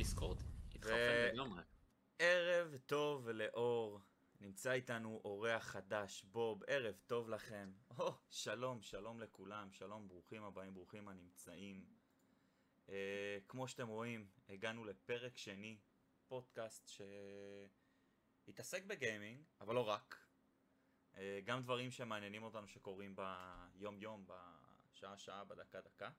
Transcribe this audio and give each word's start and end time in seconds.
דיסקורד. 0.00 0.38
ערב 2.18 2.76
טוב 2.86 3.28
לאור, 3.28 4.00
נמצא 4.40 4.72
איתנו 4.72 5.20
אורח 5.24 5.64
חדש, 5.64 6.24
בוב, 6.24 6.62
ערב 6.66 6.94
טוב 7.06 7.28
לכם. 7.28 7.72
או, 7.98 8.12
שלום, 8.30 8.82
שלום 8.82 9.20
לכולם, 9.20 9.72
שלום, 9.72 10.08
ברוכים 10.08 10.44
הבאים, 10.44 10.74
ברוכים 10.74 11.08
הנמצאים. 11.08 11.84
אה, 12.88 13.38
כמו 13.48 13.68
שאתם 13.68 13.88
רואים, 13.88 14.26
הגענו 14.48 14.84
לפרק 14.84 15.36
שני, 15.36 15.78
פודקאסט 16.28 16.90
שהתעסק 18.46 18.84
בגיימינג, 18.84 19.42
אבל 19.60 19.74
לא 19.74 19.88
רק. 19.88 20.26
אה, 21.16 21.40
גם 21.44 21.62
דברים 21.62 21.90
שמעניינים 21.90 22.42
אותנו 22.42 22.68
שקורים 22.68 23.16
ביום-יום, 23.16 24.26
בשעה-שעה, 24.26 25.44
בדקה-דקה. 25.44 26.10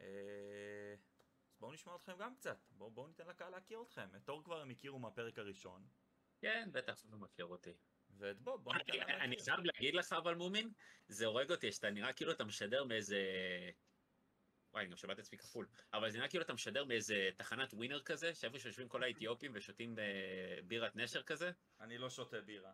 אה, 0.00 0.94
אז 1.17 1.17
בואו 1.60 1.72
נשמע 1.72 1.96
אתכם 1.96 2.16
גם 2.18 2.34
קצת, 2.34 2.58
בואו 2.70 2.90
בוא 2.90 3.08
ניתן 3.08 3.26
לקהל 3.26 3.50
להכיר 3.50 3.82
אתכם. 3.82 4.08
את 4.16 4.28
אור 4.28 4.44
כבר 4.44 4.60
הם 4.60 4.70
הכירו 4.70 4.98
מהפרק 4.98 5.38
הראשון, 5.38 5.86
כן, 6.40 6.68
בטח 6.72 7.04
הוא 7.10 7.20
מכיר 7.20 7.44
אותי. 7.44 7.72
ואת 8.10 8.40
בוב, 8.40 8.64
בואו 8.64 8.76
ניתן 8.76 8.96
להם 8.96 9.08
אני 9.08 9.20
אני 9.20 9.36
להכיר. 9.36 9.54
חייב 9.54 9.64
להגיד 9.64 9.94
לך 9.94 10.12
אבל 10.12 10.34
מומין, 10.34 10.72
זה 11.08 11.26
הורג 11.26 11.50
אותי, 11.50 11.72
שאתה 11.72 11.90
נראה 11.90 12.12
כאילו 12.12 12.32
אתה 12.32 12.44
משדר 12.44 12.84
מאיזה... 12.84 13.20
וואי, 14.72 14.82
אני 14.82 14.90
גם 14.90 14.96
שמעתי 14.96 15.20
את 15.20 15.26
עצמי 15.26 15.38
כפול. 15.38 15.66
אבל 15.92 16.10
זה 16.10 16.18
נראה 16.18 16.28
כאילו 16.28 16.44
אתה 16.44 16.52
משדר 16.52 16.84
מאיזה 16.84 17.30
תחנת 17.36 17.74
ווינר 17.74 18.02
כזה, 18.02 18.34
שאיפה 18.34 18.58
שיושבים 18.58 18.88
כל 18.88 19.02
האתיופים 19.02 19.52
ושותים 19.54 19.98
אה, 19.98 20.58
בירת 20.64 20.96
נשר 20.96 21.22
כזה. 21.22 21.50
אני 21.80 21.98
לא 21.98 22.10
שותה 22.10 22.40
בירה. 22.40 22.72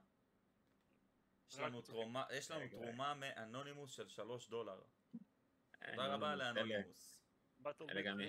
יש 1.51 1.59
לנו. 1.59 1.83
תרומה, 1.83 2.25
יש 2.33 2.51
לנו. 2.51 2.69
תרומה 2.69 3.15
מאנונימוס 3.15 3.93
של 3.93 4.09
שלוש 4.09 4.49
דולר. 4.49 4.83
אה, 5.83 5.91
תודה 5.91 6.15
רבה 6.15 6.35
לאנונימוס. 6.35 7.19
אלה 7.91 8.03
גם-. 8.03 8.21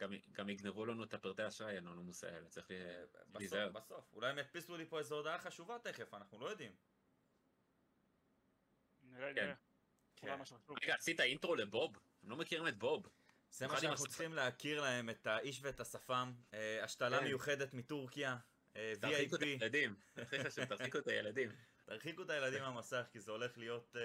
גם- 0.00 0.12
גם 0.32 0.48
יגנבו 0.48 0.86
לנו 0.86 1.04
את 1.04 1.14
הפרטי 1.14 1.46
אשראי, 1.48 1.74
האנונומוס 1.74 2.24
האלה, 2.24 2.48
צריך 2.48 2.70
ל- 2.70 2.74
אה, 2.74 3.04
בסוף, 3.06 3.36
להיזהר. 3.36 3.68
בסוף. 3.72 4.12
אולי 4.12 4.30
הם 4.30 4.38
ידפיסו 4.38 4.76
לי 4.76 4.86
פה 4.86 4.98
איזו 4.98 5.16
הודעה 5.16 5.38
חשובה 5.38 5.78
תכף, 5.78 6.14
אנחנו 6.14 6.38
לא 6.38 6.46
יודעים. 6.50 6.76
נראה, 9.02 9.34
כן. 9.34 9.44
נראה. 9.44 9.54
כן. 10.16 10.42
חשוב. 10.42 10.58
רגע, 10.82 10.94
עשית 10.94 11.20
אינטרו 11.20 11.54
לבוב? 11.54 11.98
הם 12.22 12.30
לא 12.30 12.36
מכירים 12.36 12.68
את 12.68 12.78
בוב. 12.78 13.06
זה 13.50 13.66
מה 13.66 13.80
שאנחנו. 13.80 14.06
צריכים 14.06 14.34
להכיר 14.34 14.80
להם, 14.82 15.10
את 15.10 15.26
האיש 15.26 15.60
ואת 15.62 15.80
השפם. 15.80 16.32
אה, 16.54 16.84
השתלה 16.84 17.18
כן. 17.18 17.24
מיוחדת 17.24 17.74
מטורקיה. 17.74 18.36
אה, 18.76 18.92
תרחיקו 19.00 19.36
את 19.36 19.40
VIP. 19.40 19.44
הילדים. 19.44 19.96
הכי 20.16 20.44
חשוב, 20.44 20.64
תרחיקו 20.64 20.98
את 20.98 21.06
הילדים. 21.08 21.50
תרחיקו 21.86 22.22
את 22.22 22.30
הילדים 22.30 22.62
מהמסך, 22.62 23.06
כי 23.12 23.20
זה 23.20 23.30
הולך 23.32 23.58
להיות 23.58 23.96
אה, 23.96 24.00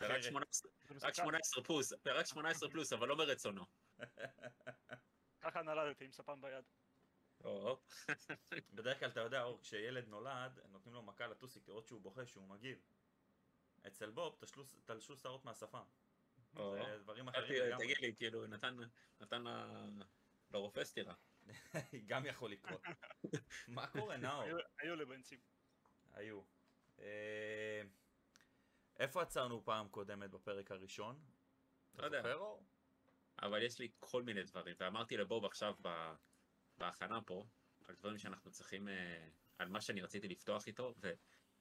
זה 0.00 0.06
רק 0.06 0.10
אחרת. 0.10 0.22
18 0.22 0.70
זה 0.80 0.94
רק 0.94 0.96
מסוכן. 0.96 1.14
18 1.14 1.64
פלוס, 1.64 1.92
רק 2.06 2.26
18 2.26 2.70
פלוס, 2.70 2.92
אבל 2.92 3.08
לא 3.08 3.16
מרצונו. 3.16 3.64
ככה 5.40 5.62
נולדתי 5.62 6.04
עם 6.04 6.12
ספן 6.12 6.40
ביד. 6.40 6.64
בדרך 8.74 8.98
כלל 8.98 9.08
אתה 9.10 9.20
יודע, 9.20 9.42
אור, 9.42 9.60
כשילד 9.60 10.08
נולד, 10.08 10.58
נותנים 10.68 10.94
לו 10.94 11.02
מכה 11.02 11.26
לטוסיק, 11.26 11.68
לראות 11.68 11.86
שהוא 11.86 12.00
בוכה, 12.00 12.26
שהוא 12.26 12.48
מגיב. 12.48 12.78
אצל 13.86 14.10
בוב, 14.10 14.38
תלשו 14.84 15.16
שערות 15.16 15.44
מהשפם. 15.44 15.84
או. 16.56 16.76
זה 16.76 16.98
דברים 16.98 17.28
אחרים 17.28 17.62
לגמרי. 17.64 17.84
תגיד 17.84 17.98
לי, 18.00 18.16
כאילו, 18.16 18.46
נתן 19.20 19.44
לרופא 20.50 20.84
סטירה. 20.84 21.14
גם 22.06 22.26
יכול 22.26 22.50
לקרות. 22.50 22.82
מה 23.68 23.86
קורה, 23.86 24.16
נאור? 24.16 24.42
היו- 24.78 24.96
לבנצים. 24.96 25.40
היו. 26.12 26.42
אה, 26.98 27.82
איפה 28.98 29.22
עצרנו 29.22 29.64
פעם 29.64 29.88
קודמת 29.88 30.30
בפרק 30.30 30.70
הראשון? 30.70 31.24
אתה 31.94 32.02
לא 32.02 32.06
יודע. 32.06 32.18
זוכר, 32.22 32.34
אור? 32.34 32.64
אבל 33.42 33.62
יש 33.62 33.78
לי 33.78 33.88
כל 33.98 34.22
מיני 34.22 34.42
דברים, 34.42 34.76
ואמרתי 34.80 35.16
לבוב 35.16 35.44
עכשיו 35.44 35.74
בהכנה 36.78 37.22
פה, 37.26 37.44
על 37.84 37.94
דברים 37.94 38.18
שאנחנו 38.18 38.50
צריכים, 38.50 38.88
אה, 38.88 39.28
על 39.58 39.68
מה 39.68 39.80
שאני 39.80 40.00
רציתי 40.02 40.28
לפתוח 40.28 40.66
איתו, 40.66 40.94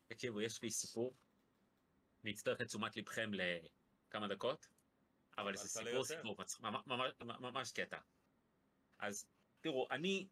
ותקשיבו, 0.06 0.41
יש 0.41 0.62
לי 0.62 0.72
סיפור, 0.72 1.16
אני 2.23 2.31
אצטרך 2.31 2.62
את 2.62 2.67
תשומת 2.67 2.97
לבכם 2.97 3.31
לכמה 3.34 4.28
דקות, 4.28 4.67
אבל 5.38 5.56
זה 5.56 5.67
סיפור 5.67 5.90
יותר. 5.90 6.03
סיפור, 6.03 6.35
ממש- 6.59 7.13
ממש- 7.19 7.72
קטע. 7.72 8.00
אז 9.00 9.29
תראו, 9.61 9.88
אני, 9.91 10.28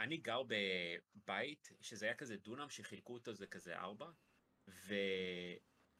אני 0.00 0.16
גר 0.16 0.42
בבית 0.42 1.68
שזה 1.80 2.06
היה 2.06 2.14
כזה 2.14 2.36
דונם 2.36 2.70
שחילקו 2.70 3.14
אותו 3.14 3.34
זה 3.34 3.46
כזה 3.46 3.76
ארבע, 3.76 4.10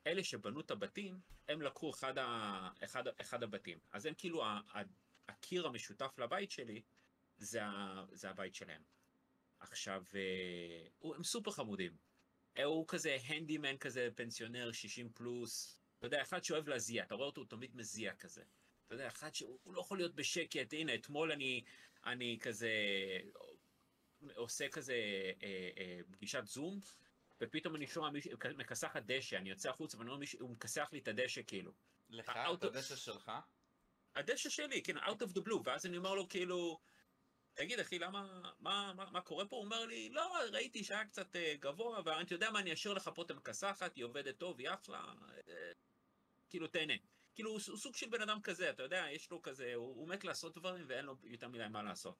ואלה 0.06 0.24
שבנו 0.24 0.60
את 0.60 0.70
הבתים, 0.70 1.20
הם 1.48 1.62
לקחו 1.62 1.90
אחד, 1.90 2.18
ה... 2.18 2.68
אחד, 2.84 3.04
אחד 3.20 3.42
הבתים. 3.42 3.78
אז 3.92 4.06
הם 4.06 4.14
כאילו, 4.14 4.44
ה... 4.44 4.60
ה... 4.74 4.80
הקיר 5.28 5.66
המשותף 5.66 6.18
לבית 6.18 6.50
שלי, 6.50 6.82
זה, 7.38 7.64
ה... 7.64 8.04
זה 8.12 8.30
הבית 8.30 8.54
שלהם. 8.54 8.82
עכשיו, 9.60 10.02
אה, 10.14 11.12
הם 11.16 11.24
סופר 11.24 11.50
חמודים. 11.50 11.96
אה, 12.58 12.64
הוא 12.64 12.84
כזה 12.88 13.16
הנדימן 13.26 13.76
כזה, 13.76 14.08
פנסיונר 14.14 14.72
60 14.72 15.08
פלוס. 15.14 15.78
אתה 15.98 16.06
יודע, 16.06 16.22
אחד 16.22 16.44
שאוהב 16.44 16.68
להזיע, 16.68 17.04
אתה 17.04 17.14
רואה 17.14 17.26
אותו, 17.26 17.40
הוא 17.40 17.48
תמיד 17.48 17.76
מזיע 17.76 18.14
כזה. 18.14 18.42
אתה 18.86 18.94
יודע, 18.94 19.08
אחד 19.08 19.34
שהוא 19.34 19.58
הוא 19.62 19.74
לא 19.74 19.80
יכול 19.80 19.98
להיות 19.98 20.14
בשקט, 20.14 20.72
הנה, 20.72 20.94
אתמול 20.94 21.32
אני, 21.32 21.62
אני 22.06 22.38
כזה 22.40 22.70
עושה 24.36 24.68
כזה 24.68 24.94
אה, 25.42 25.70
אה, 25.78 26.00
פגישת 26.10 26.46
זום, 26.46 26.80
ופתאום 27.44 27.76
אני 27.76 27.86
שומע 27.86 28.10
מישהו 28.10 28.32
מכסחת 28.56 29.02
דשא, 29.06 29.36
אני 29.36 29.50
יוצא 29.50 29.70
החוצה 29.70 29.98
ואני 29.98 30.08
רואה 30.08 30.20
מישהו, 30.20 30.40
הוא 30.40 30.50
מכסח 30.50 30.88
לי 30.92 30.98
את 30.98 31.08
הדשא 31.08 31.40
כאילו. 31.46 31.72
לך, 32.08 32.32
את 32.54 32.64
הדשא 32.64 32.96
שלך? 32.96 33.32
הדשא 34.16 34.48
שלי, 34.48 34.82
כן, 34.82 34.98
out 34.98 35.20
of 35.20 35.38
the 35.38 35.40
blue, 35.48 35.60
ואז 35.64 35.86
אני 35.86 35.96
אומר 35.96 36.14
לו 36.14 36.28
כאילו, 36.28 36.80
תגיד 37.54 37.80
אחי, 37.80 37.98
למה, 37.98 38.40
מה, 38.58 38.92
מה, 38.96 39.10
מה 39.10 39.20
קורה 39.20 39.46
פה? 39.46 39.56
הוא 39.56 39.64
אומר 39.64 39.86
לי, 39.86 40.08
לא, 40.08 40.36
ראיתי 40.52 40.84
שהיה 40.84 41.04
קצת 41.04 41.36
אה, 41.36 41.54
גבוה, 41.60 42.00
ואתה 42.04 42.34
יודע 42.34 42.50
מה, 42.50 42.58
אני 42.58 42.72
אשאיר 42.72 42.94
לך 42.94 43.10
פה 43.14 43.22
את 43.22 43.30
המכסחת, 43.30 43.96
היא 43.96 44.04
עובדת 44.04 44.38
טוב, 44.38 44.58
היא 44.58 44.68
אחלה, 44.70 45.14
אה, 45.48 45.72
כאילו 46.50 46.68
תהנה. 46.68 46.94
כאילו, 47.34 47.50
הוא, 47.50 47.60
סוג 47.60 47.96
של 47.96 48.08
בן 48.08 48.22
אדם 48.22 48.42
כזה, 48.42 48.70
אתה 48.70 48.82
יודע, 48.82 49.06
יש 49.10 49.30
לו 49.30 49.42
כזה, 49.42 49.74
הוא, 49.74 49.86
הוא 49.86 50.08
מת 50.08 50.24
לעשות 50.24 50.54
דברים 50.54 50.84
ואין 50.88 51.04
לו 51.04 51.16
יותר 51.24 51.48
מדי 51.48 51.68
מה 51.70 51.82
לעשות. 51.82 52.16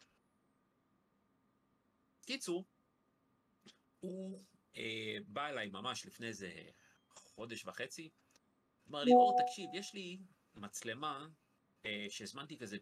קיצור, 2.27 2.65
הוא 4.01 4.45
בא 5.27 5.49
אליי 5.49 5.69
ממש 5.71 6.07
לפני 6.07 6.27
איזה 6.27 6.53
חודש 7.09 7.65
וחצי, 7.65 8.11
אמר 8.89 9.05
לי, 9.05 9.13
אור, 9.13 9.37
תקשיב, 9.43 9.71
יש 9.75 9.95
לי 9.95 10.19
מצלמה 10.55 11.29
אה, 11.87 12.07
שהזמנתי 12.09 12.59
כזה 12.59 12.77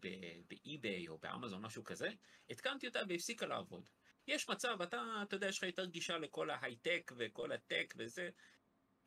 באי-ביי 0.47 1.07
או 1.07 1.17
באמזון, 1.17 1.61
משהו 1.61 1.83
כזה, 1.83 2.09
התקנתי 2.49 2.87
אותה 2.87 2.99
והפסיקה 3.09 3.45
לעבוד. 3.45 3.89
יש 4.27 4.49
מצב, 4.49 4.81
אתה, 4.81 5.23
אתה 5.23 5.35
יודע, 5.35 5.47
יש 5.47 5.57
לך 5.57 5.63
יותר 5.63 5.85
גישה 5.85 6.17
לכל 6.17 6.49
ההייטק 6.49 7.11
וכל 7.17 7.51
הטק 7.51 7.93
וזה, 7.97 8.29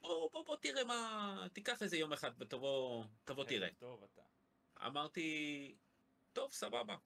בוא, 0.00 0.30
בוא, 0.32 0.44
בוא 0.44 0.56
תראה 0.56 0.84
מה, 0.84 1.46
תיקח 1.52 1.82
איזה 1.82 1.96
יום 1.96 2.12
אחד 2.12 2.30
ותבוא, 2.38 3.04
תבוא 3.24 3.44
תראה. 3.44 3.68
טוב 3.78 4.04
אתה. 4.04 4.22
אמרתי, 4.86 5.74
טוב, 6.32 6.52
סבבה. 6.52 6.96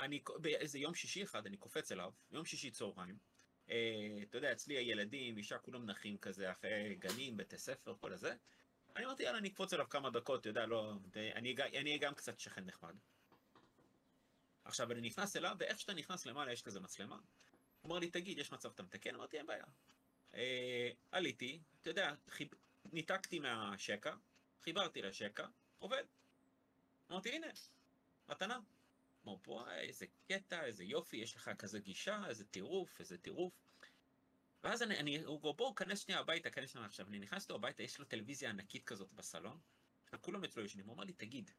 אני, 0.00 0.22
באיזה 0.40 0.78
יום 0.78 0.94
שישי 0.94 1.22
אחד, 1.22 1.46
אני 1.46 1.56
קופץ 1.56 1.92
אליו, 1.92 2.12
יום 2.30 2.44
שישי 2.44 2.70
צהריים. 2.70 3.18
אה, 3.70 4.18
אתה 4.22 4.38
יודע, 4.38 4.52
אצלי 4.52 4.76
הילדים, 4.76 5.36
אישה, 5.36 5.58
כולם 5.58 5.86
נחים 5.86 6.18
כזה, 6.18 6.52
אחרי 6.52 6.96
גנים, 6.98 7.36
בתי 7.36 7.58
ספר, 7.58 7.94
כל 8.00 8.12
הזה. 8.12 8.34
אני 8.96 9.04
אמרתי, 9.04 9.22
יאללה, 9.22 9.38
אני 9.38 9.48
אקפוץ 9.48 9.72
אליו 9.72 9.88
כמה 9.88 10.10
דקות, 10.10 10.40
אתה 10.40 10.48
יודע, 10.48 10.66
לא, 10.66 10.92
אני 11.14 11.54
אהיה 11.74 11.98
גם 11.98 12.14
קצת 12.14 12.38
שכן 12.38 12.64
נחמד. 12.64 12.94
עכשיו, 14.64 14.92
אני 14.92 15.00
נכנס 15.00 15.36
אליו, 15.36 15.56
ואיך 15.58 15.80
שאתה 15.80 15.94
נכנס 15.94 16.26
למעלה, 16.26 16.52
יש 16.52 16.62
כזה 16.62 16.80
מצלמה. 16.80 17.18
הוא 17.80 17.90
אמר 17.90 17.98
לי, 17.98 18.10
תגיד, 18.10 18.38
יש 18.38 18.52
מצב 18.52 18.70
שאתה 18.70 18.82
מתקן? 18.82 19.14
אמרתי, 19.14 19.38
אין 19.38 19.46
בעיה. 19.46 19.64
אה, 20.34 20.90
עליתי, 21.10 21.60
אתה 21.80 21.90
יודע, 21.90 22.14
חיב... 22.28 22.48
ניתקתי 22.92 23.38
מהשקע, 23.38 24.14
חיברתי 24.62 25.02
לשקע, 25.02 25.46
עובד. 25.78 26.04
אמרתי, 27.10 27.30
הנה, 27.30 27.46
מתנה. 28.28 28.58
אמרו, 29.24 29.40
וואי, 29.46 29.78
איזה 29.78 30.06
קטע, 30.28 30.64
איזה 30.64 30.84
יופי, 30.84 31.16
יש 31.16 31.36
לך 31.36 31.50
כזה 31.58 31.78
גישה, 31.78 32.22
איזה 32.28 32.44
טירוף, 32.44 33.00
איזה 33.00 33.18
טירוף. 33.18 33.67
ואז 34.64 34.82
אני, 34.82 34.98
אני 34.98 35.24
הוא 35.24 35.40
אומר, 35.42 35.52
בואו, 35.52 35.74
כנס 35.74 36.00
שנייה 36.00 36.20
הביתה, 36.20 36.50
כנס 36.50 36.70
שנייה 36.70 36.86
עכשיו. 36.86 37.08
אני 37.08 37.18
נכנס 37.18 37.50
לו 37.50 37.56
הביתה, 37.56 37.82
יש 37.82 37.98
לו 37.98 38.04
טלוויזיה 38.04 38.50
ענקית 38.50 38.84
כזאת 38.84 39.12
בסלון, 39.12 39.58
וכולם 40.12 40.44
אצלו 40.44 40.64
ישנים. 40.64 40.86
הוא 40.86 40.94
אמר 40.94 41.04
לי, 41.04 41.12
תגיד, 41.12 41.50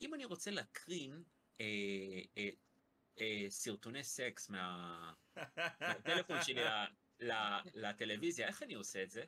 אם 0.00 0.14
אני 0.14 0.24
רוצה 0.24 0.50
להקרין 0.50 1.22
אה, 1.60 1.66
אה, 2.36 2.48
אה, 3.20 3.46
סרטוני 3.48 4.04
סקס 4.04 4.48
מה, 4.48 5.12
מהטלפון 5.80 6.42
שלי 6.42 6.62
לטלוויזיה, 7.74 8.46
איך 8.46 8.62
אני 8.62 8.74
עושה 8.74 9.02
את 9.02 9.10
זה? 9.10 9.24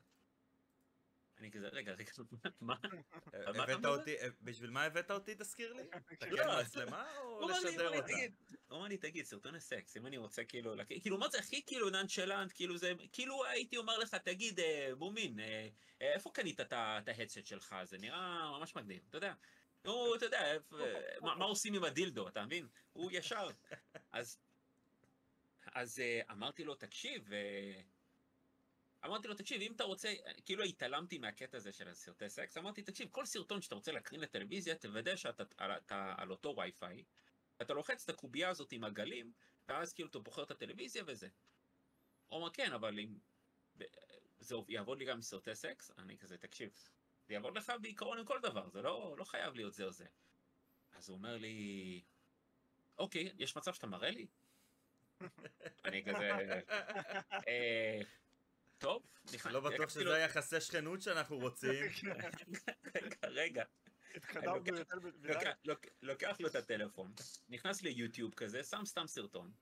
אני 1.41 1.51
כזה, 1.51 1.69
רגע, 1.69 1.93
רגע, 1.93 2.13
מה? 2.61 2.75
מה 3.57 3.65
אתה 3.65 3.73
הבאת? 3.73 3.85
אותי, 3.85 4.17
אה, 4.19 4.29
בשביל 4.43 4.71
מה 4.71 4.85
הבאת 4.85 5.11
אותי, 5.11 5.35
תזכיר 5.35 5.73
לי? 5.73 5.83
לתקן 6.11 6.31
לא. 6.31 6.63
מצלמה 6.63 7.19
או 7.19 7.49
לשדר 7.49 7.97
אותה? 7.97 8.03
תגיד, 8.03 8.35
הוא 8.69 8.79
אמר 8.79 8.89
לי, 8.89 8.97
תגיד, 8.97 9.25
סרטוני 9.25 9.61
סקס, 9.61 9.97
אם 9.97 10.07
אני 10.07 10.17
רוצה 10.17 10.45
כאילו, 10.45 10.75
כאילו, 11.03 11.19
מה 11.19 11.29
זה 11.29 11.39
הכי 11.39 11.63
כאילו 11.67 11.91
ננצ'לנט, 11.91 12.53
כאילו 12.55 12.79
זה, 12.79 12.93
כאילו 13.13 13.45
הייתי 13.45 13.77
אומר 13.77 13.99
לך, 13.99 14.15
תגיד, 14.15 14.61
בומין, 14.99 15.41
אה, 15.41 15.69
אה, 16.03 16.13
איפה 16.13 16.31
קנית 16.35 16.61
את 16.61 16.73
ההדסט 16.73 17.47
שלך? 17.47 17.77
זה 17.85 17.99
נראה 17.99 18.51
ממש 18.59 18.77
מגניב, 18.77 19.03
אתה 19.09 19.17
יודע. 19.17 19.35
הוא, 19.85 20.17
אתה 20.17 20.25
יודע, 20.25 20.57
מה 21.39 21.45
עושים 21.45 21.75
עם 21.75 21.85
הדילדו, 21.85 22.29
אתה 22.29 22.47
מבין? 22.47 22.69
הוא 22.93 23.11
ישר. 23.13 23.49
אז 24.13 24.39
אז 25.75 26.03
אמרתי 26.31 26.65
לו, 26.65 26.75
תקשיב, 26.75 27.29
אמרתי 29.05 29.29
לו, 29.29 29.35
תקשיב, 29.35 29.63
אם 29.63 29.73
אתה 29.73 29.85
רוצה, 29.85 30.15
כאילו 30.45 30.65
התעלמתי 30.65 31.19
מהקטע 31.19 31.57
הזה 31.57 31.73
של 31.73 31.89
הסרטי 31.89 32.29
סקס, 32.29 32.57
אמרתי, 32.57 32.83
תקשיב, 32.83 33.09
כל 33.11 33.27
סרטון 33.27 33.63
שאתה 33.63 33.75
רוצה 33.75 33.93
להקרין 33.93 34.21
לטלוויזיה, 34.21 34.75
תוודא 34.75 35.17
שאתה 35.17 35.45
על, 35.57 35.73
אתה, 35.73 36.15
על 36.19 36.31
אותו 36.31 36.55
וי-פיי, 36.57 37.05
אתה 37.63 37.75
לוחץ 37.75 38.05
את 38.05 38.09
הקובייה 38.09 38.49
הזאת 38.49 38.73
עם 38.73 38.85
הגלים, 38.85 39.33
ואז 39.69 39.93
כאילו 39.93 40.09
אתה 40.09 40.19
בוחר 40.19 40.43
את 40.43 40.51
הטלוויזיה 40.51 41.03
וזה. 41.07 41.29
הוא 42.29 42.39
אומר, 42.39 42.51
כן, 42.51 42.73
אבל 42.73 42.99
אם... 42.99 43.19
זה 44.41 44.55
יעבוד 44.69 44.99
לי 44.99 45.05
גם 45.05 45.17
עם 45.17 45.23
סרטי 45.23 45.55
סקס? 45.55 45.91
אני 45.99 46.19
כזה, 46.19 46.39
תקשיב, 46.39 46.71
זה 47.27 47.35
יעבוד 47.35 47.57
לך 47.57 47.73
בעיקרון 47.83 48.19
עם 48.19 48.25
כל 48.25 48.41
דבר, 48.43 48.69
זה 48.69 48.83
לא, 48.83 49.15
לא 49.19 49.25
חייב 49.25 49.55
להיות 49.55 49.75
זה 49.75 49.85
או 49.85 49.93
זה. 49.93 50.07
אז 50.93 51.09
הוא 51.09 51.17
אומר 51.17 51.37
לי, 51.37 52.01
אוקיי, 52.99 53.33
יש 53.39 53.57
מצב 53.57 53.75
שאתה 53.75 53.87
מראה 53.87 54.11
לי? 54.11 54.27
אני 55.85 56.05
כזה, 56.05 56.31
אה, 57.49 58.01
טוב, 58.81 59.07
לא 59.51 59.61
בטוח 59.61 59.91
שזה 59.91 60.15
היחסי 60.15 60.61
שכנות 60.61 61.03
שאנחנו 61.03 61.39
רוצים. 61.39 61.85
רגע, 63.25 63.65
לוקח- 66.03 66.41
לו 66.41 66.49
את 66.49 66.55
הטלפון, 66.55 67.13
נכנס 67.49 67.83
ליוטיוב 67.83 68.35
כזה, 68.35 68.65
שם 68.65 68.85
סתם 68.85 69.07
סרטון, 69.07 69.53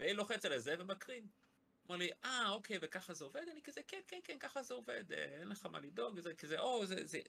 ולוחץ 0.00 0.44
על 0.44 0.58
זה 0.58 0.74
ומקרין. 0.78 1.26
אמר 1.86 1.96
לי, 1.96 2.10
אה, 2.24 2.48
אוקיי, 2.48 2.78
וככה 2.82 3.14
זה 3.14 3.24
עובד? 3.24 3.42
אני 3.52 3.62
כזה, 3.62 3.80
כן, 3.88 4.00
כן, 4.08 4.18
כן, 4.24 4.38
ככה 4.38 4.62
זה 4.62 4.74
עובד, 4.74 5.12
אה, 5.12 5.24
אין 5.24 5.48
לך 5.48 5.66
מה 5.66 5.80
לדאוג, 5.80 6.14
וזה 6.18 6.34
כזה, 6.34 6.58
או, 6.60 6.86
זה, 6.86 7.06
זה... 7.06 7.20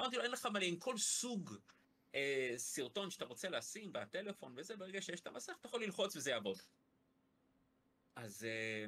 אמרתי 0.00 0.16
לו, 0.16 0.22
אין 0.22 0.30
לך 0.30 0.46
מה 0.46 0.58
עם 0.62 0.76
כל 0.76 0.98
סוג 0.98 1.50
אה, 2.14 2.54
סרטון 2.56 3.10
שאתה 3.10 3.24
רוצה 3.24 3.48
לשים 3.48 3.92
בטלפון 3.92 4.54
וזה, 4.56 4.76
ברגע 4.76 5.02
שיש 5.02 5.20
את 5.20 5.26
המסך, 5.26 5.52
אתה 5.60 5.66
יכול 5.68 5.82
ללחוץ 5.82 6.16
וזה 6.16 6.30
יעבוד. 6.30 6.58
אז, 8.16 8.44
אה, 8.44 8.86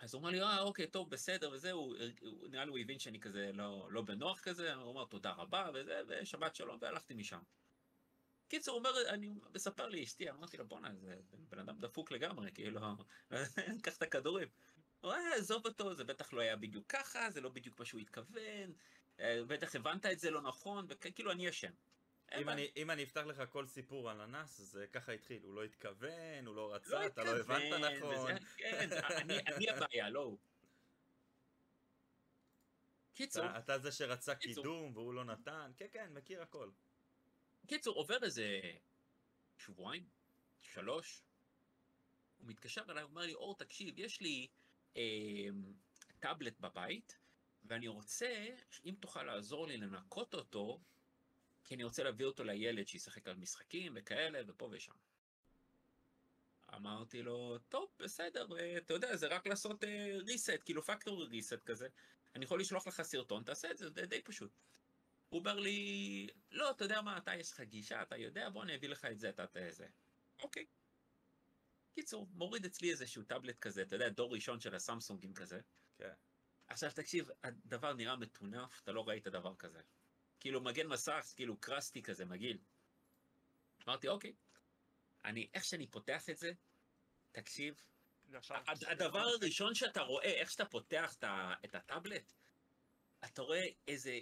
אז 0.00 0.14
הוא 0.14 0.20
אמר 0.20 0.30
לי, 0.30 0.42
אה, 0.42 0.60
אוקיי, 0.60 0.86
טוב, 0.86 1.10
בסדר, 1.10 1.50
וזהו, 1.50 1.94
הוא- 2.20 2.48
נראה 2.48 2.64
לי 2.64 2.70
הוא 2.70 2.78
הבין 2.78 2.98
שאני 2.98 3.20
כזה 3.20 3.50
לא, 3.54 3.88
לא 3.90 4.02
בנוח 4.02 4.40
כזה, 4.40 4.74
הוא 4.74 4.92
אמר 4.92 5.04
תודה 5.04 5.32
רבה, 5.32 5.70
וזה, 5.74 6.00
ושבת 6.08 6.54
שלום, 6.54 6.78
והלכתי 6.80 7.14
משם. 7.14 7.40
קיצור, 8.48 8.74
הוא 8.74 8.78
אומר, 8.86 9.08
אני 9.08 9.30
מספר 9.54 9.88
לי 9.88 10.04
אשתי, 10.04 10.30
אמרתי 10.30 10.56
לו, 10.56 10.68
בואנה, 10.68 10.94
זה 10.94 11.16
בן 11.32 11.58
אדם 11.58 11.78
דפוק 11.78 12.12
לגמרי, 12.12 12.52
כאילו, 12.54 12.80
קח 13.84 13.96
את 13.96 14.02
הכדורים. 14.02 14.48
הוא 15.00 15.10
אומר, 15.10 15.22
"אה, 15.22 15.36
עזוב 15.36 15.66
אותו, 15.66 15.94
זה 15.94 16.04
בטח 16.04 16.32
לא 16.32 16.40
היה 16.40 16.56
בדיוק 16.56 16.84
ככה, 16.88 17.30
זה 17.30 17.40
לא 17.40 17.48
בדיוק 17.48 17.78
מה 17.78 17.84
שהוא 17.84 18.00
התכוון, 18.00 18.72
אה, 19.20 19.44
בטח 19.46 19.76
הבנת 19.76 20.06
את 20.06 20.18
זה 20.18 20.30
לא 20.30 20.42
נכון, 20.42 20.86
וכאילו 20.88 21.32
אני 21.32 21.48
אשם. 21.48 21.72
אם 22.38 22.48
אני- 22.48 22.70
אם 22.76 22.90
אני 22.90 23.02
אפתח 23.04 23.20
לך 23.20 23.42
כל 23.50 23.66
סיפור 23.66 24.10
על 24.10 24.20
אנס, 24.20 24.58
זה 24.60 24.86
ככה 24.86 25.12
התחיל. 25.12 25.42
הוא 25.42 25.54
לא 25.54 25.64
התכוון, 25.64 26.46
הוא 26.46 26.54
לא 26.56 26.68
לא 26.70 26.74
רצה, 26.74 27.06
אתה 27.06 27.24
לא 27.24 27.30
הבנת 27.40 27.72
התכוון, 27.72 27.96
נכון. 27.96 28.14
וזה- 28.14 28.38
כן, 28.56 28.88
זה- 28.88 29.06
אני 29.06 29.38
אני 29.38 29.68
הבעיה, 29.70 30.10
לא 30.10 30.20
הוא. 30.20 30.38
קיצור, 33.14 33.46
אתה- 33.46 33.58
אתה 33.58 33.78
זה 33.78 33.92
שרצה 33.92 34.34
קיצור. 34.34 34.64
קידום 34.64 34.96
והוא 34.96 35.14
לא 35.14 35.24
נתן. 35.24 35.72
כן, 35.76 35.86
כן, 35.92 36.12
מכיר 36.12 36.42
הכל. 36.42 36.70
קיצור, 37.66 37.96
עובר 37.96 38.18
איזה 38.24 38.60
שבועיים, 39.58 40.08
שלוש, 40.60 41.22
הוא 42.38 42.48
מתקשר 42.48 42.82
אליי, 42.88 43.02
הוא 43.02 43.10
אומר 43.10 43.22
לי, 43.22 43.34
אור, 43.34 43.54
תקשיב, 43.58 43.98
יש 43.98 44.20
לי 44.20 44.46
אה, 44.96 45.00
טאבלט 46.20 46.58
בבית, 46.60 47.18
ואני 47.64 47.88
רוצה, 47.88 48.46
אם 48.84 48.94
תוכל 49.00 49.22
לעזור 49.22 49.66
לי 49.66 49.76
לנקות 49.76 50.34
אותו, 50.34 50.80
כי 51.70 51.74
אני 51.74 51.84
רוצה 51.84 52.02
להביא 52.02 52.26
אותו 52.26 52.44
לילד 52.44 52.88
שישחק 52.88 53.28
על 53.28 53.36
משחקים 53.36 53.92
וכאלה, 53.96 54.40
ופה 54.46 54.68
ושם. 54.72 54.92
אמרתי 56.74 57.22
לו, 57.22 57.58
טוב, 57.68 57.90
בסדר, 57.98 58.58
אה, 58.58 58.76
אתה 58.78 58.94
יודע, 58.94 59.16
זה 59.16 59.26
רק 59.26 59.46
לעשות 59.46 59.84
ריסט, 60.26 60.62
כאילו 60.64 60.82
פקטור 60.82 61.24
ריסט 61.24 61.64
כזה. 61.64 61.88
אני 62.34 62.44
יכול 62.44 62.60
לשלוח 62.60 62.86
לך 62.86 63.02
סרטון, 63.02 63.42
תעשה 63.42 63.70
את 63.70 63.78
זה, 63.78 63.90
זה 63.90 64.06
די 64.06 64.22
פשוט. 64.22 64.52
הוא 65.28 65.38
אומר 65.38 65.60
לי, 65.60 66.28
לא, 66.50 66.70
אתה 66.70 66.84
יודע 66.84 67.02
מה, 67.02 67.18
אתה 67.18 67.34
יש 67.34 67.52
לך 67.52 67.60
גישה, 67.60 68.02
אתה 68.02 68.16
יודע, 68.16 68.48
בוא 68.48 68.62
אני 68.62 68.74
אביא 68.76 68.88
לך 68.88 69.04
את 69.04 69.18
זה, 69.18 69.30
אתה. 69.30 69.44
זה. 69.70 69.86
אוקיי. 70.42 70.66
קיצור, 71.94 72.28
מוריד 72.32 72.64
אצלי 72.64 72.90
איזשהו 72.90 73.22
טאבלט 73.22 73.58
כזה, 73.58 73.82
אתה 73.82 73.96
יודע, 73.96 74.08
דור 74.08 74.34
ראשון 74.34 74.60
של 74.60 74.74
הסמסונגים 74.74 75.34
כזה. 75.34 75.60
כן. 75.98 76.12
עכשיו 76.66 76.90
תקשיב, 76.94 77.28
הדבר 77.42 77.92
נראה 77.92 78.16
מטונף, 78.16 78.80
אתה 78.82 78.92
לא 78.92 79.08
ראית 79.08 79.28
דבר 79.28 79.54
כזה. 79.56 79.80
כאילו 80.40 80.60
מגן 80.60 80.86
מסך, 80.86 81.32
כאילו 81.36 81.56
קרסטי 81.56 82.02
כזה, 82.02 82.24
מגעיל. 82.24 82.58
אמרתי, 83.88 84.08
אוקיי. 84.08 84.32
אני, 85.24 85.48
איך 85.54 85.64
שאני 85.64 85.86
פותח 85.86 86.30
את 86.30 86.38
זה, 86.38 86.52
תקשיב. 87.32 87.82
הד- 88.68 88.84
הדבר 88.84 89.18
הראשון 89.20 89.74
שאתה 89.74 90.00
רואה, 90.00 90.24
איך 90.24 90.50
שאתה 90.50 90.64
פותח 90.64 91.14
את 91.18 91.24
את 91.64 91.74
הטאבלט, 91.74 92.32
אתה 93.24 93.42
רואה 93.42 93.64
איזה, 93.88 94.18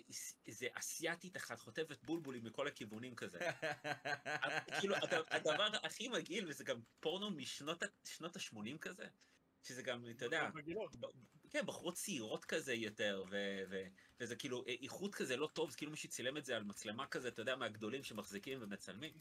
איזה 0.47 0.67
אסייתית 0.73 1.37
אחת 1.37 1.61
חוטפת 1.61 2.03
בולבולים 2.05 2.45
מכל 2.45 2.69
הכיוונים 2.69 3.15
כזה. 3.17 3.39
כאילו, 4.81 4.97
הד- 4.97 5.15
הדבר 5.31 5.69
הכי 5.83 6.09
מגעיל, 6.09 6.49
וזה 6.49 6.65
גם 6.65 6.81
פורנו 7.01 7.31
משנות 7.31 7.83
ה- 7.83 7.87
שנות 8.05 8.37
ה-80 8.37 8.79
כזה, 8.81 9.07
שזה 9.63 9.83
גם, 9.83 10.05
אתה 10.11 10.25
יודע, 10.25 10.49
כן, 11.51 11.67
בחורות 11.67 11.95
צעירות 11.95 12.45
כזה 12.45 12.75
יותר, 12.75 13.25
ו- 13.31 13.63
ו- 13.71 13.87
וזה 14.21 14.37
כאילו 14.37 14.65
אה, 14.67 14.75
איכות 14.83 15.15
כזה 15.15 15.37
לא 15.37 15.47
טוב, 15.53 15.71
זה 15.71 15.77
כאילו 15.77 15.91
מישהו 15.91 16.09
צילם 16.09 16.37
את 16.37 16.45
זה 16.45 16.57
על 16.57 16.65
מצלמה 16.65 17.07
כזה, 17.07 17.29
אתה 17.29 17.43
יודע, 17.43 17.57
מהגדולים 17.57 18.05
שמחזיקים 18.05 18.63
ומצלמים. 18.63 19.13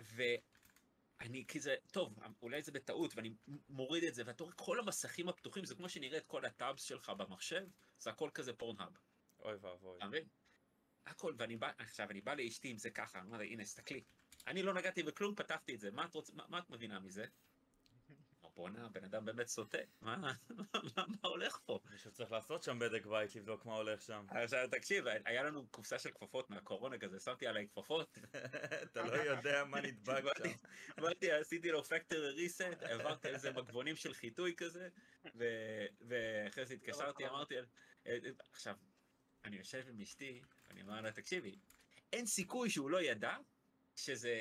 ואני 0.00 1.44
כזה, 1.48 1.76
טוב, 1.90 2.18
אולי 2.42 2.62
זה 2.62 2.72
בטעות, 2.72 3.16
ואני 3.16 3.34
מוריד 3.68 4.04
את 4.04 4.14
זה, 4.14 4.22
ואתה 4.26 4.44
רואה 4.44 4.54
כל 4.54 4.78
המסכים 4.78 5.28
הפתוחים, 5.28 5.64
זה 5.64 5.74
כמו 5.74 5.88
שנראה 5.88 6.18
את 6.18 6.26
כל 6.26 6.44
הטאבס 6.44 6.82
שלך 6.82 7.08
במחשב, 7.10 7.66
זה 7.98 8.10
הכל 8.10 8.30
כזה 8.34 8.52
פורנהאב, 8.52 8.92
אוי 9.38 9.54
ואבוי. 9.54 9.98
אתה 9.98 10.06
מבין? 10.06 10.24
הכל, 11.06 11.34
ואני 11.38 11.56
בא, 11.56 11.70
עכשיו, 11.78 12.10
אני 12.10 12.20
בא 12.20 12.34
לאשתי 12.34 12.68
עם 12.68 12.78
זה 12.78 12.90
ככה, 12.90 13.18
אני 13.18 13.26
אומר 13.26 13.40
הנה, 13.40 13.64
תסתכלי. 13.64 14.04
אני 14.46 14.62
לא 14.62 14.74
נגעתי 14.74 15.02
בכלום, 15.02 15.34
פתחתי 15.34 15.74
את 15.74 15.80
זה, 15.80 15.90
מה 15.90 16.04
את 16.04 16.14
רוצה, 16.14 16.32
מה, 16.36 16.44
מה 16.48 16.58
את 16.58 16.70
מבינה 16.70 17.00
מזה? 17.00 17.24
בואנה, 18.58 18.86
הבן 18.86 19.04
אדם 19.04 19.24
באמת 19.24 19.46
סוטה, 19.46 19.78
מה, 20.00 20.16
מה, 20.16 20.32
מה 20.96 21.28
הולך 21.28 21.58
פה? 21.66 21.80
מישהו 21.90 22.10
צריך 22.10 22.32
לעשות 22.32 22.62
שם 22.62 22.78
בדק 22.78 23.06
בית, 23.06 23.34
לבדוק 23.36 23.66
מה 23.66 23.74
הולך 23.74 24.02
שם. 24.02 24.26
עכשיו 24.30 24.68
תקשיב, 24.70 25.04
היה 25.06 25.42
לנו 25.42 25.66
קופסה 25.68 25.98
של 25.98 26.10
כפפות 26.10 26.50
מהקורונה 26.50 26.98
כזה, 26.98 27.20
שמתי 27.20 27.46
עליי 27.46 27.68
כפפות, 27.68 28.18
אתה 28.82 29.02
לא 29.02 29.12
יודע 29.12 29.64
מה 29.64 29.80
נדבק 29.86 30.24
באתי- 30.24 30.48
שם. 30.48 30.68
אמרתי, 30.98 31.32
עשיתי 31.32 31.70
לו 31.70 31.84
פקטורי 31.84 32.30
ריסט, 32.30 32.82
העברתי 32.82 33.28
איזה 33.28 33.52
מגבונים 33.52 33.96
של 33.96 34.14
חיטוי 34.14 34.54
כזה, 34.56 34.88
ואחרי 36.00 36.66
זה 36.66 36.74
התקשרתי, 36.74 37.26
אמרתי, 37.28 37.58
אה, 37.58 37.62
אה, 38.06 38.16
עכשיו, 38.50 38.76
אני 39.44 39.56
יושב 39.56 39.84
עם 39.88 40.00
אשתי, 40.00 40.42
אני 40.70 40.82
אומר 40.82 41.00
לה, 41.00 41.12
תקשיבי, 41.12 41.58
אין 42.12 42.26
סיכוי 42.26 42.70
שהוא 42.70 42.90
לא 42.90 43.02
ידע 43.02 43.36
שזה, 43.96 44.32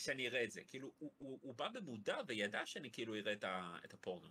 שאני 0.00 0.28
אראה 0.28 0.44
את 0.44 0.50
זה. 0.50 0.64
כאילו, 0.64 0.92
הוא, 0.98 1.12
הוא, 1.18 1.38
הוא 1.42 1.54
בא 1.54 1.68
במודע 1.68 2.18
וידע 2.26 2.66
שאני 2.66 2.90
כאילו 2.90 3.14
אראה 3.14 3.32
את, 3.32 3.44
ה, 3.44 3.78
את 3.84 3.94
הפורנו. 3.94 4.28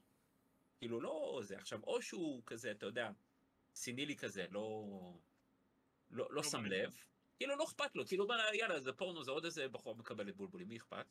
כאילו, 0.77 1.01
לא 1.01 1.39
זה. 1.43 1.57
עכשיו, 1.57 1.79
או 1.83 2.01
שהוא 2.01 2.43
כזה, 2.45 2.71
אתה 2.71 2.85
יודע, 2.85 3.11
סינילי 3.75 4.15
כזה, 4.15 4.45
לא, 4.51 4.83
לא, 6.11 6.27
לא 6.31 6.43
שם 6.43 6.61
מעניין. 6.61 6.85
לב, 6.85 7.03
כאילו, 7.37 7.55
לא 7.55 7.63
אכפת 7.63 7.95
לו, 7.95 8.07
כאילו, 8.07 8.27
יאללה, 8.53 8.79
זה 8.79 8.93
פורנו, 8.93 9.23
זה 9.23 9.31
עוד 9.31 9.45
איזה 9.45 9.67
בחור 9.67 9.95
מקבלת 9.95 10.35
בולבולים, 10.35 10.67
מי 10.67 10.77
אכפת? 10.77 11.05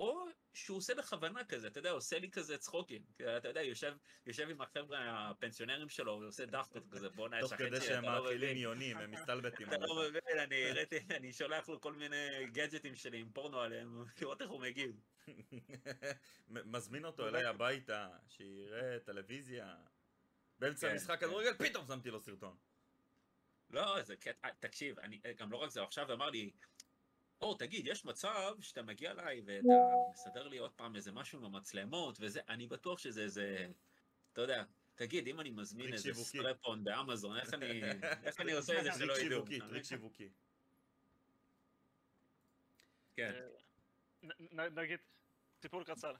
או 0.00 0.26
שהוא 0.54 0.78
עושה 0.78 0.94
בכוונה 0.94 1.44
כזה, 1.44 1.66
אתה 1.66 1.78
יודע, 1.78 1.90
עושה 1.90 2.18
לי 2.18 2.30
כזה 2.30 2.58
צחוקים. 2.58 3.02
אתה 3.36 3.48
יודע, 3.48 3.62
יושב, 3.62 3.96
יושב 4.26 4.48
עם 4.50 4.60
החבר'ה 4.60 5.30
הפנסיונרים 5.30 5.88
שלו, 5.88 6.18
ועושה 6.22 6.46
דחקות 6.46 6.82
כזה, 6.90 7.08
בואנה, 7.08 7.40
תוך 7.40 7.52
השכן 7.52 7.68
כדי 7.68 7.76
שלי, 7.76 7.86
שהם 7.86 8.04
לא 8.04 8.10
מאכילים 8.10 8.50
מבין. 8.50 8.62
יונים, 8.62 8.96
הם 8.96 9.10
מסתלבטים 9.10 9.68
אתה 9.68 9.78
לא. 9.78 10.08
מבין, 10.08 10.38
אני 10.38 10.70
הראיתי, 10.70 10.98
אני 11.16 11.32
שולח 11.32 11.68
לו 11.68 11.80
כל 11.80 11.92
מיני 11.92 12.46
גאדג'טים 12.52 12.94
שלי 12.94 13.18
עם 13.18 13.30
פורנו 13.32 13.60
עליהם, 13.60 14.04
לראות 14.20 14.42
איך 14.42 14.50
הוא 14.50 14.60
מגיב. 14.60 15.00
מזמין 16.48 17.04
אותו 17.04 17.28
אליי 17.28 17.44
הביתה, 17.44 18.08
שיראה 18.28 18.98
טלוויזיה. 18.98 19.74
באמצע 20.58 20.88
כן, 20.88 20.94
משחק 20.94 21.20
כן. 21.20 21.26
כדורגל, 21.26 21.54
פתאום 21.58 21.86
שמתי 21.86 22.10
לו 22.10 22.20
סרטון. 22.20 22.56
לא, 23.70 24.02
זה 24.02 24.16
קטע, 24.16 24.48
תקשיב, 24.60 24.98
אני, 24.98 25.20
גם 25.36 25.52
לא 25.52 25.56
רק 25.56 25.70
זה, 25.70 25.82
עכשיו 25.82 26.12
אמר 26.12 26.30
לי, 26.30 26.50
אור, 27.40 27.58
תגיד, 27.58 27.86
יש 27.86 28.04
מצב 28.04 28.56
שאתה 28.60 28.82
מגיע 28.82 29.10
אליי 29.10 29.42
ואתה 29.44 29.66
מסדר 30.12 30.48
לי 30.48 30.58
עוד 30.58 30.72
פעם 30.72 30.96
איזה 30.96 31.12
משהו 31.12 31.38
עם 31.38 31.44
המצלמות 31.44 32.16
וזה, 32.20 32.40
אני 32.48 32.66
בטוח 32.66 32.98
שזה 32.98 33.22
איזה, 33.22 33.66
אתה 34.32 34.40
יודע, 34.40 34.64
תגיד, 34.94 35.26
אם 35.26 35.40
אני 35.40 35.50
מזמין 35.50 35.92
איזה. 35.92 36.14
strap-on 36.14 36.84
באמזון, 36.84 37.36
איך 37.36 37.54
אני, 37.54 37.80
איך 38.26 38.40
אני 38.40 38.52
עושה 38.52 38.78
את 38.78 38.84
זה 38.84 38.92
שלא 38.92 39.12
ידעו? 39.18 39.46
שיווקי, 39.46 39.60
טריק 39.60 39.84
שיווקי. 39.84 40.28
כן, 43.16 43.32
נ- 44.22 44.78
נגיד, 44.78 45.00
סיפור 45.62 45.84
קצר. 45.84 46.14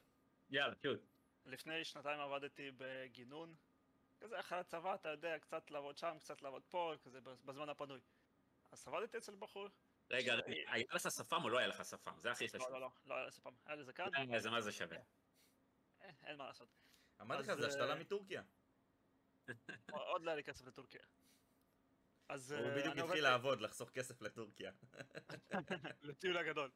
יאללה, 0.50 0.74
שוט. 0.82 1.00
לפני 1.46 1.84
שנתיים 1.84 2.20
עבדתי 2.20 2.70
בגינון, 2.76 3.54
כזה 4.20 4.40
אחרי 4.40 4.58
הצבא, 4.58 4.94
אתה 4.94 5.08
יודע, 5.08 5.38
קצת 5.38 5.70
לעבוד 5.70 5.98
שם, 5.98 6.16
קצת 6.20 6.42
לעבוד 6.42 6.62
פה, 6.68 6.94
כזה 7.04 7.20
בזמן 7.20 7.68
הפנוי. 7.68 8.00
אז 8.72 8.88
עבדתי 8.88 9.18
אצל 9.18 9.34
בחור. 9.38 9.68
רגע, 10.10 10.34
היה 10.66 10.84
לך 10.94 11.10
שפם 11.10 11.44
או 11.44 11.48
לא 11.48 11.58
היה 11.58 11.66
לך 11.66 11.84
שפם? 11.84 12.18
זה 12.18 12.30
הכי 12.30 12.44
לא, 12.44 12.48
חשוב. 12.48 12.72
לא, 12.72 12.80
לא, 12.80 12.90
לא 13.06 13.14
היה 13.14 13.24
לי 13.24 13.30
ספם. 13.30 13.54
היה 13.66 13.76
לי 13.76 13.84
זקן, 13.84 14.08
אה, 14.34 14.40
זה 14.40 14.50
מה 14.50 14.60
זה 14.60 14.72
שווה. 14.72 14.96
אה, 16.00 16.10
אין 16.24 16.36
מה 16.36 16.46
לעשות. 16.46 16.68
אמרתי 17.20 17.42
לך, 17.42 17.48
אז, 17.48 17.58
זה 17.58 17.66
השתלה 17.66 17.92
אה, 17.92 17.98
מטורקיה. 17.98 18.42
עוד 19.90 20.22
לא 20.22 20.30
היה 20.30 20.36
לי 20.36 20.44
כסף 20.44 20.66
לטורקיה. 20.66 21.02
אז 22.28 22.52
הוא 22.52 22.66
אה, 22.66 22.76
בדיוק 22.76 22.96
התחיל 22.96 23.22
לעבוד, 23.22 23.60
לחסוך 23.60 23.90
כסף 23.90 24.22
לטורקיה. 24.22 24.72
לטיול 26.02 26.38
הגדול. 26.38 26.70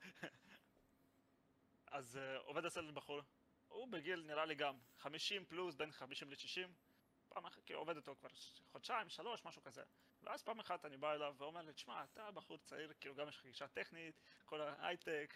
אז 1.87 2.17
אה, 2.17 2.37
עובד 2.37 2.65
אצל 2.65 2.91
בחור, 2.91 3.21
הוא 3.69 3.89
בגיל 3.89 4.23
נראה 4.27 4.45
לי 4.45 4.55
גם 4.55 4.79
50 4.99 5.45
פלוס, 5.45 5.75
בין 5.75 5.93
50 5.93 6.31
ל-60. 6.31 6.69
פעם 7.29 7.47
אחת, 7.47 7.65
כאילו 7.65 7.81
עובד 7.81 7.97
איתו 7.97 8.17
כבר 8.17 8.29
חודשיים, 8.73 9.09
שלוש, 9.09 9.45
משהו 9.45 9.63
כזה. 9.63 9.83
ואז 10.23 10.43
פעם 10.43 10.61
אחת 10.61 10.85
אני 10.85 10.97
בא 10.97 11.13
אליו 11.13 11.35
ואומר 11.39 11.63
לי, 11.63 11.73
תשמע, 11.73 12.05
אתה 12.05 12.31
בחור 12.31 12.59
צעיר, 12.59 12.93
כאילו 13.01 13.15
גם 13.15 13.29
יש 13.29 13.37
לך 13.37 13.45
גישה 13.45 13.69
טכנית, 13.69 14.21
כל 14.45 14.61
ההייטק, 14.61 15.35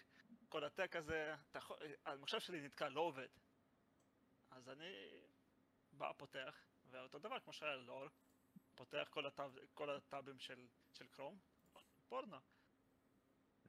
כל 0.49 0.63
הטק 0.63 0.95
הזה, 0.95 1.35
יכול, 1.55 1.77
המחשב 2.05 2.39
שלי 2.39 2.61
נתקע, 2.61 2.89
לא 2.89 3.01
עובד. 3.01 3.27
אז 4.51 4.69
אני 4.69 5.21
בא, 5.91 6.11
פותח, 6.17 6.65
ואותו 6.89 7.19
דבר 7.19 7.39
כמו 7.39 7.53
שהיה 7.53 7.75
לור, 7.75 8.07
פותח 8.75 9.07
כל, 9.09 9.25
הטאב, 9.25 9.57
כל 9.73 9.89
הטאבים 9.89 10.39
של, 10.39 10.67
של 10.93 11.07
קרום, 11.07 11.39
פורנו. 12.07 12.37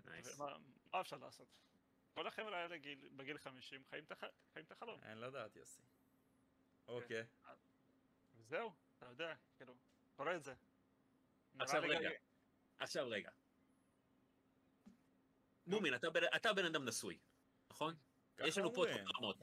נייס. 0.04 0.40
ומה 0.40 0.56
מה 0.92 1.00
אפשר 1.00 1.16
לעשות? 1.16 1.49
כל 2.14 2.26
החבר'ה 2.26 2.59
האלה 2.59 2.76
גיל, 2.78 3.09
בגיל 3.16 3.38
50 3.38 3.85
חיים 3.85 4.04
את 4.59 4.73
החלום. 4.73 5.00
אין 5.02 5.18
לדעת, 5.18 5.56
יוסי. 5.56 5.83
אוקיי. 6.87 7.26
וזהו, 8.37 8.73
אתה 8.97 9.06
יודע, 9.06 9.35
כאילו, 9.56 9.75
קורה 10.16 10.37
את 10.37 10.44
זה. 10.44 10.54
עכשיו 11.59 11.83
רגע. 11.89 12.11
עכשיו 12.79 13.09
רגע. 13.11 13.31
מומין, 15.67 15.95
אתה 15.95 16.11
בן- 16.11 16.25
אתה 16.37 16.53
בן 16.53 16.65
אדם 16.65 16.85
נשוי, 16.85 17.19
נכון? 17.71 17.95
יש 18.39 18.59
לנו 18.59 18.75
פה 18.75 18.85
את. 18.85 18.89
כל 18.95 19.01
הרמות. 19.15 19.37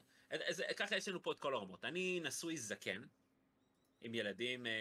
ככה 0.77 0.95
יש 0.95 1.07
לנו 1.07 1.23
פה 1.23 1.31
את 1.31 1.39
כל 1.39 1.53
הרמות. 1.53 1.85
אני 1.85 2.19
נשוי 2.23 2.57
זקן, 2.57 3.03
עם 4.01 4.15
ילדים, 4.15 4.65
אה, 4.67 4.71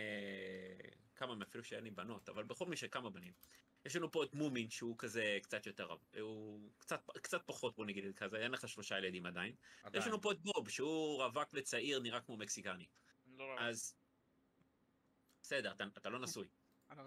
כמה 1.16 1.34
אפילו 1.42 1.64
שאין 1.64 1.84
לי 1.84 1.90
בנות, 1.90 2.28
אבל 2.28 2.44
בכל 2.44 2.66
מקרה 2.66 2.88
כמה 2.88 3.10
בנים. 3.10 3.32
יש 3.84 3.96
לנו 3.96 4.10
פה 4.10 4.24
את 4.24 4.34
מומין, 4.34 4.70
שהוא 4.70 4.98
כזה 4.98 5.38
קצת 5.42 5.66
יותר, 5.66 5.96
הוא 6.20 6.70
קצת, 6.78 7.00
קצת 7.22 7.42
פחות, 7.46 7.76
בוא 7.76 7.84
נגיד 7.86 8.16
כזה, 8.16 8.36
אין 8.42 8.50
לך 8.50 8.68
שלושה 8.68 8.98
ילדים 8.98 9.26
עדיין. 9.26 9.52
יש 9.52 9.84
עדיין. 9.84 10.08
לנו 10.08 10.20
פה 10.20 10.32
את 10.32 10.40
בוב, 10.40 10.68
שהוא 10.68 11.22
רווק 11.24 11.48
וצעיר, 11.52 12.00
נראה 12.00 12.20
כמו 12.20 12.36
מקסיקני. 12.36 12.86
לא. 13.26 13.60
אז... 13.60 13.94
בסדר, 15.42 15.72
אתה, 15.72 15.84
אתה 15.96 16.08
לא 16.08 16.18
נשוי. 16.18 16.48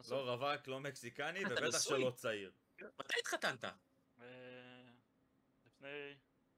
לא 0.09 0.33
רווק, 0.33 0.67
לא 0.67 0.79
מקסיקני, 0.79 1.45
ובטח? 1.45 1.79
שלא 1.79 2.11
צעיר. 2.15 2.51
מתי 2.81 3.13
התחתנת? 3.19 3.63
אה, 3.63 3.71
לפני 5.65 6.15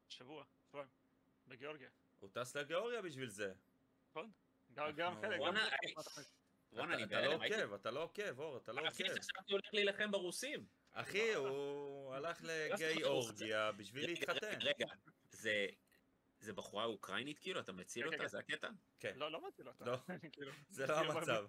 שבוע, 0.09 0.43
שבועיים, 0.67 0.89
בגיאורגיה, 1.47 1.89
הוא 2.19 2.29
טס 2.33 2.55
לגיאורגיה 2.55 3.01
בשביל 3.01 3.29
זה. 3.29 3.53
נכון? 4.11 4.31
גם 4.95 5.21
חלק, 5.21 5.39
אתה- 7.03 7.21
לא 7.21 7.33
עוקב, 7.33 7.73
אתה 7.73 7.91
לא 7.91 8.03
עוקב, 8.03 8.39
אור, 8.39 8.57
אתה 8.57 8.71
לא 8.71 8.87
אחי, 8.87 9.03
עוקב. 9.03 9.19
חשבתי 9.19 9.51
הולך 9.53 9.73
להילחם 9.73 10.11
ברוסים. 10.11 10.65
אחי, 10.91 11.33
הוא 11.33 12.13
הלך 12.15 12.41
לגיאורגיה 12.43 13.71
בשביל 13.71 14.03
רגע, 14.09 14.13
להתחתן. 14.19 14.57
רגע, 14.61 14.85
זה... 15.31 15.65
זה 16.45 16.53
בחורה 16.53 16.85
אוקראינית 16.85 17.39
כאילו? 17.39 17.59
אתה 17.59 17.71
מציל 17.71 18.03
כן, 18.03 18.07
אותה? 18.13 18.23
כן. 18.23 18.27
זה 18.27 18.39
הקטע? 18.39 18.69
כן, 18.99 19.13
לא, 19.15 19.31
לא 19.31 19.47
מציל 19.47 19.67
אותה. 19.67 19.85
לא. 19.85 19.97
כאילו, 20.33 20.51
זה 20.69 20.87
לא 20.87 20.99
המצב. 20.99 21.45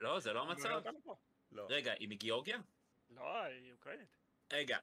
לא, 0.00 0.20
זה 0.20 0.32
לא 0.32 0.42
המצב. 0.42 0.82
לא. 1.52 1.66
רגע, 1.70 1.92
היא 1.92 2.08
מגיאורגיה? 2.08 2.58
לא, 3.10 3.42
היא 3.42 3.72
אוקראינית. 3.72 4.08
רגע. 4.52 4.78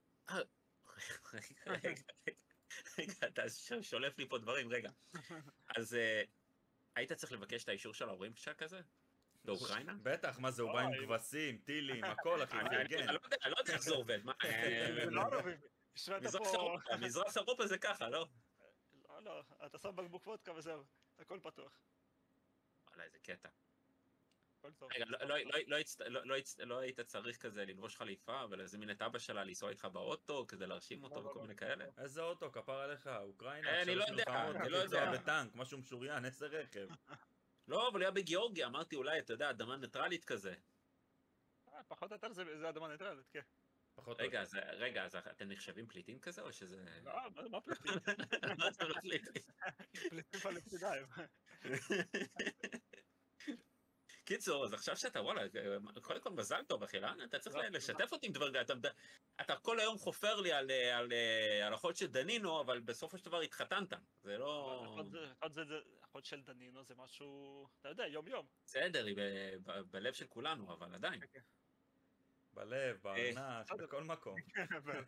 רגע, 3.00 3.14
אתה 3.28 3.44
שולף 3.82 4.18
לי 4.18 4.30
פה 4.30 4.38
דברים, 4.38 4.70
רגע. 4.70 4.90
אז 5.78 5.94
אה, 5.96 6.24
היית 6.96 7.14
צריך 7.14 7.32
לבקש 7.32 7.64
את 7.64 7.70
האישור 7.70 7.94
של 7.94 8.10
ההורים 8.10 8.36
שלך 8.36 8.56
כזה? 8.58 8.82
באוקראינה? 9.46 9.94
בטח, 10.04 10.40
מה 10.40 10.52
זה, 10.52 10.62
הוא 10.62 10.74
בא 10.74 10.80
עם. 10.80 11.06
כבשים, 11.06 11.58
טילים, 11.58 12.04
הכל, 12.04 12.44
אחי, 12.44 12.60
אני 12.60 12.76
הוא 12.76 12.82
אני- 12.82 13.08
לא 13.08 13.20
יודע- 13.24 13.50
לא 13.50 13.56
איך 13.70 13.82
זה 13.82 13.94
עובד. 13.94 14.24
מה, 14.24 14.34
אה, 14.44 14.88
זה 15.96 16.40
לא 16.40 16.78
מזרח 17.00 17.38
אירופה 17.38 17.68
זה 17.68 17.78
ככה, 17.78 18.10
לא? 18.10 18.28
לא, 19.20 19.36
לא, 19.38 19.66
אתה 19.66 19.78
שם 19.78 19.96
בקבוק 19.96 20.28
וודקה 20.28 20.54
וזהו, 20.54 20.84
הכל 21.20 21.40
פתוח. 21.44 21.80
וואלה, 22.88 23.04
איזה 23.04 23.20
קטע. 23.20 23.50
הכל 24.60 24.72
טוב. 24.74 24.90
רגע, 24.96 25.06
לא- 25.06 25.18
לא- 25.20 25.28
לא- 25.28 25.38
לא 25.68 25.78
לא- 26.08 26.26
לא 26.26 26.36
לא 26.66 26.80
היית 26.80 27.00
צריך 27.00 27.38
כזה 27.38 27.66
ללבוש 27.66 27.96
חליפה 27.96 28.44
ולהזמין 28.50 28.92
את 28.92 29.02
אבא 29.02 29.20
שלה 29.20 29.44
לנסוע 29.44 29.70
איתך 29.70 29.86
באוטו 29.86 30.46
כדי 30.48 30.68
להרשים 30.68 31.04
אותו 31.04 31.16
לא, 31.16 31.24
לא, 31.24 31.30
וכל 31.30 31.40
לא. 31.40 31.42
מיני 31.42 31.56
כאלה? 31.56 31.86
איזה 31.98 32.22
אוטו, 32.22 32.52
כפר 32.52 32.80
עליך, 32.80 33.08
אוקראינה, 33.08 33.68
אה, 33.68 33.82
אני 33.82 33.96
לא 33.96 34.04
יודע, 34.04 34.24
אני 34.56 34.70
לא 34.70 34.78
יודע. 34.78 35.12
בטנק, 35.12 35.56
משהו 35.56 35.78
משוריין, 35.78 36.26
איזה 36.26 36.48
רכב. 36.48 36.88
לא, 37.68 37.88
אבל 37.88 38.02
היה 38.02 38.12
בגיאורגיה, 38.12 38.68
אמרתי 38.68 38.96
אולי, 38.96 39.20
אתה 39.20 39.34
יודע, 39.34 39.50
אדמה 39.50 39.78
ניטרלית 39.78 40.26
כזה. 40.26 40.56
אה, 41.74 41.84
פחות 41.88 42.12
או 42.12 42.16
יותר 42.16 42.34
זה 42.34 42.70
אדמה 42.70 42.88
ניטרלית, 42.88 43.30
כן. 43.30 43.42
פחות 43.98 44.20
רגע. 44.22 44.42
אז 44.42 44.56
רגע, 44.74 45.04
אז 45.06 45.16
אתם 45.16 45.50
נחשבים 45.52 45.88
פליטים 45.88 46.20
כזה, 46.20 46.42
או 46.42 46.54
שזה... 46.54 46.86
לא, 47.04 47.14
מה- 47.52 47.62
פליטים? 47.62 47.92
מה 48.60 48.72
זה 48.72 48.84
לא 48.84 48.96
פליטים? 49.02 49.42
פליטים 50.10 50.40
פלסטינאים. 50.40 51.06
קיצור, 54.26 54.66
אז 54.66 54.74
עכשיו 54.74 54.98
שאתה, 54.98 55.22
וואלה, 55.22 55.42
קודם 56.02 56.22
כל 56.22 56.30
מזל 56.30 56.64
טוב, 56.68 56.84
אחי, 56.84 57.00
לאן 57.00 57.22
אתה 57.24 57.40
צריך 57.40 57.56
תודה, 57.56 57.70
לשתף 57.70 58.12
אותי 58.14 58.28
עם 58.28 58.34
דברים, 58.34 58.54
אתה- 58.62 58.74
אתה 59.42 59.56
כל 59.56 59.80
היום 59.80 59.98
חופר 59.98 60.42
לי 60.42 60.52
על, 60.52 60.72
אה, 60.72 60.98
על, 60.98 61.14
אה, 61.14 61.68
על 61.68 61.74
אחות 61.76 61.96
של 61.98 62.08
דנינו, 62.08 62.62
אבל 62.62 62.80
בסופו 62.80 63.18
של 63.18 63.26
דבר 63.26 63.40
התחתנת. 63.42 63.94
זה 64.24 64.38
לא... 64.38 64.96
אחות 66.04 66.26
של 66.26 66.42
דנינו 66.42 66.84
זה 66.84 66.96
משהו, 66.96 67.68
אתה 67.80 67.90
יודע, 67.90 68.08
יום 68.08 68.28
יום. 68.28 68.48
בסדר, 68.66 69.06
היא 69.06 69.16
ב- 69.18 69.56
ב- 69.72 69.82
בלב 69.92 70.14
של 70.14 70.28
כולנו, 70.28 70.74
אבל 70.74 70.96
עדיין. 70.96 71.20
בלב, 72.58 72.98
בארנק, 73.02 73.66
בסדר. 73.72 73.86
בכל 73.86 74.04
מקום. 74.04 74.36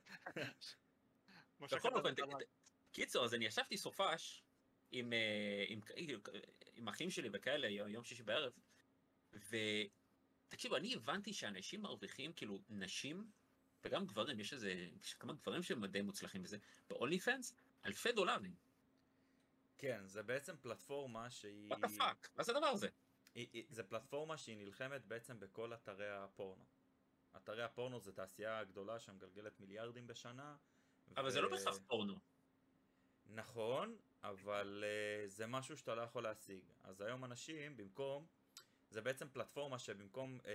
משה 1.60 1.76
בכל 1.76 1.96
אופן. 1.96 2.14
קיצור, 2.92 3.26
אז 3.26 3.34
אני 3.34 3.46
ישבתי 3.46 3.78
סופש 3.78 4.44
עם, 4.92 5.14
אה, 5.14 5.66
עם, 5.68 5.80
עם 6.74 6.88
אחים 6.88 7.10
שלי 7.10 7.30
וכאלה, 7.34 7.68
יום 7.68 8.04
שישי 8.04 8.24
בערב, 8.24 8.54
ותקשיבו, 9.34 10.76
אני 10.76 10.96
הבנתי 10.96 11.34
שאנשים 11.34 11.82
מרוויחים, 11.82 12.34
כאילו, 12.34 12.60
נשים, 12.70 13.32
וגם 13.84 14.06
גברים, 14.06 14.40
יש 14.40 14.54
איזה, 14.54 14.72
יש 15.02 15.14
כמה 15.14 15.34
גברים 15.34 15.64
שהם 15.64 15.86
די 15.86 16.02
מוצלחים 16.02 16.44
בזה, 16.44 16.58
ב-OnlyFans, 16.90 17.54
אלפי 17.86 18.12
דולרים. 18.12 18.56
כן, 19.78 20.08
זה 20.08 20.24
בעצם 20.24 20.58
פלטפורמה 20.58 21.30
שהיא... 21.30 21.68
what 21.70 21.80
the 21.80 21.88
fuck, 21.98 22.30
מה 22.36 22.44
זה 22.44 22.52
הדבר 22.52 22.68
הזה? 22.68 22.88
היא- 23.36 23.48
היא- 23.54 23.66
זה 23.70 23.84
פלטפורמה 23.84 24.38
שהיא 24.38 24.58
נלחמת 24.58 25.06
בעצם 25.06 25.40
בכל 25.40 25.74
אתרי 25.74 26.10
הפורנו. 26.10 26.66
אתרי 27.38 27.64
הפורנו 27.64 28.00
זה 28.00 28.12
תעשייה 28.12 28.64
גדולה 28.64 29.00
שמגלגלת 29.00 29.60
מיליארדים 29.60 30.08
בשנה. 30.08 30.56
אבל 31.18 31.30
זה 31.30 31.42
לא 31.42 31.50
בהכרח 31.50 31.78
פורנו. 31.88 32.20
נכון, 33.26 33.98
אבל 34.24 34.84
uh, 34.84 35.30
זה 35.30 35.48
משהו 35.48 35.78
שאתה 35.78 35.96
לא 35.96 36.02
יכול 36.02 36.24
להשיג. 36.24 36.64
אז 36.84 37.02
היום 37.02 37.26
אנשים, 37.26 37.78
במקום, 37.78 38.28
זה 38.90 39.02
בעצם 39.02 39.30
פלטפורמה 39.30 39.80
שבמקום 39.80 40.40
uh, 40.40 40.44
uh, 40.44 40.48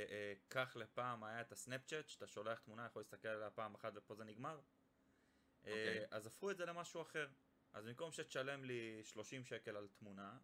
כך 0.51 0.77
לפעם 0.77 1.25
היה 1.25 1.41
את 1.41 1.53
הסנאפצ'אט, 1.53 2.09
שאתה 2.09 2.27
שולח 2.27 2.59
תמונה, 2.59 2.87
יכול 2.87 3.01
להסתכל 3.01 3.29
עליה 3.29 3.51
פעם 3.51 3.75
אחת 3.75 3.93
ופה 3.97 4.15
זה 4.15 4.25
נגמר. 4.25 4.59
Uh, 4.59 5.67
אוקיי. 5.67 6.07
אז 6.11 6.27
הפכו 6.27 6.51
את 6.51 6.57
זה 6.57 6.67
למשהו 6.67 7.03
אחר. 7.03 7.29
אז 7.73 7.85
במקום 7.85 8.13
שתשלם 8.13 8.65
לי 8.65 9.01
30 9.05 9.45
שקל 9.45 9.77
על 9.77 9.89
תמונה, 9.99 10.39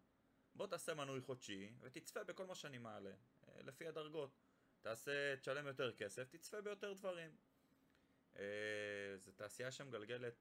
בוא 0.55 0.67
תעשה 0.67 0.93
מנוי 0.93 1.21
חודשי 1.21 1.71
ותצפה 1.81 2.23
בכל 2.23 2.45
מה 2.45 2.55
שאני 2.55 2.77
מעלה, 2.77 3.11
uh, 3.11 3.47
לפי 3.63 3.87
הדרגות. 3.87 4.37
תעשה, 4.81 5.35
תשלם 5.35 5.67
יותר 5.67 5.91
כסף, 5.91 6.27
תצפה 6.29 6.61
ביותר 6.61 6.93
דברים. 6.93 7.31
Uh, 8.33 8.37
זו 9.17 9.31
תעשייה 9.31 9.71
שמגלגלת 9.71 10.33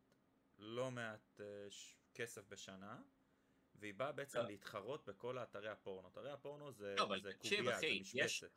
לא 0.59 0.91
מעט 0.91 1.41
uh, 1.41 1.43
ש- 1.71 1.97
כסף 2.15 2.49
בשנה, 2.49 3.03
והיא 3.75 3.95
באה 3.95 4.13
בעצם 4.13 4.39
לא. 4.39 4.45
להתחרות 4.47 5.09
בכל 5.09 5.39
האתרי 5.39 5.69
הפורנו. 5.69 6.09
אתרי 6.09 6.31
הפורנו 6.31 6.73
זה, 6.73 6.95
לא, 6.99 7.17
זה 7.23 7.35
קובייה, 7.35 7.79
זה 7.81 7.87
יש- 7.87 8.15
משבצת. 8.15 8.53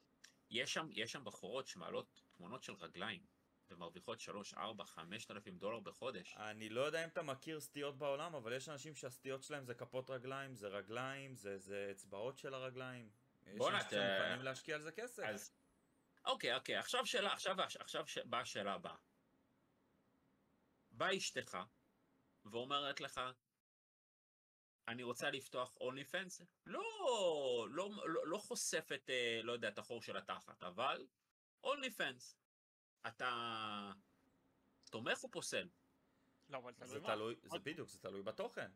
יש 0.49 0.73
שם, 0.73 0.87
יש 0.91 1.11
שם 1.11 1.23
בחורות 1.23 1.67
שמעלות 1.67 2.21
תמונות 2.37 2.63
של 2.63 2.73
רגליים, 2.73 3.23
ומרוויחות 3.69 4.19
3, 4.19 4.53
4, 4.53 4.85
5 4.85 5.31
אלפים 5.31 5.57
דולר 5.57 5.79
בחודש. 5.79 6.35
אני 6.37 6.69
לא 6.69 6.81
יודע 6.81 7.03
אם 7.03 7.09
אתה 7.09 7.21
מכיר 7.21 7.59
סטיות 7.59 7.97
בעולם, 7.97 8.35
אבל 8.35 8.53
יש 8.53 8.69
אנשים 8.69 8.95
שהסטיות 8.95 9.43
שלהם 9.43 9.65
זה 9.65 9.73
כפות 9.73 10.09
רגליים, 10.09 10.55
זה 10.55 10.67
רגליים, 10.67 11.35
זה, 11.35 11.57
זה 11.57 11.87
אצבעות 11.91 12.37
של 12.37 12.53
הרגליים. 12.53 13.09
יש 13.47 13.61
אנשים 13.61 13.89
שמוכנים 13.89 14.41
להשקיע 14.41 14.75
על 14.75 14.81
זה 14.81 14.91
כסף. 14.91 15.23
אז, 15.23 15.51
אוקיי, 16.25 16.55
אוקיי, 16.55 16.75
עכשיו 16.75 17.05
שאלה, 17.05 17.33
עכשיו, 17.33 17.55
עכשיו 17.61 18.07
ש- 18.07 18.17
באה 18.17 18.39
השאלה 18.41 18.73
הבאה. 18.73 18.95
באה 20.91 21.17
אשתך, 21.17 21.57
ואומרת 22.45 23.01
לך, 23.01 23.21
אני 24.87 25.03
רוצה 25.03 25.29
לפתוח 25.29 25.75
אונלי 25.81 26.05
פנס? 26.05 26.41
לא, 26.65 26.83
לא, 27.69 27.89
לא, 28.05 28.27
לא 28.27 28.37
חושפת, 28.37 29.01
אה, 29.09 29.39
לא 29.43 29.51
יודע, 29.51 29.67
את 29.67 29.77
החור 29.77 30.01
של 30.01 30.17
התחת, 30.17 30.63
אבל 30.63 31.07
אונלי 31.63 31.91
פנס. 31.91 32.37
אתה 33.07 33.91
תומך 34.89 35.23
או 35.23 35.31
פוסל? 35.31 35.69
לא, 36.49 36.57
אבל 36.57 36.73
זה 36.73 36.85
תלוי 36.85 36.99
מה. 36.99 37.07
תלוי, 37.07 37.35
זה 37.43 37.59
בדיוק, 37.59 37.89
זה 37.89 37.99
תלוי 37.99 38.23
בתוכן. 38.23 38.71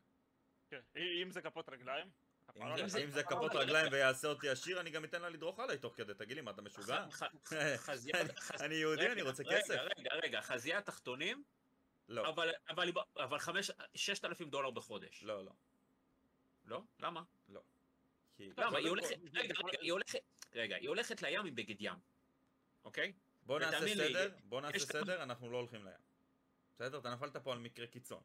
כן. 0.70 0.82
אם 1.24 1.32
זה 1.32 1.42
כפות 1.42 1.70
רגליים, 1.70 2.12
אם 2.62 3.10
זה- 3.12 3.24
כפות 3.24 3.52
רגליים 3.56 3.92
ויעשה 3.92 4.28
אותי 4.28 4.50
עשיר, 4.50 4.80
אני 4.80 4.90
גם 4.90 5.04
אתן 5.06 5.22
לה 5.22 5.30
לדרוך 5.30 5.60
עליי 5.60 5.78
תוך 5.78 5.96
כדי, 5.96 6.14
תגיד 6.14 6.36
לי, 6.36 6.42
מה, 6.42 6.52
אתה 6.52 6.62
משוגע? 6.62 7.06
אני 8.66 8.76
יהודי, 8.76 9.12
אני 9.12 9.22
רוצה 9.22 9.44
כסף. 9.44 9.74
רגע, 9.98 10.10
רגע, 10.24 10.42
חזיית 10.42 10.86
תחתונים, 10.86 11.44
לא, 12.10 12.30
אבל- 12.30 12.52
אבל 12.70 12.92
אבל 13.18 13.40
חמש, 13.40 13.72
ששת 13.96 14.26
אלפים 14.26 14.50
דולר 14.50 14.72
בחודש. 14.72 15.24
לא, 15.24 15.46
לא. 15.46 15.52
לא? 16.66 16.82
למה? 17.00 17.24
כי- 18.38 18.50
למה? 18.58 18.78
היא 18.78 18.90
הולכת, 18.90 19.16
רגע, 19.34 19.54
היא 19.82 19.92
הולכת, 19.92 20.20
רגע, 20.54 20.76
היא 20.76 20.90
הולכת 20.90 21.22
לים 21.22 21.46
עם 21.46 21.56
בגד 21.56 21.76
ים, 21.80 21.94
אוקיי? 22.84 23.14
בוא 23.42 23.60
נעשה 23.60 23.78
סדר, 23.96 24.36
בוא 24.44 24.62
נעשה 24.62 24.80
סדר, 24.80 25.24
אנחנו 25.24 25.52
לא 25.52 25.58
הולכים 25.58 25.86
לים. 25.86 25.98
בסדר? 26.76 26.98
אתה 27.00 27.10
נפלת 27.10 27.38
פה 27.38 27.52
על 27.54 27.60
מקרה 27.60 27.88
קיצון. 27.88 28.24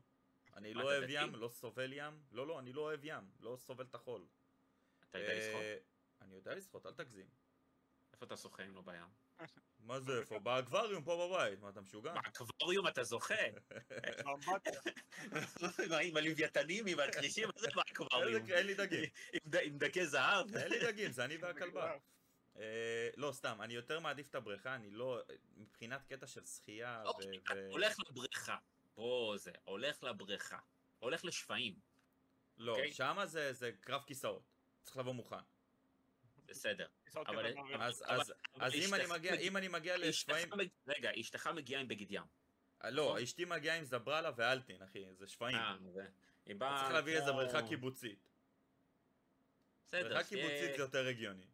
אני 0.57 0.75
לא 0.75 0.83
אוהב? 0.83 1.05
ים, 1.09 1.35
לא 1.35 1.49
סובל 1.49 1.93
ים. 1.93 2.23
לא, 2.33 2.47
לא, 2.47 2.59
אני 2.59 2.73
לא 2.73 2.81
אוהב 2.81 3.01
ים. 3.05 3.31
לא 3.41 3.57
סובל 3.57 3.85
את 3.85 3.95
החול. 3.95 4.27
אתה 5.11 5.19
יודע 5.19 5.35
לשחות? 5.35 5.63
אה, 5.63 5.77
אני 6.23 6.35
יודע 6.35 6.55
לשחות, 6.55 6.87
אל 6.87 6.93
תגזים. 6.93 7.27
איפה 8.13 8.27
אתה 8.27 8.37
שוחה 8.37 8.63
אם 8.65 8.75
לא 8.75 8.83
בים? 8.83 9.03
מה 9.79 10.01
זה 10.01 10.19
איפה? 10.21 10.39
באקווריום 10.39 11.05
פה 11.05 11.29
בבית. 11.29 11.61
מה, 11.61 11.69
אתה 11.69 11.81
משוגע? 11.81 12.15
באקווריום 12.15 12.89
אתה 12.89 13.05
זוכה. 13.05 13.35
עם 16.03 16.17
הלוויתנים, 16.17 16.87
עם 16.87 16.99
הכרישים, 17.01 17.49
מה 17.49 17.53
זה 17.61 17.69
באקווריום? 17.75 18.47
אין 18.51 18.67
לי 18.67 18.75
דגים. 18.75 19.05
עם 19.33 19.41
ד- 19.51 19.57
עם 19.63 19.79
דגי 19.79 20.07
זהב? 20.07 20.57
אין 20.57 20.71
לי 20.71 20.79
דגים, 20.93 21.13
זה 21.13 21.25
אני 21.25 21.37
והכלבה. 21.37 21.97
אה, 22.59 23.09
לא, 23.17 23.33
סתם, 23.33 23.63
אני 23.63 23.75
יותר 23.75 24.01
מעדיף 24.01 24.29
את 24.29 24.35
הבריכה, 24.35 24.75
אני 24.75 24.91
לא... 24.91 25.21
מבחינת 25.57 26.05
קטע 26.05 26.27
של 26.27 26.45
שחייה 26.45 27.03
ו... 27.05 27.09
אוקיי, 27.09 27.41
ו- 27.55 27.69
הולך 27.71 27.97
לבריכה. 28.09 28.57
בוא 28.97 29.37
זה, 29.37 29.53
הולך 29.65 30.03
לבריכה. 30.03 30.59
הולך 30.99 31.25
לשפיים. 31.25 31.75
לא, 32.57 32.73
אוקיי. 32.73 32.93
שמה 32.93 33.27
זה 33.27 33.53
זה 33.53 33.71
קרב 33.81 34.03
כיסאות. 34.07 34.43
צריך 34.83 34.97
לבוא 34.97 35.13
מוכן. 35.13 35.37
בסדר. 36.47 36.87
אבל-. 37.17 37.47
אז- 37.81 38.03
אבל- 38.03 38.21
אז- 38.21 38.33
אבל 38.55 38.65
אז 38.67 38.73
אם 38.75 38.95
אני 38.95 39.05
מגיע- 39.11 39.35
אם 39.35 39.57
אני 39.57 39.69
מגיע 39.69 39.97
לשפיים... 39.97 40.49
מג- 40.57 40.69
רגע, 40.87 41.11
אשתך 41.21 41.47
מגיעה 41.47 41.81
עם 41.81 41.89
בגד 41.89 42.11
ים. 42.11 42.23
לא, 42.85 43.05
נכון? 43.05 43.23
אשתי 43.23 43.45
מגיעה 43.45 43.77
עם 43.77 43.85
זברלה 43.85 44.31
ואלטין, 44.37 44.83
אחי, 44.83 45.15
זה 45.15 45.27
שפיים. 45.27 45.57
אה. 45.57 45.77
צריך 46.83 46.93
להביא 46.95 47.17
איזה 47.17 47.33
בריכה 47.33 47.69
קיבוצית. 47.69 48.29
בסדר, 49.87 50.09
בריכה 50.09 50.29
קיבוצית 50.29 50.77
זה 50.77 50.83
יותר 50.83 51.07
הגיוני. 51.07 51.47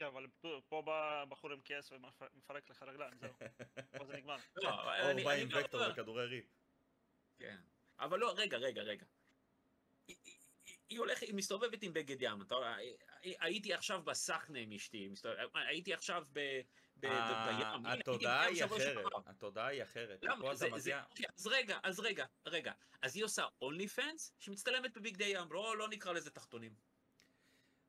כן, 0.00 0.06
אבל 0.06 0.26
פה- 0.40 0.60
פה 0.68 0.82
בא 0.82 1.24
בחור 1.28 1.52
עם 1.52 1.60
כס 1.64 1.92
ומפרק 1.92 2.70
לך 2.70 2.82
רגליים, 2.82 3.12
זהו. 3.20 3.30
פה 3.98 4.04
זה 4.04 4.12
נגמר. 4.16 4.36
לא, 4.56 4.70
אור 5.02 5.10
אני- 5.10 5.24
בא 5.24 5.30
עם 5.30 5.48
וקטור. 5.60 5.80
וכדורי 5.92 6.26
ריפ. 6.26 6.44
כן. 7.38 7.56
אבל 7.98 8.18
לא, 8.18 8.34
רגע, 8.36 8.56
רגע, 8.56 8.82
רגע. 8.82 9.06
היא- 10.88 10.98
הולכת, 10.98 11.26
היא 11.26 11.34
מסתובבת 11.34 11.82
עם 11.82 11.92
בגד 11.92 12.16
ים. 12.22 12.42
אתה 12.42 12.54
יודע, 12.54 12.74
הי- 12.74 12.96
הייתי 13.40 13.74
עכשיו 13.74 14.02
בסחנה 14.02 14.58
עם 14.58 14.72
אשתי, 14.72 15.08
הייתי 15.54 15.94
עכשיו 15.94 16.24
ב- 16.32 16.60
ב- 16.96 17.06
ב- 17.06 17.10
ה- 17.10 17.72
בים. 17.74 17.86
התודעה 17.86 18.42
היא 18.46 18.64
אחרת. 18.64 19.04
התודעה 19.26 19.66
היא 19.66 19.82
אחרת. 19.82 20.18
למה? 20.22 20.34
אוקיי, 20.50 20.70
אז 21.38 21.46
רגע, 21.46 21.78
אז 21.82 22.00
רגע, 22.00 22.26
רגע. 22.46 22.72
אז 23.02 23.16
היא 23.16 23.24
עושה 23.24 23.46
אונלי 23.62 23.88
פנס 23.88 24.32
שמצטלמת 24.38 24.92
בבגדי 24.96 25.24
ים. 25.24 25.52
לא 25.52 25.76
לא 25.76 25.88
נקרא 25.88 26.12
לזה 26.12 26.30
תחתונים. 26.30 26.74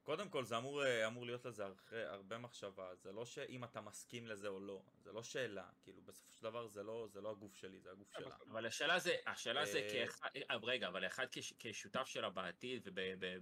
קודם 0.04 0.30
כל 0.30 0.44
זה 0.46 0.58
אמור, 0.58 0.84
אה, 0.86 1.08
אמור 1.08 1.26
להיות 1.26 1.46
לזה 1.46 1.64
אחרי, 1.72 2.06
הרבה 2.06 2.38
מחשבה, 2.38 2.96
זה 2.96 3.12
לא 3.12 3.26
שאם 3.26 3.64
אתה 3.64 3.82
מסכים 3.82 4.28
לזה 4.28 4.48
או 4.48 4.60
לא, 4.60 4.82
זה 4.98 5.12
לא 5.12 5.24
שאלה, 5.24 5.70
כאילו 5.84 6.02
בסופו 6.02 6.34
של 6.34 6.44
דבר 6.44 6.68
זה 6.68 6.84
לא, 6.84 7.08
זה 7.12 7.22
לא 7.22 7.32
הגוף 7.32 7.56
שלי, 7.56 7.80
זה 7.80 7.92
הגוף 7.92 8.08
שלה. 8.18 8.36
אבל 8.52 8.66
השאלה 8.66 9.00
זה, 9.00 9.16
השאלה 9.28 9.66
זה 9.66 9.80
אה, 9.80 9.90
כאחד, 9.92 10.30
אה, 10.52 10.56
רגע, 10.64 10.88
אבל 10.88 11.06
אחד 11.06 11.26
כש- 11.32 11.54
כשותף 11.60 12.06
שלה 12.08 12.30
בעתיד 12.30 12.88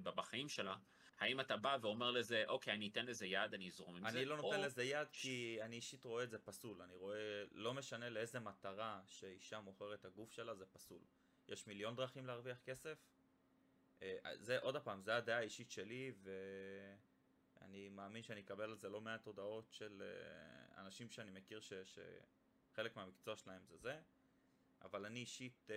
ובחיים 0.04 0.50
שלה, 0.50 0.76
האם 1.20 1.40
אתה 1.40 1.58
בא 1.58 1.78
ואומר 1.82 2.12
לזה, 2.12 2.44
אוקיי, 2.48 2.74
אני 2.74 2.90
אתן 2.90 3.06
לזה 3.06 3.26
יד, 3.26 3.54
אני 3.54 3.68
אזרום 3.68 3.96
עם 3.96 4.10
זה? 4.10 4.18
אני 4.18 4.26
לא 4.26 4.38
נותן 4.38 4.60
או- 4.60 4.66
לזה 4.66 4.84
יד 4.84 5.08
כי 5.12 5.58
אני 5.62 5.76
אישית 5.76 6.04
רואה 6.06 6.24
את 6.24 6.30
זה 6.30 6.40
פסול, 6.40 6.82
אני 6.82 6.96
רואה, 6.96 7.18
לא 7.52 7.74
משנה 7.74 8.10
לאיזה 8.10 8.40
מטרה 8.40 9.02
שאישה 9.08 9.60
מוכרת 9.60 10.00
את 10.00 10.06
הגוף 10.06 10.32
שלה, 10.32 10.56
זה 10.56 10.66
פסול. 10.66 11.02
יש 11.48 11.68
מיליון 11.68 11.96
דרכים 11.96 12.26
להרוויח 12.28 12.60
כסף, 12.60 12.98
זה 14.36 14.60
עוד 14.60 14.78
פעם, 14.78 15.02
זה 15.02 15.16
הדעה 15.16 15.38
האישית 15.38 15.72
שלי 15.72 16.12
ואני 17.62 17.90
מאמין 17.90 18.24
שאני 18.24 18.42
אקבל 18.42 18.64
על 18.64 18.78
זה 18.78 18.90
לא 18.90 19.02
מעט 19.02 19.26
הודעות 19.26 19.72
של 19.72 20.02
אה, 20.02 20.82
אנשים 20.82 21.10
שאני 21.10 21.32
מכיר 21.32 21.60
ש, 21.60 21.74
שחלק 22.72 22.96
מהמקצוע 22.96 23.36
שלהם 23.36 23.66
זה 23.66 23.78
זה, 23.78 24.00
אבל 24.82 25.06
אני 25.06 25.20
אישית 25.20 25.68
אה, 25.72 25.76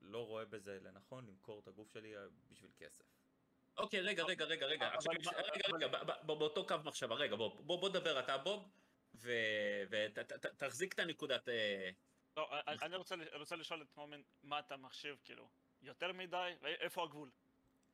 לא 0.00 0.26
רואה 0.26 0.44
בזה 0.44 0.78
לנכון 0.82 1.26
למכור 1.26 1.60
את 1.60 1.68
הגוף 1.68 1.90
שלי 1.90 2.16
אה, 2.16 2.22
בשביל 2.50 2.70
כסף. 2.78 3.04
אוקיי, 3.76 4.00
רגע, 4.00 4.24
רגע, 4.24 4.44
רגע, 4.44 4.66
רגע, 4.66 4.90
רגע, 5.10 5.30
רגע, 5.74 5.88
ב- 5.88 6.10
ב- 6.10 6.26
ב- 6.26 6.38
באותו 6.38 6.66
קו 6.66 6.76
מחשבה, 6.84 7.14
רגע, 7.14 7.36
בוא, 7.36 7.62
בוא, 7.62 7.80
בוא 7.80 7.88
דבר 7.88 8.20
אתה, 8.20 8.38
בוב, 8.38 8.68
ותחזיק 9.90 10.92
את 10.92 10.98
הנקודת... 10.98 11.48
אה, 11.48 11.90
לא, 12.36 12.48
אני- 12.68 12.96
רוצה 13.36 13.56
לשאול 13.56 13.82
את 13.82 13.96
מומן, 13.96 14.22
מה 14.42 14.58
אתה 14.58 14.76
מחשיב, 14.76 15.16
כאילו, 15.24 15.48
יותר 15.82 16.12
מדי, 16.12 16.52
ואיפה 16.60 17.04
הגבול? 17.04 17.30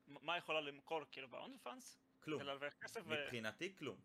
מה 0.07 0.37
יכולה 0.37 0.61
למכור, 0.61 1.01
כאילו, 1.11 1.29
ב-only 1.29 1.67
fans? 1.67 1.97
כלום. 2.21 2.43
ו... 3.05 3.11
מבחינתי 3.11 3.77
כלום. 3.77 4.01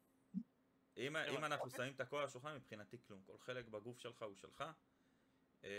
אם, 0.97 1.15
אם 1.15 1.45
אנחנו. 1.45 1.69
שמים 1.69 1.93
את 1.93 1.99
הכל 1.99 2.17
על 2.17 2.23
השולחן, 2.23 2.55
מבחינתי 2.55 2.97
כלום. 3.07 3.21
כל 3.25 3.37
חלק 3.37 3.67
בגוף 3.67 3.99
שלך 3.99 4.21
הוא 4.21 4.35
שלך. 4.35 4.63
אה, 5.63 5.69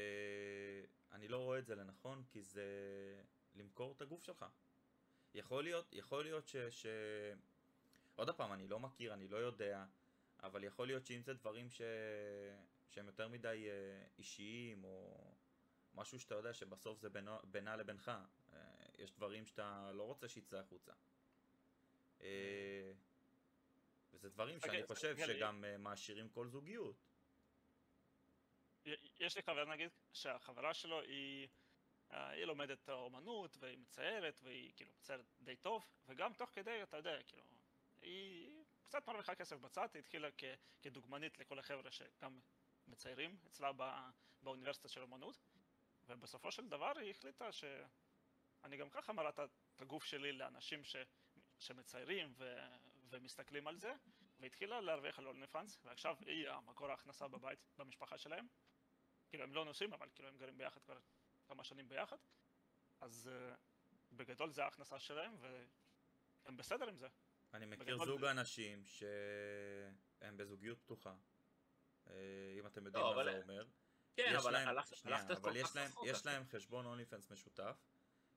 אני 1.13 1.29
לא 1.29 1.39
רואה 1.39 1.59
את 1.59 1.67
זה 1.67 1.75
לנכון, 1.75 2.25
כי 2.29 2.43
זה 2.43 2.65
למכור 3.55 3.93
את 3.93 4.03
הגוף 4.03 4.23
שלך. 4.23 4.45
יכול 5.35 5.65
להיות, 5.65 5.93
יכול 5.93 6.25
להיות 6.25 6.49
ש... 6.49 6.57
ש... 6.57 6.87
עוד 8.15 8.31
פעם, 8.31 8.53
אני 8.53 8.69
לא 8.69 8.81
מכיר, 8.81 9.15
אני 9.15 9.29
לא 9.29 9.37
יודע, 9.37 9.85
אבל 10.43 10.65
יכול 10.65 10.87
להיות 10.87 11.07
שאם 11.07 11.23
זה 11.23 11.35
דברים 11.35 11.71
ש... 11.71 11.83
שהם 12.89 13.07
יותר 13.07 13.29
מדי 13.29 13.67
אה, 13.71 14.07
אישיים, 14.19 14.85
או 14.85 15.17
משהו 16.01 16.21
שאתה 16.21 16.35
יודע 16.35 16.55
שבסוף 16.55 16.99
זה 16.99 17.11
בינו, 17.11 17.39
בינה 17.45 17.77
לבינך, 17.77 18.11
אה, 18.53 18.59
יש 18.99 19.13
דברים 19.13 19.47
שאתה 19.47 19.91
לא 19.95 20.03
רוצה 20.03 20.29
שיצא 20.29 20.59
החוצה. 20.59 20.93
אה, 22.21 22.93
וזה 24.13 24.29
דברים 24.31 24.61
שאני 24.61 24.83
אוקיי, 24.83 24.87
חושב 24.87 25.15
רגע, 25.19 25.27
שגם 25.27 25.65
אה, 25.65 25.79
מעשירים 25.79 26.29
כל 26.29 26.49
זוגיות. 26.49 26.97
יש 29.19 29.37
לי 29.37 29.43
חבר 29.43 29.65
נגיד, 29.65 29.91
שהחברה 30.13 30.75
שלו 30.75 31.01
היא, 31.01 31.49
היא 32.11 32.45
לומדת 32.45 32.89
אומנות 32.89 33.57
והיא 33.61 33.79
מציירת 33.79 34.41
והיא 34.43 34.73
כאילו 34.77 34.93
מציירת 34.95 35.25
די 35.41 35.57
טוב 35.57 35.87
וגם 36.07 36.33
תוך 36.33 36.51
כדי 36.53 36.83
אתה 36.83 36.97
יודע 36.97 37.23
כאילו 37.23 37.45
היא 38.01 38.65
קצת 38.83 39.07
מרוויחה 39.07 39.35
כסף 39.35 39.57
בצד, 39.57 39.89
היא 39.95 40.01
התחילה 40.01 40.29
כ, 40.39 40.45
כדוגמנית 40.83 41.39
לכל 41.39 41.59
החבר'ה 41.59 41.91
שגם 41.91 42.41
מציירים 42.87 43.37
אצלה 43.47 43.73
בא, 43.73 44.11
באוניברסיטה 44.43 44.89
של 44.89 45.03
אומנות 45.03 45.39
ובסופו 46.11 46.51
של 46.53 46.69
דבר 46.69 46.93
היא 46.99 47.11
החליטה 47.11 47.53
שאני 47.53 48.77
גם 48.77 48.91
ככה 48.91 49.13
מראה 49.13 49.29
את- 49.31 49.41
הגוף 49.81 50.05
שלי 50.05 50.33
לאנשים 50.33 50.85
ש, 50.85 50.97
שמציירים 51.59 52.33
ו, 52.37 52.57
ומסתכלים 53.11 53.67
על 53.67 53.77
זה 53.77 53.95
והתחילה 54.41 54.81
להרוויח 54.81 55.19
על 55.19 55.27
אולני 55.27 55.47
פאנס, 55.47 55.79
ועכשיו 55.85 56.17
היא 56.27 56.49
המקור 56.49 56.91
ההכנסה 56.91 57.29
בבית, 57.29 57.59
במשפחה 57.79 58.19
שלהם. 58.19 58.47
כאילו 59.29 59.45
הם 59.45 59.53
לא 59.55 59.65
נוסעים, 59.65 59.93
אבל 59.93 60.09
כאילו 60.15 60.29
הם 60.29 60.37
גרים 60.37 60.59
ביחד 60.59 60.83
כבר 60.83 60.99
כמה 61.49 61.65
שנים 61.65 61.89
ביחד. 61.89 62.17
אז 63.01 63.31
uh, 63.33 63.57
בגדול 64.13 64.51
זה 64.51 64.65
ההכנסה 64.65 64.99
שלהם, 64.99 65.37
והם 65.41 66.57
בסדר 66.57 66.89
עם 66.89 66.97
זה. 66.97 67.09
אני 67.55 67.67
מכיר 67.67 67.85
בגדול 67.85 68.07
זוג 68.07 68.21
זה- 68.21 68.31
אנשים 68.31 68.85
שהם 68.87 70.37
בזוגיות 70.37 70.79
פתוחה. 70.83 71.15
אה, 72.07 72.15
אם 72.59 72.67
אתם 72.67 72.87
יודעים 72.87 73.05
לא, 73.05 73.15
מה 73.15 73.23
אבל- 73.23 73.33
זה 73.33 73.43
אומר. 73.43 73.67
כן, 74.29 74.37
אבל 74.37 74.53
להם- 74.53 74.69
הלכת 74.69 74.97
שנייה, 74.97 75.17
הלכת 75.19 75.31
אבל 75.31 75.41
כל 75.53 75.57
יש 75.57 75.63
כך 75.69 75.77
להם, 75.77 75.87
רחוק, 75.91 76.07
יש. 76.07 76.27
להם 76.27 76.45
חשבון 76.45 76.87
אונלי 76.87 77.05
פנס 77.07 77.31
משותף, 77.31 77.77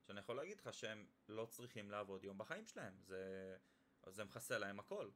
שאני 0.08 0.20
יכול 0.20 0.36
להגיד 0.36 0.58
לך 0.58 0.74
שהם 0.74 1.08
לא 1.28 1.46
צריכים 1.46 1.92
לעבוד 1.92 2.24
יום 2.24 2.38
בחיים 2.38 2.66
שלהם, 2.68 2.94
זה, 3.02 3.56
זה 4.08 4.24
מכסה 4.24 4.58
להם 4.58 4.80
הכל. 4.80 5.10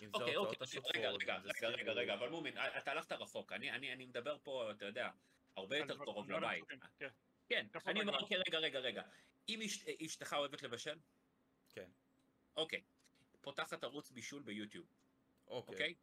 אם 0.00 0.10
זה 0.10 0.10
אוקיי, 0.14 0.34
ההוצאות 0.34 0.54
אוקיי, 0.54 0.64
השוטפות, 0.64 0.96
רגע, 0.96 1.10
רגע, 1.10 1.36
אם 1.36 1.42
זה 1.42 1.48
רגע, 1.68 1.68
רגע. 1.68 1.92
רגע, 1.92 2.14
אבל 2.14 2.28
מומין, 2.28 2.54
אתה 2.58 2.90
הלכת 2.90 3.12
רחוק, 3.12 3.52
אני- 3.52 3.70
אני 3.72 3.92
אני 3.92 4.06
מדבר 4.06 4.36
פה, 4.42 4.70
אתה 4.70 4.84
יודע, 4.84 5.10
הרבה 5.56 5.76
יותר 5.76 5.94
דברים- 5.94 6.12
קרוב 6.12 6.26
דברים 6.26 6.42
לבית. 6.42 6.64
כן. 6.98 7.08
כן, 7.48 7.66
אני 7.86 8.00
אומר? 8.00 8.18
אוקיי, 8.20 8.36
רגע, 8.48 8.58
רגע, 8.58 8.78
רגע. 8.78 9.02
אם 9.48 9.60
אשת- 9.62 9.88
אשתך 10.06 10.32
אוהבת 10.38 10.62
לבשל? 10.62 10.98
כן. 11.70 11.90
אוקיי. 12.56 12.82
פותחת 13.40 13.84
ערוץ 13.84 14.10
בישול 14.10 14.42
ביוטיוב, 14.42 14.86
אוקיי. 15.46 15.72
אוקיי? 15.74 15.94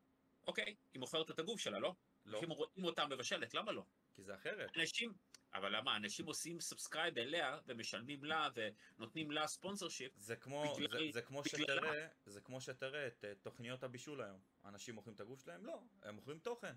אוקיי. 0.48 0.76
היא 0.94 1.00
מוכרת 1.00 1.32
את 1.32 1.40
הגוף 1.40 1.60
שלה, 1.60 1.80
לא? 1.80 1.94
לא, 2.26 2.38
אנשים 2.38 2.50
רואים 2.52 2.84
אותה 2.86 3.06
מבשלת, 3.08 3.54
למה 3.54 3.72
לא? 3.72 3.84
כי 4.18 4.24
זה 4.24 4.36
אחרת. 4.36 4.78
אנשים, 4.78 5.14
אבל 5.54 5.76
למה? 5.78 5.96
אנשים 5.96 6.26
עושים 6.26 6.60
subscribe 6.60 7.18
אליה 7.18 7.60
ומשלמים 7.66 8.24
לה 8.24 8.50
ונותנים 8.98 9.32
לה 9.32 9.48
sponsorship. 9.48 10.12
זה 10.16 10.36
כמו, 10.36 10.76
בגלל- 10.80 11.06
זה, 11.06 11.12
זה 11.12 11.22
כמו 11.22 11.42
בגלל- 11.42 11.62
שתראה, 11.78 12.08
זה 12.26 12.42
כמו 12.42 12.62
שתראה 12.62 13.08
את 13.08 13.26
אה, 13.26 13.34
תוכניות 13.36 13.84
הבישול 13.84 14.22
היום. 14.22 14.40
אנשים 14.66 14.96
מוכרים 14.96 15.16
את 15.16 15.20
הגוף 15.20 15.42
שלהם? 15.44 15.66
לא, 15.66 15.80
הם 16.04 16.16
מוכרים 16.16 16.40
תוכן. 16.40 16.74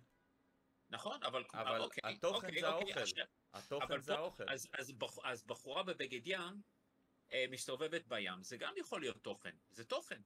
נכון, 0.90 1.22
אבל... 1.22 1.44
אבל 1.55 1.81
אוקיי, 1.81 2.00
התוכן 2.12 2.46
אוקיי, 2.46 2.61
זה 2.61 2.68
אוקיי, 2.68 2.87
האוכל. 2.92 3.00
עכשיו- 3.00 3.26
התוכן 3.55 4.00
זה 4.00 4.12
פה- 4.12 4.18
האוכל. 4.18 4.44
אז, 4.48 4.68
אז, 4.72 4.92
בח, 4.92 5.18
אז 5.24 5.44
בחורה 5.44 5.83
בבגד 5.83 6.20
ים 6.26 6.62
אה, 7.33 7.44
מסתובבת 7.50 8.07
בים, 8.07 8.42
זה 8.42 8.57
גם 8.57 8.74
יכול 8.76 9.00
להיות 9.00 9.16
תוכן, 9.22 9.57
זה 9.70 9.85
תוכן. 9.85 10.20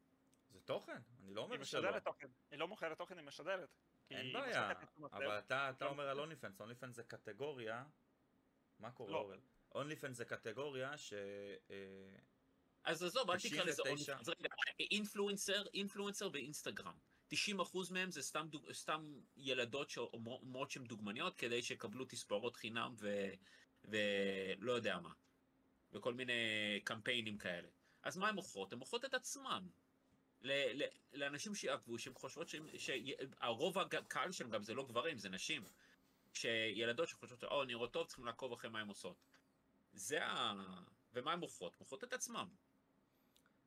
זה 0.50 0.60
תוכן, 0.60 0.98
אני 1.20 1.34
לא 1.34 1.40
היא 1.40 1.44
אומר 1.44 1.64
שלא. 1.64 1.80
משדרת 1.80 2.04
תוכן. 2.04 2.26
היא 2.50 2.58
לא 2.58 2.68
מוכרת 2.68 2.98
תוכן, 2.98 3.18
היא 3.18 3.26
משדרת. 3.26 3.68
אין 4.10 4.32
בעיה. 4.32 4.72
אבל 5.12 5.38
אתה 5.38 5.70
אתה 5.70 5.84
לא 5.84 5.90
אומר 5.90 6.08
על 6.08 6.20
אונליפנס, 6.20 6.60
אונליפנס 6.60 6.96
זה 6.96 7.02
קטגוריה, 7.02 7.84
מה 8.78 8.90
קורה 8.90 9.12
לא. 9.12 9.18
אורל? 9.18 9.38
אונליפנס 9.74 10.16
זה 10.16 10.24
קטגוריה 10.24 10.98
ש... 10.98 11.12
אה, 11.70 12.16
אז 12.84 13.02
עזוב, 13.02 13.30
אל 13.30 13.38
תקרא 13.38 13.64
לזה 13.64 13.82
99. 13.82 14.16
עוד... 14.16 14.28
רגע, 14.28 14.48
אינפלואנסר, 14.90 15.66
אינפלואנסר 15.74 16.28
באינסטגרם. 16.28 16.94
90% 17.32 17.36
מהם 17.90 18.10
זה 18.10 18.22
סתם, 18.22 18.46
דוג... 18.50 18.72
סתם 18.72 19.20
ילדות 19.36 19.90
שאומרות 19.90 20.70
שהן 20.70 20.84
דוגמניות 20.84 21.36
כדי 21.36 21.62
שיקבלו 21.62 22.04
תספורות 22.04 22.56
חינם 22.56 22.94
ו... 22.98 23.30
ולא 23.84 24.72
יודע 24.72 24.98
מה. 24.98 25.12
וכל 25.92 26.14
מיני 26.14 26.32
קמפיינים 26.84 27.38
כאלה. 27.38 27.68
אז 28.02 28.16
מה 28.16 28.28
הן 28.28 28.34
מוכרות? 28.34 28.72
הן 28.72 28.78
מוכרות 28.78 29.04
את 29.04 29.14
עצמן. 29.14 29.66
ל... 30.44 30.52
ל... 30.52 30.82
לאנשים 31.12 31.54
שיעקבו, 31.54 31.98
שהן 31.98 32.14
חושבות. 32.14 32.48
שהרוב 32.78 33.78
הקהל 33.78 34.32
שלהם 34.32 34.50
גם 34.50 34.62
זה 34.62 34.74
לא 34.74 34.84
גברים, 34.86 35.18
זה 35.18 35.28
נשים. 35.28 35.64
שילדות 36.32 37.08
שחושבות, 37.08 37.44
או, 37.44 37.64
נראות 37.64 37.92
טוב, 37.92 38.06
צריכים 38.06 38.24
לעקוב 38.24 38.52
אחרי 38.52 38.70
מה 38.70 38.80
הן 38.80 38.88
עושות. 38.88 39.16
זה 39.92 40.26
ה... 40.26 40.52
ומה 41.12 41.32
הן 41.32 41.38
מוכרות? 41.38 41.80
מוכרות 41.80 42.04
את 42.04 42.12
עצמן. 42.12 42.46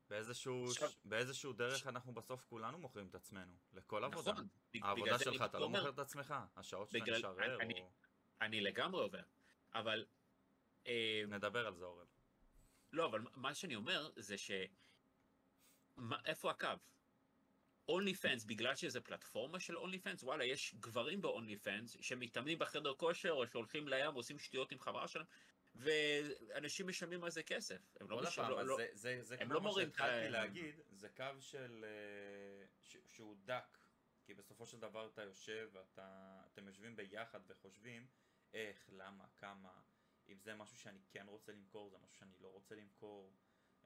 באיזשהו, 0.10 0.66
עכשיו- 0.72 0.90
באיזשהו 1.06 1.54
דרך 1.54 1.88
אנחנו 1.88 2.14
בסוף 2.14 2.44
כולנו 2.50 2.78
מוכרים 2.78 3.08
את 3.08 3.16
עצמנו, 3.16 3.54
לכל 3.74 4.04
עבודה. 4.04 4.32
נכון. 4.32 4.48
העבודה 4.82 5.20
שלך, 5.20 5.42
אתה 5.42 5.60
לא 5.60 5.70
מוכר 5.70 5.90
את 5.90 6.00
עצמך, 6.00 6.36
השעות 6.56 6.94
בגלל- 6.94 7.18
משרר, 7.20 7.62
אני- 7.62 7.82
או... 7.82 7.90
אני 8.42 8.62
לגמרי 8.62 9.02
עובר. 9.02 9.22
אבל... 9.74 10.06
אה, 10.88 11.24
נדבר 11.28 11.68
על 11.68 11.76
זה 11.76 11.86
אורל. 11.86 12.06
לא, 12.94 13.06
אבל 13.06 13.22
מה 13.36 13.56
שאני 13.56 13.76
אומר 13.76 14.10
זה 14.16 14.38
ש... 14.38 14.52
מה, 15.98 16.18
איפה 16.26 16.52
הקו? 16.52 16.68
אונלי 17.90 18.14
פנס, 18.16 18.44
בגלל 18.44 18.76
שזה 18.76 19.02
פלטפורמה 19.02 19.60
של 19.60 19.78
אונלי 19.78 20.00
פנס, 20.00 20.24
וואלה, 20.24 20.46
יש 20.46 20.76
גברים 20.80 21.22
באונלי 21.22 21.58
פנס 21.58 21.98
שמתאמנים 22.02 22.60
בחדר 22.60 22.94
כושר, 22.94 23.32
או 23.32 23.48
שהולכים 23.48 23.88
לים 23.88 24.14
ועושים 24.14 24.40
שטויות 24.40 24.72
עם 24.72 24.80
חברה 24.80 25.08
שלהם, 25.08 25.26
ואנשים 25.76 26.88
משלמים 26.88 27.24
על 27.24 27.32
זה 27.32 27.44
כסף. 27.44 27.98
הם 28.00 28.10
לא 28.10 28.22
משלמים, 28.22 28.52
לא, 28.52 28.66
לא, 28.66 28.76
זה- 28.78 28.88
זה 28.94 29.20
זה 29.24 29.36
הם 29.40 29.46
כמו 29.46 29.54
לא 29.54 29.62
מורים 29.62 29.88
את 29.90 29.94
שהתחלתי 29.94 30.30
להגיד, 30.30 30.76
זה 30.92 31.10
קו 31.10 31.24
של... 31.40 31.86
אה, 31.88 32.66
ש- 32.82 32.98
שהוא 33.08 33.36
דק, 33.46 33.78
כי 34.24 34.34
בסופו 34.34 34.66
של 34.68 34.80
דבר 34.80 35.08
אתה 35.14 35.22
יושב, 35.24 35.70
ואתה- 35.74 36.42
אתם 36.54 36.68
יושבים 36.68 36.96
ביחד 36.96 37.40
וחושבים 37.48 38.08
איך, 38.54 38.90
למה, 38.92 39.26
כמה, 39.38 39.82
אם 40.30 40.40
זה 40.40 40.56
משהו 40.56 40.78
שאני 40.78 41.00
כן 41.10 41.26
רוצה 41.28 41.52
למכור, 41.52 41.90
זה 41.90 41.98
משהו 41.98 42.16
שאני 42.18 42.34
לא 42.40 42.48
רוצה 42.48 42.76
למכור. 42.76 43.34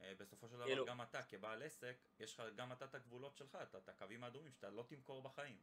אה, 0.01 0.15
בסופו 0.15 0.49
של 0.49 0.55
דבר 0.55 0.65
כאילו- 0.65 0.85
גם 0.85 1.01
אתה 1.01 1.23
כבעל 1.23 1.63
עסק, 1.63 1.97
יש 2.19 2.33
לך 2.33 2.43
גם 2.55 2.71
אתה 2.71 2.85
את 2.85 2.95
הגבולות 2.95 3.37
שלך, 3.37 3.57
אתה 3.63 3.77
את 3.77 3.89
הקווים 3.89 4.23
האדומים 4.23 4.53
שאתה 4.53 4.69
לא 4.69 4.83
תמכור 4.83 5.21
בחיים. 5.21 5.57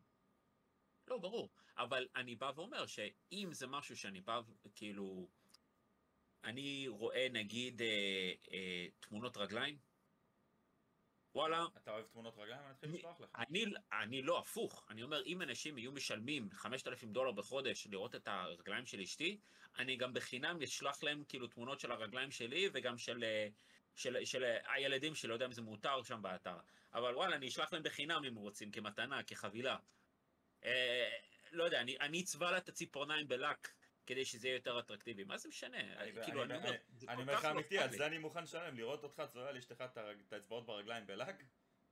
לא, 1.06 1.18
ברור. 1.18 1.50
אבל 1.76 2.08
אני 2.16 2.36
בא 2.36 2.52
ואומר 2.54 2.86
שאם 2.86 3.48
זה 3.52 3.66
משהו 3.66 3.96
שאני 3.96 4.20
בא, 4.20 4.40
כאילו... 4.74 5.28
אני 6.44 6.88
רואה 6.88 7.28
נגיד 7.32 7.82
אה, 7.82 8.32
אה, 8.52 8.86
תמונות 9.00 9.36
רגליים, 9.36 9.78
וואלה, 11.34 11.66
אתה 11.76 11.90
אוהב 11.90 12.06
תמונות 12.06 12.38
רגליים? 12.38 12.62
אני 12.62 12.70
אתחיל 12.70 12.94
לשלוח 12.94 13.20
לך. 13.20 13.30
אני, 13.36 13.64
אני 13.92 14.22
לא 14.22 14.38
הפוך, 14.38 14.86
אני 14.90 15.02
אומר 15.02 15.22
אם 15.26 15.42
אנשים 15.42 15.78
יהיו 15.78 15.92
משלמים 15.92 16.48
5,000 16.52 17.12
דולר 17.12 17.32
בחודש 17.32 17.86
לראות 17.86 18.14
את 18.14 18.28
הרגליים 18.28 18.86
של 18.86 19.00
אשתי, 19.00 19.38
אני 19.78 19.96
גם 19.96 20.14
בחינם 20.14 20.62
אשלח 20.62 21.02
להם 21.02 21.24
כאילו 21.28 21.46
תמונות 21.46 21.80
של 21.80 21.92
הרגליים 21.92 22.30
שלי 22.30 22.68
וגם 22.72 22.98
של, 22.98 23.24
אה, 23.24 23.48
של, 23.98 24.24
של 24.24 24.56
הילדים 24.66 25.14
שלי, 25.14 25.28
לא 25.28 25.34
יודע 25.34 25.46
אם 25.46 25.52
זה 25.52 25.62
מותר 25.62 26.02
שם 26.02 26.22
באתר, 26.22 26.56
אבל 26.92 27.14
וואלה, 27.16 27.36
אני 27.36 27.48
אשלח 27.48 27.72
להם 27.72 27.82
בחינם 27.82 28.24
אם 28.24 28.34
רוצים, 28.34 28.70
כמתנה, 28.70 29.22
כחבילה. 29.22 29.76
אה, 30.64 31.10
לא 31.50 31.64
יודע, 31.64 31.80
אני, 31.80 31.98
אני 32.00 32.20
אצבע 32.22 32.50
לה 32.50 32.58
את 32.58 32.68
הציפורניים 32.68 33.28
בלק 33.28 33.68
כדי 34.06 34.24
שזה 34.24 34.48
יהיה 34.48 34.56
יותר 34.56 34.78
אטרקטיבי, 34.80 35.24
מה 35.24 35.36
זה 35.38 35.48
משנה? 35.48 35.78
אני- 35.80 36.12
כאילו, 36.24 36.42
אני- 36.44 36.54
אני 36.54 36.58
אומר, 36.58 36.70
אני- 36.70 36.78
זה 36.96 37.06
אני 37.08 37.22
אומר 37.22 37.32
לך 37.34 37.44
לא 37.44 37.50
אמיתי, 37.50 37.78
על. 37.78 37.90
זה 37.90 38.06
אני 38.06 38.18
מוכן 38.18 38.42
לשלם, 38.42 38.76
לראות 38.76 39.02
אותך 39.04 39.22
צורע 39.28 39.52
לאשתך 39.52 39.80
את 39.80 40.32
האצבעות 40.32 40.66
ברגליים 40.66 41.06
בלק? 41.06 41.34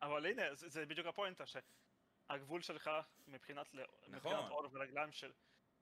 אבל 0.03 0.27
הנה, 0.27 0.55
זה, 0.55 0.69
זה 0.69 0.87
בדיוק 0.87 1.07
הפואנטה, 1.07 1.45
שהגבול 1.47 2.63
שלך 2.63 2.91
מבחינת. 3.27 3.75
נכון. 4.09 4.35
עור 4.35 4.69
ורגליים 4.73 5.13
של, 5.13 5.33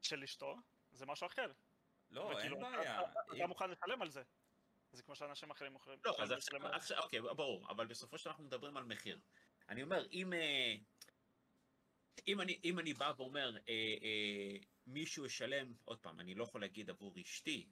של 0.03 0.23
אשתו, 0.23 0.57
זה 0.93 1.07
משהו 1.07 1.27
אחר. 1.27 1.53
לא, 2.11 2.41
אין 2.41 2.61
בעיה. 2.61 3.01
אתה, 3.37 3.47
מוכן 3.47 3.71
לשלם 3.71 4.03
על 4.03 4.09
זה. 4.11 4.23
זה 4.95 5.03
כמו 5.03 5.17
שאנשים 5.17 5.51
אחרים 5.51 5.73
מוכרים. 5.73 5.99
לא, 6.05 6.17
אז 6.19 6.33
עכשיו, 6.73 6.99
אוקיי, 6.99 7.21
ברור, 7.21 7.71
אבל 7.71 7.87
בסופו 7.87 8.19
של 8.19 8.25
דבר 8.25 8.31
אנחנו 8.31 8.45
מדברים 8.45 8.77
על 8.77 8.85
מחיר. 8.85 9.19
אני 9.69 9.83
אומר, 9.83 10.07
אם, 10.13 10.33
אה, 10.33 10.75
אם, 12.29 12.41
אני, 12.41 12.61
אם 12.65 12.79
אני 12.79 12.95
בא 12.95 13.13
ואומר, 13.17 13.57
אה, 13.57 13.73
אה, 14.03 14.57
מישהו 14.87 15.27
ישלם, 15.27 15.73
עוד 15.85 15.99
פעם, 15.99 16.21
אני 16.21 16.35
לא 16.35 16.45
יכול 16.45 16.61
להגיד 16.61 16.91
עבור 16.91 17.15
אשתי, 17.21 17.69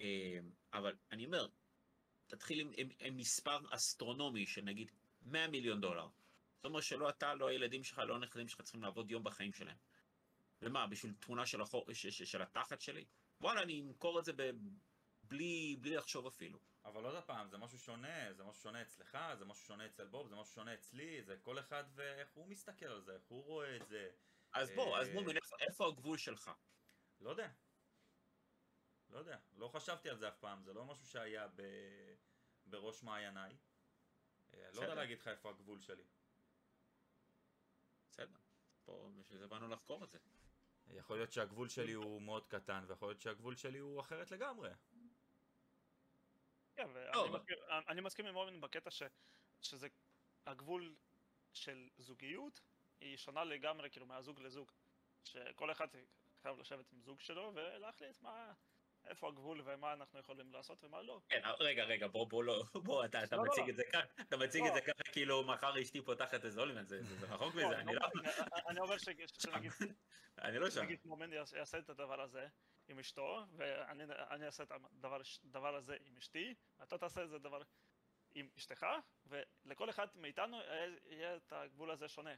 אה, 0.00 0.38
אבל 0.72 0.96
אני 1.12 1.26
אומר, 1.26 1.46
תתחיל 2.26 2.60
עם, 2.60 2.70
עם, 2.76 2.88
עם 3.00 3.16
מספר 3.16 3.58
אסטרונומי 3.70 4.46
של 4.46 4.62
נגיד 4.62 4.90
100 5.22 5.48
מיליון 5.48 5.80
דולר. 5.80 6.08
זאת 6.56 6.64
אומרת 6.64 6.82
שלא 6.82 7.08
אתה, 7.08 7.34
לא 7.34 7.48
הילדים 7.48 7.84
שלך, 7.84 7.98
לא 7.98 8.14
הנכדים 8.14 8.48
שלך 8.48 8.62
צריכים 8.62 8.82
לעבוד 8.82 9.10
יום 9.10 9.24
בחיים 9.24 9.52
שלהם. 9.52 9.76
ומה, 10.62 10.86
בשביל 10.86 11.12
תמונה 11.20 11.46
של, 11.46 11.60
החור, 11.60 11.92
ש, 11.92 12.06
ש, 12.06 12.22
של 12.22 12.42
התחת 12.42 12.80
שלי? 12.80 13.04
וואלה, 13.40 13.62
אני 13.62 13.80
אמכור 13.80 14.18
את 14.18 14.24
זה 14.24 14.32
ב, 14.32 14.50
בלי, 15.28 15.76
בלי 15.80 15.96
לחשוב 15.96 16.26
אפילו. 16.26 16.58
אבל 16.84 17.04
עוד 17.04 17.24
פעם, 17.24 17.48
זה 17.48 17.58
משהו 17.58 17.78
שונה, 17.78 18.32
זה 18.32 18.44
משהו 18.44 18.62
שונה 18.62 18.82
אצלך, 18.82 19.18
זה 19.38 19.44
משהו 19.44 19.66
שונה 19.66 19.86
אצל 19.86 20.06
בוב, 20.06 20.28
זה 20.28 20.36
משהו 20.36 20.54
שונה 20.54 20.74
אצלי, 20.74 21.22
זה 21.22 21.36
כל 21.42 21.58
אחד 21.58 21.84
ואיך 21.94 22.28
הוא 22.34 22.46
מסתכל 22.46 22.86
על 22.86 23.00
זה, 23.00 23.14
איך 23.14 23.24
הוא 23.28 23.44
רואה 23.44 23.76
את 23.76 23.88
זה. 23.88 24.10
אז 24.52 24.70
בוא, 24.70 24.98
אז 24.98 25.08
אה, 25.08 25.14
בוא, 25.14 25.32
איפה, 25.32 25.56
איפה 25.60 25.88
הגבול 25.88 26.18
שלך? 26.18 26.50
לא 27.20 27.30
יודע. 27.30 27.48
לא 29.10 29.18
יודע, 29.18 29.38
לא 29.56 29.68
חשבתי 29.68 30.10
על 30.10 30.18
זה 30.18 30.28
אף 30.28 30.38
פעם, 30.38 30.62
זה 30.62 30.72
לא 30.72 30.84
משהו 30.84 31.06
שהיה 31.06 31.48
ב... 31.48 31.62
בראש 32.66 33.02
מעייניי. 33.02 33.56
אה, 34.54 34.70
לא 34.74 34.80
יודע. 34.80 34.94
להגיד 34.94 35.18
לך 35.18 35.28
איפה 35.28 35.50
הגבול 35.50 35.80
שלי. 35.80 36.04
בסדר. 38.10 38.38
פה, 38.84 39.10
בשביל 39.20 39.38
זה 39.38 39.46
באנו 39.46 39.68
לחקור 39.68 40.04
את 40.04 40.10
זה. 40.10 40.18
יכול 40.90 41.16
להיות 41.16 41.32
שהגבול 41.32 41.68
שלי 41.68 41.92
הוא 41.92 42.22
מאוד 42.22 42.46
קטן, 42.46 42.84
ויכול 42.88 43.08
להיות 43.08 43.20
שהגבול 43.20 43.56
שלי 43.56 43.78
הוא 43.78 44.00
אחרת 44.00 44.30
לגמרי. 44.30 44.70
כן, 46.78 46.88
לא, 46.90 47.18
ואני 47.18 47.28
אבל- 47.28 47.38
מכיר- 47.40 47.58
אני 47.88 48.00
מסכים 48.00 48.26
עם 48.26 48.36
אורן 48.36 48.60
בקטע 48.60 48.90
ש, 48.90 49.02
שזה 49.62 49.88
הגבול 50.46 50.96
של 51.52 51.88
זוגיות 51.98 52.60
היא 53.00 53.16
שונה 53.16 53.44
לגמרי 53.44 53.90
כאילו 53.90 54.06
מהזוג 54.06 54.40
לזוג. 54.40 54.72
שכל 55.24 55.70
אחד 55.70 55.88
חייב 56.42 56.58
לשבת 56.58 56.92
עם 56.92 57.00
זוג 57.00 57.20
שלו 57.20 57.52
ולהחליט 57.54 58.20
מה, 58.20 58.52
איפה 59.06 59.28
הגבול 59.28 59.60
ומה 59.64 59.92
אנחנו 59.92 60.18
יכולים 60.20 60.52
לעשות 60.52 60.84
ומה 60.84 61.02
לא. 61.02 61.20
כן, 61.28 61.40
רגע, 61.60 61.84
רגע, 61.84 62.06
בוא, 62.08 62.26
בוא, 62.26 62.44
לא, 62.44 62.62
בוא, 62.74 63.04
אתה, 63.04 63.24
אתה 63.24 63.36
לא, 63.36 63.44
לא, 63.44 63.48
מציג 63.52 63.64
לא. 63.64 63.70
את 63.70 63.76
זה 63.76 63.82
ככה, 63.92 64.22
אתה 64.22 64.36
מציג 64.36 64.62
לא. 64.62 64.68
את 64.68 64.74
זה 64.74 64.80
ככה, 64.80 65.12
כאילו 65.12 65.44
מחר 65.44 65.82
אשתי 65.82 66.02
פותחת 66.02 66.44
איזה 66.44 66.60
אולימן, 66.60 66.86
זה 66.86 67.02
זה- 67.02 67.26
רחוק 67.26 67.54
לא, 67.54 67.66
מזה, 67.68 67.78
אני 67.78 67.94
לא, 67.94 68.00
אני- 68.68 68.80
אומר 68.80 68.98
שנגיד 69.04 69.28
אני 70.38 70.58
לא 70.58 70.70
שם. 70.70 70.82
נגיד 70.82 70.98
יעש- 71.32 71.56
יעשה 71.56 71.78
את 71.78 71.90
הדבר 71.90 72.20
הזה 72.20 72.46
עם 72.88 72.98
אשתו, 72.98 73.44
ואני 73.56 74.04
אני 74.30 74.46
אעשה 74.46 74.62
את 74.62 74.70
הדבר 74.70 75.20
הדבר 75.44 75.74
הזה 75.74 75.96
עם 76.04 76.16
אשתי, 76.16 76.54
ואתה 76.78 76.98
תעשה 76.98 77.24
את 77.24 77.30
זה 77.30 77.38
דבר 77.38 77.62
עם 78.34 78.48
אשתך, 78.56 78.86
ולכל 79.26 79.90
אחד 79.90 80.06
מאיתנו 80.14 80.60
יהיה- 81.06 81.36
את 81.36 81.52
הגבול 81.52 81.90
הזה 81.90 82.08
שונה. 82.08 82.34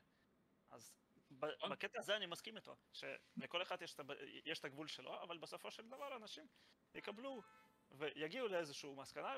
אז 0.70 0.92
נכון. 1.30 1.70
בקטע 1.70 1.98
הזה 1.98 2.16
אני 2.16 2.26
מסכים 2.26 2.56
איתו, 2.56 2.76
שלכל 2.92 3.62
אחד 3.62 3.82
יש 3.82 3.94
את 3.94 4.00
יש 4.44 4.58
את 4.58 4.64
הגבול 4.64 4.86
שלו, 4.86 5.22
אבל 5.22 5.38
בסופו 5.38 5.70
של 5.70 5.88
דבר 5.88 6.16
אנשים 6.16 6.46
יקבלו 6.94 7.42
ויגיעו 7.90 8.48
לאיזושהי 8.48 8.90
מסקנה, 8.96 9.36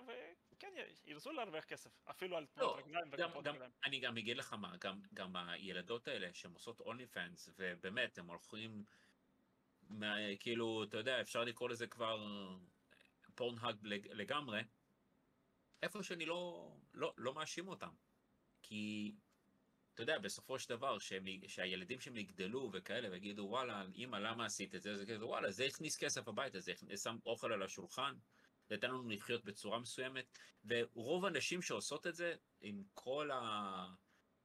וכן 0.52 0.72
ירצו 1.04 1.32
להרוויח 1.32 1.64
כסף, 1.64 1.90
אפילו 2.10 2.36
על 2.36 2.46
תנועות 2.46 2.76
לא, 2.76 2.82
רגליים 2.82 3.08
וכפות 3.12 3.46
רגליים. 3.46 3.70
אני 3.84 4.00
גם 4.00 4.16
אגיד 4.18 4.36
לך 4.36 4.52
מה, 4.52 4.76
גם, 4.80 5.00
גם 5.14 5.36
הילדות 5.36 6.08
האלה 6.08 6.34
שהן 6.34 6.52
עושות 6.52 6.80
אונלי 6.80 7.06
פאנס, 7.06 7.48
ובאמת, 7.56 8.18
הם 8.18 8.26
הולכים, 8.26 8.84
כאילו, 10.40 10.84
אתה 10.84 10.96
יודע, 10.96 11.20
אפשר 11.20 11.44
לקרוא 11.44 11.68
לזה 11.68 11.86
כבר 11.86 12.26
פורנהאג 13.34 13.76
לג- 13.82 14.08
לגמרי, 14.10 14.60
איפה 15.82 16.02
שאני 16.02 16.26
לא, 16.26 16.72
לא, 16.94 17.12
לא 17.16 17.34
מאשים 17.34 17.68
אותם. 17.68 17.90
כי, 18.62 19.14
אתה 19.94 20.02
יודע, 20.02 20.18
בסופו 20.18 20.58
של 20.58 20.68
דבר, 20.68 20.98
שהם, 20.98 21.24
שהילדים 21.46 22.00
שהם 22.00 22.16
יגדלו 22.16 22.70
וכאלה, 22.72 23.10
ויגידו, 23.10 23.42
וואלה, 23.42 23.84
אמא, 23.94 24.16
למה 24.16 24.44
עשית 24.44 24.74
את 24.74 24.82
זה? 24.82 24.96
זה 24.96 25.06
כזה, 25.06 25.26
וואלה, 25.26 25.50
זה 25.50 25.64
הכניס 25.64 25.96
כסף 25.96 26.28
הביתה, 26.28 26.60
זה 26.60 26.72
שם 26.96 27.18
אוכל 27.26 27.52
על 27.52 27.62
השולחן, 27.62 28.14
זה 28.68 28.74
נתן 28.76 28.88
לנו 28.88 29.08
לחיות 29.08 29.44
בצורה 29.44 29.78
מסוימת, 29.78 30.38
ורוב 30.64 31.24
הנשים 31.24 31.62
שעושות 31.62 32.06
את 32.06 32.14
זה, 32.14 32.34
עם 32.60 32.82
כל 32.94 33.30
ה... 33.30 33.86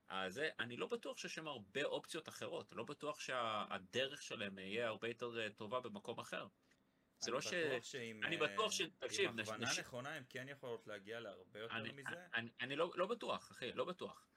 אז 0.09 0.33
זה, 0.33 0.49
אני 0.59 0.77
לא 0.77 0.87
בטוח 0.87 1.17
שיש 1.17 1.35
שם 1.35 1.47
הרבה 1.47 1.83
אופציות 1.83 2.29
אחרות, 2.29 2.73
לא 2.75 2.83
בטוח 2.83 3.19
שהדרך 3.19 4.21
שלהם 4.21 4.59
יהיה 4.59 4.87
הרבה 4.87 5.07
יותר 5.07 5.39
אה, 5.39 5.49
טובה 5.49 5.79
במקום 5.79 6.19
אחר. 6.19 6.47
זה 7.19 7.31
לא 7.31 7.41
ש... 7.41 7.53
אני 7.53 7.81
שעם... 7.81 8.23
אני 8.23 8.41
אה, 8.41 8.47
בטוח 8.47 8.71
ש- 8.71 8.81
תקשיב, 8.81 9.29
עם 9.29 9.39
הכוונה 9.39 9.65
נש- 9.71 9.79
נכונה 9.79 10.13
הם 10.13 10.23
כן 10.29 10.45
יכולות 10.49 10.87
להגיע 10.87 11.19
להרבה 11.19 11.59
יותר 11.59 11.75
אני, 11.75 11.91
מזה. 11.91 12.15
אני, 12.33 12.49
אני 12.61 12.75
לא, 12.75 12.91
לא 12.95 13.05
בטוח, 13.05 13.51
אחי, 13.51 13.71
לא 13.71 13.85
בטוח. 13.85 14.27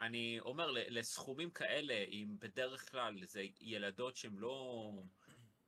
אני 0.00 0.40
אומר, 0.40 0.70
לסכומים 0.70 1.50
כאלה, 1.50 1.94
אם 1.94 2.36
בדרך 2.38 2.90
כלל 2.90 3.24
זה 3.24 3.44
ילדות 3.60 4.16
שהן 4.16 4.34
לא... 4.36 4.92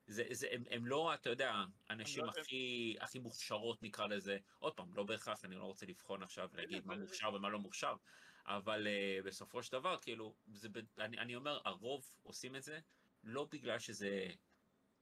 זה, 0.07 0.25
זה, 0.31 0.49
הם, 0.51 0.65
הם 0.71 0.87
לא, 0.87 1.15
אתה 1.15 1.31
יודע, 1.31 1.55
אנשים 1.91 2.25
לא- 2.25 2.31
הכי, 2.31 2.97
הכי 3.01 3.19
מוכשרות 3.19 3.83
נקרא 3.83 4.07
לזה. 4.07 4.39
עוד 4.59 4.75
פעם, 4.75 4.95
לא 4.95 5.03
בהכרח, 5.03 5.45
אני 5.45 5.57
לא 5.57 5.65
רוצה 5.65 5.87
לבחון 5.87 6.23
עכשיו 6.23 6.49
ולהגיד 6.53 6.87
מה 6.87 6.97
מוכשר 6.97 7.35
ומה 7.35 7.49
לא 7.49 7.59
מוכשר, 7.59 7.97
אבל 8.47 8.87
uh, 8.87 9.27
בסופו 9.27 9.63
של 9.63 9.73
דבר, 9.73 9.99
כאילו, 9.99 10.35
זה, 10.47 10.69
ב- 10.69 11.01
אני, 11.01 11.19
אני 11.19 11.37
אומר, 11.37 11.61
הרוב 11.65 12.11
עושים 12.23 12.57
את 12.57 12.63
זה 12.63 12.81
לא 13.25 13.45
בגלל 13.53 13.79
שזה 13.79 14.27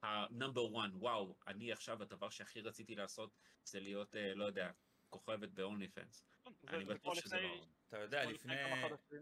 ה-number 0.03 0.73
one, 0.75 0.95
וואו, 0.95 1.37
אני 1.47 1.73
עכשיו, 1.73 2.03
הדבר 2.03 2.31
שהכי 2.31 2.61
רציתי 2.61 2.95
לעשות 2.95 3.35
זה 3.65 3.81
להיות, 3.81 4.15
uh, 4.15 4.19
לא 4.35 4.45
יודע, 4.45 4.71
כוכבת 5.09 5.49
ב-only 5.49 5.99
fans. 5.99 6.23
זה- 6.63 6.69
אני 6.69 6.85
בטוח 6.85 7.15
שזה 7.15 7.37
לפני- 7.37 7.49
לא... 7.59 7.67
אתה 7.89 7.99
יודע, 7.99 8.25
לפני... 8.25 8.55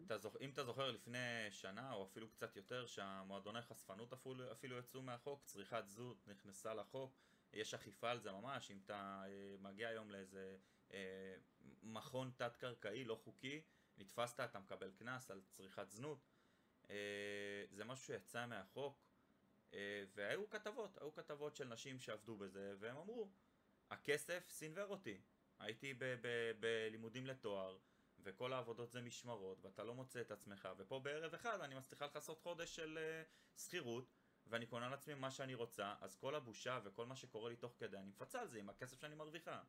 אתה 0.07 0.19
זוכ... 0.19 0.37
אם 0.41 0.51
אתה 0.51 0.65
זוכר 0.65 0.91
לפני 0.91 1.19
שנה 1.51 1.93
או 1.93 2.05
אפילו 2.07 2.31
קצת 2.31 2.57
יותר 2.57 2.87
שהמועדוני 2.87 3.63
חשפנות 3.63 4.13
אפילו, 4.13 4.53
אפילו 4.53 4.79
יצאו 4.79 5.03
מהחוק, 5.03 5.43
צריכת 5.45 5.85
זנות 5.89 6.29
נכנסה 6.29 6.75
לחוק, 6.75 7.17
יש 7.53 7.75
אכיפה 7.75 8.11
על 8.11 8.19
זה 8.21 8.33
ממש, 8.33 8.71
אם 8.71 8.81
אתה 8.85 9.23
אה, 9.27 9.57
מגיע 9.59 9.89
היום 9.89 10.11
לאיזה 10.11 10.57
אה, 10.93 11.35
מכון 11.83 12.31
תת-קרקעי 12.37 13.05
לא 13.05 13.15
חוקי, 13.15 13.63
נתפסת, 13.99 14.41
אתה 14.41 14.59
מקבל 14.59 14.91
קנס 14.99 15.31
על 15.31 15.41
צריכת 15.51 15.91
זנות, 15.91 16.19
אה, 16.91 17.65
זה 17.71 17.85
משהו 17.85 18.05
שיצא 18.05 18.47
מהחוק, 18.47 18.99
אה, 19.75 20.05
והיו 20.15 20.51
כתבות, 20.51 20.99
היו 20.99 21.13
כתבות 21.13 21.57
של 21.57 21.69
נשים 21.69 21.99
שעבדו 21.99 22.37
בזה, 22.37 22.75
והם 22.79 22.97
אמרו, 22.97 23.29
הכסף 23.91 24.51
סינוור 24.51 24.87
אותי, 24.87 25.21
הייתי 25.59 25.95
בלימודים 26.61 27.27
לתואר, 27.27 27.79
וכל 28.23 28.53
העבודות 28.53 28.91
זה 28.93 29.01
משמרות, 29.01 29.59
ואתה 29.63 29.85
לא 29.85 29.95
מוצא 29.95 30.21
את 30.21 30.31
עצמך, 30.31 30.69
ופה 30.77 30.99
בערב 30.99 31.35
אחד 31.35 31.61
אני 31.61 31.75
מצליחה 31.75 32.07
לכסות 32.07 32.41
חודש 32.41 32.77
של 32.77 32.99
uh, 32.99 33.61
שכירות, 33.61 34.05
ואני 34.47 34.67
קונה 34.67 34.89
לעצמי 34.89 35.15
מה 35.15 35.31
שאני 35.31 35.55
רוצה, 35.55 35.95
אז 36.01 36.17
כל 36.17 36.35
הבושה 36.35 36.81
וכל 36.85 37.07
מה 37.07 37.17
שקורה 37.17 37.51
לי 37.51 37.57
תוך 37.57 37.75
כדי, 37.79 37.97
אני 37.97 38.07
מפצה 38.07 38.41
על 38.41 38.49
זה 38.49 38.59
עם 38.59 38.69
הכסף 38.69 39.01
שאני 39.01 39.15
מרוויחה. 39.15 39.63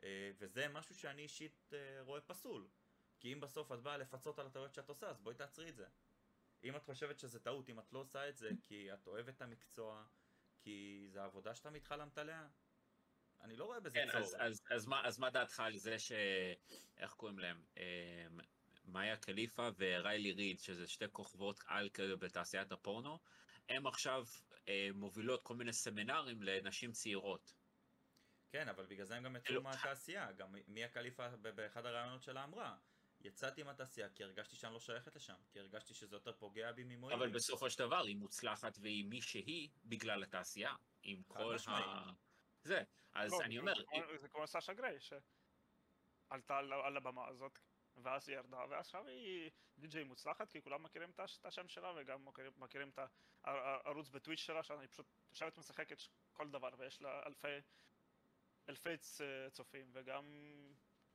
Uh, 0.00 0.04
וזה 0.38 0.68
משהו 0.68 0.94
שאני 0.94 1.22
אישית 1.22 1.72
uh, 1.72 1.74
רואה 2.00 2.20
פסול. 2.20 2.66
כי 3.20 3.32
אם 3.32 3.40
בסוף 3.40 3.72
את 3.72 3.82
באה 3.82 3.96
לפצות 3.96 4.38
על 4.38 4.46
הטעויות 4.46 4.74
שאת 4.74 4.88
עושה, 4.88 5.08
אז 5.08 5.20
בואי 5.20 5.34
תעצרי 5.34 5.68
את 5.68 5.76
זה. 5.76 5.86
אם 6.64 6.76
את 6.76 6.84
חושבת 6.84 7.18
שזה 7.18 7.40
טעות, 7.40 7.68
אם 7.68 7.78
את 7.78 7.92
לא 7.92 7.98
עושה 7.98 8.28
את 8.28 8.36
זה 8.36 8.50
כי 8.64 8.94
את 8.94 9.06
אוהבת 9.06 9.36
את 9.36 9.42
המקצוע, 9.42 10.04
כי 10.60 11.06
זה 11.10 11.22
העבודה 11.22 11.54
שאתה 11.54 11.70
מתחלמת 11.70 12.18
עליה, 12.18 12.48
אני 13.40 13.56
לא 13.56 13.64
רואה 13.64 13.80
בזה 13.80 13.98
כן, 13.98 14.08
צורך. 14.12 14.24
אז, 14.24 14.36
אז, 14.38 14.62
אז, 14.70 14.86
מה, 14.86 15.06
אז 15.06 15.18
מה 15.18 15.30
דעתך 15.30 15.60
על 15.60 15.76
זה 15.76 15.98
ש... 15.98 16.12
איך 16.96 17.12
קוראים 17.14 17.38
להם? 17.38 17.64
אה, 17.76 18.26
מאיה 18.84 19.16
קליפה 19.16 19.68
וריילי 19.78 20.32
ריד, 20.32 20.58
שזה 20.58 20.88
שתי 20.88 21.04
כוכבות 21.12 21.60
על 21.66 21.88
כזה 21.88 22.16
בתעשיית 22.16 22.72
הפורנו, 22.72 23.18
הם 23.68 23.86
עכשיו 23.86 24.24
אה, 24.68 24.88
מובילות 24.94 25.42
כל 25.42 25.54
מיני 25.54 25.72
סמינרים 25.72 26.42
לנשים 26.42 26.92
צעירות. 26.92 27.54
כן, 28.50 28.68
אבל 28.68 28.86
בגלל 28.86 29.06
זה 29.06 29.16
הם 29.16 29.22
גם 29.22 29.36
יצאו 29.36 29.54
אלו- 29.54 29.62
מהתעשייה. 29.62 30.32
גם 30.32 30.54
מיה 30.68 30.88
קליפה 30.88 31.28
באחד 31.36 31.86
הראיונות 31.86 32.22
שלה 32.22 32.44
אמרה, 32.44 32.76
יצאתי 33.26 33.62
מהתעשייה 33.62 34.08
כי 34.10 34.24
הרגשתי 34.24 34.56
שאני 34.56 34.72
לא 34.72 34.80
שייכת 34.80 35.16
לשם, 35.16 35.34
כי 35.50 35.60
הרגשתי 35.60 35.94
שזה 35.94 36.16
יותר 36.16 36.32
פוגע 36.32 36.72
בי 36.72 36.84
ממועיל. 36.84 37.16
אבל 37.18 37.30
בסופו 37.30 37.70
של 37.70 37.78
דבר 37.78 38.02
היא 38.04 38.16
מוצלחת 38.16 38.78
והיא 38.80 39.04
מי 39.04 39.22
שהיא 39.22 39.68
בגלל 39.84 40.22
התעשייה, 40.22 40.74
עם 41.02 41.22
כל. 41.22 41.56
ה... 41.68 42.10
זה. 42.62 42.82
אז 43.12 43.32
לא, 43.32 43.40
אני 43.42 43.54
זה 43.54 43.60
אומר, 43.60 43.74
כמו- 43.84 44.18
זה 44.18 44.28
כמו 44.28 44.46
סאשה 44.46 44.72
גריי, 44.72 44.96
שעלתה 45.00 46.56
על- 46.58 46.72
על 46.72 46.96
הבמה 46.96 47.28
הזאת, 47.28 47.58
ואז 47.96 48.28
היא 48.28 48.36
ירדה, 48.36 48.64
ועכשיו 48.70 49.06
היא 49.06 49.50
די.ג'יי 49.78 50.04
מוצלחת, 50.04 50.50
כי 50.50 50.62
כולם 50.62 50.82
מכירים 50.82 51.10
את 51.10 51.20
הש- 51.20 51.38
את 51.38 51.46
השם 51.46 51.68
שלה, 51.68 51.92
וגם 51.96 52.24
מכירים- 52.24 52.52
מכירים 52.56 52.88
את 52.88 52.98
הערוץ 53.44 54.08
בטוויץ' 54.08 54.38
שלה, 54.40 54.62
שאני 54.62 54.88
פשוט 54.88 55.06
יושבת 55.30 55.58
משחקת 55.58 55.98
ש- 56.00 56.10
כל 56.32 56.50
דבר, 56.50 56.68
ויש 56.78 57.02
לה 57.02 57.22
אלפי, 57.26 57.48
אלפי 58.68 58.96
צופים, 59.52 59.90
וגם 59.92 60.24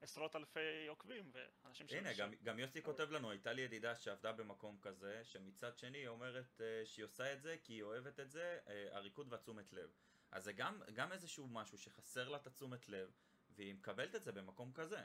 עשרות 0.01 0.35
אלפי 0.35 0.87
עוקבים, 0.87 1.31
ואנשים 1.33 1.87
ש- 1.87 1.93
הנה, 1.93 2.13
גם, 2.13 2.33
גם 2.43 2.59
יוסי 2.59 2.81
כותב 2.81 3.11
לנו, 3.11 3.31
הייתה 3.31 3.53
לי 3.53 3.61
ידידה 3.61 3.95
שעבדה 3.95 4.31
במקום 4.31 4.77
כזה, 4.81 5.23
שמצד 5.23 5.77
שני 5.77 5.97
היא 5.97 6.07
אומרת 6.07 6.61
uh, 6.61 6.85
שהיא 6.85 7.05
עושה 7.05 7.33
את 7.33 7.41
זה 7.41 7.57
כי 7.63 7.73
היא 7.73 7.83
אוהבת 7.83 8.19
את 8.19 8.31
זה, 8.31 8.59
uh, 8.65 8.69
הריקוד 8.95 9.33
והתשומת 9.33 9.73
לב. 9.73 9.89
אז 10.31 10.43
זה 10.43 10.53
גם, 10.53 10.81
גם 10.93 11.11
איזשהו 11.11 11.47
משהו 11.47 11.77
שחסר 11.77 12.29
לה 12.29 12.37
את 12.37 12.47
התשומת 12.47 12.89
לב, 12.89 13.11
והיא 13.49 13.75
מקבלת 13.75 14.15
את 14.15 14.23
זה 14.23 14.31
במקום 14.31 14.73
כזה. 14.73 15.03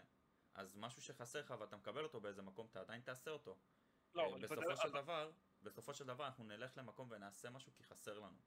אז 0.55 0.77
משהו 0.77 1.03
שחסר 1.03 1.41
לך 1.41 1.55
ואתה 1.61 1.77
מקבל 1.77 2.03
אותו 2.03 2.21
באיזה 2.21 2.43
מקום, 2.43 2.67
אתה 2.67 2.81
עדיין 2.81 3.01
תעשה 3.01 3.31
אותו. 3.31 3.59
לא, 4.15 4.27
אבל 4.27 4.41
בסופו 4.41 4.77
של 4.77 4.91
דבר, 4.91 5.33
בסופו 5.63 5.95
של 5.95 6.05
דבר 6.05 6.27
אנחנו 6.27 6.45
נלך 6.45 6.79
למקום 6.79 7.09
ונעשה 7.11 7.51
משהו 7.51 7.73
כי 7.75 7.85
חסר 7.85 8.19
לנו. 8.19 8.39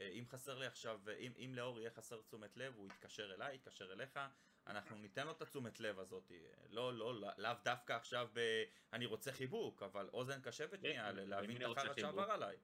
אה, 0.00 0.08
אם 0.08 0.24
חסר 0.28 0.58
לי 0.58 0.66
עכשיו, 0.66 1.00
אם, 1.18 1.32
אם 1.38 1.54
לאור 1.54 1.80
יהיה 1.80 1.90
חסר 1.90 2.20
תשומת 2.22 2.56
לב, 2.56 2.74
הוא 2.76 2.86
יתקשר 2.86 3.34
אליי, 3.34 3.54
יתקשר 3.54 3.92
אליך, 3.92 4.20
אנחנו 4.66 4.96
ניתן 4.96 5.26
לו 5.26 5.32
את 5.32 5.42
התשומת 5.42 5.80
לב 5.80 5.98
הזאת. 5.98 6.32
לא, 6.68 6.94
לא, 6.94 7.20
לא- 7.20 7.30
לאו 7.38 7.52
דווקא 7.64 7.92
עכשיו 7.92 8.28
ב... 8.32 8.64
אני 8.92 9.06
רוצה 9.06 9.32
חיבוק, 9.32 9.82
אבל 9.82 10.08
אוזן 10.12 10.40
קשבת 10.40 10.80
שנייה, 10.80 11.12
להבין 11.12 11.56
את 11.56 11.76
החרא? 11.76 11.94
שעבר 11.96 12.30
עליי. 12.30 12.56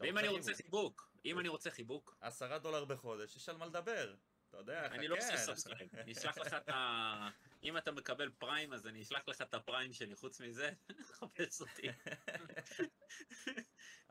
ואם 0.00 0.18
אני 0.18 0.28
רוצה 0.28 0.54
חיבוק, 0.54 1.10
אם 1.24 1.38
אני 1.38 1.48
רוצה 1.48 1.70
חיבוק, 1.70 2.16
עשרה 2.20 2.58
דולר 2.58 2.84
בחודש, 2.84 3.36
יש 3.36 3.48
על 3.48 3.56
מה 3.56 3.66
לדבר. 3.66 4.14
אתה 4.50 4.58
יודע, 4.58 4.86
אני 4.86 5.08
לא 5.08 5.16
עושה 5.16 5.26
חכה. 5.26 5.36
סאבסקרייב, 5.36 5.88
אני 5.96 6.12
אשלח 6.12 6.38
לך 6.38 6.54
את 6.54 6.68
ה... 6.68 7.28
אם 7.64 7.76
אתה 7.76 7.92
מקבל 7.92 8.30
פריים, 8.38 8.72
אז 8.72 8.86
אני 8.86 9.02
אשלח 9.02 9.28
לך 9.28 9.42
את 9.42 9.54
הפריים 9.54 9.92
שלי, 9.92 10.16
חוץ 10.16 10.40
מזה, 10.40 10.72
חפש 11.18 11.60
אותי. 11.60 11.88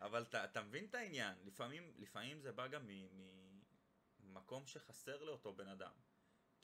אבל 0.02 0.24
אתה, 0.24 0.46
אתה 0.46 0.62
מבין 0.62 0.86
את 0.86 0.96
העניין, 0.96 1.38
לפעמים, 1.44 1.94
לפעמים 1.98 2.42
זה 2.42 2.52
בא 2.52 2.68
גם 2.68 2.90
ממקום 4.20 4.68
שחסר 4.68 5.24
לאותו 5.24 5.54
בן 5.54 5.68
אדם. 5.68 5.94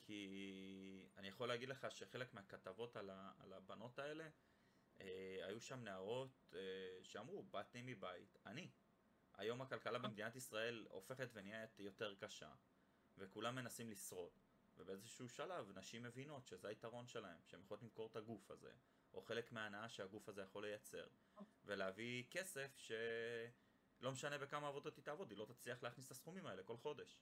כי 0.01 1.07
אני 1.17 1.27
יכול 1.27 1.47
להגיד 1.47 1.69
לך 1.69 1.87
שחלק 1.91 2.33
מהכתבות 2.33 2.95
על, 2.95 3.09
ה, 3.09 3.31
על 3.39 3.53
הבנות 3.53 3.99
האלה, 3.99 4.29
אה, 5.01 5.39
היו 5.41 5.61
שם 5.61 5.83
נערות 5.83 6.53
אה, 6.55 7.03
שאמרו, 7.03 7.43
באתי 7.43 7.81
מבית, 7.81 8.37
אני. 8.45 8.69
היום 9.33 9.61
הכלכלה 9.61 9.99
במדינת 9.99 10.35
ישראל 10.35 10.87
הופכת 10.89 11.29
ונהיית 11.33 11.79
יותר 11.79 12.15
קשה, 12.15 12.51
וכולם 13.17 13.55
מנסים 13.55 13.89
לשרוד. 13.89 14.31
ובאיזשהו 14.77 15.29
שלב 15.29 15.77
נשים 15.77 16.03
מבינות 16.03 16.47
שזה 16.47 16.67
היתרון 16.67 17.07
שלהם, 17.07 17.37
שהן 17.45 17.61
יכולות 17.61 17.83
למכור 17.83 18.07
את 18.07 18.15
הגוף 18.15 18.51
הזה, 18.51 18.73
או 19.15 19.21
חלק 19.21 19.51
מההנאה 19.51 19.89
שהגוף 19.89 20.29
הזה 20.29 20.41
יכול 20.41 20.65
לייצר, 20.65 21.07
ולהביא 21.65 22.23
כסף 22.31 22.77
שלא 22.77 24.11
משנה 24.11 24.37
בכמה 24.37 24.67
עבודות 24.67 24.95
היא 24.95 25.03
תעבוד, 25.03 25.29
היא 25.29 25.37
לא 25.37 25.45
תצליח 25.45 25.83
להכניס 25.83 26.05
את 26.05 26.11
הסכומים 26.11 26.47
האלה 26.47 26.63
כל 26.63 26.77
חודש. 26.77 27.19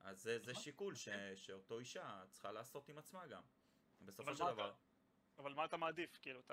אז 0.00 0.22
זה, 0.22 0.38
זה 0.38 0.52
נכון. 0.52 0.62
שיקול 0.62 0.94
ש, 0.94 1.08
שאותו 1.36 1.78
אישה 1.78 2.22
צריכה 2.30 2.52
לעשות 2.52 2.88
עם 2.88 2.98
עצמה 2.98 3.26
גם. 3.26 3.42
בסופו 4.00 4.36
של 4.36 4.44
דבר, 4.44 4.72
אבל 5.38 5.54
מה 5.54 5.64
אתה 5.64 5.76
מעדיף? 5.76 6.18
כאילו, 6.22 6.40
את 6.40 6.50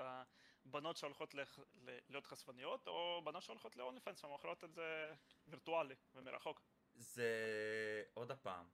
הבנות 0.64 0.96
שהולכות 0.96 1.34
לח... 1.34 1.58
ל... 1.58 1.98
להיות 2.08 2.26
חשפניות, 2.26 2.88
או 2.88 3.22
בנות 3.24 3.42
שהולכות 3.42 3.76
ל-only 3.76 4.08
fans 4.08 4.24
ומוכרות 4.24 4.64
את 4.64 4.72
זה 4.72 5.14
וירטואלי 5.48 5.94
ומרחוק? 6.14 6.60
זה 6.94 8.04
עוד 8.14 8.30
הפעם, 8.30 8.68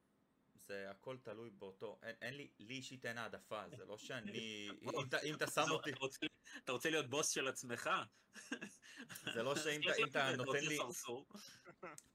זה 0.66 0.90
הכל 0.90 1.16
תלוי 1.22 1.50
באותו, 1.50 1.98
אין, 2.02 2.14
אין 2.20 2.35
לי, 2.35 2.50
לי 2.59 2.74
אישית 2.74 3.07
אין 3.07 3.18
העדפה, 3.18 3.62
זה 3.76 3.85
לא 3.85 3.98
שאני, 3.98 4.68
אם, 4.83 4.88
אתה- 5.09 5.20
אם 5.22 5.35
אתה 5.35 5.46
שם 5.46 5.70
אותי, 5.70 5.90
אתה 5.90 5.98
רוצה- 6.00 6.26
אתה 6.64 6.72
רוצה 6.72 6.90
להיות 6.90 7.11
בוס 7.11 7.29
של 7.31 7.48
עצמך? 7.48 7.90
זה 9.35 9.42
לא 9.42 9.57
שאם 9.57 9.81
אתה- 9.83 9.96
אם 9.98 10.05
אתה 10.09 10.37
נותן 10.37 10.64
לי. 10.64 10.79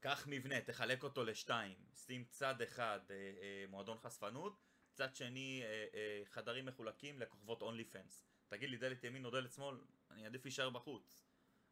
קח 0.00 0.24
מבנה, 0.26 0.60
תחלק 0.60 1.02
אותו 1.02 1.24
לשתיים, 1.24 1.76
שים 2.06 2.24
צד 2.24 2.62
אחד 2.62 3.00
אה, 3.10 3.14
אה, 3.16 3.64
מועדון 3.68 3.98
חשפנות, 3.98 4.58
צד 4.92 5.14
שני 5.14 5.60
אה, 5.64 5.86
אה, 5.94 6.22
חדרים 6.24 6.66
מחולקים 6.66 7.20
לכוכבות 7.20 7.62
אונלי 7.62 7.84
פנס. 7.84 8.24
תגיד 8.48 8.70
לי 8.70 8.76
דלת 8.76 9.04
ימין 9.04 9.24
או 9.24 9.30
דלת 9.30 9.52
שמאל, 9.52 9.76
אני 10.10 10.26
עדיף 10.26 10.44
להישאר 10.44 10.70
בחוץ. 10.70 11.22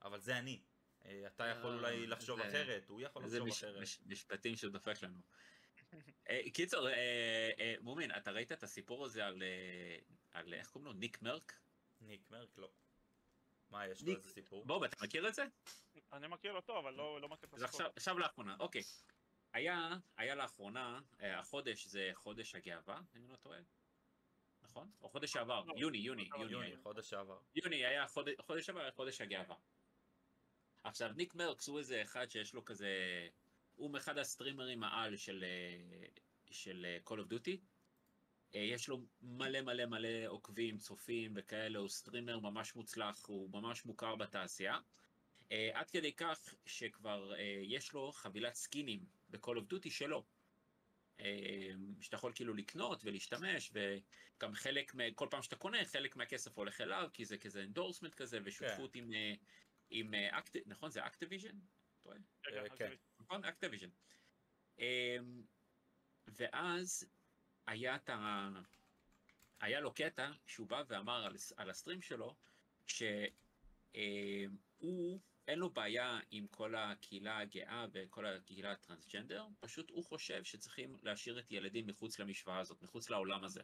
אבל 0.03 0.21
זה 0.21 0.39
אני. 0.39 0.63
אה, 1.05 1.23
אתה 1.27 1.45
יכול 1.47 1.71
אה, 1.71 1.77
אולי 1.77 2.07
לחשוב 2.07 2.43
זה- 2.43 2.49
אחרת, 2.49 2.89
הוא 2.89 3.01
יכול 3.01 3.29
זה 3.29 3.39
לחשוב 3.41 3.69
אחרת. 3.69 3.83
מש- 3.83 3.99
משפטים 4.07 4.57
שדופק 4.57 5.03
לנו. 5.03 5.21
אה, 6.31 6.41
קיצור, 6.55 6.89
אה, 6.89 7.51
אה, 7.59 7.75
מומין, 7.81 8.11
אתה 8.17 8.31
ראית 8.31 8.53
את 8.53 8.63
הסיפור 8.63 9.05
הזה 9.05 9.27
על, 9.27 9.43
אה, 9.43 9.99
על 10.31 10.55
איך 10.55 10.71
קוראים 10.71 10.87
לו? 10.87 10.93
ניק 10.93 11.23
מרק? 11.23 11.61
ניק 12.01 12.31
מרק 12.31 12.59
לא. 12.59 12.71
מה, 13.71 13.87
יש 13.87 14.03
לו 14.03 14.15
איזה 14.15 14.31
סיפור? 14.31 14.65
בוב, 14.65 14.85
אתה 14.85 14.97
מכיר 15.05 15.29
את 15.29 15.35
זה? 15.35 15.45
אני 16.13 16.29
מכיר 16.29 16.53
אותו, 16.53 16.79
אבל 16.79 16.95
לא, 16.95 17.21
לא 17.21 17.29
מכיר 17.29 17.49
את 17.49 17.55
אז 17.55 17.63
הסיפור. 17.63 17.81
עכשיו, 17.81 17.93
עכשיו 17.97 18.19
לאחרונה, 18.19 18.57
אוקיי. 18.61 18.83
היה, 19.53 19.97
היה 20.17 20.35
לאחרונה, 20.35 21.01
אה, 21.21 21.39
החודש 21.39 21.87
זה 21.87 22.11
חודש 22.15 22.55
הגאווה, 22.55 23.01
אם 23.17 23.23
אני 23.23 23.29
לא 23.29 23.37
טועה. 23.37 23.59
נכון? 24.63 24.91
או 25.01 25.09
חודש 25.09 25.33
שעבר, 25.33 25.65
לא, 25.65 25.75
יוני, 25.77 25.99
יוני, 25.99 26.29
יוני. 26.51 26.77
חודש 26.77 27.11
שעבר. 27.11 27.39
יוני 27.55 27.87
היה 27.87 28.09
חודש, 28.09 28.35
חודש 28.41 28.67
שעבר, 28.67 28.81
היה 28.81 28.93
חודש 28.93 29.21
הגאווה. 29.21 29.57
עכשיו, 30.85 31.13
ניקמרקס 31.17 31.69
הוא 31.69 31.79
איזה 31.79 32.03
אחד 32.03 32.31
שיש 32.31 32.55
לו 32.55 32.65
כזה... 32.65 32.89
הוא 33.81 33.91
מאחד 33.91 34.19
ה 34.19 34.25
streamers 34.25 34.83
העל 34.83 35.17
של, 35.17 35.45
אה, 35.45 36.07
של 36.51 36.87
אה, 36.87 36.99
Call 37.07 37.19
of 37.19 37.33
Duty. 37.33 37.57
אה, 38.55 38.61
יש 38.61 38.89
לו 38.89 39.07
מלא 39.23 39.61
מלא 39.61 39.87
מלא 39.87 40.27
עוקבים, 40.27 40.79
צופים 40.79 41.33
וכאלה, 41.37 41.79
הוא 41.79 41.89
streamer 41.89 42.39
ממש 42.39 42.77
מוצלח, 42.77 43.27
הוא 43.27 43.51
ממש 43.53 43.85
מוכר 43.85 44.17
בתעשייה. 44.17 44.79
עד 45.75 45.91
כדי 45.91 46.13
כך 46.13 46.55
שכבר 46.67 47.33
יש 47.63 47.93
לו 47.93 48.13
חבילת 48.13 48.55
סקינים 48.55 49.05
ב-Call 49.29 49.57
of 49.57 49.73
Duty 49.73 49.91
שלו. 49.91 50.25
שאתה 52.01 52.17
יכול 52.17 52.33
כאילו 52.35 52.55
לקנות 52.55 53.05
ולהשתמש, 53.05 53.73
וגם 53.73 54.55
חלק, 54.55 54.93
כל 55.15 55.29
פעם 55.31 55.43
שאתה 55.43 55.57
קונה, 55.57 55.85
חלק 55.85 56.17
מהכסף 56.17 56.59
הולך 56.59 56.81
אליו, 56.81 57.09
כי 57.13 57.25
זה 57.25 57.39
כזה 57.39 57.63
endorsement 57.63 58.15
כזה, 58.15 58.39
ושותפות 58.45 58.95
עם, 58.97 59.13
אה, 59.13 59.35
עם 59.91 60.15
אקט... 60.15 60.57
נכון? 60.67 60.91
זה 60.91 61.07
Activision? 61.07 61.59
רק 62.07 62.73
כן. 62.77 62.95
נכון? 63.31 63.45
Activision. 63.45 63.89
אמ, 64.79 65.43
ואז 66.29 67.07
היה 67.67 67.97
את 67.97 68.09
ה... 68.09 68.49
היה 69.61 69.81
לו 69.81 69.95
קטע 69.95 70.31
שהוא 70.47 70.69
בא 70.69 70.83
ואמר 70.89 71.25
על, 71.25 71.37
על 71.57 71.71
ה 71.71 71.75
stream 71.75 72.03
שלו, 72.03 72.35
שהוא, 72.87 73.11
אין 75.49 75.59
לו 75.59 75.71
בעיה 75.71 76.21
עם 76.31 76.47
כל 76.47 76.75
הקהילה 76.75 77.39
הגאה 77.39 77.87
וכל 77.93 78.27
הקהילה 78.27 78.73
הטרנסג'נדר, 78.73 79.47
פשוט 79.61 79.91
הוא 79.91 80.05
חושב 80.05 80.45
שצריכים 80.45 80.97
להשאיר 81.03 81.39
את 81.39 81.51
ילדים 81.51 81.87
מחוץ 81.87 82.19
למשוואה 82.19 82.59
הזאת, 82.59 82.83
מחוץ 82.83 83.11
לעולם 83.11 83.45
הזה. 83.45 83.63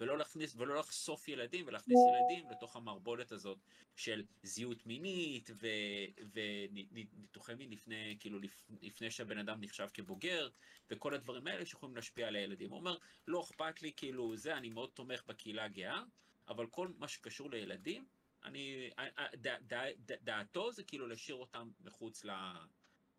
ולא 0.00 0.18
להכניס, 0.18 0.54
ולא 0.56 0.76
לחשוף 0.76 1.28
ילדים, 1.28 1.66
ולהכניס 1.66 1.98
ילדים 2.08 2.50
לתוך 2.50 2.76
המערבולת 2.76 3.32
הזאת 3.32 3.58
של 3.96 4.24
זהות 4.42 4.86
מינית 4.86 5.50
ו- 5.54 6.22
וניתוחי 6.32 7.54
מין 7.54 7.70
לפני, 7.70 8.16
כאילו, 8.20 8.38
לפ- 8.38 8.70
לפני 8.82 9.10
שהבן 9.10 9.38
אדם 9.38 9.60
נחשב 9.60 9.88
כבוגר, 9.94 10.48
וכל 10.90 11.14
הדברים 11.14 11.46
האלה 11.46 11.66
שיכולים 11.66 11.96
להשפיע 11.96 12.28
על 12.28 12.36
הילדים. 12.36 12.70
הוא 12.70 12.78
אומר, 12.78 12.96
לא 13.26 13.42
אכפת 13.42 13.82
לי, 13.82 13.92
כאילו, 13.96 14.36
זה, 14.36 14.56
אני 14.56 14.68
מאוד 14.68 14.90
תומך 14.94 15.22
בקהילה 15.26 15.64
הגאה, 15.64 16.02
אבל 16.48 16.66
כל 16.66 16.88
מה 16.98 17.08
שקשור 17.08 17.50
לילדים, 17.50 18.06
אני, 18.44 18.90
ד- 19.34 19.72
ד- 19.72 19.92
ד- 20.12 20.24
דעתו 20.24 20.72
זה 20.72 20.82
כאילו 20.84 21.06
להשאיר 21.06 21.36
אותם 21.36 21.70
מחוץ 21.80 22.24
ל, 22.24 22.30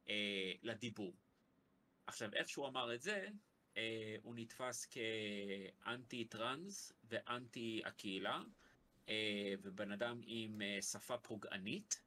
אה, 0.09 0.51
לדיבור. 0.63 1.13
עכשיו, 2.07 2.33
איך 2.33 2.49
שהוא 2.49 2.67
אמר 2.67 2.95
את 2.95 3.01
זה, 3.01 3.27
אה, 3.77 4.15
הוא 4.23 4.35
נתפס 4.35 4.85
כאנטי 4.85 6.25
טראנס 6.25 6.93
ואנטי 7.03 7.81
הקהילה, 7.85 8.41
אה, 9.09 9.53
ובן 9.61 9.91
אדם 9.91 10.21
עם 10.25 10.61
אה, 10.61 10.81
שפה 10.81 11.17
פוגענית, 11.17 12.01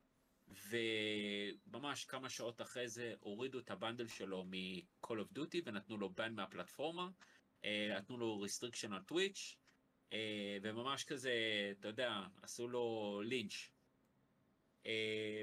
וממש 0.68 2.04
כמה 2.04 2.28
שעות 2.28 2.62
אחרי 2.62 2.88
זה 2.88 3.14
הורידו 3.20 3.58
את 3.58 3.70
הבנדל 3.70 4.08
שלו 4.08 4.44
מ-Call 4.44 5.06
of 5.06 5.38
Duty 5.38 5.58
ונתנו 5.64 5.96
לו 5.96 6.10
בן 6.10 6.34
מהפלטפורמה, 6.34 7.08
אה, 7.64 7.96
נתנו 7.98 8.18
לו 8.18 8.44
restriction 8.44 8.94
על 8.94 9.02
טוויץ', 9.02 9.56
אה, 10.12 10.58
וממש 10.62 11.04
כזה, 11.04 11.32
אתה 11.80 11.88
יודע, 11.88 12.20
עשו 12.42 12.68
לו 12.68 13.20
לינץ'. 13.24 13.70
אה, 14.86 15.42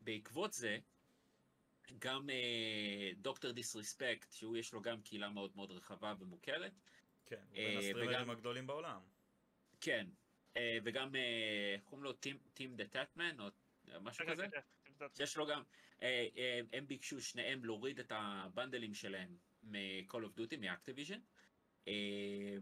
בעקבות 0.00 0.52
זה, 0.52 0.78
גם 1.98 2.28
דוקטור 3.16 3.52
דיסרספקט, 3.52 4.32
שהוא 4.32 4.56
יש 4.56 4.72
לו 4.72 4.82
גם 4.82 5.02
קהילה 5.02 5.28
מאוד 5.30 5.56
מאוד 5.56 5.70
רחבה 5.70 6.14
ומוכרת, 6.18 6.72
כן, 7.26 7.36
הוא 7.50 7.56
אה, 7.58 7.68
בין 7.68 7.78
הסטרימרים 7.78 8.08
וגם- 8.10 8.30
הגדולים 8.30 8.66
בעולם. 8.66 9.00
כן, 9.80 10.06
אה, 10.56 10.78
וגם, 10.84 11.14
אה, 11.16 11.20
איך 11.74 11.82
קוראים 11.84 12.04
לו? 12.04 12.12
טים 12.54 12.76
דה 12.76 12.86
טאטמן, 12.86 13.40
או 13.40 13.48
משהו 14.00 14.24
רגע, 14.24 14.32
כזה? 14.32 14.46
כן, 14.48 14.60
כן. 14.98 15.06
שיש 15.16 15.36
לו 15.36 15.46
גם, 15.46 15.62
אה, 16.02 16.26
אה, 16.36 16.60
הם 16.72 16.86
ביקשו 16.86 17.20
שניהם 17.20 17.64
להוריד 17.64 18.00
את 18.00 18.12
הבנדלים 18.14 18.94
שלהם 18.94 19.36
מ-Call 19.62 20.14
of 20.24 20.38
Duty, 20.40 20.56
מ-Activision, 20.56 21.18
אה, 21.88 22.56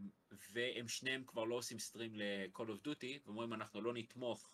והם 0.53 0.89
שניהם 0.89 1.25
כבר 1.25 1.45
לא 1.45 1.55
עושים 1.55 1.79
סטרים 1.79 2.17
ל-Call 2.17 2.59
of 2.69 2.89
Duty, 2.89 3.21
ואומרים 3.25 3.53
אנחנו 3.53 3.81
לא 3.81 3.95
נתמוך 3.95 4.51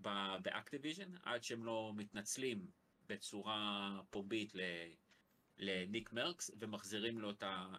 ב- 0.00 0.36
ב-Activision 0.42 1.08
עד 1.22 1.42
שהם 1.42 1.64
לא 1.64 1.92
מתנצלים 1.96 2.66
בצורה 3.06 3.90
פומבית 4.10 4.52
לניק 5.56 6.12
מרקס, 6.12 6.50
ומחזירים 6.58 7.18
לו 7.20 7.30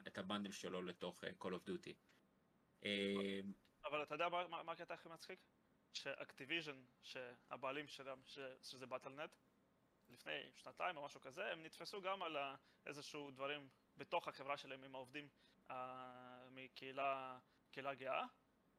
את 0.07 0.17
הבנדל 0.17 0.51
שלו 0.51 0.81
לתוך 0.81 1.23
אה, 1.23 1.29
Call 1.41 1.51
of 1.51 1.69
Duty. 1.69 1.93
אה, 2.85 3.39
אבל 3.85 4.03
אתה 4.03 4.15
יודע 4.15 4.29
מה- 4.29 4.71
הקטע 4.71 4.93
הכי 4.93 5.09
מצחיק? 5.09 5.39
שאקטיביז'ן, 5.93 6.81
שהבעלים 7.03 7.87
שלהם, 7.87 8.21
שזה 8.61 8.85
באטלנט, 8.85 9.31
לפני 10.09 10.31
שנתיים 10.55 10.97
או 10.97 11.05
משהו 11.05 11.21
כזה, 11.21 11.51
הם 11.51 11.63
נתפסו 11.63 12.01
גם 12.01 12.23
על 12.23 12.37
איזשהו 12.85 13.31
דברים 13.31 13.67
בתוך 13.97 14.27
החברה 14.27 14.57
שלהם 14.57 14.83
עם 14.83 14.95
העובדים 14.95 15.27
אה, 15.71 16.49
מקהילה 16.51 17.39
קהילה 17.71 17.93
גאה, 17.93 18.25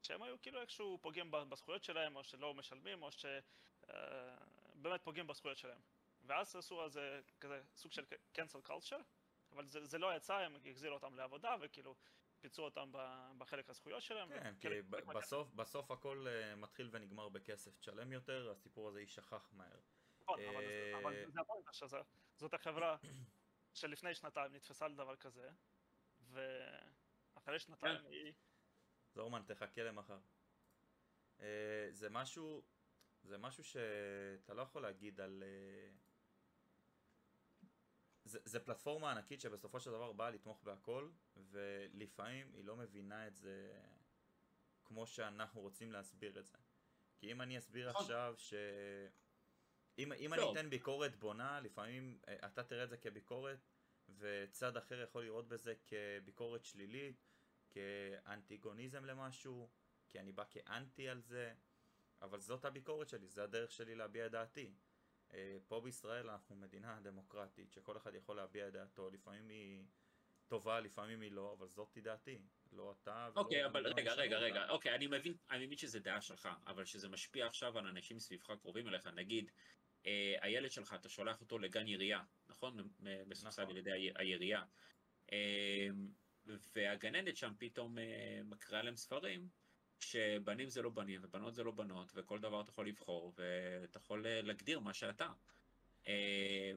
שהם 0.03 0.23
היו 0.23 0.41
כאילו 0.43 0.61
איכשהו 0.61 0.99
פוגעים 1.03 1.31
בזכויות 1.31 1.85
שלהם, 1.85 2.17
או 2.17 2.25
שלא 2.25 2.55
משלמים, 2.55 3.03
או 3.03 3.09
שבאמת 3.13 5.03
פוגעים 5.05 5.27
בזכויות 5.27 5.59
שלהם. 5.59 5.81
ואז 6.27 6.57
עשו 6.57 6.81
על 6.83 6.91
זה 6.91 7.21
כזה 7.41 7.63
סוג 7.75 7.93
של 7.93 8.05
cancel 8.35 8.69
culture, 8.69 9.03
אבל 9.53 9.67
זה, 9.69 9.85
זה 9.85 9.99
לא 9.99 10.17
יצא, 10.17 10.35
הם 10.35 10.57
החזירו 10.71 10.95
אותם 10.95 11.15
לעבודה, 11.15 11.57
וכאילו 11.61 11.95
פיצו 12.41 12.63
אותם 12.65 12.93
ב- 12.93 13.31
בחלק 13.39 13.71
הזכויות 13.71 14.03
שלהם. 14.03 14.29
כן, 14.29 14.55
כי. 14.61 14.69
בסוף, 15.15 15.53
בסוף 15.55 15.91
הכל 15.91 16.27
אה, 16.29 16.57
מתחיל 16.57 16.89
ונגמר 16.93 17.29
בכסף. 17.29 17.79
תשלם 17.79 18.13
יותר, 18.13 18.51
הסיפור 18.51 18.89
הזה 18.89 19.01
יישכח 19.01 19.53
מהר. 19.53 19.81
נכון, 20.23 20.41
אבל 20.41 20.65
זה- 20.67 20.93
אה, 20.95 20.99
אבל 21.03 21.33
זה 22.37 22.47
החברה 22.53 22.97
שלפני 23.75 24.15
שנתיים 24.15 24.53
נתפסה 24.53 24.89
לדבר 24.89 25.17
כזה, 25.17 25.51
ואחרי 26.21 27.59
שנתיים 27.59 27.99
כן. 27.99 28.07
היא... 28.07 28.33
זורמן, 29.15 29.43
תחכה 29.47 29.83
למחר. 29.83 30.19
אה, 31.41 31.87
זה 31.91 32.11
משהו, 32.11 32.63
זה 33.23 33.39
משהו 33.39 33.65
שאתה 33.65 34.55
לא 34.55 34.63
יכול 34.63 34.83
להגיד 34.83 35.21
על... 35.21 35.43
זה, 38.27 38.39
זה 38.45 38.61
פלטפורמה 38.61 39.11
ענקית 39.11 39.41
שבסופו 39.41 39.81
של 39.81 39.91
דבר 39.91 40.13
באה 40.13 40.31
לתמוך 40.31 40.63
בהכל, 40.63 41.11
ולפעמים 41.37 42.51
היא 42.55 42.65
לא 42.65 42.77
מבינה 42.77 43.27
את 43.27 43.37
זה 43.37 43.83
כמו 44.85 45.07
שאנחנו 45.07 45.61
רוצים 45.61 45.93
להסביר 45.93 46.39
את 46.39 46.47
זה. 46.47 46.57
כי 47.19 47.33
אם 47.33 47.43
אני 47.43 47.59
אסביר 47.59 47.91
נכון. 47.91 48.03
עכשיו 48.03 48.35
ש... 48.39 48.55
אם, 49.99 50.13
אם 50.13 50.33
לא. 50.37 50.43
אני 50.43 50.61
אתן 50.61 50.71
ביקורת 50.71 51.17
בונה, 51.17 51.61
לפעמים 51.61 52.19
אה, 52.29 52.47
אתה 52.47 52.63
תראה 52.63 52.85
את 52.85 52.89
זה 52.89 52.97
כביקורת, 52.97 53.59
וצד 54.19 54.77
אחר 54.77 55.01
יכול 55.01 55.25
לראות 55.25 55.49
בזה 55.49 55.75
כביקורת 55.87 56.65
שלילית, 56.65 57.25
כאנטיגוניזם 57.71 59.05
למשהו, 59.05 59.71
כי 60.09 60.21
אני 60.21 60.33
בא 60.33 60.45
כאנטי 60.51 61.09
על 61.09 61.21
זה, 61.21 61.55
אבל 62.23 62.41
זאת 62.41 62.65
הביקורת 62.65 63.09
שלי, 63.09 63.29
זה 63.29 63.43
הדרך 63.43 63.73
שלי 63.73 63.95
להביע 63.95 64.27
את 64.27 64.31
דעתי. 64.31 64.75
אה, 65.35 65.57
פה 65.69 65.81
בישראל 65.81 66.31
אנחנו 66.31 66.57
מדינה 66.57 67.01
דמוקרטית, 67.03 67.73
שכל 67.73 67.97
אחד 67.97 68.15
יכול 68.15 68.37
להביע 68.37 68.69
את 68.69 68.73
דעתו, 68.73 69.11
לפעמים 69.11 69.49
היא 69.49 69.85
טובה, 70.47 70.81
לפעמים 70.81 71.21
היא 71.21 71.33
לא, 71.33 71.55
אבל 71.59 71.69
זאת 71.69 71.99
דעתי, 71.99 72.39
לא 72.73 72.95
אתה 73.03 73.29
ולא... 73.33 73.41
אוקיי, 73.41 73.67
אבל 73.67 73.87
רגע, 73.87 74.03
ישנו 74.03 74.23
רגע, 74.23 74.37
אותה. 74.37 74.47
רגע, 74.47 74.69
אוקיי, 74.69 74.95
אני 74.95 75.07
מבין, 75.07 75.35
אני 75.51 75.67
מבין 75.67 75.79
שזה 75.79 76.01
דעה 76.01 76.21
שלך, 76.21 76.49
אבל 76.67 76.85
שזה 76.85 77.09
משפיע 77.09 77.47
עכשיו 77.47 77.79
על 77.79 77.87
אנשים 77.87 78.19
סביבך 78.19 78.51
קרובים 78.51 78.89
אליך, 78.89 79.07
נגיד, 79.07 79.51
אה, 80.07 80.35
הילד 80.41 80.71
שלך, 80.71 80.95
אתה 80.95 81.09
שולח 81.09 81.41
אותו 81.41 81.59
לגן 81.59 81.87
עירייה, 81.87 82.23
נכון? 82.49 82.91
מסובסד 83.27 83.63
נכון. 83.63 83.77
על 83.77 83.79
ידי 83.79 84.11
העירייה. 84.17 84.63
אה, 85.33 85.89
והגננת 86.75 87.37
שם 87.37 87.53
פתאום 87.59 87.99
אה, 87.99 88.41
מקריאה 88.45 88.83
להם 88.83 88.97
ספרים, 88.97 89.49
שבנים 90.01 90.69
זה 90.69 90.83
לא 90.83 90.91
בנים 90.91 91.21
ובנות 91.25 91.55
זה 91.55 91.65
לא 91.65 91.71
בנות, 91.71 92.13
וכל 92.15 92.39
דבר 92.39 92.61
אתה 92.61 92.71
יכול 92.71 92.89
לבחור, 92.89 93.33
ואתה 93.37 93.99
יכול 93.99 94.27
אה, 94.27 94.43
להגדיר 94.43 94.81
מה 94.81 94.95
שאתה. 94.95 95.33
אה, 96.07 96.73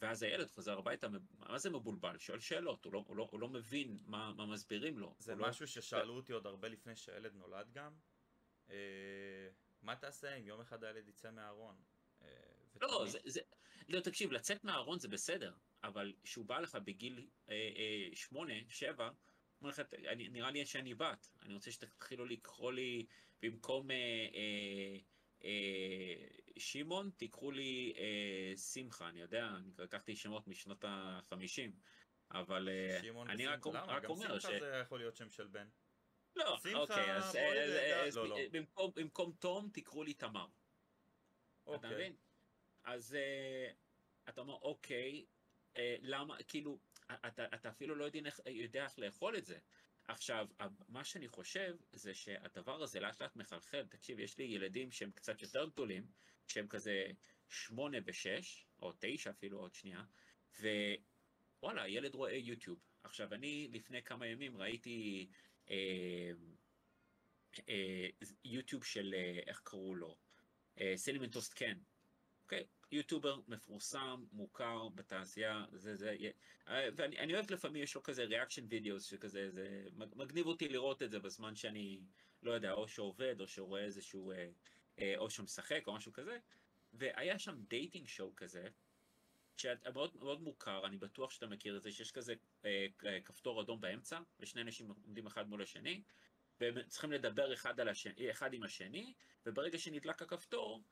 ואז 0.00 0.22
הילד 0.22 0.50
חוזר 0.50 0.78
הביתה, 0.78 1.06
מה 1.38 1.58
זה 1.58 1.70
מבולבל? 1.70 2.18
שואל 2.18 2.40
שאלות, 2.40 2.84
הוא 2.84 2.92
לא, 2.92 3.04
הוא 3.06 3.16
לא, 3.16 3.28
הוא 3.30 3.40
לא 3.40 3.48
מבין 3.48 3.98
מה, 4.06 4.32
מה 4.32 4.46
מסבירים 4.46 4.98
לו. 4.98 5.14
זה 5.18 5.34
לא- 5.34 5.48
משהו 5.48 5.66
ששאלו 5.66 6.16
אותי 6.16 6.32
עוד 6.32 6.46
הרבה 6.46 6.68
לפני 6.68 6.96
שהילד 6.96 7.34
נולד 7.34 7.70
גם. 7.72 7.92
אה, 8.70 8.76
מה 9.82 9.96
תעשה 9.96 10.34
אם 10.34 10.46
יום 10.46 10.60
אחד 10.60 10.84
הילד 10.84 11.08
יצא 11.08 11.30
מהארון? 11.30 11.76
אה, 12.22 12.28
לא, 12.80 13.06
זה, 13.06 13.18
זה, 13.24 13.40
לא, 13.88 14.00
תקשיב, 14.00 14.32
לצאת 14.32 14.64
מהארון 14.64 14.98
זה 14.98 15.08
בסדר, 15.08 15.54
אבל 15.84 16.12
כשהוא 16.22 16.44
בא 16.44 16.58
לך 16.58 16.78
בגיל 16.84 17.26
אה, 17.48 17.54
אה, 17.54 18.16
שמונה, 18.16 18.54
שבע, 18.68 19.06
הוא 19.06 19.14
אומר 19.60 19.70
לך, 19.70 19.82
אני, 20.08 20.28
נראה 20.28 20.50
לי 20.50 20.66
שאני 20.66 20.94
בת, 20.94 21.28
אני 21.42 21.54
רוצה 21.54 21.72
שתתחילו 21.72 22.24
לקרוא 22.26 22.72
לי, 22.72 23.06
במקום 23.42 23.90
אה, 23.90 23.96
אה, 24.34 24.96
אה, 25.44 26.26
שמעון, 26.58 27.10
תיקחו 27.16 27.50
לי 27.50 27.92
אה, 27.96 28.56
שמחה, 28.56 29.08
אני 29.08 29.20
יודע, 29.20 29.48
אני 29.56 29.70
לקחתי 29.78 30.16
שמות 30.16 30.46
משנות 30.48 30.84
ה-50, 30.84 31.70
אבל 32.30 32.68
אה, 32.68 33.00
אני 33.28 33.46
רק, 33.46 33.66
למה? 33.66 33.80
רק 33.82 34.04
אומר 34.04 34.38
ש... 34.38 34.42
שמחה 34.42 34.58
זה 34.60 34.80
יכול 34.82 34.98
להיות 34.98 35.16
שם 35.16 35.30
של 35.30 35.46
בן. 35.46 35.68
לא, 36.36 36.58
שמחה, 36.62 36.78
אוקיי, 36.78 37.16
אז 37.16 37.36
אה, 37.36 37.50
נראה, 37.50 38.00
אה, 38.00 38.06
אז 38.06 38.16
לא, 38.16 38.28
לא. 38.28 38.36
במקום- 38.52 38.92
במקום 38.96 39.32
תום 39.38 39.70
תקראו 39.72 40.02
לי 40.04 40.14
תמר. 40.14 40.46
אתה 41.62 41.70
אוקיי. 41.72 41.90
מבין? 41.94 42.16
אז 42.84 43.14
אה, 43.14 43.70
אתה 44.28 44.40
אומר, 44.40 44.54
אוקיי, 44.54 45.24
אה, 45.76 45.96
למה, 46.00 46.36
כאילו, 46.48 46.78
אתה, 47.10 47.44
אתה 47.54 47.68
אפילו 47.68 47.94
לא 47.94 48.04
יודע 48.04 48.30
יודע 48.46 48.84
איך 48.84 48.98
לאכול 48.98 49.36
את 49.36 49.44
זה. 49.44 49.58
עכשיו, 50.08 50.48
מה 50.88 51.04
שאני 51.04 51.28
חושב 51.28 51.76
זה 51.92 52.14
שהדבר 52.14 52.82
הזה 52.82 53.00
לאט 53.00 53.22
לאט 53.22 53.36
מחלחל. 53.36 53.86
תקשיב, 53.90 54.18
יש 54.18 54.38
לי 54.38 54.44
ילדים 54.44 54.92
שהם 54.92 55.10
קצת 55.10 55.42
יותר 55.42 55.66
גדולים, 55.66 56.06
שהם 56.46 56.68
כזה 56.68 57.06
שמונה 57.48 57.98
ושש, 58.04 58.66
או 58.82 58.92
תשע 58.98 59.30
אפילו 59.30 59.58
עוד 59.58 59.74
שנייה, 59.74 60.04
ווואלה, 60.60 61.82
הילד 61.82 62.14
רואה 62.14 62.34
יוטיוב. 62.34 62.78
עכשיו, 63.04 63.34
אני 63.34 63.68
לפני 63.72 64.02
כמה 64.02 64.26
ימים 64.26 64.56
ראיתי 64.56 65.28
אה, 65.70 66.30
אה, 67.68 68.08
יוטיוב 68.44 68.84
של, 68.84 69.14
אה, 69.14 69.40
איך 69.46 69.60
קראו 69.64 69.94
לו? 69.94 70.16
CinnamonToastKen. 70.96 71.78
אוקיי, 72.42 72.64
YouTuber 72.94 73.40
מפורסם, 73.48 74.24
מוכר 74.32 74.88
בתעשייה, 74.88 75.64
זה 75.72 75.96
זה, 75.96 76.16
אה, 76.68 76.88
ואני 76.96 77.18
אני 77.18 77.34
אוהב 77.34 77.50
לפעמים, 77.50 77.82
יש 77.82 77.94
לו 77.94 78.02
כזה 78.02 78.24
reaction 78.24 78.66
videos 78.68 79.04
שכזה, 79.04 79.50
זה 79.50 79.84
מג- 79.96 80.14
מגניב 80.16 80.46
אותי 80.46 80.68
לראות 80.68 81.02
את 81.02 81.10
זה 81.10 81.18
בזמן 81.18 81.54
שאני, 81.54 82.00
לא 82.42 82.52
יודע, 82.52 82.72
או 82.72 82.88
שעובד, 82.88 83.40
או 83.40 83.48
שרואה 83.48 83.84
איזשהו, 83.84 84.32
אה, 84.32 84.48
אה, 84.98 85.14
או 85.16 85.30
שמשחק, 85.30 85.82
או 85.86 85.94
משהו 85.94 86.12
כזה, 86.12 86.38
והיה 86.92 87.38
שם 87.38 87.62
dating 87.68 88.08
show 88.08 88.36
כזה, 88.36 88.68
שמאוד 89.56 90.16
מאוד 90.16 90.42
מוכר, 90.42 90.86
אני 90.86 90.96
בטוח 90.96 91.30
שאתה 91.30 91.46
מכיר 91.46 91.76
את 91.76 91.82
זה, 91.82 91.92
שיש 91.92 92.12
כזה 92.12 92.34
כפתור 93.24 93.62
אדום 93.62 93.80
באמצע, 93.80 94.20
ושני 94.40 94.62
אנשים 94.62 94.88
עומדים 94.88 95.26
אחד 95.26 95.48
מול 95.48 95.62
השני, 95.62 96.02
והם 96.60 96.74
צריכים 96.88 97.12
לדבר 97.12 97.52
אחד, 97.52 97.80
השני, 97.80 98.30
אחד 98.30 98.54
עם 98.54 98.62
השני, 98.62 99.14
וברגע 99.46 99.78
שנדלק 99.78 100.22
הכפתור, 100.22 100.82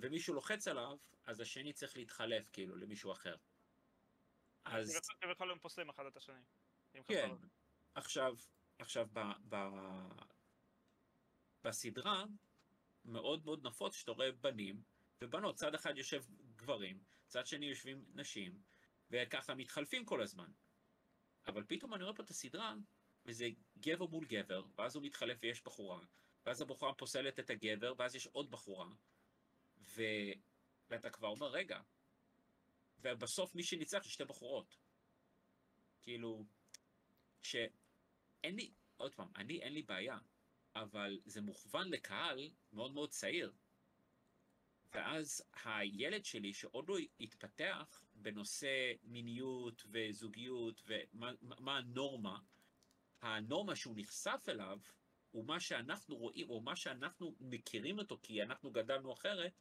ומישהו 0.00 0.34
לוחץ 0.34 0.68
עליו, 0.68 0.96
אז 1.26 1.40
השני 1.40 1.72
צריך 1.72 1.96
להתחלף 1.96 2.48
כאילו 2.52 2.76
למישהו 2.76 3.12
אחר. 3.12 3.36
אז 4.64 5.00
כביכול 5.20 5.50
הם 5.50 5.58
פוסלים 5.58 5.88
אחד 5.90 6.06
את 6.06 6.16
השני. 6.16 6.42
כן. 7.04 7.30
עכשיו, 7.94 8.36
עכשיו 8.78 9.08
ב, 9.12 9.20
ב, 9.48 9.56
בסדרה 11.64 12.24
מאוד 13.04 13.44
מאוד 13.44 13.66
נפוץ 13.66 13.94
שאתה 13.94 14.12
רואה 14.12 14.32
בנים 14.32 14.82
ובנות, 15.20 15.56
צד 15.56 15.74
אחד 15.74 15.98
יושב 15.98 16.22
גברים, 16.56 17.04
צד 17.26 17.46
שני 17.46 17.66
יושבים 17.66 18.04
נשים, 18.14 18.62
וככה 19.10 19.54
מתחלפים 19.54 20.04
כל 20.04 20.22
הזמן. 20.22 20.52
אבל 21.46 21.64
פתאום 21.68 21.94
אני 21.94 22.02
רואה 22.02 22.16
פה 22.16 22.22
את 22.22 22.30
הסדרה, 22.30 22.74
וזה 23.26 23.48
גבר 23.78 24.06
מול 24.06 24.26
גבר, 24.26 24.62
ואז 24.76 24.96
הוא 24.96 25.04
מתחלף 25.04 25.38
ויש 25.42 25.62
בחורה, 25.64 26.00
ואז 26.46 26.60
הבחורה 26.60 26.94
פוסלת 26.94 27.38
את 27.38 27.50
הגבר, 27.50 27.92
ואז 27.98 28.14
יש 28.14 28.26
עוד 28.26 28.50
בחורה, 28.50 28.88
ו... 29.96 30.02
ואתה 30.90 31.10
כבר 31.10 31.28
אומר, 31.28 31.46
רגע, 31.46 31.80
ובסוף 32.98 33.54
מי 33.54 33.62
שניצח 33.62 34.04
זה 34.04 34.10
שתי 34.10 34.24
בחורות. 34.24 34.76
כאילו, 36.02 36.44
שאין 37.42 38.56
לי, 38.56 38.72
עוד 38.96 39.14
פעם, 39.14 39.28
אני 39.36 39.60
אין 39.60 39.72
לי 39.72 39.82
בעיה, 39.82 40.18
אבל 40.74 41.20
זה 41.24 41.40
מוכוון 41.40 41.88
לקהל 41.88 42.50
מאוד 42.72 42.94
מאוד 42.94 43.10
צעיר. 43.10 43.52
ואז 44.94 45.42
הילד 45.64 46.24
שלי, 46.24 46.52
שעוד 46.52 46.88
לא 46.88 46.96
התפתח 47.20 48.02
בנושא 48.14 48.92
מיניות 49.02 49.82
וזוגיות 49.90 50.82
ומה 50.86 51.32
מה- 51.42 51.60
מה 51.60 51.76
הנורמה, 51.76 52.38
הנורמה 53.22 53.76
שהוא 53.76 53.94
נחשף 53.98 54.44
אליו 54.48 54.78
הוא 55.30 55.46
מה 55.46 55.60
שאנחנו 55.60 56.16
רואים, 56.16 56.50
או 56.50 56.60
מה 56.60 56.76
שאנחנו 56.76 57.36
מכירים 57.40 57.98
אותו, 57.98 58.18
כי 58.22 58.42
אנחנו 58.42 58.70
גדלנו 58.70 59.12
אחרת, 59.12 59.52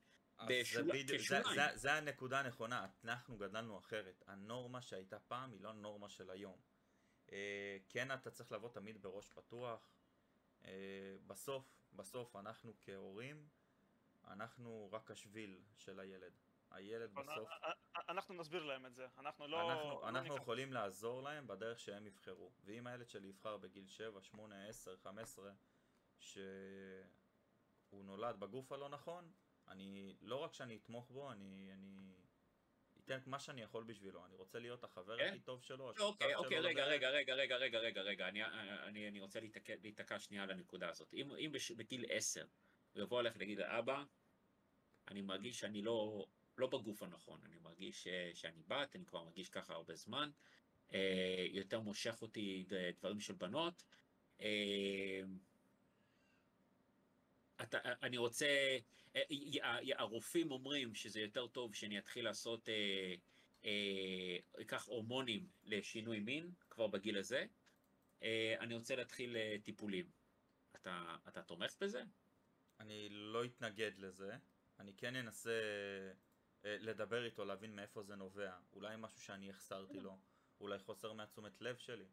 זה 0.47 0.61
בשול- 0.61 1.07
זה- 1.07 1.17
כשוליים. 1.17 1.45
זה- 1.55 1.77
זה 1.77 1.93
הנקודה 1.93 2.39
הנכונה, 2.39 2.87
אנחנו 3.03 3.37
גדלנו 3.37 3.77
אחרת. 3.77 4.23
הנורמה 4.27 4.81
שהייתה 4.81 5.19
פעם 5.19 5.51
היא 5.51 5.61
לא 5.61 5.69
הנורמה 5.69 6.09
של 6.09 6.29
היום. 6.29 6.57
אה, 7.31 7.77
כן, 7.89 8.11
אתה 8.13 8.31
צריך 8.31 8.51
לבוא 8.51 8.69
תמיד 8.69 9.01
בראש 9.01 9.29
פתוח. 9.29 9.89
אה, 10.65 10.71
בסוף, 11.27 11.65
בסוף 11.93 12.35
אנחנו 12.35 12.73
כהורים, 12.81 13.47
אנחנו 14.27 14.89
רק 14.91 15.11
השביל 15.11 15.61
של 15.77 15.99
הילד. 15.99 16.33
הילד 16.71 17.13
בסוף, 17.13 17.49
אה, 17.49 17.67
אה, 17.95 18.01
אנחנו 18.09 18.33
נסביר 18.35 18.63
להם 18.63 18.85
את 18.85 18.95
זה. 18.95 19.07
אנחנו 19.17 19.47
לא... 19.47 19.71
אנחנו, 19.71 19.89
לא 19.89 20.09
אנחנו 20.09 20.35
יכולים 20.37 20.73
לעזור 20.73 21.23
להם 21.23 21.47
בדרך 21.47 21.79
שהם 21.79 22.07
יבחרו. 22.07 22.51
ואם 22.63 22.87
הילד 22.87 23.09
שלי 23.09 23.27
יבחר 23.27 23.57
בגיל 23.57 23.87
7, 23.87 24.21
8, 24.21 24.67
10, 24.67 24.97
15, 24.97 25.51
שהוא 26.19 26.35
נולד 28.05 28.39
בגוף 28.39 28.71
הלא 28.71 28.89
נכון, 28.89 29.31
אני, 29.67 30.15
לא 30.21 30.35
רק 30.35 30.53
שאני 30.53 30.75
אתמוך 30.75 31.11
בו, 31.11 31.31
אני, 31.31 31.69
אני 31.73 32.13
אתן 33.05 33.19
מה 33.25 33.39
שאני 33.39 33.61
יכול 33.61 33.83
בשבילו. 33.83 34.25
אני 34.25 34.35
רוצה 34.35 34.59
להיות 34.59 34.83
החבר 34.83 35.17
כן? 35.17 35.29
הכי 35.29 35.39
טוב 35.39 35.61
שלו, 35.63 35.91
השותף 35.91 36.03
אוקיי, 36.03 36.31
שלו 36.31 36.43
אוקיי, 36.43 36.59
רגע. 36.59 36.85
רגע, 36.85 37.09
רגע, 37.09 37.33
רגע, 37.35 37.55
רגע, 37.57 37.79
רגע, 37.79 38.01
רגע, 38.01 38.27
אני, 38.27 38.43
אני, 38.83 39.07
אני 39.07 39.19
רוצה 39.19 39.39
להיתקע, 39.39 39.73
להיתקע 39.81 40.19
שנייה 40.19 40.43
על 40.43 40.51
הנקודה 40.51 40.89
הזאת. 40.89 41.13
אם, 41.13 41.35
אם 41.35 41.51
בש, 41.51 41.71
בגיל 41.71 42.05
עשר 42.09 42.45
הוא 42.93 43.03
יבוא 43.03 43.19
אליך 43.19 43.33
ויגיד, 43.37 43.59
אבא, 43.59 44.03
אני 45.07 45.21
מרגיש 45.21 45.59
שאני 45.59 45.81
לא, 45.81 46.25
לא 46.57 46.67
בגוף 46.67 47.03
הנכון, 47.03 47.41
אני 47.45 47.57
מרגיש 47.59 48.03
ש, 48.03 48.07
שאני 48.33 48.63
בת, 48.67 48.95
אני 48.95 49.05
כבר 49.05 49.23
מרגיש 49.23 49.49
ככה 49.49 49.73
הרבה 49.73 49.95
זמן, 49.95 50.29
אה, 50.93 51.45
יותר 51.49 51.79
מושך 51.79 52.21
אותי 52.21 52.65
דברים 52.99 53.19
של 53.19 53.33
בנות. 53.33 53.83
אתה, 57.61 57.77
אני 58.01 58.17
רוצה, 58.17 58.77
אה, 59.15 59.21
הרופאים 59.97 60.51
אומרים 60.51 60.95
שזה 60.95 61.19
יותר 61.19 61.47
טוב 61.47 61.75
שאני 61.75 61.99
אתחיל 61.99 62.25
לעשות 62.25 62.69
אה, 62.69 63.15
אה, 63.65 64.77
הורמונים 64.85 65.49
לשינוי 65.63 66.19
מין 66.19 66.51
כבר 66.69 66.87
בגיל 66.87 67.17
הזה. 67.17 67.45
אה, 68.23 68.55
אני 68.59 68.75
רוצה 68.75 68.95
להתחיל 68.95 69.37
אה, 69.37 69.55
טיפולים. 69.63 70.11
אתה, 70.75 71.15
אתה 71.27 71.43
תומך 71.43 71.75
בזה? 71.81 72.03
אני 72.79 73.09
לא 73.09 73.45
אתנגד 73.45 73.91
לזה, 73.97 74.37
אני 74.79 74.93
כן 74.93 75.15
אנסה 75.15 75.59
אה, 76.65 76.77
לדבר 76.79 77.25
איתו, 77.25 77.45
להבין 77.45 77.75
מאיפה 77.75 78.03
זה 78.03 78.15
נובע. 78.15 78.57
אולי 78.73 78.95
משהו 78.97 79.21
שאני 79.21 79.49
החסרתי 79.49 79.99
לו, 79.99 80.17
אולי 80.59 80.79
חוסר 80.79 81.13
מהתשומת 81.13 81.61
לב 81.61 81.77
שלי, 81.77 82.05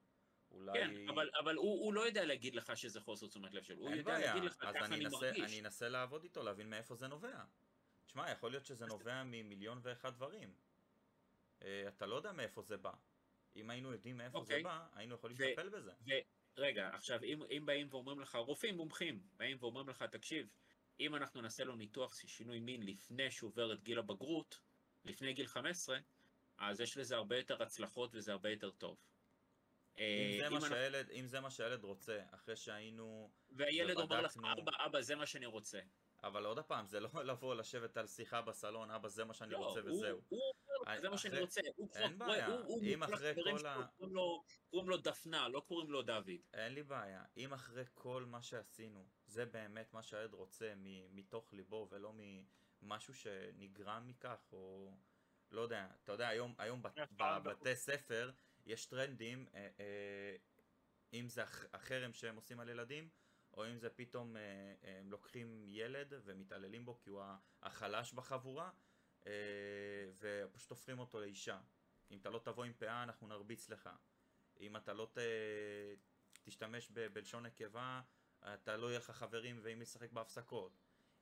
אולי... 0.50 0.72
כן, 0.72 1.08
אבל, 1.08 1.30
אבל 1.40 1.56
הוא, 1.56 1.84
הוא 1.84 1.94
לא 1.94 2.06
יודע 2.06 2.24
להגיד 2.24 2.54
לך 2.54 2.76
שזה 2.76 3.00
חוסר 3.00 3.26
תשומת 3.26 3.54
לב 3.54 3.62
שלו. 3.62 3.76
הוא 3.76 3.90
יודע 3.90 4.12
בעיה, 4.12 4.34
להגיד 4.34 4.50
לך, 4.50 4.56
אז 4.60 4.74
ככה 4.74 4.84
אני 4.84 4.94
אני 4.94 5.04
מרגיש. 5.04 5.44
אני 5.44 5.60
אנסה 5.60 5.88
לעבוד 5.88 6.22
איתו, 6.24 6.42
להבין 6.42 6.70
מאיפה 6.70 6.94
זה 6.94 7.08
נובע. 7.08 7.44
תשמע, 8.06 8.30
יכול 8.30 8.50
להיות 8.50 8.66
שזה 8.66 8.86
נובע 8.86 9.22
ממיליון 9.24 9.80
ואחד 9.82 10.14
דברים. 10.14 10.54
אה, 11.62 11.88
אתה 11.88 12.06
לא 12.06 12.16
יודע 12.16 12.32
מאיפה 12.32 12.62
זה 12.62 12.76
בא. 12.76 12.92
אם 13.56 13.70
היינו 13.70 13.92
יודעים 13.92 14.16
מאיפה 14.16 14.38
זה 14.38 14.44
אוקיי. 14.44 14.62
בא, 14.62 14.86
היינו 14.92 15.14
יכולים 15.14 15.36
ו- 15.40 15.42
לטפל 15.42 15.68
בזה. 15.68 15.92
רגע, 16.56 16.88
עכשיו, 16.88 17.22
אם, 17.22 17.42
אם 17.50 17.66
באים 17.66 17.86
ואומרים 17.90 18.20
לך, 18.20 18.34
רופאים 18.34 18.76
מומחים, 18.76 19.22
באים 19.36 19.56
ואומרים 19.60 19.88
לך, 19.88 20.02
תקשיב, 20.02 20.48
אם 21.00 21.14
אנחנו 21.14 21.40
נעשה 21.40 21.64
לו 21.64 21.76
ניתוח 21.76 22.14
שינוי 22.14 22.60
מין 22.60 22.82
לפני 22.82 23.30
שהוא 23.30 23.48
עובר 23.48 23.72
את 23.72 23.82
גיל 23.82 23.98
הבגרות, 23.98 24.60
לפני 25.04 25.32
גיל 25.32 25.46
15, 25.46 25.98
אז 26.58 26.80
יש 26.80 26.96
לזה 26.96 27.16
הרבה 27.16 27.36
יותר 27.36 27.62
הצלחות 27.62 28.10
וזה 28.14 28.32
הרבה 28.32 28.50
יותר 28.50 28.70
טוב. 28.70 28.98
אם 29.98 30.02
אה, 30.02 30.36
זה, 30.40 30.46
אם 30.46 30.52
מה 30.52 30.58
אנחנו- 30.58 30.68
שהילד, 30.74 31.10
אם 31.10 31.26
זה 31.26 31.40
מה 31.40 31.50
שהילד 31.50 31.84
רוצה, 31.84 32.20
אחרי 32.30 32.56
שהיינו... 32.56 33.30
והילד 33.50 33.96
אומר 33.96 34.20
לך, 34.20 34.36
ובדקנו- 34.36 34.52
אבא, 34.62 34.72
אבא, 34.86 35.00
זה 35.00 35.14
מה 35.16 35.26
שאני 35.26 35.46
רוצה. 35.46 35.80
אבל 36.22 36.44
עוד 36.44 36.58
פעם, 36.58 36.86
זה 36.86 37.00
לא 37.00 37.08
לבוא 37.24 37.54
לשבת 37.54 37.96
על 37.96 38.06
שיחה 38.06 38.42
בסלון, 38.42 38.90
אבא 38.90 39.08
זה 39.08 39.24
מה 39.24 39.34
שאני 39.34 39.50
לא, 39.52 39.56
רוצה 39.58 39.80
הוא- 39.80 39.90
וזהו. 39.90 40.20
הוא 40.28 40.40
אומר 40.40 40.94
לך, 40.94 41.00
זה 41.00 41.08
מה 41.10 41.18
שאני 41.18 41.32
אחרי- 41.32 41.40
רוצה. 41.44 41.60
הוא 41.76 41.88
אין 41.94 42.18
בעיה. 42.18 42.46
הוא- 42.46 42.58
הוא 42.66 42.82
אם 42.82 43.02
אחרי 43.02 43.34
כל 43.34 43.66
ה- 43.66 43.86
קוראים 43.96 44.14
לו- 44.14 44.42
קוראים 44.70 44.88
לו 44.90 44.96
דפנה, 44.96 45.48
לא 45.48 45.60
קוראים 45.60 45.90
לו 45.90 46.02
דוד. 46.02 46.30
אין 46.54 46.74
לי 46.74 46.82
בעיה. 46.82 47.24
אם 47.36 47.52
אחרי 47.52 47.84
כל 47.94 48.24
מה 48.26 48.42
שעשינו, 48.42 49.06
זה 49.26 49.46
באמת 49.46 49.92
מה 49.94 50.02
שהילד 50.02 50.34
רוצה 50.34 50.72
מ- 50.76 51.16
מתוך 51.16 51.52
ליבו 51.52 51.88
ולא 51.90 52.12
ממשהו 52.82 53.14
שנגרם 53.14 54.06
מכך, 54.06 54.48
או 54.52 54.92
לא 55.50 55.60
יודע, 55.60 55.86
אתה 56.04 56.12
יודע, 56.12 56.28
היום, 56.28 56.54
היום 56.58 56.82
בת- 56.82 56.98
בבתי 57.12 57.76
ספר 57.76 58.30
יש 58.66 58.86
טרנדים, 58.86 59.46
אה, 59.54 59.68
אה, 59.80 60.36
אם 61.12 61.28
זה 61.28 61.42
הח- 61.42 61.64
החרם 61.72 62.12
שהם 62.12 62.36
עושים 62.36 62.60
על 62.60 62.68
ילדים, 62.68 63.08
או 63.54 63.66
אם 63.66 63.78
זה 63.78 63.90
פתאום 63.90 64.36
אה, 64.36 64.42
הם 64.82 65.10
לוקחים 65.10 65.64
ילד 65.66 66.12
ומתעללים 66.24 66.84
בו 66.84 66.98
כי 66.98 67.10
הוא 67.10 67.22
החלש 67.62 68.12
בחבורה, 68.12 68.70
ופשוט 70.18 70.70
הופכים 70.70 70.98
אותו 70.98 71.20
לאישה. 71.20 71.60
אם 72.10 72.18
אתה 72.18 72.30
לא 72.30 72.38
תבוא 72.38 72.64
עם 72.64 72.72
פאה 72.72 73.02
אנחנו 73.02 73.26
נרביץ 73.26 73.68
לך. 73.68 73.90
אם 74.60 74.76
אתה 74.76 74.92
לא 74.92 75.08
ת... 75.12 75.18
תשתמש 76.42 76.90
ב... 76.92 77.06
בלשון 77.06 77.46
נקבה, 77.46 78.02
אתה 78.40 78.76
לא 78.76 78.86
יהיה 78.86 78.98
לך 78.98 79.10
חברים 79.10 79.62
מי 79.62 79.74
לשחק 79.74 80.12
בהפסקות. 80.12 80.72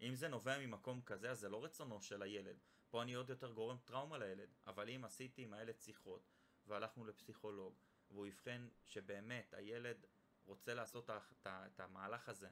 אם 0.00 0.14
זה 0.14 0.28
נובע 0.28 0.58
ממקום 0.58 1.02
כזה, 1.02 1.30
אז 1.30 1.40
זה 1.40 1.48
לא 1.48 1.64
רצונו 1.64 2.02
של 2.02 2.22
הילד. 2.22 2.56
פה 2.90 3.02
אני 3.02 3.14
עוד 3.14 3.30
יותר 3.30 3.52
גורם 3.52 3.76
טראומה 3.84 4.18
לילד. 4.18 4.48
אבל 4.66 4.90
אם 4.90 5.04
עשיתי 5.04 5.42
עם 5.42 5.52
הילד 5.52 5.80
שיחות, 5.80 6.22
והלכנו 6.68 7.04
לפסיכולוג, 7.04 7.74
והוא 8.10 8.26
יבחן 8.26 8.68
שבאמת 8.84 9.54
הילד 9.54 10.06
רוצה 10.44 10.74
לעשות 10.74 11.10
את 11.46 11.80
המהלך 11.80 12.28
הזה 12.28 12.48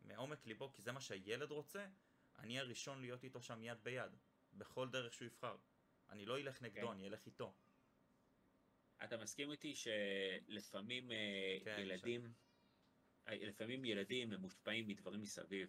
מעומק 0.00 0.46
ליבו, 0.46 0.72
כי 0.72 0.82
זה 0.82 0.92
מה 0.92 1.00
שהילד 1.00 1.50
רוצה, 1.50 1.86
אני 2.38 2.58
הראשון 2.58 3.00
להיות 3.00 3.24
איתו 3.24 3.42
שם 3.42 3.62
יד 3.62 3.78
ביד, 3.82 4.12
בכל 4.52 4.88
דרך 4.88 5.14
שהוא 5.14 5.26
יבחר. 5.26 5.56
אני 6.10 6.26
לא 6.26 6.38
אלך 6.38 6.62
נגדו, 6.62 6.86
כן. 6.86 6.92
אני 6.92 7.08
אלך 7.08 7.26
איתו. 7.26 7.54
אתה 9.04 9.16
מסכים 9.16 9.50
איתי 9.50 9.74
שלפעמים 9.74 11.12
אה, 11.12 11.58
כן, 11.64 11.76
ילדים, 11.80 12.32
אה, 13.28 13.36
לפעמים 13.36 13.84
ילדים 13.84 14.32
הם 14.32 14.40
מושפעים 14.40 14.88
מדברים 14.88 15.20
מסביב. 15.20 15.68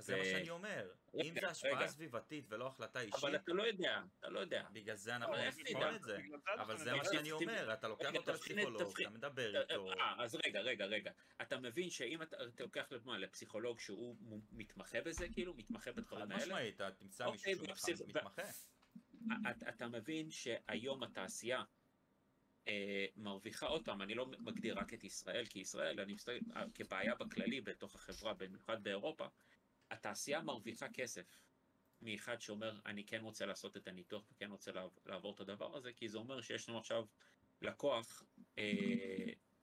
אז 0.00 0.06
זה 0.06 0.16
מה 0.16 0.24
שאני 0.24 0.50
אומר. 0.50 0.90
רגע, 1.14 1.28
אם 1.28 1.34
זה 1.40 1.48
השפעה 1.48 1.70
רגע. 1.78 1.86
סביבתית 1.86 2.44
ולא 2.48 2.66
החלטה 2.66 3.00
אישית, 3.00 3.14
אבל 3.14 3.36
אתה 3.36 3.52
לא 3.52 3.62
יודע, 3.62 4.02
אתה 4.20 4.28
לא 4.28 4.40
יודע. 4.40 4.66
בגלל 4.72 4.96
זה 4.96 5.16
אנחנו 5.16 5.32
לא, 5.32 5.38
איך 5.38 5.56
נבחון? 5.58 5.94
את 5.94 6.02
זה. 6.02 6.18
אבל 6.58 6.78
זה. 6.78 6.94
מה 6.94 7.04
שאני 7.04 7.32
אומר, 7.32 7.72
אתה 7.72 7.88
לוקח 7.88 8.14
אותו 8.14 8.32
לפסיכולוג, 8.32 8.92
אתה 9.00 9.10
מדבר 9.10 9.62
איתו. 9.62 9.92
אה, 9.92 10.24
אז 10.24 10.38
רגע, 10.46 10.60
רגע, 10.60 10.84
רגע. 10.84 11.10
אתה 11.42 11.58
מבין 11.58 11.90
שאם 11.90 12.22
אתה 12.22 12.36
אתה 12.54 12.62
לוקח 12.62 12.92
לדוגמה 12.92 13.18
לפסיכולוג 13.18 13.80
שהוא 13.80 14.16
מתמחה 14.52 15.00
בזה, 15.00 15.26
כאילו, 15.32 15.54
מתמחה 15.54 15.92
בדברים 15.92 16.26
חד 16.26 16.32
האלה, 16.32 16.44
משמעית, 16.44 16.74
אתה 16.76 16.90
תמצא 16.90 17.26
אוקיי, 17.26 17.54
מישהו 17.54 17.64
שהוא 17.64 17.74
בפסיכ- 17.76 18.08
בכלל 18.08 18.22
מתמחה. 18.22 18.42
אתה, 19.50 19.68
אתה 19.68 19.88
מבין 19.88 20.30
שהיום 20.30 21.02
התעשייה 21.02 21.62
אה, 22.68 23.06
מרוויחה, 23.16 23.66
עוד 23.66 23.84
פעם, 23.84 24.02
אני 24.02 24.14
לא 24.14 24.26
מגדיר 24.26 24.78
רק 24.78 24.94
את 24.94 25.04
ישראל, 25.04 25.46
כי 25.46 25.58
ישראל, 25.58 26.00
אני 26.00 26.12
מסתכל, 26.12 26.38
אה, 26.56 26.64
כבעיה 26.74 27.14
בכללי 27.14 27.60
בתוך 27.60 27.94
החברה, 27.94 28.34
במיוחד 28.34 28.82
באירופה, 28.82 29.26
התעשייה 29.90 30.40
מרוויחה 30.40 30.88
כסף 30.88 31.40
מאחד 32.02 32.40
שאומר, 32.40 32.80
אני 32.86 33.04
כן 33.06 33.20
רוצה 33.20 33.46
לעשות 33.46 33.76
את 33.76 33.88
הניתוח 33.88 34.22
וכן 34.30 34.50
רוצה 34.50 34.72
לעב- 34.72 34.98
לעבור 35.06 35.34
את 35.34 35.40
הדבר 35.40 35.76
הזה, 35.76 35.92
כי 35.92 36.08
זה 36.08 36.18
אומר 36.18 36.40
שיש 36.40 36.68
לנו 36.68 36.78
עכשיו 36.78 37.06
לקוח 37.62 38.22
אה, 38.58 38.72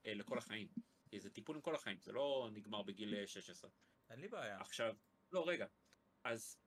אה, 0.05 0.13
לכל 0.13 0.37
החיים. 0.37 0.67
כי 1.09 1.19
זה 1.19 1.29
טיפול 1.29 1.55
עם 1.55 1.61
כל 1.61 1.75
החיים, 1.75 1.99
זה 1.99 2.11
לא 2.11 2.49
נגמר 2.53 2.83
בגיל 2.83 3.15
אה, 3.15 3.27
16. 3.27 3.69
אין 4.09 4.19
לי 4.19 4.27
בעיה. 4.27 4.61
עכשיו, 4.61 4.95
לא, 5.31 5.47
רגע. 5.47 5.65
אז 6.23 6.57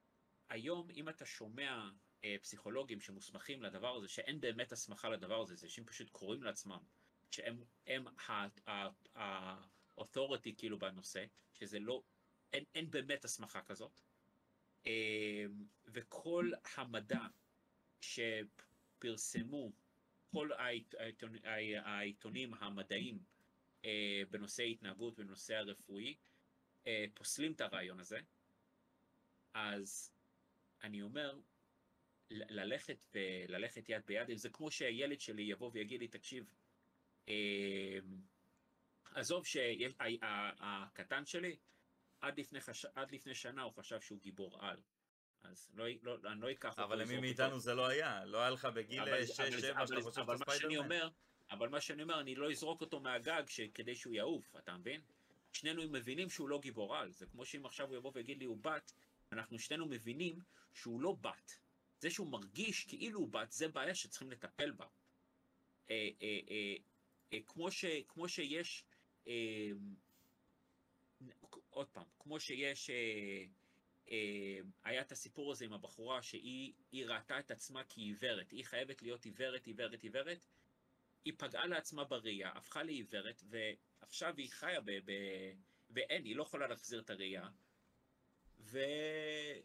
היום, 0.48 0.90
אם 0.90 1.08
אתה 1.08 1.26
שומע 1.26 1.88
אה, 2.24 2.36
פסיכולוגים 2.42 3.00
שמוסמכים 3.00 3.62
לדבר 3.62 3.96
הזה, 3.96 4.08
שאין 4.08 4.40
באמת 4.40 4.72
הסמכה 4.72 5.08
לדבר 5.08 5.40
הזה, 5.40 5.54
זה 5.54 5.68
שהם 5.68 5.84
פשוט 5.84 6.11
קוראים 6.11 6.42
לעצמם, 6.42 6.78
שהם 7.30 7.64
הם 7.86 8.04
ה-authority 9.14 10.50
כאילו 10.56 10.78
בנושא, 10.78 11.24
שזה 11.52 11.78
לא, 11.78 12.02
אין, 12.53 12.64
אין 12.74 12.90
באמת 12.90 13.24
הסמכה 13.24 13.62
כזאת. 13.62 13.92
אה, 14.86 15.44
וכל 15.86 16.51
המדע 16.76 17.26
שפרסמו, 18.01 19.72
כל 20.30 20.53
העית, 20.53 20.94
העיתון, 20.94 21.32
העיתונים 21.84 22.55
המדעיים 22.55 23.18
אה, 23.84 24.22
בנושא 24.30 24.62
התנהגות, 24.62 25.16
בנושא 25.16 25.55
הרפואי, 25.55 26.16
אה, 26.86 27.05
פוסלים 27.14 27.53
את 27.53 27.61
הרעיון 27.61 28.01
הזה, 28.01 28.18
אז 29.55 30.12
אני 30.82 31.03
אומר, 31.03 31.40
ללכת 32.30 32.98
וללכת 33.14 33.88
יד 33.88 34.03
ביד, 34.07 34.36
זה 34.36 34.51
כמו 34.51 34.70
שילד 34.70 35.20
שלי 35.20 35.42
יבוא 35.42 35.70
ויגיד 35.74 36.01
לי, 36.01 36.09
תקשיב, 36.09 36.55
אה, 37.28 37.98
עזוב 39.14 39.46
שהקטן 39.46 41.26
שלי, 41.26 41.57
עד 42.21 42.41
לפני, 42.41 42.61
חש... 42.61 42.85
עד 42.85 43.12
לפני 43.12 43.35
שנה 43.35 43.62
הוא 43.62 43.73
חשב 43.73 44.01
שהוא 44.01 44.21
גיבור 44.21 44.59
על. 44.64 44.77
אז 45.43 45.71
לא, 45.75 45.85
לא, 46.03 46.18
אני 46.33 46.41
לא 46.41 46.51
אקח 46.51 46.71
אותו. 46.71 46.85
אבל 46.85 47.03
למי 47.03 47.21
מאיתנו. 47.21 47.61
זה 47.61 47.75
לא 47.75 47.87
היה? 47.87 48.25
לא 48.25 48.39
היה 48.39 48.51
לך 48.51 48.64
בגיל 48.64 49.01
אבל- 49.01 49.23
6-7 49.23 49.41
אבל- 49.77 49.87
שאתה 49.87 50.03
חושב 50.03 50.11
שאתה 50.11 50.25
מה 50.25 50.37
שאני 50.39 50.45
ספיידרמן? 50.59 50.77
אומר, 50.85 51.09
אבל 51.51 51.68
מה 51.68 51.81
שאני 51.81 52.03
אומר, 52.03 52.21
אני 52.21 52.35
לא 52.35 52.51
אזרוק 52.51 52.81
אותו 52.81 53.01
מהגג 53.01 53.43
ש- 53.47 53.61
כדי 53.75 53.95
שהוא 53.95 54.14
יעוף, 54.14 54.57
אתה 54.57 54.77
מבין? 54.77 55.01
שנינו 55.53 55.83
מבינים 55.89 56.31
שהוא 56.31 56.49
לא 56.49 56.59
גיבור 56.61 56.97
על. 56.97 57.12
זה 57.12 57.27
כמו 57.27 57.47
שאם 57.47 57.66
עכשיו 57.66 57.89
הוא 57.89 57.97
יבוא 57.97 58.12
ויגיד 58.14 58.39
לי 58.39 58.45
הוא 58.45 58.59
בת, 58.62 58.93
אנחנו 59.33 59.59
שנינו 59.59 59.87
מבינים 59.87 60.39
שהוא 60.75 61.01
לא 61.01 61.16
בת. 61.21 61.59
זה 62.01 62.11
שהוא 62.11 62.27
מרגיש 62.29 62.85
כאילו 62.85 63.21
הוא 63.21 63.29
בת, 63.29 63.53
זה 63.53 63.68
בעיה 63.68 63.95
שצריכים 63.95 64.31
לטפל 64.31 64.71
בה. 64.71 64.87
אה, 65.91 66.09
אה, 66.23 66.39
אה, 66.51 66.75
אה, 67.33 67.39
כמו, 67.47 67.71
ש, 67.71 67.85
כמו 68.09 68.29
שיש, 68.29 68.85
אה, 69.27 69.33
עוד 71.71 71.89
פעם, 71.89 72.05
כמו 72.18 72.41
שיש, 72.41 72.91
אה, 72.91 73.45
אה, 74.11 74.59
היה 74.85 75.01
את 75.01 75.12
הסיפור 75.12 75.53
הזה 75.53 75.64
עם 75.64 75.73
הבחורה 75.73 76.23
שהיא 76.23 76.73
היא 76.93 77.07
ראתה 77.07 77.39
את 77.39 77.51
עצמה 77.51 77.85
כעיוורת, 77.89 78.51
היא 78.51 78.64
חייבת 78.64 79.03
להיות 79.03 79.25
עיוורת, 79.25 79.66
עיוורת, 79.66 80.03
עיוורת, 80.03 80.47
היא 81.25 81.33
פגעה 81.39 81.66
לעצמה 81.66 82.05
בראייה, 82.05 82.51
הפכה 82.51 82.83
לעיוורת, 82.83 83.43
ועכשיו 83.51 84.35
היא 84.37 84.51
חיה 84.51 84.81
ב... 84.81 84.91
ב... 84.91 85.12
ואין, 85.91 86.25
היא 86.25 86.37
לא 86.37 86.43
יכולה 86.43 86.66
להחזיר 86.66 87.01
את 87.01 87.11
הראייה, 87.11 87.49
ואין 88.59 89.62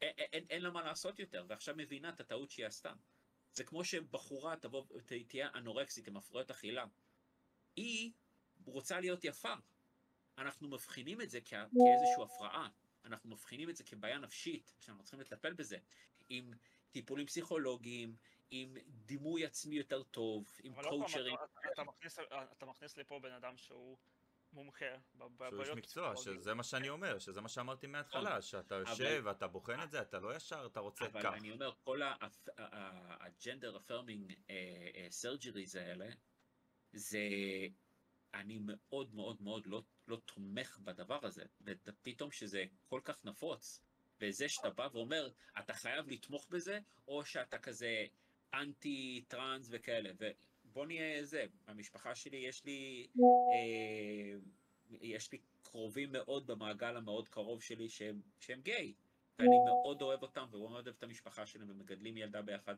אין, 0.00 0.46
אין 0.50 0.62
לה 0.62 0.70
מה 0.70 0.82
לעשות 0.82 1.18
יותר, 1.18 1.44
ועכשיו 1.48 1.74
מבינה 1.76 2.08
את 2.08 2.20
הטעות 2.20 2.50
שהיא 2.50 2.66
עשתה. 2.66 2.92
זה 3.52 3.64
כמו 3.64 3.84
שבחורה 3.84 4.56
תבוא, 4.56 4.84
תהיה 5.28 5.48
אנורקסית 5.54 6.08
עם 6.08 6.16
הפרעות 6.16 6.50
אכילה. 6.50 6.84
היא 7.76 8.12
רוצה 8.64 9.00
להיות 9.00 9.24
יפה. 9.24 9.54
אנחנו 10.38 10.68
מבחינים 10.68 11.20
את 11.20 11.30
זה 11.30 11.40
כ- 11.40 11.48
כאיזושהי 11.50 12.24
הפרעה. 12.24 12.68
אנחנו 13.04 13.30
מבחינים 13.30 13.70
את 13.70 13.76
זה 13.76 13.84
כבעיה 13.84 14.18
נפשית, 14.18 14.74
שאנחנו 14.80 15.02
צריכים 15.04 15.20
לטפל 15.20 15.52
בזה. 15.52 15.76
עם 16.28 16.50
טיפולים 16.90 17.26
פסיכולוגיים, 17.26 18.16
עם 18.50 18.76
דימוי 18.88 19.44
עצמי 19.44 19.76
יותר 19.76 20.02
טוב, 20.02 20.58
עם 20.62 20.72
אבל 20.72 20.84
עוד 20.84 20.90
פעם, 20.90 20.98
קואוצ'רים. 21.00 21.34
אתה- 21.34 21.44
אתה 21.72 21.84
מכניס- 21.84 22.18
אתה 22.52 22.66
מכניס 22.66 22.96
לפה 22.96 23.18
בן 23.22 23.32
אדם 23.32 23.56
שהוא 23.56 23.98
מומחה 24.52 24.84
שהוא 25.08 25.24
איש 25.24 25.32
בבעיות 25.36 25.76
מקצוע, 25.78 26.12
פסיכולוגיות. 26.14 26.42
שזה 26.42 26.54
מה 26.54 26.62
שאני 26.62 26.88
אומר, 26.88 27.18
שזה 27.18 27.40
מה 27.40 27.48
שאמרתי 27.48 27.86
מההתחלה, 27.86 28.42
שאתה 28.42 28.74
יושב 28.74 29.22
ואתה 29.24 29.46
בוחן 29.46 29.82
את 29.82 29.90
זה, 29.90 30.00
אתה 30.02 30.20
לא 30.20 30.36
ישר, 30.36 30.66
אתה 30.66 30.80
רוצה 30.80 31.04
אבל 31.06 31.22
כך. 31.22 31.32
אני 31.34 31.50
אומר, 31.52 31.72
כל 31.84 32.00
הג'נדר 32.56 33.76
affirming 33.76 34.32
סרג'ריז 35.10 35.76
האלה, 35.76 36.08
זה... 36.92 37.18
אני 38.34 38.58
מאוד 38.60 39.14
מאוד 39.14 39.42
מאוד 39.42 39.66
לא, 39.66 39.82
לא 40.08 40.16
תומך 40.16 40.78
בדבר 40.78 41.26
הזה, 41.26 41.44
ופתאום 41.64 42.30
שזה 42.30 42.64
כל 42.88 43.00
כך 43.04 43.24
נפוץ, 43.24 43.80
וזה 44.20 44.48
שאתה 44.48 44.70
בא 44.70 44.88
ואומר, 44.92 45.30
אתה 45.58 45.72
חייב 45.72 46.08
לתמוך 46.08 46.48
בזה, 46.50 46.78
או 47.08 47.24
שאתה 47.24 47.58
כזה 47.58 48.06
אנטי 48.54 49.24
טראנס 49.28 49.68
וכאלה, 49.70 50.10
ובוא 50.64 50.86
נהיה 50.86 51.24
זה, 51.24 51.44
במשפחה 51.66 52.14
שלי 52.14 52.36
יש 52.36 52.64
לי, 52.64 53.08
אה, 53.52 54.38
יש 55.00 55.32
לי 55.32 55.38
קרובים 55.62 56.12
מאוד 56.12 56.46
במעגל 56.46 56.96
המאוד 56.96 57.28
קרוב 57.28 57.62
שלי 57.62 57.88
שהם, 57.88 58.20
שהם 58.40 58.60
גיי, 58.60 58.94
ואני 59.38 59.56
מאוד 59.66 60.02
אוהב 60.02 60.22
אותם, 60.22 60.46
ומאוד 60.52 60.86
אוהב 60.86 60.96
את 60.98 61.02
המשפחה 61.02 61.46
שלהם, 61.46 61.70
ומגדלים 61.70 62.16
ילדה 62.16 62.42
ביחד, 62.42 62.74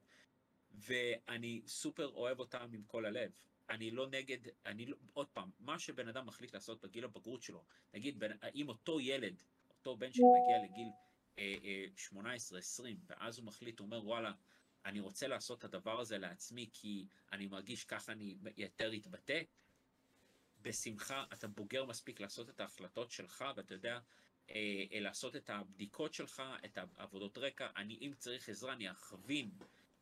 ואני 0.73 1.63
סופר 1.67 2.09
אוהב 2.09 2.39
אותם 2.39 2.71
עם 2.73 2.83
כל 2.87 3.05
הלב. 3.05 3.31
אני 3.71 3.91
לא 3.91 4.07
נגד, 4.07 4.39
אני 4.67 4.87
לא, 4.87 4.97
עוד 5.13 5.27
פעם, 5.29 5.51
מה 5.61 5.79
שבן 5.79 6.09
אדם 6.09 6.27
מחליט 6.27 6.55
לעשות 6.55 6.81
בגיל 6.81 7.05
הבגרות 7.05 7.43
שלו, 7.43 7.65
נגיד, 7.95 8.19
בן, 8.19 8.37
אם 8.55 8.69
אותו 8.69 9.01
ילד, 9.01 9.43
אותו 9.79 9.97
בן 9.97 10.13
שלי 10.13 10.25
מגיע 10.43 10.71
לגיל 10.71 10.89
אה, 11.39 11.57
אה, 11.65 11.85
18, 11.97 12.59
20, 12.59 12.97
ואז 13.07 13.39
הוא 13.39 13.47
מחליט, 13.47 13.79
הוא 13.79 13.87
אומר, 13.87 14.07
וואלה, 14.07 14.33
אני 14.85 15.01
רוצה 15.01 15.29
לעשות 15.29 15.59
את 15.59 15.65
הדבר 15.65 16.01
הזה 16.01 16.19
לעצמי, 16.19 16.69
כי 16.73 17.07
אני 17.33 17.47
מרגיש 17.47 17.85
ככה 17.85 18.13
אני 18.13 18.37
יותר 18.57 18.97
אתבטא, 18.97 19.43
בשמחה, 20.63 21.25
אתה 21.33 21.49
בוגר 21.49 21.85
מספיק 21.85 22.21
לעשות 22.21 22.51
את 22.51 22.61
ההחלטות 22.61 23.11
שלך, 23.11 23.45
ואתה 23.57 23.75
יודע, 23.75 23.99
אה, 24.51 24.85
אה, 24.93 25.01
לעשות 25.01 25.37
את 25.37 25.51
הבדיקות 25.51 26.15
שלך, 26.15 26.43
את 26.65 26.79
העבודות 26.97 27.39
רקע. 27.39 27.69
אני, 27.77 27.99
אם 28.01 28.13
צריך 28.19 28.49
עזרה, 28.49 28.73
אני 28.73 28.91
אכווין 28.91 29.51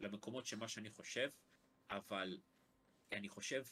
למקומות 0.01 0.47
שמה 0.47 0.69
שאני 0.69 0.91
חושב, 0.91 1.31
אבל 1.91 2.39
אני 3.13 3.29
חושב, 3.29 3.65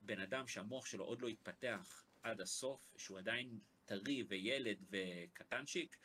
בן 0.00 0.20
אדם 0.20 0.46
שהמוח 0.46 0.86
שלו 0.86 1.04
עוד 1.04 1.22
לא 1.22 1.28
התפתח 1.28 2.04
עד 2.22 2.40
הסוף, 2.40 2.94
שהוא 2.96 3.18
עדיין 3.18 3.58
טרי 3.86 4.24
וילד 4.28 4.78
וקטנצ'יק, 4.90 5.96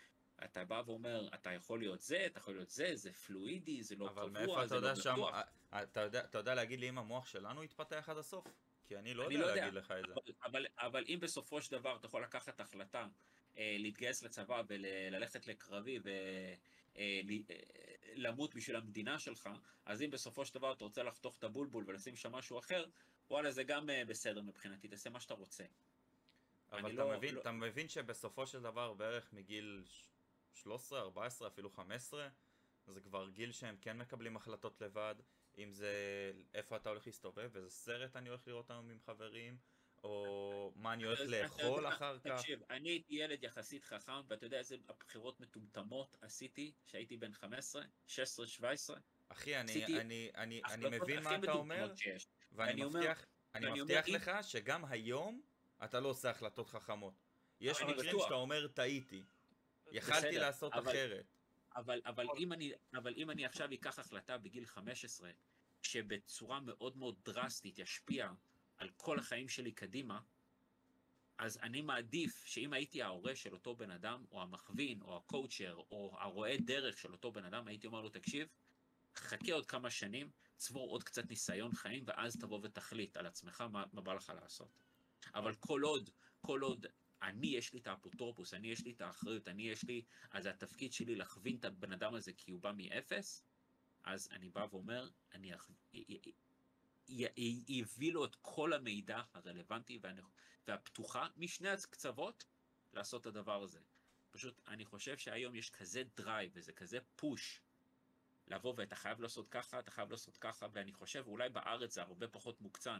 אתה 0.44 0.66
בא 0.66 0.84
ואומר, 0.86 1.28
אתה 1.34 1.52
יכול 1.52 1.80
להיות 1.80 2.02
זה, 2.02 2.26
אתה 2.26 2.40
יכול 2.40 2.54
להיות 2.54 2.70
זה, 2.70 2.96
זה 2.96 3.14
פלואידי, 3.14 3.84
זה 3.84 3.96
לא 3.96 4.06
אבל 4.10 4.14
קבוע, 4.16 4.30
מאיפה 4.30 4.68
זה 4.68 4.76
לא 4.76 4.88
יודע 4.88 5.02
שם... 5.02 5.14
בטוח. 5.14 5.36
אה, 5.74 5.84
אתה 5.84 6.00
יודע- 6.02 6.24
אתה 6.26 6.38
יודע 6.38 6.56
להגיד 6.56 6.80
לי 6.80 6.90
אם 6.90 6.98
המוח 6.98 7.28
שלנו 7.28 7.62
התפתח 7.62 8.10
עד 8.10 8.18
הסוף? 8.18 8.48
כי 8.86 8.98
אני 8.98 9.14
לא 9.14 9.26
אני 9.26 9.34
יודע 9.34 9.46
לא 9.46 9.52
יודע, 9.52 9.62
להגיד 9.62 9.74
לך 9.80 9.92
את 9.92 10.04
זה. 10.08 10.14
אבל, 10.14 10.22
אבל, 10.44 10.66
אבל 10.78 11.04
אם 11.08 11.20
בסופו 11.22 11.62
של 11.62 11.72
דבר 11.72 11.96
אתה 11.96 12.06
יכול 12.06 12.24
לקחת 12.24 12.60
החלטה 12.60 13.08
אה, 13.58 13.76
להתגייס 13.80 14.24
לצבא 14.24 14.64
וללכת 14.68 15.48
לקרבי 15.48 16.00
ולמות 16.96 18.56
בשביל 18.56 18.76
המדינה 18.76 19.20
שלך, 19.20 19.50
אז 19.86 20.02
אם 20.02 20.10
בסופו 20.12 20.46
של 20.46 20.54
דבר 20.54 20.74
אתה 20.74 20.84
רוצה 20.84 21.04
לחתוך 21.04 21.38
את 21.38 21.44
הבולבול 21.44 21.84
ולשים 21.88 22.16
שם 22.16 22.32
משהו 22.32 22.60
אחר, 22.60 22.86
וואלה 23.30 23.52
זה 23.52 23.64
גם 23.64 23.90
אה, 23.90 24.06
בסדר 24.06 24.42
מבחינתי, 24.42 24.88
תעשה 24.88 25.10
מה 25.10 25.20
שאתה 25.20 25.34
רוצה. 25.34 25.64
אבל 26.72 26.94
אתה 26.94 27.04
לא- 27.04 27.18
מבין, 27.18 27.36
לא- 27.36 27.42
אתה 27.42 27.52
מבין 27.52 27.88
שבסופו 27.88 28.48
של 28.48 28.62
דבר 28.62 28.94
בערך 28.94 29.34
מגיל 29.34 29.84
ש- 29.86 30.08
13, 30.54 31.00
14, 31.02 31.48
אפילו 31.48 31.70
15, 31.70 32.30
זה 32.88 33.02
כבר 33.02 33.30
גיל 33.30 33.52
שהם 33.52 33.78
כן 33.82 33.98
מקבלים 33.98 34.36
החלטות 34.36 34.82
לבד, 34.82 35.16
אם 35.58 35.72
זה 35.74 35.92
איפה 36.54 36.76
אתה 36.76 36.90
הולך 36.90 37.08
להסתובב, 37.08 37.52
איזה 37.56 37.70
סרט 37.70 38.16
אני 38.16 38.30
הולך 38.30 38.48
לראות 38.48 38.70
היום 38.72 38.90
עם 38.90 39.00
חברים, 39.00 39.58
או 40.04 40.72
מה 40.76 40.94
אני 40.94 41.04
הולך 41.04 41.20
לאכול 41.20 41.88
אחר 41.88 42.20
כך. 42.20 42.32
תקשיב, 42.32 42.60
אני 42.70 42.90
הייתי 42.90 43.16
ילד 43.16 43.44
יחסית 43.44 43.86
חכם, 43.86 44.22
ואתה 44.28 44.46
יודע 44.46 44.58
איזה 44.58 44.76
בחירות 44.88 45.40
מטומטמות 45.40 46.18
עשיתי 46.22 46.72
כשהייתי 46.86 47.18
בן 47.18 47.34
15, 47.34 47.84
16, 48.08 48.48
17? 48.48 48.98
אחי, 49.30 49.60
אני, 49.60 49.72
עשיתי 49.72 50.02
אני, 50.02 50.32
אני, 50.36 50.62
אני 50.66 50.86
החלטות 50.86 51.02
מבין 51.02 51.24
מה 51.24 51.36
אתה 51.36 51.52
אומר. 51.52 51.94
ואני 52.52 52.84
מבטיח, 52.84 53.26
אני 53.56 53.72
לך 54.08 54.32
שגם 54.42 54.86
היום 54.86 55.42
אתה 55.84 56.00
לא 56.00 56.08
עושה 56.08 56.30
החלטות 56.30 56.68
חכמות. 56.70 57.14
יש 57.60 57.82
מקרים. 57.82 58.20
שאתה 58.24 58.34
אומר 58.34 58.68
טעיתי, 58.68 59.24
יכלתי 59.92 60.38
לעשות 60.38 60.74
אחרת. 60.74 61.26
אבל, 61.76 62.02
אבל. 62.06 62.26
אם 62.38 62.54
אני, 62.54 62.72
אבל 62.94 63.14
אם 63.18 63.30
אני 63.30 63.46
עכשיו 63.46 63.74
אקח 63.74 64.00
החלטה 64.00 64.38
בגיל 64.38 64.66
15, 64.66 65.32
שבצורה 65.82 66.60
מאוד 66.60 66.98
מאוד 66.98 67.16
דרסטית 67.26 67.80
ישפיע 67.80 68.30
על 68.78 68.90
כל 68.98 69.20
החיים 69.20 69.50
שלי 69.50 69.72
קדימה, 69.72 70.20
אז 71.38 71.58
אני 71.58 71.82
מעדיף 71.82 72.46
שאם 72.46 72.74
הייתי 72.74 73.02
ההורה 73.02 73.36
של 73.36 73.54
אותו 73.54 73.76
בן 73.76 73.92
אדם, 73.92 74.26
או 74.32 74.42
המכווין, 74.42 75.02
או 75.02 75.18
הקואוצ'ר, 75.18 75.76
או 75.76 76.16
הרואה 76.20 76.56
דרך 76.58 76.98
של 76.98 77.12
אותו 77.12 77.32
בן 77.32 77.46
אדם, 77.46 77.68
הייתי 77.68 77.88
אומר 77.88 78.02
לו, 78.02 78.10
תקשיב, 78.10 78.48
חכה 79.16 79.54
עוד 79.54 79.66
כמה 79.66 79.90
שנים, 79.90 80.32
צבור 80.58 80.90
עוד 80.90 81.04
קצת 81.04 81.30
ניסיון 81.30 81.74
חיים, 81.74 82.04
ואז 82.08 82.38
תבוא 82.38 82.60
ותחליט 82.64 83.18
על 83.18 83.26
עצמך 83.26 83.62
מה, 83.62 83.84
מה 83.94 84.02
בא 84.02 84.14
לך 84.14 84.34
לעשות. 84.36 84.80
אבל 85.36 85.56
כל 85.56 85.82
עוד, 85.82 86.10
כל 86.42 86.62
עוד 86.62 86.86
אני 87.22 87.48
יש 87.48 87.74
לי 87.74 87.80
את 87.80 87.88
האפוטרופוס, 87.88 88.54
אני 88.54 88.68
יש 88.68 88.84
לי 88.86 88.92
את 88.92 89.02
האחריות, 89.02 89.48
אני 89.48 89.70
יש 89.70 89.84
לי, 89.84 90.02
אז 90.32 90.46
התפקיד 90.46 90.94
שלי 90.94 91.16
להכווין 91.16 91.56
את 91.56 91.66
הבן 91.66 91.92
אדם 91.92 92.16
הזה 92.16 92.34
כי 92.34 92.52
הוא 92.52 92.62
בא 92.62 92.72
מאפס, 92.78 93.44
אז 94.04 94.30
אני 94.32 94.50
בא 94.50 94.68
ואומר, 94.72 95.10
אני 95.34 95.52
יביא 97.08 98.14
לו 98.14 98.26
את 98.26 98.36
כל 98.42 98.74
המידע 98.74 99.22
הרלוונטי 99.34 100.00
והפתוחה 100.68 101.28
משני 101.38 101.70
הקצוות 101.70 102.46
לעשות 102.94 103.22
את 103.22 103.26
הדבר 103.26 103.64
הזה. 103.64 103.80
פשוט, 104.32 104.62
אני 104.68 104.86
חושב 104.86 105.18
שהיום 105.18 105.56
יש 105.56 105.70
כזה 105.70 106.04
drive 106.16 106.52
וזה 106.54 106.74
כזה 106.74 106.98
push 107.16 107.62
לבוא 108.48 108.74
ואתה 108.78 108.96
חייב 108.96 109.22
לעשות 109.22 109.50
ככה, 109.50 109.80
אתה 109.80 109.92
חייב 109.92 110.12
לעשות 110.12 110.38
ככה, 110.38 110.68
ואני 110.74 110.94
חושב, 110.94 111.24
אולי 111.28 111.50
בארץ 111.50 111.94
זה 111.94 112.02
הרבה 112.02 112.28
פחות 112.28 112.62
מוקצן, 112.62 113.00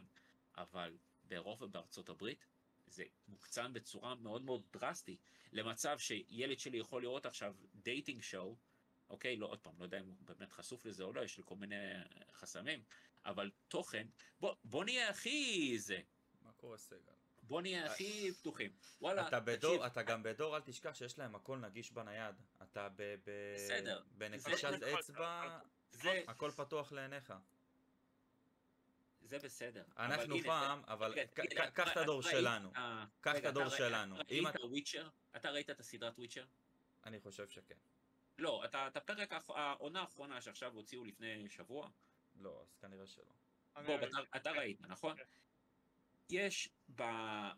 אבל 0.56 0.96
באירופה 1.24 1.64
ובארצות 1.64 2.08
הברית, 2.08 2.46
זה 2.86 3.04
מוקצן 3.28 3.72
בצורה 3.72 4.14
מאוד 4.14 4.42
מאוד 4.42 4.62
דרסטית, 4.72 5.20
למצב 5.52 5.98
שילד 5.98 6.58
שלי 6.58 6.78
יכול 6.78 7.02
לראות 7.02 7.26
עכשיו 7.26 7.54
dating 7.74 8.22
show, 8.22 8.56
אוקיי, 9.10 9.36
לא, 9.36 9.46
עוד 9.46 9.58
פעם, 9.58 9.78
לא 9.78 9.84
יודע 9.84 10.00
אם 10.00 10.06
הוא 10.06 10.16
באמת 10.20 10.52
חשוף 10.52 10.86
לזה 10.86 11.04
או 11.04 11.12
לא, 11.12 11.20
יש 11.20 11.36
לי 11.36 11.42
כל 11.46 11.56
מיני 11.56 11.76
חסמים, 12.32 12.82
אבל 13.26 13.50
תוכן, 13.68 14.06
בוא, 14.40 14.54
בוא 14.64 14.84
נהיה 14.84 15.08
הכי 15.08 15.74
זה, 15.78 16.00
מה 16.42 16.52
קורה 16.52 16.78
סגל? 16.78 16.98
בוא 17.42 17.62
נהיה 17.62 17.86
הכי 17.92 18.32
פתוחים. 18.32 18.70
וואלה, 19.00 19.28
אתה 19.28 19.40
תקשיב, 19.40 19.56
בדור, 19.58 19.86
אתה 19.86 20.02
גם 20.02 20.22
בדור, 20.22 20.56
אל 20.56 20.60
תשכח 20.60 20.94
שיש 20.94 21.18
להם 21.18 21.34
הכל 21.34 21.58
נגיש 21.58 21.92
בנייד. 21.92 22.34
אתה 22.62 22.88
ב... 22.88 23.02
ב- 23.26 23.54
בסדר. 23.56 24.02
בנקישת 24.10 24.82
אצבע, 24.82 25.58
זה, 25.90 26.22
הכל 26.28 26.50
פתוח 26.56 26.92
לעיניך. 26.92 27.34
זה 29.22 29.38
בסדר. 29.38 29.84
אבל 29.96 30.12
אנחנו 30.12 30.34
הנה, 30.34 30.44
פעם, 30.44 30.82
אבל 30.86 31.10
רגע, 31.12 31.26
ק- 31.26 31.38
רגע, 31.40 31.70
ק- 31.70 31.74
קח 31.74 31.92
את 31.92 31.96
הדור 31.96 32.22
ראית- 32.24 32.30
שלנו. 32.36 32.72
אה, 32.76 33.04
קח 33.20 33.36
את 33.36 33.44
הדור 33.44 33.68
שלנו. 33.68 34.16
אם 34.16 34.44
ראית 34.46 34.56
אתה- 34.56 34.66
וויצ'ר? 34.66 35.08
אתה 35.36 35.50
ראית 35.50 35.70
את 35.70 35.80
הסדרת 35.80 36.18
וויצ'ר? 36.18 36.44
אני 37.06 37.20
חושב 37.20 37.48
שכן. 37.48 37.74
לא, 38.38 38.64
אתה, 38.64 38.86
את 38.88 38.96
הפרק, 38.96 39.32
העונה 39.48 40.00
האחרונה 40.00 40.40
שעכשיו 40.40 40.72
הוציאו 40.72 41.04
לפני 41.04 41.48
שבוע, 41.50 41.88
לא, 42.34 42.60
אז 42.62 42.76
כנראה 42.76 43.06
שלא. 43.06 43.24
בוא. 43.86 43.94
אתה, 43.96 44.06
אתה 44.36 44.50
ראית, 44.50 44.80
נכון? 44.80 45.16
כן. 45.16 45.22
יש 46.30 46.68
ב... 46.88 47.02
ב... 47.02 47.52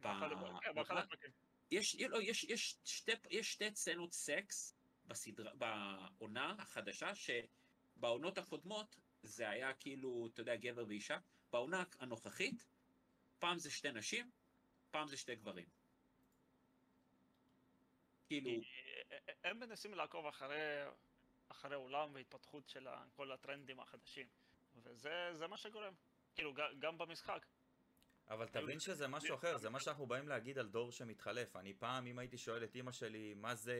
באחד- 0.00 0.28
כן, 0.62 0.74
באחד 0.74 0.96
הפרקים. 0.96 1.30
יש, 1.70 1.96
לא, 1.96 2.22
יש, 2.22 2.44
יש, 2.44 2.76
שתי, 2.84 3.12
יש 3.30 3.52
שתי 3.52 3.64
סצנות 3.74 4.12
סקס 4.12 4.74
בסדרה, 5.06 5.52
בעונה 5.54 6.54
החדשה, 6.58 7.10
שבעונות 7.14 8.38
הקודמות 8.38 8.96
זה 9.22 9.48
היה 9.48 9.74
כאילו, 9.74 10.28
אתה 10.32 10.40
יודע, 10.40 10.56
גבר 10.56 10.84
ואישה. 10.88 11.18
בעונה 11.52 11.84
הנוכחית, 11.98 12.66
פעם 13.38 13.58
זה 13.58 13.70
שתי 13.70 13.92
נשים, 13.92 14.30
פעם 14.90 15.08
זה 15.08 15.16
שתי 15.16 15.34
גברים. 15.34 15.66
כאילו, 18.26 18.50
כי 18.50 18.64
הם 19.44 19.58
מנסים 19.60 19.94
לעקוב 19.94 20.26
אחרי, 20.26 20.84
אחרי 21.54 21.74
עולם 21.74 22.14
והתפתחות 22.14 22.68
של 22.68 22.86
כל 23.16 23.32
הטרנדים 23.32 23.80
החדשים. 23.80 24.26
וזה 24.82 25.30
זה 25.32 25.46
מה 25.46 25.56
שגורם. 25.56 25.94
כאילו, 26.34 26.54
גם 26.78 26.98
במשחק. 26.98 27.46
אבל 28.28 28.48
תבין 28.48 28.80
שזה 28.80 29.08
משהו 29.08 29.34
אחר, 29.34 29.58
זה 29.58 29.70
מה 29.70 29.80
שאנחנו 29.80 30.06
באים 30.06 30.28
להגיד 30.28 30.58
על 30.58 30.68
דור 30.68 30.92
שמתחלף. 30.92 31.56
אני 31.56 31.74
פעם, 31.74 32.06
אם 32.06 32.18
הייתי 32.18 32.38
שואל 32.38 32.64
את 32.64 32.74
אימא 32.74 32.92
שלי 32.92 33.34
מה 33.34 33.54
זה, 33.54 33.76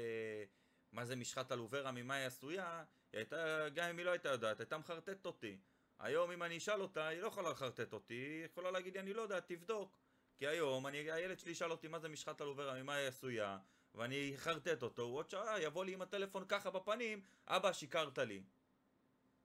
מה 0.92 1.04
זה 1.04 1.16
משחת 1.16 1.52
אלוברה, 1.52 1.92
ממה 1.92 2.14
היא 2.14 2.26
עשויה, 2.26 2.84
היא 3.12 3.18
הייתה, 3.18 3.68
גם 3.74 3.88
אם 3.88 3.98
היא 3.98 4.06
לא 4.06 4.10
הייתה 4.10 4.28
יודעת, 4.28 4.60
הייתה 4.60 4.78
מחרטטת 4.78 5.26
אותי. 5.26 5.58
היום 5.98 6.30
אם 6.30 6.42
אני 6.42 6.56
אשאל 6.56 6.82
אותה, 6.82 7.08
היא 7.08 7.20
לא 7.20 7.26
יכולה 7.26 7.50
לחרטט 7.50 7.92
אותי, 7.92 8.14
היא 8.14 8.44
יכולה 8.44 8.70
להגיד 8.70 8.94
לי, 8.94 9.00
אני 9.00 9.14
לא 9.14 9.22
יודע, 9.22 9.40
תבדוק. 9.40 9.96
כי 10.36 10.46
היום, 10.46 10.86
אני, 10.86 11.12
הילד 11.12 11.38
שלי 11.38 11.50
ישאל 11.50 11.70
אותי 11.70 11.88
מה 11.88 11.98
זה 11.98 12.08
משחת 12.08 12.40
אלוברה, 12.40 12.82
ממה 12.82 12.94
היא 12.94 13.08
עשויה, 13.08 13.58
ואני 13.94 14.32
אחרטט 14.34 14.82
אותו, 14.82 15.02
הוא 15.02 15.16
עוד 15.16 15.30
שעה 15.30 15.62
יבוא 15.62 15.84
לי 15.84 15.92
עם 15.92 16.02
הטלפון 16.02 16.44
ככה 16.48 16.70
בפנים, 16.70 17.20
אבא, 17.46 17.72
שיקרת 17.72 18.18
לי. 18.18 18.42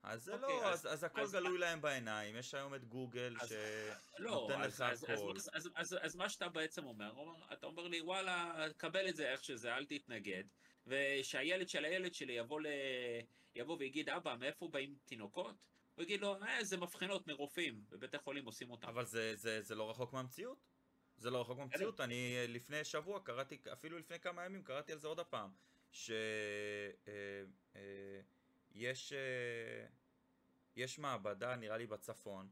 אז 0.04 0.24
זה 0.24 0.34
אוקיי, 0.34 0.48
לא, 0.48 0.70
אז- 0.70 0.86
אז, 0.86 0.94
אז 0.94 1.04
הכל 1.04 1.22
אז- 1.22 1.32
גלוי 1.32 1.58
להם 1.58 1.82
בעיניים, 1.82 2.36
יש 2.36 2.54
היום 2.54 2.76
את 2.76 2.86
גוגל 2.86 3.36
אז- 3.42 3.50
ש... 3.50 3.54
לא, 4.20 4.50
אז, 4.58 4.74
לך 4.74 4.82
אז, 4.82 5.04
אז, 5.04 5.04
הכל. 5.04 5.34
אז, 5.36 5.50
אז, 5.54 5.70
אז, 5.76 5.98
אז 6.02 6.16
מה 6.16 6.30
שאתה 6.30 6.50
בעצם 6.50 6.86
אומר, 6.86 7.12
אומר, 7.16 7.54
אתה 7.54 7.66
אומר 7.66 7.88
לי, 7.88 8.02
וואלה, 8.02 8.66
קבל 8.78 9.10
את 9.10 9.16
זה 9.16 9.32
איך 9.32 9.44
שזה, 9.44 9.76
אל 9.76 9.86
תתנגד, 9.86 10.44
ושהילד 10.88 11.70
של 11.70 11.86
הילד 11.86 12.14
שלי 12.14 12.34
יבוא, 12.34 12.62
ל... 12.62 12.68
יבוא 13.56 13.78
ויגיד, 13.80 14.10
אבא, 14.10 14.36
מאיפה 14.40 14.68
באים 14.68 14.96
תינוקות? 15.06 15.56
הוא 15.96 16.04
יגיד 16.04 16.22
לו, 16.22 16.44
אה, 16.44 16.64
זה 16.64 16.78
מבחנות 16.78 17.28
מרופאים, 17.28 17.84
בבתי 17.90 18.18
חולים 18.18 18.46
עושים 18.46 18.72
אותם. 18.72 18.88
אבל 18.88 19.06
זה, 19.06 19.36
זה, 19.36 19.62
זה 19.62 19.76
לא 19.76 19.90
רחוק 19.90 20.14
מהמציאות. 20.14 20.58
זה 21.20 21.30
לא 21.30 21.42
רחוק 21.42 21.58
מהמציאות. 21.58 22.00
אני 22.00 22.36
לפני 22.48 22.84
שבוע 22.84 23.20
קראתי, 23.20 23.58
אפילו 23.74 24.00
לפני 24.00 24.20
כמה 24.20 24.46
ימים 24.46 24.64
קראתי 24.64 24.92
על 24.92 24.98
זה 24.98 25.08
עוד 25.08 25.20
הפעם, 25.20 25.52
שיש 25.92 26.12
אה, 27.08 27.44
אה, 27.76 28.22
יש, 28.72 29.14
אה, 29.14 29.86
יש 30.76 31.00
מעבדה, 31.00 31.56
נראה 31.56 31.78
לי 31.78 31.88
בצפון, 31.88 32.50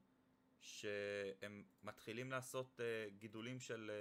שהם 0.60 1.64
מתחילים 1.84 2.32
לעשות 2.32 2.80
גידולים 3.18 3.60
של 3.60 3.92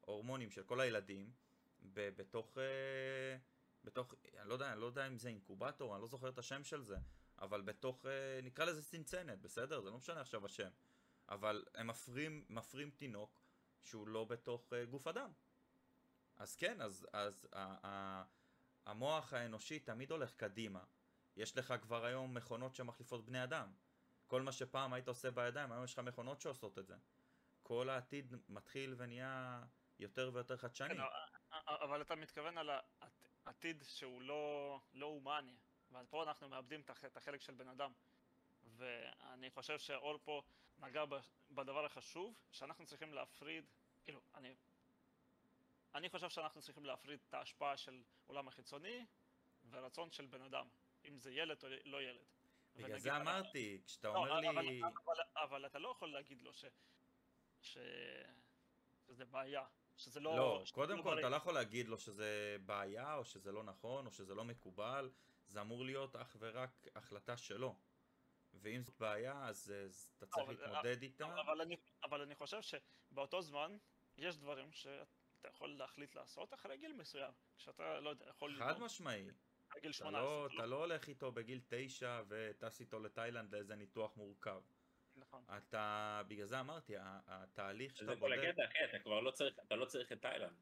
הורמונים 0.00 0.50
של 0.50 0.62
כל 0.62 0.80
הילדים 0.80 1.30
בתוך, 1.94 2.58
בתוך, 3.84 4.14
אני 4.38 4.48
לא 4.48 4.52
יודע, 4.54 4.72
אני 4.72 4.80
לא 4.80 4.86
יודע 4.86 5.06
אם 5.06 5.18
זה 5.18 5.28
אינקובטור, 5.28 5.94
אני 5.94 6.02
לא 6.02 6.08
זוכר 6.08 6.28
את 6.28 6.38
השם 6.38 6.64
של 6.64 6.82
זה, 6.82 6.96
אבל 7.38 7.60
בתוך, 7.62 8.06
נקרא 8.42 8.64
לזה 8.64 8.82
צנצנת, 8.82 9.40
בסדר? 9.40 9.80
זה 9.80 9.90
לא 9.90 9.96
משנה 9.96 10.20
עכשיו 10.20 10.46
השם. 10.46 10.68
אבל 11.28 11.64
הם 11.74 11.86
מפרים, 11.86 12.44
מפרים 12.48 12.90
תינוק 12.90 13.45
שהוא 13.86 14.08
לא 14.08 14.24
בתוך 14.24 14.72
uh, 14.72 14.90
גוף 14.90 15.06
אדם. 15.06 15.30
אז 16.36 16.56
כן, 16.56 16.80
אז, 16.80 17.06
אז 17.12 17.48
ה, 17.52 17.86
ה, 17.86 18.24
המוח 18.86 19.32
האנושי 19.32 19.78
תמיד 19.78 20.10
הולך 20.10 20.32
קדימה. 20.34 20.84
יש 21.36 21.56
לך 21.56 21.74
כבר 21.82 22.04
היום 22.04 22.34
מכונות 22.34 22.74
שמחליפות 22.74 23.24
בני 23.24 23.44
אדם. 23.44 23.72
כל 24.26 24.42
מה 24.42 24.52
שפעם 24.52 24.92
היית 24.92 25.08
עושה 25.08 25.30
בידיים, 25.30 25.72
היום 25.72 25.84
יש 25.84 25.92
לך 25.92 25.98
מכונות 25.98 26.40
שעושות 26.40 26.78
את 26.78 26.86
זה. 26.86 26.96
כל 27.62 27.88
העתיד 27.88 28.34
מתחיל 28.48 28.94
ונהיה 28.96 29.62
יותר 29.98 30.30
ויותר 30.34 30.56
חדשני. 30.56 30.88
כן, 30.88 31.00
אבל- 31.66 32.00
אתה 32.00 32.14
מתכוון 32.14 32.58
על 32.58 32.70
העתיד 33.46 33.82
שהוא 33.82 34.22
לא, 34.22 34.80
לא 34.94 35.06
הומני, 35.06 35.56
אבל 35.92 36.06
פה 36.10 36.22
אנחנו 36.22 36.48
מאבדים 36.48 36.80
את 36.80 37.16
החלק 37.16 37.40
של 37.40 37.54
בן 37.54 37.68
אדם. 37.68 37.92
ואני 38.76 39.50
חושב 39.50 39.78
שאור 39.78 40.18
פה 40.24 40.42
נגע 40.78 41.04
בדבר 41.50 41.84
החשוב, 41.84 42.34
שאנחנו 42.50 42.86
צריכים 42.86 43.14
להפריד, 43.14 43.64
כאילו, 44.04 44.20
אני, 44.34 44.54
אני 45.94 46.08
חושב 46.08 46.28
שאנחנו 46.28 46.62
צריכים 46.62 46.84
להפריד 46.84 47.20
את 47.28 47.34
ההשפעה 47.34 47.76
של 47.76 48.02
עולם 48.26 48.48
החיצוני 48.48 49.06
ורצון 49.70 50.10
של 50.10 50.26
בן 50.26 50.42
אדם, 50.42 50.68
אם 51.04 51.18
זה 51.18 51.32
ילד 51.32 51.64
או 51.64 51.68
לא 51.84 52.02
ילד. 52.02 52.24
בגלל 52.76 52.98
זה 52.98 53.16
אמרתי, 53.16 53.80
כשאתה 53.86 54.08
לא, 54.08 54.16
אומר 54.16 54.50
אבל, 54.50 54.62
לי... 54.62 54.80
אבל, 54.82 55.22
אבל 55.36 55.66
אתה 55.66 55.78
לא 55.78 55.88
יכול 55.88 56.12
להגיד 56.12 56.42
לו 56.42 56.52
ש... 56.52 56.64
ש... 57.60 57.78
שזה 59.06 59.24
בעיה, 59.24 59.64
שזה 59.96 60.20
לא... 60.20 60.36
לא, 60.36 60.60
שזה 60.64 60.74
קודם 60.74 60.98
לא 60.98 61.02
כל 61.02 61.10
בריא. 61.10 61.20
אתה 61.20 61.28
לא 61.28 61.36
יכול 61.36 61.54
להגיד 61.54 61.88
לו 61.88 61.98
שזה 61.98 62.56
בעיה, 62.66 63.14
או 63.14 63.24
שזה 63.24 63.52
לא 63.52 63.62
נכון, 63.62 64.06
או 64.06 64.10
שזה 64.10 64.34
לא 64.34 64.44
מקובל, 64.44 65.10
זה 65.48 65.60
אמור 65.60 65.84
להיות 65.84 66.16
אך 66.16 66.36
ורק 66.38 66.86
החלטה 66.94 67.36
שלו. 67.36 67.76
ואם 68.66 68.82
זאת 68.82 68.98
בעיה, 68.98 69.44
אז 69.48 69.70
אה, 69.70 69.82
אז 69.82 70.10
אתה 70.18 70.26
צריך 70.26 70.48
אבל- 70.48 70.54
להתמודד 70.54 71.02
איתה. 71.02 71.40
אבל 71.40 71.60
אני, 71.60 71.76
אבל 72.04 72.20
אני 72.20 72.34
חושב 72.34 72.58
שבאותו 72.62 73.42
זמן 73.42 73.76
יש 74.18 74.36
דברים 74.36 74.72
שאתה 74.72 75.04
יכול 75.48 75.68
להחליט 75.68 76.14
לעשות 76.14 76.54
אחרי 76.54 76.76
גיל 76.76 76.92
מסוים. 76.92 77.32
כשאתה, 77.56 78.00
לא 78.00 78.10
יודע, 78.10 78.26
יכול 78.28 78.56
חד 78.58 78.66
ללמוד 78.66 78.82
משמעי. 78.82 79.22
גיל 79.80 79.90
אתה 79.90 79.92
18. 79.92 80.20
לא, 80.22 80.46
אתה 80.46 80.54
אתה 80.54 80.66
לא 80.66 80.76
הולך 80.76 81.08
איתו 81.08 81.32
בגיל 81.32 81.60
תשע 81.68 82.22
וטס 82.28 82.80
איתו 82.80 83.00
לתאילנד 83.00 83.54
לאיזה 83.54 83.74
ניתוח 83.76 84.16
מורכב. 84.16 84.62
נכון. 85.16 85.44
אתה, 85.58 86.22
בגלל 86.28 86.46
זה 86.46 86.60
אמרתי, 86.60 86.94
התהליך 86.98 87.96
שאתה 87.96 88.06
זה 88.14 88.20
כל 88.20 88.28
בודק... 88.36 88.48
הקטע, 88.48 88.64
אחי, 88.64 88.78
אתה 88.90 88.98
כבר 89.02 89.20
לא 89.20 89.30
צריך, 89.30 89.58
אתה 89.66 89.76
לא 89.76 89.84
צריך 89.86 90.12
את 90.12 90.22
תאילנד. 90.22 90.56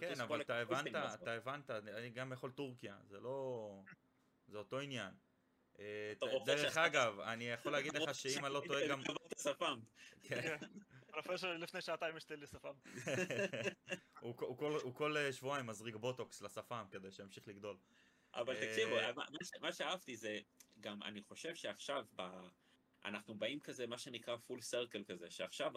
כן, 0.00 0.20
אבל 0.20 0.40
אתה 0.40 0.58
הבנת. 0.60 0.94
אתה 1.22 1.32
הבנת, 1.32 1.70
אני 1.70 2.10
גם 2.10 2.32
יכול 2.32 2.52
טורקייה, 2.52 2.98
זה 3.04 3.20
לא... 3.20 3.82
זה 4.46 4.58
אותו 4.58 4.78
עניין. 4.80 5.14
אה, 5.78 6.12
דרך 6.46 6.76
אגב, 6.76 7.20
אני 7.20 7.44
יכול 7.44 7.72
להגיד 7.72 7.94
לך 7.96 8.14
שאם 8.14 8.44
אני 8.44 8.54
לא 8.54 8.62
טועה 8.68 8.88
גם... 8.88 9.00
השפם. 9.38 9.80
כן. 10.22 10.56
הרופא 11.12 11.36
שלי 11.36 11.58
לפני 11.58 11.80
שעתיים 11.82 12.16
השתיל 12.16 12.38
לי 12.40 12.46
שפם. 12.46 12.74
הוא 14.20 14.94
כל- 14.94 15.16
אה, 15.16 15.32
שבועיים 15.32 15.66
מזריק 15.66 15.94
בוטוקס 15.96 16.42
לשפם 16.42 16.84
כדי 16.90 17.10
שימשיך 17.12 17.48
לגדול. 17.48 17.76
אבל 18.34 18.56
אה, 18.56 18.66
תקשיבו, 18.66 18.96
מה- 19.60 19.72
שאהבתי 19.72 20.16
זה, 20.16 20.38
גם 20.80 21.02
אני 21.02 21.22
חושב 21.22 21.54
שעכשיו, 21.54 22.04
ב- 22.16 22.48
אנחנו 23.04 23.34
באים 23.34 23.60
כזה, 23.60 23.86
מה 23.86 23.98
שנקרא 23.98 24.36
full 24.36 24.60
circle 24.60 25.04
כזה, 25.04 25.30
שעכשיו 25.30 25.72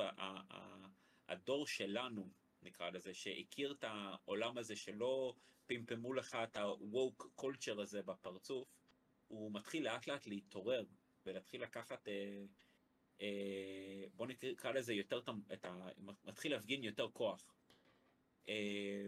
הדור 1.29 1.67
שלנו, 1.67 2.29
נקרא 2.61 2.89
לזה, 2.89 3.13
שהכיר 3.13 3.71
את 3.71 3.83
העולם 3.87 4.57
הזה 4.57 4.75
שלא 4.75 5.33
פמפמו 5.65 6.13
לך 6.13 6.37
את 6.43 6.57
ה-woke 6.57 7.41
culture 7.41 7.81
הזה 7.81 8.01
בפרצוף, 8.01 8.67
הוא 9.27 9.51
מתחיל 9.53 9.83
לאט 9.83 10.07
לאט 10.07 10.27
להתעורר 10.27 10.83
ולהתחיל 11.25 11.63
לקחת, 11.63 12.07
אה, 12.07 12.43
אה, 13.21 14.03
בוא 14.13 14.27
נקרא 14.27 14.71
לזה 14.71 14.93
יותר, 14.93 15.19
את 15.19 15.27
ה- 15.29 15.53
את 15.53 15.65
ה... 15.65 15.89
מתחיל 16.23 16.51
להפגין 16.51 16.83
יותר 16.83 17.07
כוח. 17.13 17.55
אה, 18.49 19.05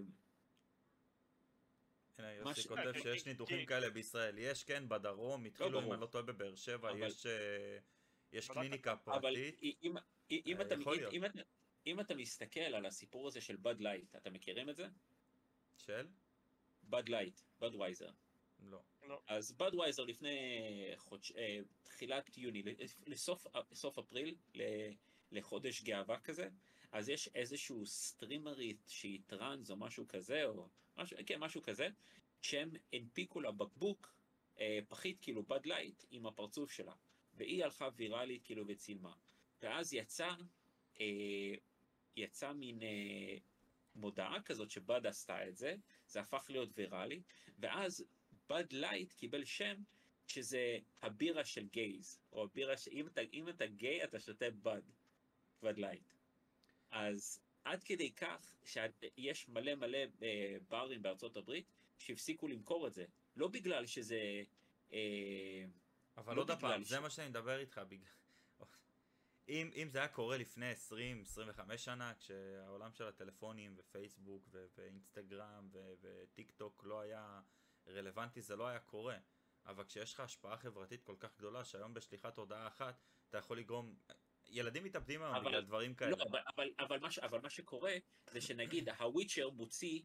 הנה, 2.17 2.33
יוסי 2.33 2.67
כותב 2.67 2.91
כי- 2.93 3.01
שיש 3.01 3.23
כי- 3.23 3.29
ניתוחים 3.29 3.59
כי- 3.59 3.65
כאלה 3.65 3.89
בישראל. 3.89 4.37
יש, 4.37 4.63
כן, 4.63 4.89
בדרום, 4.89 5.45
התחילו, 5.45 5.67
אם 5.69 5.73
ברור. 5.83 5.93
אני 5.93 6.01
לא 6.01 6.05
טועה, 6.05 6.23
בבאר 6.23 6.55
שבע, 6.55 6.91
אבל- 6.91 7.07
יש 8.33 8.49
אה? 8.49 8.53
קליניקה 8.55 8.93
אבל 9.05 9.21
פרטית. 9.21 9.59
אם, 9.63 9.71
אם, 9.83 9.97
אם, 10.45 10.57
אה, 10.57 10.61
אתה, 10.65 10.75
אם. 10.75 10.81
אם, 11.11 11.25
אתה, 11.25 11.39
אם 11.85 11.99
אתה 11.99 12.15
מסתכל 12.15 12.59
על 12.59 12.85
הסיפור 12.85 13.27
הזה 13.27 13.41
של 13.41 13.55
Bud 13.55 13.79
Light, 13.81 14.15
אתם 14.15 14.33
מכירים 14.33 14.69
את 14.69 14.75
זה? 14.75 14.87
של? 15.77 16.07
Bud 16.83 17.09
Light, 17.09 17.39
Budweiser. 17.59 18.09
לא. 18.61 18.81
אז 19.27 19.51
Budweiser 19.51 20.03
לפני 20.03 20.37
חודש, 20.95 21.31
אה, 21.31 21.59
תחילת 21.83 22.37
יוני, 22.37 22.63
לסוף 23.07 23.47
סוף 23.73 23.97
אפריל, 23.97 24.35
ל- 24.53 24.91
לחודש 25.31 25.81
גאווה 25.83 26.19
כזה, 26.19 26.49
אז 26.91 27.09
יש 27.09 27.29
איזשהו 27.35 27.85
סטרימרית 27.85 28.83
שהיא 28.87 29.21
טראנס 29.27 29.71
או 29.71 29.75
משהו 29.75 30.07
כזה, 30.07 30.45
או 30.45 30.69
משהו, 30.97 31.17
כן, 31.25 31.39
משהו 31.39 31.61
כזה, 31.61 31.87
שהם 32.41 32.69
הנפיקו 32.93 33.41
לה 33.41 33.51
בקבוק, 33.51 34.13
אה, 34.59 34.79
פחית 34.87 35.19
כאילו 35.21 35.43
Bud 35.43 35.65
Light 35.65 36.03
עם 36.11 36.25
הפרצוף 36.25 36.71
שלה, 36.71 36.93
והיא 37.33 37.63
הלכה 37.63 37.89
ויראלית 37.95 38.43
כאילו 38.43 38.63
וצילמה. 38.67 39.13
ואז 39.61 39.93
יצא, 39.93 40.29
אה, 40.99 41.53
יצא 42.15 42.53
מין 42.53 42.81
אה, 42.83 43.37
מודעה 43.95 44.41
כזאת 44.41 44.71
ש 44.71 44.85
Bud 44.85 45.05
עשתה 45.05 45.47
את 45.47 45.57
זה, 45.57 45.75
זה 46.07 46.19
הפך 46.21 46.45
להיות 46.49 46.69
ויראלי, 46.75 47.21
ואז 47.59 48.05
Bud 48.49 48.73
Light 48.73 49.13
קיבל 49.13 49.45
שם 49.45 49.83
שזה 50.27 50.77
הבירה 51.01 51.45
של 51.45 51.67
gays, 51.67 52.19
או 52.31 52.43
הבירה 52.43 52.77
ש... 52.77 52.87
אם 52.87 53.07
אתה, 53.07 53.21
אם 53.33 53.49
אתה 53.49 53.65
גיי 53.65 54.03
אתה 54.03 54.19
שותה 54.19 54.45
Bud, 54.49 54.81
Bud 55.63 55.77
Light. 55.77 56.13
אז 56.91 57.39
עד 57.63 57.83
כדי 57.83 58.11
כך 58.11 58.53
שיש 58.65 59.49
מלא 59.49 59.75
מלא 59.75 59.97
אה, 60.23 60.57
ברים 60.67 61.01
בארצות 61.01 61.37
הברית 61.37 61.65
שהפסיקו 61.97 62.47
למכור 62.47 62.87
את 62.87 62.93
זה. 62.93 63.05
לא 63.35 63.47
בגלל 63.47 63.85
שזה... 63.85 64.43
אה, 64.93 65.63
אבל 66.17 66.35
לא 66.35 66.41
עוד 66.41 66.47
בגלל 66.47 66.59
פעם, 66.59 66.83
ש- 66.83 66.89
זה 66.89 66.99
מה 66.99 67.09
שאני 67.09 67.29
מדבר 67.29 67.59
איתך, 67.59 67.81
בגלל... 67.87 68.07
אם, 69.49 69.71
אם 69.75 69.89
זה 69.89 69.97
היה 69.99 70.07
קורה 70.07 70.37
לפני 70.37 70.71
20-25 71.69 71.77
שנה, 71.77 72.13
כשהעולם 72.19 72.93
של 72.93 73.07
הטלפונים 73.07 73.73
ופייסבוק 73.77 74.47
ו- 74.51 74.65
ואינסטגרם 74.77 75.69
ו- 75.71 75.93
וטיק 76.01 76.51
טוק 76.51 76.83
לא 76.83 76.99
היה 76.99 77.41
רלוונטי, 77.89 78.41
זה 78.41 78.55
לא 78.55 78.67
היה 78.67 78.79
קורה. 78.79 79.17
אבל 79.65 79.83
כשיש 79.83 80.13
לך 80.13 80.19
השפעה 80.19 80.57
חברתית 80.57 81.03
כל 81.03 81.15
כך 81.19 81.37
גדולה, 81.37 81.65
שהיום 81.65 81.93
בשליחת 81.93 82.37
הודעה 82.37 82.67
אחת, 82.67 83.01
אתה 83.29 83.37
יכול 83.37 83.57
לגרום... 83.57 83.95
ילדים 84.51 84.83
מתאבדים 84.83 85.21
היום 85.21 85.45
בגלל 85.45 85.61
דברים 85.61 85.95
כאלה. 85.95 86.11
לא, 86.11 86.23
אבל, 86.29 86.39
אבל, 86.55 86.69
אבל, 86.79 86.99
מה, 86.99 87.07
אבל 87.21 87.41
מה 87.41 87.49
שקורה 87.49 87.93
זה 88.31 88.41
שנגיד 88.41 88.89
The 88.89 89.07
Witcher 89.07 89.49
מוציא 89.49 90.01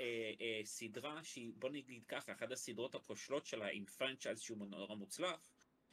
אה, 0.00 0.32
אה, 0.40 0.60
סדרה 0.64 1.24
שהיא, 1.24 1.52
בוא 1.56 1.70
נגיד 1.70 2.04
ככה, 2.04 2.32
אחת 2.32 2.52
הסדרות 2.52 2.94
הכושלות 2.94 3.46
שלה 3.46 3.66
עם 3.66 3.84
franchise 3.84 4.40
שהוא 4.40 4.66
נורא 4.66 4.94
מוצלח, 4.94 5.48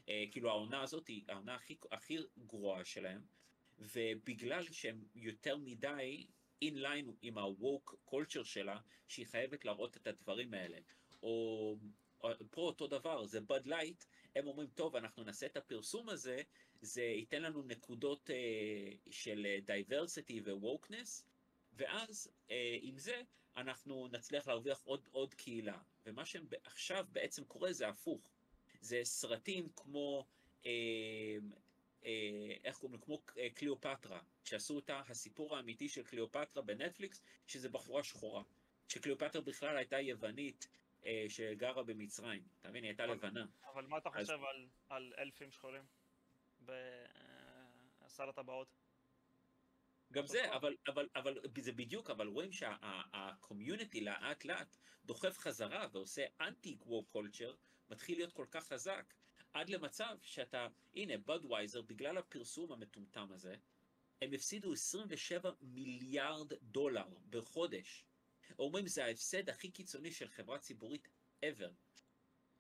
אה, 0.10 0.24
כאילו 0.32 0.50
העונה 0.50 0.82
הזאת 0.82 1.08
היא 1.08 1.24
העונה 1.28 1.56
הכי, 1.56 1.78
הכי 1.92 2.18
גרועה 2.38 2.86
שלהם, 2.86 3.22
ובגלל 3.80 4.64
שהם 4.72 5.04
יותר 5.16 5.58
מדי 5.58 6.28
inline 6.62 7.12
עם 7.22 7.38
ה-woke 7.38 7.94
culture 8.10 8.44
שלה, 8.44 8.80
שהיא 9.08 9.28
חייבת 9.28 9.66
להראות 9.66 9.98
את 9.98 10.08
הדברים 10.08 10.54
האלה. 10.54 10.78
או, 11.24 11.76
פה 12.52 12.62
אותו 12.62 12.88
דבר, 12.88 13.26
זה 13.26 13.42
Bud 13.42 13.66
Light, 13.66 14.04
הם 14.36 14.48
אומרים, 14.48 14.68
טוב, 14.76 14.96
אנחנו 14.96 15.24
נעשה 15.24 15.46
את 15.46 15.58
הפרסום 15.58 16.10
הזה, 16.10 16.42
זה 16.82 17.04
ייתן 17.04 17.42
לנו 17.42 17.64
נקודות 17.64 18.30
אה, 18.30 18.96
של 19.10 19.48
diversity 19.66 20.42
ו 20.42 20.50
wokeness, 20.50 21.26
ואז 21.74 22.32
אה, 22.52 22.78
עם 22.82 22.98
זה 22.98 23.22
אנחנו 23.56 24.08
נצליח 24.08 24.48
להרוויח 24.48 24.82
עוד, 24.84 25.08
עוד 25.12 25.34
קהילה. 25.34 25.78
ומה 26.06 26.26
שעכשיו 26.26 27.06
בעצם 27.12 27.46
קורה 27.46 27.74
זה 27.74 27.88
הפוך. 27.88 28.30
זה 28.82 29.00
סרטים 29.04 29.70
כמו, 29.76 30.26
אה, 30.66 30.72
אה, 32.06 32.56
איך 32.64 32.78
קוראים 32.78 33.00
לו? 33.00 33.02
כמו 33.02 33.22
קליאופטרה, 33.54 34.22
שעשו 34.44 34.76
אותה 34.76 35.02
הסיפור 35.08 35.56
האמיתי 35.56 35.90
של 35.90 36.04
קליאופטרה 36.04 36.64
בנטפליקס, 36.64 37.22
שזה 37.48 37.70
בחורה 37.70 38.04
שחורה. 38.04 38.44
שקליאופטרה 38.88 39.42
בכלל 39.42 39.78
הייתה 39.78 40.00
יוונית 40.00 40.68
שגרה 41.30 41.84
במצרים. 41.84 42.44
אתה 42.62 42.70
מבין? 42.70 42.84
היא 42.84 42.90
הייתה 42.90 43.06
לבנה. 43.06 43.46
אבל 43.74 43.86
מה 43.88 43.98
אתה 43.98 44.10
חושב 44.10 44.40
על- 44.44 44.68
על 44.90 45.14
אלפים 45.18 45.52
שחורים? 45.52 45.84
בשר 46.62 48.30
הטבעות? 48.30 48.68
גם 50.12 50.28
זה. 50.28 50.56
אבל, 50.56 50.76
אבל, 50.88 51.10
אבל 51.16 51.38
זה 51.60 51.72
בדיוק, 51.72 52.10
אבל 52.10 52.28
רואים 52.28 52.52
שה 52.52 52.89
community 52.89 54.02
לאט 54.02 54.46
לאט 54.46 54.76
דוחף 55.06 55.38
חזרה 55.38 55.88
ועושה 55.92 56.26
אנטי 56.42 56.78
woke 56.82 57.10
culture, 57.12 57.56
מתחיל 57.90 58.18
להיות 58.18 58.34
כל 58.34 58.46
כך 58.52 58.68
חזק, 58.68 59.14
עד 59.54 59.70
למצב 59.70 60.18
שאתה, 60.22 60.68
הנה, 60.96 61.18
בדווייזר, 61.18 61.82
בגלל 61.82 62.18
הפרסום 62.18 62.72
המטומטם 62.72 63.32
הזה, 63.32 63.56
הם 64.22 64.34
הפסידו 64.34 64.74
27 64.74 65.52
מיליארד 65.62 66.54
דולר 66.62 67.08
בחודש. 67.30 68.06
אומרים, 68.60 68.88
זה 68.88 69.06
ההפסד 69.06 69.50
הכי 69.50 69.72
קיצוני 69.72 70.12
של 70.12 70.30
חברה 70.30 70.60
ציבורית 70.60 71.08
ever. 71.46 71.72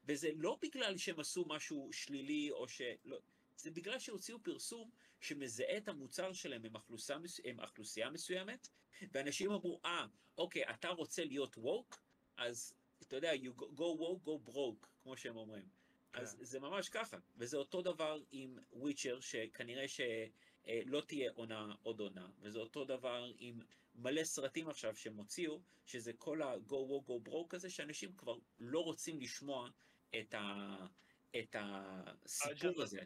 וזה 0.06 0.30
לא 0.36 0.58
בגלל 0.62 0.98
שהם 0.98 1.20
עשו 1.20 1.46
משהו 1.48 1.90
שלילי 1.94 2.52
או 2.52 2.68
ש... 2.68 2.82
לא, 3.06 3.22
זה 3.58 3.72
בגלל 3.72 4.00
שהוציאו 4.00 4.44
פרסום 4.44 4.92
שמזהה 5.22 5.78
את 5.78 5.88
המוצר 5.88 6.34
שלהם 6.34 6.66
עם 6.66 6.76
אוכלוסייה, 6.76 7.20
מס- 7.20 7.40
עם 7.44 7.60
אוכלוסייה 7.60 8.10
מסוימת, 8.10 8.68
ואנשים 9.12 9.52
אמרו, 9.52 9.80
אה, 9.86 10.06
אוקיי, 10.38 10.64
אתה 10.70 10.90
רוצה 10.90 11.26
להיות 11.26 11.56
woke, 11.58 11.98
אז 12.38 12.74
אתה 13.02 13.16
יודע, 13.16 13.34
you 13.34 13.60
go, 13.60 13.64
go 13.76 14.00
woke, 14.00 14.28
go 14.28 14.50
broke, 14.50 14.88
כמו 15.04 15.18
שהם 15.18 15.38
אומרים. 15.38 15.70
אז 16.14 16.36
כן. 16.36 16.44
זה 16.44 16.60
ממש 16.60 16.90
ככה, 16.90 17.18
וזה 17.38 17.58
אותו 17.58 17.82
דבר 17.82 18.24
עם 18.32 18.58
וויצ'ר, 18.72 19.20
שכנראה 19.20 19.86
שלא 19.88 21.02
תהיה 21.02 21.32
עונה 21.36 21.76
עוד 21.84 22.00
עונה, 22.00 22.30
וזה 22.42 22.60
אותו 22.60 22.86
דבר 22.86 23.32
עם 23.38 23.62
מלא 23.96 24.24
סרטים 24.24 24.70
עכשיו 24.70 24.96
שהם 24.96 25.16
הוציאו, 25.16 25.62
שזה 25.86 26.14
כל 26.14 26.41
ה-go 26.41 26.72
woke, 26.72 27.08
go 27.10 27.30
broke 27.30 27.56
הזה, 27.56 27.70
שאנשים 27.70 28.16
כבר 28.18 28.36
לא 28.60 28.80
רוצים 28.80 29.20
לשמוע 29.22 29.70
את, 30.20 30.34
ה, 30.34 30.76
את 31.39 31.56
הסיפור. 31.60 32.84
הזה. 32.84 33.02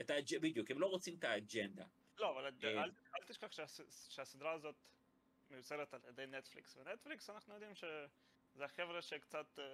את 0.00 0.10
האג'... 0.10 0.38
בדיוק, 0.40 0.70
הם 0.70 0.78
לא 0.80 0.86
רוצים 0.86 1.14
את 1.18 1.24
האג'נדה. 1.24 1.84
לא, 2.18 2.30
אבל 2.32 2.46
אל- 2.46 2.54
אה, 2.64 2.84
אל 2.84 2.90
אל 3.16 3.26
תשכח 3.26 3.52
שהס- 3.52 4.08
שהסדרה 4.10 4.52
הזאת 4.52 4.74
מיוצרת 5.50 5.94
על 5.94 6.00
ידי 6.08 6.26
נטפליקס, 6.26 6.76
ונטפליקס 6.76 7.30
אנחנו 7.30 7.54
יודעים 7.54 7.74
שזה 7.74 8.64
החבר'ה 8.64 9.02
שקצת 9.02 9.58
אה, 9.58 9.64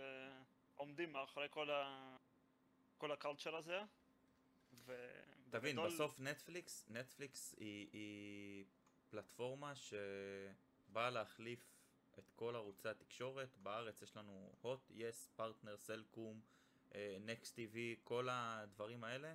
עומדים 0.74 1.12
מאחורי 1.12 1.46
כל 1.50 1.70
ה... 1.70 2.16
כל 2.98 3.12
הקולצ'ר 3.12 3.56
הזה. 3.56 3.80
ו- 4.72 5.20
תבין, 5.50 5.76
בגדול- 5.76 5.90
בסוף 5.94 6.20
נטפליקס, 6.20 6.84
נטפליקס 6.88 7.54
היא, 7.58 7.88
היא 7.92 8.64
פלטפורמה 9.10 9.72
שבאה 9.74 11.10
להחליף 11.10 11.76
את 12.18 12.30
כל 12.36 12.56
ערוצי 12.56 12.88
התקשורת. 12.88 13.56
בארץ 13.58 14.02
יש 14.02 14.16
לנו 14.16 14.52
הוט, 14.60 14.90
יס, 14.90 15.28
פרטנר, 15.36 15.76
סלקום, 15.76 16.40
נקסט 17.20 17.54
טיווי, 17.54 17.96
כל 18.04 18.28
הדברים 18.30 19.04
האלה. 19.04 19.34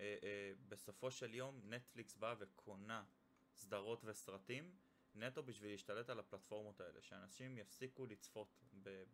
אה, 0.00 0.16
אה, 0.22 0.52
בסופו 0.68 1.10
של 1.10 1.34
יום 1.34 1.60
נטפליקס 1.64 2.16
באה 2.16 2.34
וקונה 2.38 3.04
סדרות 3.54 4.00
וסרטים 4.04 4.76
נטו 5.14 5.42
בשביל 5.42 5.70
להשתלט 5.70 6.10
על 6.10 6.18
הפלטפורמות 6.18 6.80
האלה, 6.80 7.02
שאנשים 7.02 7.58
יפסיקו 7.58 8.06
לצפות 8.06 8.48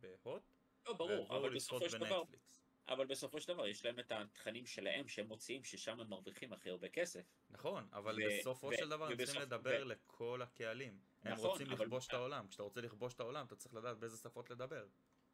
בהוט, 0.01 0.43
לא, 0.87 0.93
ברור, 0.93 1.37
אבל 1.37 1.55
בסופו 1.55 1.91
של 1.91 1.99
דבר, 1.99 2.25
בנטפליקס. 2.25 2.66
אבל 2.89 3.07
בסופו 3.07 3.41
של 3.41 3.49
דבר 3.53 3.67
יש 3.67 3.85
להם 3.85 3.99
את 3.99 4.13
התכנים 4.13 4.67
שלהם 4.67 5.09
שהם 5.09 5.27
מוציאים, 5.27 5.65
ששם 5.65 6.01
הם 6.01 6.11
מרוויחים 6.11 6.53
הכי 6.53 6.71
הרבה 6.71 6.89
כסף. 6.89 7.23
נכון, 7.51 7.89
אבל 7.93 8.15
ו- 8.23 8.27
בסופו 8.39 8.67
ו- 8.67 8.77
של 8.77 8.89
דבר 8.89 9.07
הם 9.07 9.17
צריכים 9.17 9.43
לדבר 9.43 9.83
ו- 9.83 9.89
לכל 9.89 10.43
הקהלים. 10.43 10.99
הם 11.23 11.33
נכון, 11.33 11.51
רוצים 11.51 11.71
אבל- 11.71 11.85
לכבוש 11.85 12.07
את 12.07 12.13
העולם. 12.13 12.49
כשאתה 12.49 12.63
רוצה 12.63 12.81
לכבוש 12.81 13.15
את 13.15 13.21
העולם, 13.21 13.47
אתה 13.47 13.57
צריך 13.57 13.75
לדעת 13.75 13.99
באיזה 13.99 14.17
שפות 14.17 14.51
לדבר. 14.51 14.87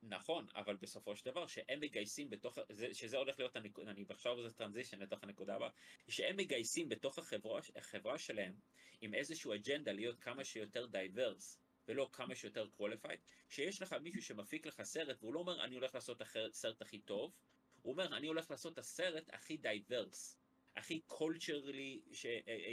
נכון, 0.05 0.47
אבל 0.55 0.77
בסופו 0.77 1.17
של 1.17 1.31
דבר, 1.31 1.47
שהם 1.47 1.81
מגייסים 1.81 2.31
בתוך, 2.31 2.59
זה, 2.73 2.95
שזה 2.95 3.17
הולך 3.17 3.39
להיות 3.39 3.57
הנקודה, 3.57 3.91
אני 3.91 4.05
עכשיו 4.09 4.43
זה 4.49 4.55
transition 4.55 4.99
לתוך 4.99 5.23
הנקודה 5.25 5.55
הבאה, 5.57 5.69
שהם 6.09 6.37
מגייסים 6.37 6.89
בתוך 6.89 7.19
החברה, 7.19 7.61
החברה 7.77 8.19
שלהם 8.19 8.55
עם 9.01 9.15
איזשהו 9.15 9.55
אג'נדה 9.55 9.93
להיות 9.93 10.19
כמה 10.21 10.45
שיותר 10.45 10.87
diverse, 10.87 11.62
ולא 11.89 12.09
כמה 12.13 12.35
שיותר 12.35 12.67
qualified, 12.69 13.21
שיש 13.49 13.83
לך 13.83 13.93
מישהו 13.93 14.23
שמפיק 14.23 14.67
לך 14.67 14.83
סרט, 14.83 15.17
והוא 15.21 15.35
לא 15.35 15.41
אומר 15.41 15.65
אני 15.65 15.75
הולך 15.75 15.95
לעשות 15.95 16.23
את 16.23 16.37
הסרט 16.37 16.83
הכי 16.83 16.99
טוב, 16.99 17.33
הוא 17.83 17.93
אומר 17.93 18.17
אני 18.17 18.27
הולך 18.27 18.51
לעשות 18.51 18.73
את 18.73 18.79
הסרט 18.79 19.31
הכי 19.33 19.57
diverse, 19.57 20.37
הכי 20.77 21.01
culturally, 21.07 22.01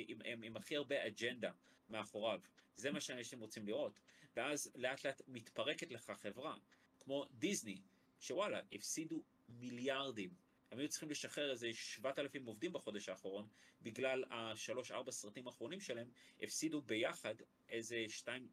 עם, 0.08 0.22
עם, 0.26 0.44
עם 0.44 0.58
הכי 0.58 0.76
הרבה 0.76 1.08
אג'נדה 1.08 1.52
מאחוריו. 1.90 2.40
זה 2.76 2.92
מה 2.92 3.02
שאנשים 3.02 3.40
רוצים 3.40 3.68
לראות. 3.68 4.00
ואז 4.36 4.72
לאט 4.76 5.06
לאט 5.06 5.22
מתפרקת 5.28 5.92
לך 5.92 6.12
חברה. 6.16 6.56
כמו 7.00 7.26
דיסני, 7.32 7.82
שוואלה, 8.20 8.62
הפסידו 8.72 9.24
מיליארדים. 9.50 10.34
הם 10.72 10.80
היו 10.80 10.90
צריכים 10.90 11.10
לשחרר 11.10 11.52
איזה 11.52 11.74
7,000 11.74 12.46
עובדים 12.46 12.74
בחודש 12.74 13.10
האחרון, 13.10 13.48
בגלל 13.82 14.24
השלוש-ארבע 14.30 15.12
סרטים 15.12 15.48
האחרונים 15.48 15.80
שלהם, 15.80 16.10
הפסידו 16.42 16.82
ביחד 16.82 17.36
איזה 17.70 18.06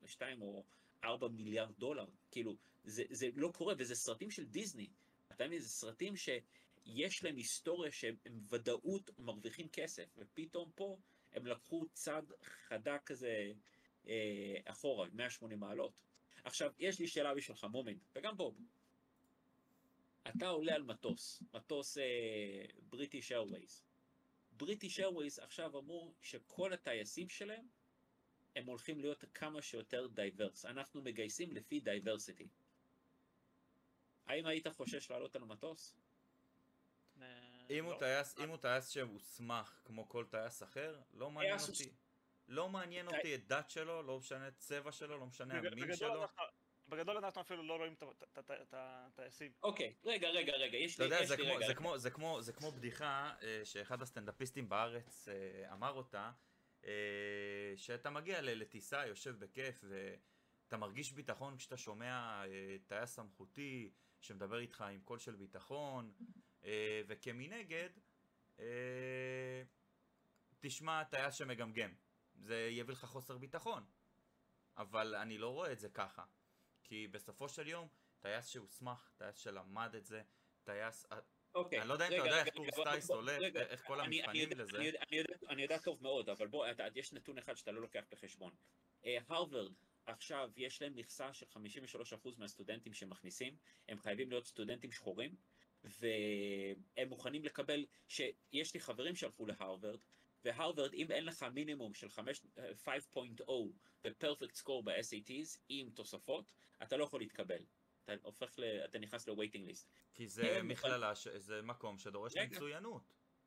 2 0.07 0.43
או 0.43 0.65
4 1.05 1.29
מיליארד 1.29 1.75
דולר. 1.79 2.07
כאילו, 2.31 2.57
זה, 2.85 3.05
זה 3.11 3.29
לא 3.35 3.49
קורה, 3.55 3.75
וזה 3.79 3.95
סרטים 3.95 4.31
של 4.31 4.45
דיסני. 4.45 4.89
אתה 5.33 5.47
מבין, 5.47 5.59
זה 5.59 5.69
סרטים 5.69 6.15
שיש 6.17 7.25
להם 7.25 7.37
היסטוריה 7.37 7.93
שהם 7.93 8.17
הם 8.27 8.41
ודאות 8.49 9.11
מרוויחים 9.19 9.69
כסף, 9.69 10.09
ופתאום 10.17 10.71
פה 10.75 10.99
הם 11.33 11.47
לקחו 11.47 11.87
צד 11.93 12.23
חדה 12.43 12.99
כזה 12.99 13.53
אה, 14.09 14.57
אחורה, 14.65 15.09
180 15.13 15.61
מעלות. 15.61 15.93
עכשיו, 16.45 16.73
יש 16.79 17.01
לי 17.01 17.09
שאלה 17.09 17.35
בשבילך, 17.35 17.65
מומנט, 17.65 18.03
וגם 18.17 18.37
בוב. 18.37 18.59
אתה 20.29 20.49
עולה 20.49 20.75
על 20.75 20.83
מטוס, 20.83 21.43
מטוס 21.55 21.99
בריטיש 22.83 23.33
איירווייז. 23.33 23.83
בריטיש 24.51 24.99
איירווייז 24.99 25.39
עכשיו 25.39 25.79
אמרו 25.79 26.15
שכל 26.23 26.73
הטייסים 26.73 27.29
שלהם, 27.29 27.67
הם 28.57 28.67
הולכים 28.67 29.01
להיות 29.01 29.25
כמה 29.35 29.63
שיותר 29.63 30.07
diverse. 30.07 30.65
אנחנו 30.65 31.03
מגייסים 31.03 31.53
לפי 31.53 31.81
diversity. 31.81 32.49
האם 34.27 34.47
היית 34.47 34.69
חושש 34.69 35.11
לעלות 35.11 35.37
על 35.37 35.45
מטוס? 35.45 35.97
אה, 37.23 37.27
אם 37.71 37.85
הוא 37.85 37.93
לא. 37.93 37.99
טייס, 37.99 38.39
אם 38.39 38.49
הוא 38.49 38.57
טייס 38.57 38.89
שהוסמך 38.89 39.81
כמו 39.85 40.09
כל 40.09 40.25
טייס 40.31 40.63
אחר, 40.63 41.01
לא 41.13 41.31
מעניין 41.31 41.59
אותי. 41.69 41.93
לא 42.49 42.69
מעניין 42.69 43.07
אותי 43.07 43.35
את 43.35 43.47
דת 43.47 43.71
שלו, 43.71 44.03
לא 44.03 44.19
משנה 44.19 44.51
צבע 44.51 44.93
שלו, 44.93 45.19
לא 45.19 45.27
משנה 45.27 45.59
המין 45.59 45.97
שלו. 45.97 46.27
בגדול 46.89 47.17
אנחנו 47.17 47.41
אפילו 47.41 47.63
לא 47.63 47.77
רואים 47.77 47.95
את 48.39 48.75
הטייסים. 48.77 49.53
אוקיי, 49.63 49.95
רגע, 50.05 50.29
רגע, 50.29 50.53
רגע, 50.53 50.77
יש 50.77 51.01
לי, 51.01 51.07
יש 51.07 51.29
זה 51.29 51.37
לי 51.37 51.45
כמו, 51.45 51.55
רגע. 51.57 51.67
זה, 51.67 51.75
כמו, 51.75 51.99
זה, 51.99 52.11
כמו, 52.11 52.43
זה 52.43 52.53
כמו 52.53 52.73
בדיחה 52.73 53.35
אה, 53.43 53.61
שאחד 53.65 54.03
הסטנדאפיסטים 54.03 54.69
בארץ 54.69 55.29
אה, 55.29 55.73
אמר 55.73 55.93
אותה, 55.93 56.33
אה, 56.85 56.93
שאתה 57.77 58.11
מגיע 58.11 58.41
לטיסה, 58.43 59.07
יושב 59.07 59.39
בכיף, 59.39 59.85
ואתה 59.89 60.77
מרגיש 60.77 61.13
ביטחון 61.13 61.57
כשאתה 61.57 61.77
שומע 61.77 62.43
טייס 62.87 63.11
סמכותי 63.11 63.91
שמדבר 64.21 64.59
איתך 64.59 64.81
עם 64.81 65.01
קול 65.01 65.19
של 65.19 65.35
ביטחון, 65.35 66.13
וכמנגד, 67.07 67.91
תשמע 70.61 71.05
טייס 71.05 71.35
שמגמגם. 71.35 71.95
זה 72.35 72.69
יביא 72.71 72.93
לך 72.93 73.05
חוסר 73.05 73.39
ביטחון. 73.39 73.85
אבל 74.77 75.15
אני 75.15 75.39
לא 75.39 75.49
רואה 75.53 75.73
את 75.73 75.81
זה 75.81 75.89
ככה. 75.89 76.25
כי 76.89 77.09
בסופו 77.09 77.49
של 77.49 77.69
יום, 77.69 77.89
טייס 78.21 78.49
שהוסמך, 78.49 79.11
טייס 79.17 79.37
שלמד 79.37 79.95
את 79.95 80.07
זה, 80.07 80.23
טייס... 80.65 81.07
אוקיי, 81.55 81.81
אני 81.81 81.89
לא 81.89 81.93
יודע 81.93 82.09
אם 82.09 82.13
אתה 82.13 82.25
יודע 82.25 82.45
איך 82.45 82.55
קורס 82.55 82.75
טייס 82.85 83.11
הולך, 83.11 83.43
איך 83.57 83.83
כל 83.87 84.01
המבחנים 84.01 84.49
לזה. 84.57 84.79
אני 85.49 85.63
יודע- 85.63 85.79
טוב 85.79 86.03
מאוד, 86.03 86.29
אבל 86.29 86.47
בוא, 86.47 86.67
יש 86.95 87.13
נתון 87.13 87.39
אחד 87.39 87.57
שאתה 87.57 87.73
לא 87.73 87.81
לוקח 87.81 88.05
בחשבון. 88.11 88.55
אה, 89.05 89.19
הרווארד, 89.29 89.73
עכשיו 90.07 90.51
יש 90.57 90.83
להם 90.83 90.97
מכסה 90.97 91.33
של 91.33 91.47
53% 91.47 92.39
מהסטודנטים 92.39 92.93
שמכניסים, 92.93 93.57
הם 93.89 93.99
חייבים 93.99 94.31
להיות 94.31 94.47
סטודנטים 94.47 94.93
שחורים, 94.93 95.37
והם 95.85 97.09
מוכנים 97.09 97.45
לקבל, 97.45 97.87
שיש 98.09 98.75
לי 98.75 98.81
חברים 98.81 99.17
שהלכו 99.17 99.47
להרווארד, 99.47 100.01
והרווארד, 100.45 100.95
אם 100.95 101.11
אין 101.11 101.25
לך 101.25 101.43
מינימום 101.43 101.95
של 101.95 102.11
5 102.11 102.41
אה, 102.59 102.71
5.0 102.75 103.51
ופרפקט 104.07 104.55
סקור 104.55 104.83
ב-SATs 104.83 105.59
עם 105.69 105.91
תוספות, 105.91 106.53
אתה 106.83 106.97
לא 106.97 107.05
יכול 107.05 107.21
להתקבל. 107.21 107.65
אתה 108.05 108.13
הופך 108.23 108.59
ל... 108.59 108.65
אתה 108.65 108.99
נכנס 108.99 109.29
ל-waiting 109.29 109.71
list. 109.71 109.87
כי 110.15 110.29
זה 110.29 110.57
הם- 110.59 110.69
מכללה, 110.69 111.15
ש- 111.15 111.29
זה 111.29 111.63
מקום 111.63 111.99
שדורש. 111.99 112.37
מצוינות. 112.37 113.03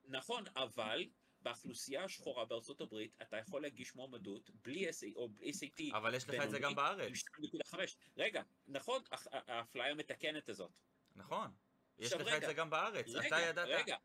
נכון, 0.06 0.44
אבל 0.56 1.10
באוכלוסייה 1.42 2.04
השחורה 2.04 2.46
בארצות 2.46 2.82
הברית 2.82 3.16
אתה 3.22 3.38
יכול 3.38 3.62
להגיש 3.62 3.96
מועמדות 3.96 4.50
בלי 4.54 4.90
SA 4.90 5.16
או 5.16 5.30
בלי 5.30 5.52
SAT. 5.52 5.98
אבל 5.98 6.16
יש 6.16 6.30
לך 6.30 6.44
את 6.44 6.50
זה 6.50 6.60
גם 6.60 6.76
בארץ, 6.76 7.08
עם 7.08 7.46
2.5. 7.74 7.78
רגע, 8.18 8.42
נכון, 8.68 9.04
האפליה 9.32 9.92
המתקנת 9.92 10.50
הזאת. 10.50 10.72
נכון. 11.16 11.52
יש 12.00 12.14
לך 12.14 12.28
את 12.38 12.42
זה 12.42 12.54
גם 12.54 12.70
בארץ. 12.70 13.10
אתה 13.10 13.20
רגע, 13.20 13.40
ידעת... 13.42 13.68
רגע. 13.68 13.98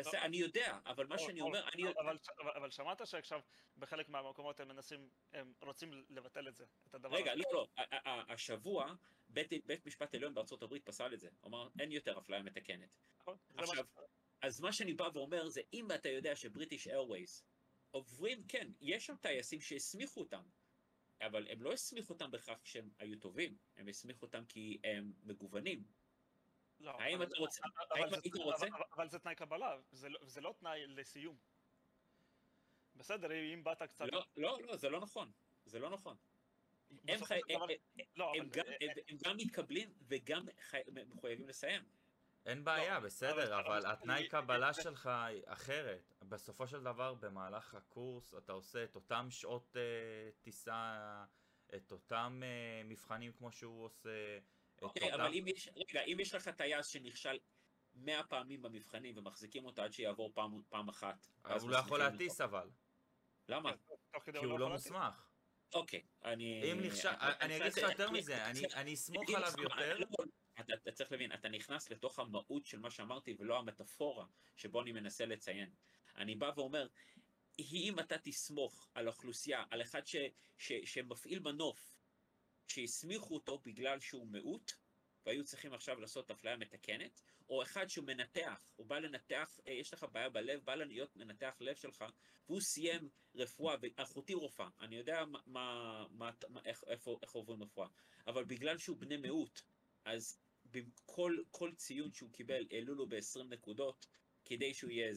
בסדר, 0.00 0.22
אני 0.22 0.36
יודע, 0.36 0.78
אבל 0.86 1.06
מה 1.06 1.18
שאני 1.18 1.40
אומר, 1.40 1.68
אני 1.74 1.82
יודע... 1.82 2.00
אבל- 2.56 2.70
שמעת 2.70 3.06
שעכשיו 3.06 3.40
בחלק 3.76 4.08
מהמקומות 4.08 4.60
הם 4.60 4.68
מנסים, 4.68 5.08
הם 5.32 5.52
רוצים 5.62 6.04
לבטל 6.10 6.48
את 6.48 6.56
זה, 6.56 6.64
את 6.88 6.94
הדבר 6.94 7.16
רגע, 7.16 7.32
הזה. 7.32 7.42
לא, 7.52 7.52
לא, 7.52 7.68
ה- 7.76 8.32
השבוע 8.32 8.94
בית 9.28 9.86
משפט 9.86 10.14
עליון 10.14 10.34
בארצות 10.34 10.62
הברית 10.62 10.84
פסל 10.84 11.14
את 11.14 11.20
זה. 11.20 11.28
אמר, 11.46 11.68
אין 11.78 11.92
יותר 11.92 12.18
אפליה 12.18 12.42
מתקנת. 12.42 12.88
נכון? 13.20 13.36
עכשיו, 13.56 13.84
אז 14.42 14.60
מה 14.60 14.72
שאני 14.72 14.94
בא 14.94 15.08
ואומר 15.14 15.48
זה, 15.48 15.60
אם 15.72 15.92
אתה 15.94 16.08
יודע 16.08 16.36
שבריטיש 16.36 16.88
איירווייז 16.88 17.44
עוברים, 17.90 18.44
כן, 18.48 18.68
יש 18.80 19.06
שם 19.06 19.16
טייסים 19.16 19.60
שהסמיכו 19.60 20.20
אותם, 20.20 20.42
אבל 21.20 21.46
הם 21.48 21.62
לא 21.62 21.72
הסמיכו 21.72 22.12
אותם 22.12 22.30
בכך 22.30 22.60
שהם 22.64 22.90
היו 22.98 23.18
טובים, 23.18 23.56
הם 23.76 23.88
הסמיכו 23.88 24.26
אותם 24.26 24.44
כי 24.48 24.78
הם 24.84 25.12
מגוונים. 25.22 25.84
לא, 26.80 26.90
האם 27.00 27.22
אתה 27.22 27.36
רוצה- 27.38 27.62
אבל 27.64 28.02
האם 28.04 28.14
היית 28.24 28.36
רוצה? 28.36 28.66
אבל- 28.66 28.82
אבל 28.96 29.08
זה 29.08 29.18
תנאי 29.18 29.34
קבלה, 29.34 29.76
זה 29.92 30.08
לא- 30.08 30.18
זה 30.22 30.40
לא 30.40 30.54
תנאי 30.58 30.86
לסיום. 30.86 31.36
בסדר, 32.96 33.28
אם 33.54 33.64
באת 33.64 33.82
קצת... 33.82 34.04
לא, 34.12 34.24
לא, 34.36 34.58
לא, 34.62 34.76
זה 34.76 34.88
לא 34.88 35.00
נכון. 35.00 35.30
זה 35.64 35.78
לא 35.78 35.90
נכון. 35.90 36.16
הם 36.90 36.96
בסופו 37.06 37.24
חי- 37.26 37.40
של 37.48 37.54
דבר- 37.54 37.64
הם- 37.64 38.04
לא, 38.16 38.32
הם 38.34 38.40
אבל- 38.40 38.48
גם- 38.50 38.64
הם- 38.80 38.90
הם 39.08 39.16
גם 39.24 39.36
מתקבלים 39.36 39.92
וגם 40.08 40.42
חי- 40.60 40.82
מחויבים 41.06 41.48
לסיים. 41.48 41.82
אין 42.46 42.64
בעיה, 42.64 42.94
לא, 42.98 43.04
בסדר, 43.06 43.60
אבל- 43.60 43.66
אבל 43.66 43.92
התנאי 43.92 44.28
קבלה 44.28 44.74
שלך 44.74 45.06
היא 45.06 45.42
אחרת. 45.46 46.12
בסופו 46.22 46.66
של 46.66 46.82
דבר, 46.84 47.14
במהלך 47.14 47.74
הקורס 47.74 48.34
אתה 48.34 48.52
עושה 48.52 48.84
את 48.84 48.94
אותם 48.94 49.26
שעות 49.30 49.76
אה, 49.76 49.82
טיסה, 50.42 51.24
את 51.74 51.92
אותם 51.92 52.40
אה, 52.44 52.82
מבחנים 52.84 53.32
כמו 53.32 53.52
שהוא 53.52 53.84
עושה, 53.84 54.38
אוקיי. 54.82 55.14
אבל 55.14 55.34
אם 55.34 55.44
יש, 55.48 55.68
רגע, 55.76 56.02
אם 56.02 56.16
יש 56.20 56.34
לך 56.34 56.48
טייס 56.48 56.86
שנכשל 56.86 57.38
100 57.94 58.22
פעמים 58.24 58.62
במבחנים 58.62 59.16
ומחזיקים 59.18 59.64
אותו 59.64 59.82
עד 59.82 59.92
שיעבור 59.92 60.30
פעם- 60.34 60.62
פעם 60.68 60.88
אחת. 60.88 61.26
אבל 61.44 61.52
ואז 61.52 61.62
הוא 61.62 61.70
לא 61.70 61.76
יכול 61.76 61.98
מסמיכים 62.02 62.12
להטיס 62.26 62.40
אבל. 62.40 62.70
למה? 63.48 63.72
כי 64.24 64.30
הוא 64.36 64.46
לא 64.46 64.54
יכול. 64.54 64.72
מוסמך. 64.72 65.24
אוקיך, 65.74 66.02
אני... 66.24 66.72
אם 66.72 66.80
נכשל, 66.80 67.08
אני 67.20 67.56
אגיד 67.56 67.66
לך 67.66 67.76
יותר 67.90 68.10
מזה, 68.10 68.46
אני- 68.74 68.94
אסמוך 68.94 69.30
עליו 69.36 69.52
יותר. 69.62 69.98
לא, 69.98 70.06
אתה, 70.60 70.74
אתה 70.74 70.92
צריך 70.92 71.12
להבין, 71.12 71.32
אתה 71.32 71.48
נכנס 71.48 71.90
לתוך 71.90 72.18
המהות 72.18 72.66
של 72.66 72.78
מה 72.78 72.90
שאמרתי 72.90 73.34
ולא 73.38 73.58
המטאפורה 73.58 74.26
שבו 74.56 74.82
אני 74.82 74.92
מנסה 74.92 75.26
לציין. 75.26 75.70
אני 76.16 76.34
בא 76.34 76.50
ואומר, 76.56 76.86
אם 77.58 77.96
אתה 78.00 78.18
תסמוך 78.18 78.88
על 78.94 79.08
אוכלוסייה, 79.08 79.64
על 79.70 79.82
אחד 79.82 80.06
ש, 80.06 80.16
ש, 80.58 80.72
שמפעיל 80.84 81.38
מנוף, 81.40 81.97
שהסמיכו 82.70 83.34
אותו 83.34 83.58
בגלל 83.58 84.00
שהוא 84.00 84.26
מיעוט, 84.26 84.72
והיו 85.26 85.44
צריכים 85.44 85.74
עכשיו 85.74 86.00
לעשות 86.00 86.30
אפליה 86.30 86.56
מתקנת, 86.56 87.20
או 87.48 87.62
אחד 87.62 87.88
שהוא 87.88 88.06
מנתח, 88.06 88.72
הוא 88.76 88.86
בא 88.86 88.98
לנתח, 88.98 89.60
אה, 89.66 89.72
יש 89.72 89.92
לך 89.94 90.06
בעיה 90.12 90.28
בלב, 90.28 90.64
בא 90.64 90.74
להיות 90.74 91.16
מנתח 91.16 91.56
לב 91.60 91.76
שלך, 91.76 92.04
והוא 92.48 92.60
סיים 92.60 93.08
רפואה, 93.34 93.76
ואחותי 93.80 94.34
רופאה, 94.34 94.68
אני 94.80 94.96
יודע 94.96 95.24
מה, 95.24 95.38
מה, 95.46 96.06
מה, 96.10 96.30
מה, 96.48 96.60
איך, 96.64 96.84
איפה, 96.86 97.18
איך 97.22 97.32
עוברים 97.32 97.62
רפואה, 97.62 97.88
אבל 98.26 98.44
בגלל 98.44 98.78
שהוא 98.78 98.96
בני 98.96 99.16
מיעוט, 99.16 99.60
אז 100.04 100.38
בכל 100.64 101.36
כל 101.50 101.74
ציון 101.74 102.12
שהוא 102.12 102.30
קיבל 102.32 102.66
העלו 102.70 102.94
לו 102.94 103.06
ב-20 103.08 103.42
נקודות, 103.48 104.06
כדי 104.44 104.74
שהוא, 104.74 104.90
יהיה, 104.90 105.12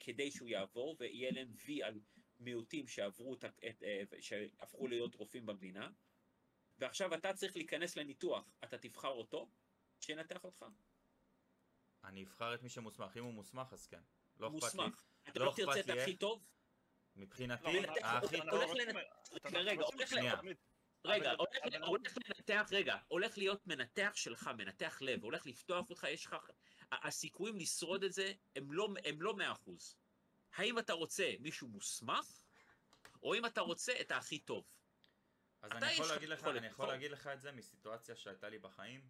כדי 0.00 0.30
שהוא 0.30 0.48
יעבור, 0.48 0.96
ויהיה 1.00 1.30
להם 1.30 1.52
וי 1.66 1.82
על 1.82 2.00
מיעוטים 2.40 2.88
שעברו 2.88 3.34
את, 3.34 3.44
את, 3.44 3.82
אה, 3.82 4.02
שהפכו 4.20 4.86
להיות 4.86 5.14
רופאים 5.14 5.46
במדינה, 5.46 5.90
ועכשיו 6.78 7.14
אתה 7.14 7.32
צריך 7.34 7.56
להיכנס 7.56 7.96
לניתוח, 7.96 8.44
אתה 8.64 8.78
תבחר 8.78 9.08
אותו, 9.08 9.48
שינתח 10.00 10.44
אותך. 10.44 10.64
אני 12.04 12.24
אבחר 12.24 12.54
את 12.54 12.62
מי 12.62 12.68
שמוסמך, 12.68 13.16
אם 13.16 13.24
הוא 13.24 13.32
מוסמך 13.34 13.72
אז 13.72 13.86
כן. 13.86 14.00
לא 14.36 14.46
אכפת 14.46 14.74
לי. 14.74 14.80
מוסמך. 14.84 15.04
אתה 15.28 15.38
לא 15.40 15.46
לא 15.46 15.52
תרצה 15.56 15.80
את 15.80 15.88
הכי. 15.98 16.16
טוב? 16.16 16.44
מבחינתי, 17.16 17.64
לא, 17.64 17.68
הכי 17.68 17.80
לנ- 17.80 17.98
אתה- 17.98 18.20
רגע, 21.04 21.30
הולך. 21.32 21.50
רגע, 21.64 21.84
הולך, 21.86 22.16
לנתח, 22.28 22.68
רגע, 22.72 22.96
הולך 23.08 23.38
להיות 23.38 23.66
מנתח 23.66 24.12
שלך, 24.14 24.50
מנתח 24.58 24.98
לב, 25.00 25.22
הולך 25.24 25.46
לפתוח 25.46 25.90
אותך, 25.90 26.06
יש 26.10 26.26
לך... 26.26 26.36
הסיכויים 26.92 27.56
לשרוד 27.56 28.04
את 28.04 28.12
זה 28.12 28.32
הם 28.56 28.72
לא, 28.72 28.88
הם 29.04 29.22
לא 29.22 29.34
100%. 29.66 29.70
האם 30.54 30.78
אתה 30.78 30.92
רוצה 30.92 31.32
מישהו 31.40 31.68
מוסמך, 31.68 32.42
או 33.22 33.34
אם 33.34 33.46
אתה 33.46 33.60
רוצה 33.60 33.92
את 34.00 34.10
הכי 34.10 34.38
טוב? 34.38 34.64
אז 35.66 35.82
אני 35.82 35.92
יכול 35.92 36.06
להגיד 36.08 36.28
לך, 36.28 36.44
אני 36.44 36.66
יכול. 36.66 36.88
להגיד 36.88 37.10
לך 37.10 37.26
את 37.26 37.40
זה 37.40 37.52
מסיטואציה 37.52 38.16
שהייתה 38.16 38.48
לי 38.48 38.58
בחיים. 38.58 39.08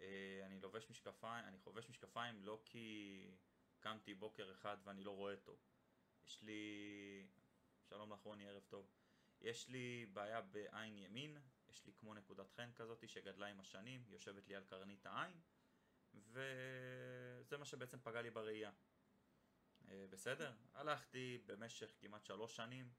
אה, 0.00 0.42
אני 0.46 0.60
לובש 0.60 0.90
משקפיים, 0.90 1.44
אני 1.44 1.58
חובש 1.58 1.88
משקפיים 1.88 2.44
לא 2.44 2.60
כי 2.64 3.26
קמתי 3.80 4.14
בוקר 4.14 4.52
אחד 4.52 4.76
ואני 4.84 5.04
לא 5.04 5.10
רואה 5.10 5.36
טוב. 5.36 5.58
יש 6.26 6.42
לי... 6.42 7.26
שלום 7.88 8.12
לך 8.12 8.20
רוני, 8.20 8.48
ערב 8.48 8.62
טוב. 8.68 8.90
יש 9.40 9.68
לי 9.68 10.06
בעיה 10.12 10.40
בעין 10.40 10.98
ימין, 10.98 11.38
יש 11.68 11.86
לי 11.86 11.92
כמו 11.92 12.14
נקודת 12.14 12.50
חן 12.50 12.70
כזאת 12.76 13.08
שגדלה 13.08 13.46
עם 13.46 13.60
השנים, 13.60 14.04
יושבת 14.08 14.48
לי 14.48 14.56
על 14.56 14.64
קרנית 14.64 15.06
העין, 15.06 15.40
וזה 16.14 17.58
מה 17.58 17.64
שבעצם 17.64 17.98
פגע 18.00 18.22
לי 18.22 18.30
בראייה. 18.30 18.70
אה, 19.90 20.04
בסדר? 20.10 20.52
הלכתי 20.74 21.38
במשך 21.46 21.92
כמעט 22.00 22.24
שלוש 22.24 22.56
שנים 22.56 22.92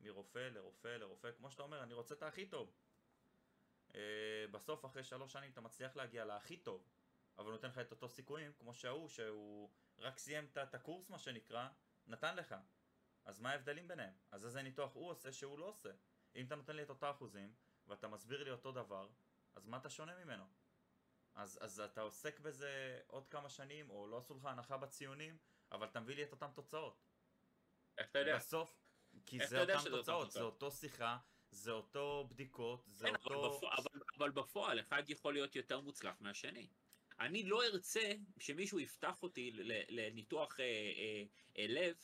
מרופא 0.00 0.38
לרופא 0.38 0.88
לרופא, 0.88 1.30
כמו 1.32 1.50
שאתה 1.50 1.62
אומר, 1.62 1.82
אני 1.82 1.94
רוצה 1.94 2.14
את 2.14 2.22
הכי 2.22 2.46
טוב. 2.46 2.74
אה, 3.94 4.44
בסוף, 4.50 4.84
אחרי 4.84 5.04
שלוש 5.04 5.32
שנים, 5.32 5.50
אתה 5.50 5.60
מצליח 5.60 5.96
להגיע 5.96 6.24
להכי 6.24 6.56
טוב, 6.56 6.88
אבל 7.38 7.50
נותן 7.50 7.68
לך 7.68 7.78
את 7.78 7.90
אותו 7.90 8.08
סיכויים, 8.08 8.52
כמו 8.52 8.74
שההוא, 8.74 9.08
שהוא 9.08 9.70
רק 9.98 10.18
סיים 10.18 10.48
את 10.62 10.74
הקורס, 10.74 11.10
מה 11.10 11.18
שנקרא, 11.18 11.68
נתן 12.06 12.36
לך. 12.36 12.54
אז 13.24 13.40
מה 13.40 13.50
ההבדלים 13.50 13.88
ביניהם? 13.88 14.14
אז 14.30 14.44
איזה 14.44 14.62
ניתוח 14.62 14.94
הוא 14.94 15.10
עושה 15.10 15.32
שהוא 15.32 15.58
לא 15.58 15.64
עושה? 15.64 15.90
אם 16.36 16.46
אתה 16.46 16.54
נותן 16.56 16.76
לי 16.76 16.82
את 16.82 16.90
אותה 16.90 17.10
אחוזים, 17.10 17.54
ואתה 17.86 18.08
מסביר 18.08 18.44
לי 18.44 18.50
אותו 18.50 18.72
דבר, 18.72 19.08
אז 19.54 19.66
מה 19.66 19.76
אתה 19.76 19.90
שונה 19.90 20.24
ממנו? 20.24 20.44
אז, 21.34 21.58
אז 21.62 21.80
אתה 21.80 22.00
עוסק 22.00 22.40
בזה 22.40 23.00
עוד 23.06 23.28
כמה 23.28 23.48
שנים, 23.48 23.90
או 23.90 24.06
לא 24.06 24.18
עשו 24.18 24.34
לך 24.34 24.44
הנחה 24.44 24.76
בציונים, 24.76 25.38
אבל 25.72 25.86
אתה 25.86 26.00
מביא 26.00 26.16
לי 26.16 26.22
את 26.22 26.32
אותן 26.32 26.50
תוצאות. 26.54 27.04
איך 27.98 28.10
אתה 28.10 28.18
יודע? 28.18 28.36
בסוף, 28.36 28.85
כי 29.26 29.46
זה 29.46 29.60
אותן 29.60 29.90
תוצאות, 29.90 30.30
זה? 30.30 30.42
אותו 30.42 30.70
שיחה, 30.70 31.18
זה 31.50 31.70
אותו 31.72 32.26
בדיקות, 32.30 32.84
זה 32.86 33.06
כן, 33.06 33.14
אבל 33.14 33.34
אותו... 33.34 33.58
בפועל- 33.58 33.72
אבל- 33.78 34.00
אבל 34.18 34.30
בפועל, 34.30 34.80
אחד 34.80 35.02
יכול 35.10 35.32
להיות 35.34 35.56
יותר 35.56 35.80
מוצלח 35.80 36.16
מהשני. 36.20 36.68
אני 37.20 37.42
לא 37.42 37.64
ארצה 37.64 38.12
שמישהו 38.38 38.80
יפתח 38.80 39.22
אותי 39.22 39.50
לניתוח 39.88 40.60
אה, 40.60 40.64
אה, 40.64 41.22
אה, 41.58 41.66
לב, 41.68 41.96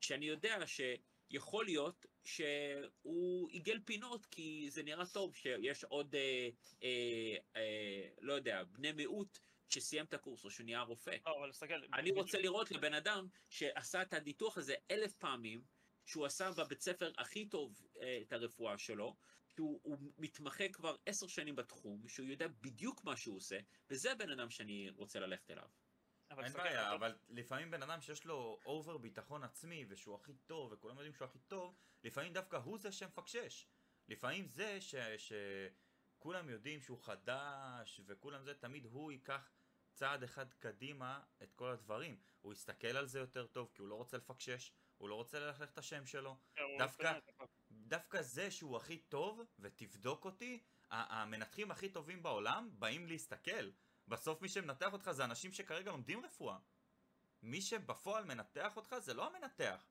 שאני 0.00 0.26
יודע 0.26 0.58
שיכול 0.66 1.64
להיות 1.64 2.06
שהוא 2.24 3.50
עיגל 3.50 3.80
פינות 3.84 4.26
כי 4.26 4.66
זה 4.70 4.82
נראה 4.82 5.06
טוב, 5.06 5.34
שיש 5.36 5.84
עוד, 5.84 6.14
אה, 6.14 6.48
אה, 6.82 7.36
אה, 7.56 8.08
לא 8.20 8.32
יודע, 8.32 8.64
בני 8.64 8.92
מיעוט 8.92 9.38
שסיים 9.68 10.04
את 10.04 10.14
הקורס 10.14 10.44
או 10.44 10.50
שנהיה 10.50 10.80
רופא. 10.80 11.16
לא, 11.26 11.38
אבל 11.38 11.50
תסתכל. 11.50 11.74
אני 11.94 12.10
רוצה 12.10 12.38
לראות 12.38 12.70
לבן 12.70 12.94
אדם 12.94 13.26
שעשה 13.48 14.02
את 14.02 14.12
הניתוח 14.14 14.58
הזה 14.58 14.74
אלף 14.90 15.14
פעמים, 15.14 15.62
שהוא 16.06 16.26
עשה 16.26 16.50
בבית 16.52 16.80
ספר 16.80 17.12
הכי 17.18 17.48
טוב 17.48 17.86
אה, 18.00 18.18
את 18.22 18.32
הרפואה 18.32 18.78
שלו, 18.78 19.16
שהוא 19.54 19.80
הוא 19.82 19.98
מתמחה 20.18 20.68
כבר 20.68 20.96
עשר 21.06 21.26
שנים 21.26 21.56
בתחום, 21.56 22.08
שהוא 22.08 22.26
יודע 22.26 22.48
בדיוק 22.48 23.04
מה 23.04 23.16
שהוא 23.16 23.36
עושה, 23.36 23.58
וזה 23.90 24.12
הבן 24.12 24.30
אדם 24.30 24.50
שאני 24.50 24.90
רוצה 24.90 25.20
ללכת 25.20 25.50
אליו. 25.50 25.68
אבל 26.30 26.44
אין 26.44 26.52
בעיה, 26.52 26.82
אתה- 26.86 26.94
אבל 26.94 27.18
לפעמים 27.28 27.70
בן 27.70 27.82
אדם 27.82 28.00
שיש 28.00 28.24
לו 28.24 28.60
אובר 28.66 28.98
ביטחון 28.98 29.44
עצמי 29.44 29.84
ושהוא 29.88 30.14
הכי 30.14 30.32
טוב 30.46 30.72
וכולם 30.72 30.96
יודעים 30.96 31.14
שהוא 31.14 31.28
הכי 31.28 31.38
טוב, 31.38 31.76
לפעמים 32.04 32.32
דווקא 32.32 32.56
הוא 32.56 32.78
זה 32.78 32.92
שמפקשש. 32.92 33.66
לפעמים 34.08 34.46
זה 34.48 34.80
ש... 34.80 34.94
שכולם 36.18 36.48
יודעים 36.48 36.80
שהוא 36.80 36.98
חדש 36.98 38.00
וכולם 38.06 38.44
זה, 38.44 38.54
תמיד 38.54 38.84
הוא 38.86 39.12
ייקח 39.12 39.52
צעד 39.92 40.22
אחד 40.22 40.52
קדימה 40.52 41.22
את 41.42 41.52
כל 41.52 41.70
הדברים. 41.70 42.20
הוא 42.40 42.52
יסתכל 42.52 42.96
על 42.96 43.06
זה 43.06 43.18
יותר 43.18 43.46
טוב 43.46 43.70
כי 43.74 43.82
הוא 43.82 43.88
לא 43.88 43.94
רוצה 43.94 44.16
לפקשש, 44.16 44.72
הוא 44.96 45.08
לא 45.08 45.14
רוצה 45.14 45.38
ללכלך 45.38 45.70
את 45.72 45.78
השם 45.78 46.06
שלו. 46.06 46.30
הוא 46.58 46.78
דווקא- 46.78 47.12
באמת, 47.12 47.22
אבל- 47.40 47.46
דווקא 47.70 48.22
זה 48.22 48.50
שהוא 48.50 48.76
הכי 48.76 48.98
טוב, 48.98 49.40
ותבדוק 49.58 50.24
אותי, 50.24 50.62
המנתחים 50.90 51.70
הכי 51.70 51.88
טובים 51.88 52.22
בעולם 52.22 52.70
באים 52.72 53.06
להסתכל. 53.06 53.70
בסוף 54.08 54.42
מי 54.42 54.48
שמנתח 54.48 54.92
אותך 54.92 55.10
זה 55.10 55.24
אנשים 55.24 55.52
שכרגע 55.52 55.90
לומדים 55.90 56.24
רפואה. 56.24 56.58
מי 57.42 57.60
שבפועל 57.60 58.24
מנתח 58.24 58.76
אותך 58.76 58.96
זה 58.98 59.14
לא 59.14 59.26
המנתח. 59.26 59.88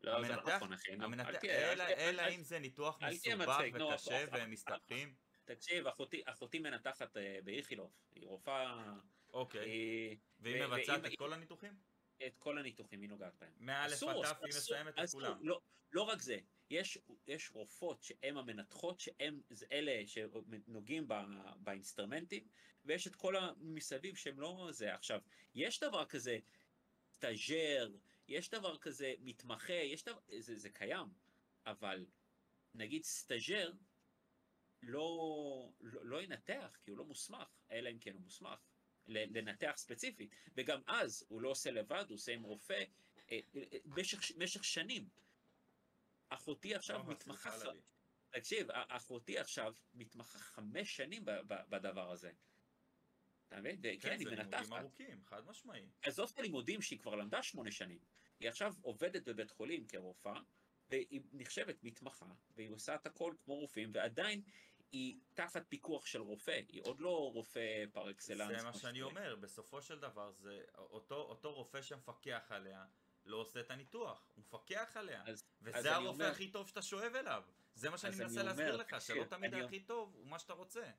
לא, 0.00 0.12
זה 0.22 0.28
לא 0.28 0.34
המנתח- 0.34 0.56
נכון, 0.56 0.72
אחי. 0.72 0.92
המנתח... 0.92 1.28
אלא, 1.28 1.34
אל 1.34 1.40
תהיה- 1.40 2.10
אלא 2.10 2.22
אל- 2.22 2.28
אם 2.32 2.42
זה 2.42 2.58
ניתוח 2.58 2.98
מסובך 3.02 3.60
וקשה 3.74 4.24
והם 4.32 4.50
מסתבכים. 4.50 5.14
תקשיב, 5.44 5.86
אחותי, 5.86 6.22
אחותי 6.26 6.58
מנתחת 6.58 7.16
אה, 7.16 7.38
באיכילוב, 7.44 7.92
היא 8.14 8.26
רופאה, 8.26 8.92
אוקיי. 9.32 9.64
והיא 10.40 10.62
מבצעת 10.62 11.04
את 11.06 11.12
כל 11.18 11.32
הניתוחים? 11.32 11.91
את 12.26 12.36
כל 12.36 12.58
הניתוחים 12.58 13.00
היא 13.00 13.08
נוגעת 13.08 13.34
בהם. 13.40 13.52
מא' 13.58 13.84
עד 13.84 13.92
אסור, 13.92 14.22
ת' 14.22 14.24
אסור, 14.24 14.44
היא 14.44 14.48
מסיימת 14.48 14.98
את. 14.98 15.10
כולם. 15.10 15.38
לא, 15.42 15.60
לא 15.92 16.02
רק 16.02 16.22
זה, 16.22 16.38
יש, 16.70 16.98
יש 17.26 17.50
רופאות 17.54 18.02
שהן 18.02 18.36
המנתחות, 18.36 19.00
שהן 19.00 19.40
אלה 19.72 20.06
שנוגעים 20.06 21.08
ב, 21.08 21.14
באינסטרמנטים, 21.56 22.48
ויש 22.84 23.06
את 23.06 23.16
כל 23.16 23.36
המסביב 23.36 24.16
שהם 24.16 24.40
לא 24.40 24.68
זה. 24.70 24.94
עכשיו, 24.94 25.20
יש 25.54 25.80
דבר 25.80 26.04
כזה 26.04 26.38
סטאז'ר, 27.12 27.88
יש 28.28 28.50
דבר 28.50 28.78
כזה 28.78 29.14
מתמחה, 29.18 29.72
יש 29.72 30.04
דבר, 30.04 30.20
זה, 30.38 30.58
זה 30.58 30.70
קיים, 30.70 31.06
אבל 31.66 32.06
נגיד 32.74 33.04
סטאז'ר 33.04 33.72
לא, 34.82 35.72
לא, 35.80 36.04
לא 36.04 36.22
ינתח, 36.22 36.78
כי 36.82 36.90
הוא 36.90 36.98
לא 36.98 37.04
מוסמך, 37.04 37.48
אלא 37.70 37.90
אם 37.90 37.98
כן 37.98 38.12
הוא 38.14 38.22
מוסמך. 38.22 38.58
לנתח 39.06 39.72
ספציפית, 39.76 40.34
וגם 40.56 40.80
אז 40.86 41.24
הוא 41.28 41.40
לא 41.42 41.48
עושה 41.48 41.70
לבד, 41.70 42.04
הוא 42.08 42.14
עושה 42.14 42.32
עם 42.32 42.42
רופא, 42.42 42.84
אה, 43.30 43.40
אה, 43.56 43.78
במשך, 43.84 44.32
במשך 44.36 44.64
שנים. 44.64 45.08
אחותי 46.28 46.74
עכשיו 46.74 47.00
אה, 47.00 47.04
מתמחה. 47.04 47.58
תקשיב, 48.30 48.70
א- 48.70 48.84
אחותי 48.88 49.38
עכשיו 49.38 49.74
מתמחה 49.94 50.38
חמש 50.38 50.96
שנים 50.96 51.22
בדבר 51.46 52.10
הזה. 52.10 52.32
אתה 53.48 53.60
מבין? 53.60 53.80
כן, 54.00 54.10
היא 54.10 54.28
זה 54.28 54.34
לימודים. 54.34 54.72
ארוכים, 54.72 55.24
חד 55.24 55.46
משמעי. 55.46 55.86
עזוב 56.02 56.30
את 56.34 56.38
הלימודים 56.38 56.82
שהיא 56.82 56.98
כבר 56.98 57.14
למדה 57.14 57.42
שמונה 57.42 57.70
שנים. 57.70 57.98
היא 58.40 58.48
עכשיו 58.48 58.74
עובדת 58.80 59.24
בבית 59.28 59.50
חולים 59.50 59.86
כרופאה, 59.86 60.40
והיא 60.90 61.20
נחשבת 61.32 61.84
מתמחה, 61.84 62.26
והיא 62.54 62.70
עושה 62.70 62.94
את 62.94 63.06
הכל 63.06 63.34
כמו 63.44 63.54
רופאים, 63.54 63.90
ועדיין 63.94 64.42
היא 64.92 65.18
תחת 65.34 65.62
פיקוח 65.68 66.06
של 66.06 66.20
רופא, 66.20 66.60
היא 66.68 66.82
עוד 66.84 67.00
לא 67.00 67.30
רופא 67.32 67.60
פר 67.92 68.10
אקסלנס. 68.10 68.60
זה 68.60 68.66
מה 68.66 68.74
שאני. 68.74 69.02
אומר, 69.02 69.36
בסופו 69.36 69.82
של 69.82 69.98
דבר 69.98 70.32
זה 70.32 70.62
אותו, 70.78 71.14
אותו 71.14 71.54
רופא 71.54 71.82
שמפקח 71.82 72.46
עליה 72.48 72.84
לא 73.24 73.36
עושה 73.36 73.60
את 73.60 73.70
הניתוח, 73.70 74.30
הוא 74.34 74.44
מפקח 74.44 74.92
עליה. 74.96 75.22
אז- 75.26 75.28
אז 75.28 75.44
וזה 75.60 75.78
אני 75.78 75.88
הרופא 75.88 76.08
אומר- 76.08 76.30
הכי 76.30 76.50
טוב 76.50 76.68
שאתה 76.68 76.82
שואב 76.82 77.14
אליו. 77.14 77.42
זה 77.74 77.90
מה 77.90 77.98
שאני 77.98 78.12
אז 78.12 78.20
מנסה 78.20 78.42
להסביר 78.42 78.66
אומר, 78.72 78.76
לך, 78.76 79.00
שלא 79.00 79.24
תמיד 79.24 79.54
אני- 79.54 79.64
הכי 79.64 79.80
טוב 79.80 80.14
הוא 80.14 80.26
מה 80.26 80.38
שאתה 80.38 80.52
רוצה. 80.52 80.90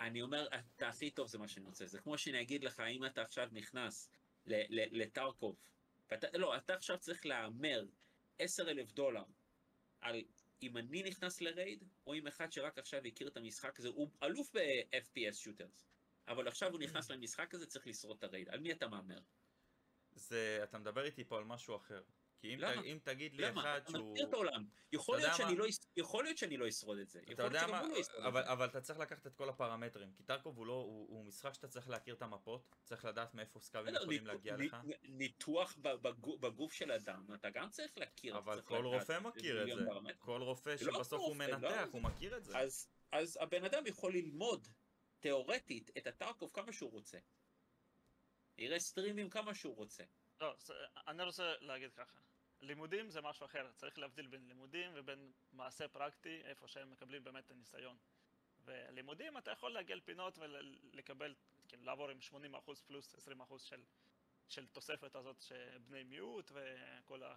אני 0.00 0.22
אומר, 0.22 0.48
אתה 0.76 0.88
הכי 0.88 1.10
טוב 1.10 1.28
זה 1.28 1.38
מה 1.38 1.48
שאני 1.48 1.66
רוצה. 1.66 1.86
זה 1.86 1.98
כמו 2.00 2.18
שאני 2.18 2.40
אגיד 2.40 2.64
לך, 2.64 2.80
אם 2.80 3.06
אתה 3.06 3.22
עכשיו 3.22 3.48
נכנס 3.52 4.10
לטרקוב, 4.46 5.56
ואתה, 6.10 6.26
לא, 6.38 6.56
אתה 6.56 6.74
עכשיו 6.74 6.98
צריך 6.98 7.26
להמר 7.26 7.84
10 8.38 8.68
אלף 8.70 8.92
דולר 8.92 9.24
על 10.00 10.22
אם 10.64 10.76
אני 10.76 11.02
נכנס 11.02 11.40
לרייד, 11.40 11.84
או 12.06 12.14
אם 12.14 12.26
אחד 12.26 12.52
שרק 12.52 12.78
עכשיו 12.78 13.04
הכיר 13.04 13.28
את 13.28 13.36
המשחק 13.36 13.78
הזה, 13.78 13.88
הוא 13.88 14.10
אלוף 14.22 14.50
ב-FPS 14.56 15.34
שוטרס, 15.34 15.86
אבל 16.28 16.48
עכשיו 16.48 16.70
הוא 16.70 16.80
נכנס 16.80 17.10
למשחק 17.10 17.54
הזה, 17.54 17.66
צריך 17.66 17.86
לשרוד 17.86 18.16
את 18.16 18.24
הרייד. 18.24 18.48
על 18.48 18.60
מי 18.60 18.72
אתה 18.72 18.88
מהמר? 18.88 19.20
זה, 20.14 20.60
אתה 20.64 20.78
מדבר 20.78 21.04
איתי 21.04 21.24
פה 21.24 21.38
על 21.38 21.44
משהו 21.44 21.76
אחר. 21.76 22.02
כי 22.44 22.54
אם, 22.54 22.58
למה? 22.60 22.82
ת, 22.82 22.84
אם 22.84 22.98
תגיד 23.02 23.34
לי 23.34 23.42
למה? 23.42 23.60
אחד 23.60 23.80
אתה 23.82 23.90
שהוא... 23.90 24.12
מכיר 24.12 24.28
את 24.28 24.32
העולם. 24.32 24.64
יכול 24.92 25.18
אתה 25.18 25.26
להיות 25.26 25.36
שאני? 25.36 25.56
לא 25.56 25.66
יכול 25.96 26.24
להיות 26.24 26.38
שאני 26.38 26.56
לא 26.56 26.68
אשרוד 26.68 26.98
את 26.98 27.08
זה. 27.10 27.18
אתה 27.18 27.32
יכול 27.32 27.44
להיות 27.44 27.54
יודע 27.54 27.66
שגם 27.66 27.70
מה, 27.70 27.80
הוא 27.80 27.88
לא 27.88 27.96
ישרוד 27.98 28.18
את 28.20 28.24
אבל, 28.26 28.44
זה. 28.44 28.52
אבל 28.52 28.66
אתה 28.66 28.80
צריך 28.80 28.98
לקחת 28.98 29.26
את 29.26 29.34
כל 29.34 29.48
הפרמטרים, 29.48 30.12
כי 30.16 30.22
טרקוב 30.22 30.58
הוא, 30.58 30.66
לא, 30.66 30.72
הוא, 30.72 31.08
הוא 31.08 31.24
משחק 31.24 31.54
שאתה 31.54 31.68
צריך 31.68 31.88
להכיר 31.88 32.14
את 32.14 32.22
המפות, 32.22 32.74
צריך 32.84 33.04
לדעת 33.04 33.34
מאיפה 33.34 33.60
סקאבים 33.60 33.94
יכולים 33.94 34.10
ניתוח- 34.20 34.34
להגיע 34.34 34.56
נ- 34.56 34.60
לך, 34.60 34.76
ניתוח 35.02 35.76
ב- 35.82 35.88
בגו- 36.08 36.38
בגוף 36.38 36.72
של 36.72 36.92
אדם, 36.92 37.26
אתה 37.34 37.50
גם 37.50 37.70
צריך 37.70 37.98
להכיר. 37.98 38.38
אבל 38.38 38.54
צריך 38.54 38.68
כל 38.68 38.74
לדעת 38.74 38.84
רופא 39.00 39.18
מכיר 39.20 39.62
את 39.62 39.78
זה, 39.78 39.84
פרמטרים. 39.86 40.16
כל 40.18 40.42
רופא 40.42 40.68
לא 40.70 40.76
שבסוף 40.76 41.20
הוא 41.20 41.28
רופא, 41.28 41.42
לא. 41.42 41.56
מנתח, 41.58 41.88
הוא 41.92 42.02
מכיר 42.02 42.36
את 42.36 42.44
זה. 42.44 42.58
אז, 42.58 42.88
אז 43.12 43.38
הבן 43.40 43.64
אדם 43.64 43.86
יכול 43.86 44.12
ללמוד 44.12 44.68
תיאורטית 45.20 45.90
את 45.98 46.06
הטרקוב 46.06 46.50
כמה 46.52 46.72
שהוא 46.72 46.90
רוצה. 46.90 47.18
יראה 48.58 48.78
סטרימים 48.78 49.30
כמה 49.30 49.54
שהוא 49.54 49.76
רוצה. 49.76 50.04
לא, 50.40 50.54
אני 51.08 51.22
רוצה 51.22 51.52
להגיד 51.60 51.92
ככה. 51.92 52.18
לימודים 52.64 53.10
זה 53.10 53.20
משהו 53.20 53.46
אחר, 53.46 53.70
צריך 53.76 53.98
להבדיל 53.98 54.26
בין 54.26 54.48
לימודים 54.48 54.90
ובין 54.94 55.32
מעשה 55.52 55.88
פרקטי, 55.88 56.40
איפה 56.44 56.68
שהם 56.68 56.90
מקבלים 56.90 57.24
באמת 57.24 57.46
את 57.46 57.50
הניסיון. 57.50 57.96
ולימודים 58.64 59.38
אתה 59.38 59.50
יכול 59.50 59.72
להגיע 59.72 59.96
לפינות 59.96 60.38
ולקבל, 60.38 61.34
כאילו 61.68 61.84
לעבור 61.84 62.10
עם 62.10 62.18
80% 62.54 62.74
פלוס 62.86 63.14
20% 63.14 63.58
של 63.58 63.82
של 64.48 64.66
תוספת 64.66 65.14
הזאת 65.14 65.42
שבני 65.42 66.02
מיעוט 66.02 66.52
וכל 66.54 67.22
ה, 67.22 67.36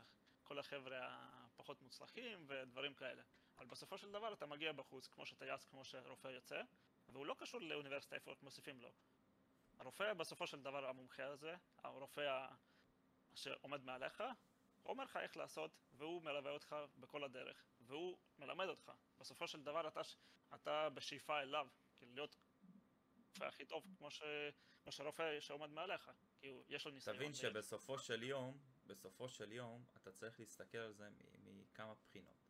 החבר'ה 0.59 0.97
הפחות 1.01 1.82
מוצלחים 1.82 2.45
ודברים 2.47 2.93
כאלה. 2.93 3.21
אבל 3.57 3.65
בסופו 3.65 3.97
של 3.97 4.11
דבר 4.11 4.34
אתה 4.34 4.45
מגיע 4.45 4.71
בחוץ, 4.71 5.07
כמו 5.07 5.25
שטייס, 5.25 5.65
כמו 5.65 5.86
שרופא 5.86 6.28
יוצא, 6.28 6.61
והוא 7.09 7.25
לא 7.25 7.36
קשור 7.38 7.61
לאוניברסיטה 7.61 8.15
איפה 8.15 8.36
מוסיפים 8.41 8.82
לו. 8.82 8.91
הרופא 9.80 10.13
בסופו 10.13 10.47
של 10.47 10.61
דבר 10.61 10.86
המומחה 10.86 11.25
הזה, 11.25 11.55
הרופא 11.84 12.47
שעומד 13.36 13.84
מעליך, 13.84 14.23
אומר 14.88 15.04
לך 15.04 15.18
איך 15.18 15.38
לעשות, 15.38 15.72
והוא 15.94 16.22
מלווה 16.22 16.52
אותך 16.52 16.76
בכל 16.98 17.24
הדרך, 17.24 17.66
והוא 17.82 18.18
מלמד 18.40 18.68
אותך. 18.68 18.92
בסופו 19.20 19.48
של 19.48 19.64
דבר 19.64 19.88
אתה, 19.88 20.02
אתה 20.56 20.90
בשאיפה 20.90 21.40
אליו, 21.40 21.68
כאילו 21.98 22.14
להיות 22.14 22.36
הכי 23.42 23.66
טוב, 23.66 23.84
כמו, 23.98 24.12
ש, 24.12 24.24
כמו 24.84 24.92
שרופא 24.92 25.40
שעומד 25.40 25.70
מעליך, 25.70 26.12
כי 26.40 26.48
הוא, 26.48 26.64
יש 26.70 26.86
לו 26.86 26.92
ניסיון. 26.92 27.16
תבין 27.16 27.34
שבסופו 27.34 28.00
של 28.00 28.24
יום, 28.24 28.58
בסופו 28.88 29.30
של 29.30 29.52
יום, 29.52 29.84
אתה 29.98 30.12
צריך 30.12 30.40
להסתכל 30.40 30.78
על 30.78 30.94
זה 30.94 31.10
מכמה 31.44 31.94
בחינות. 31.96 32.47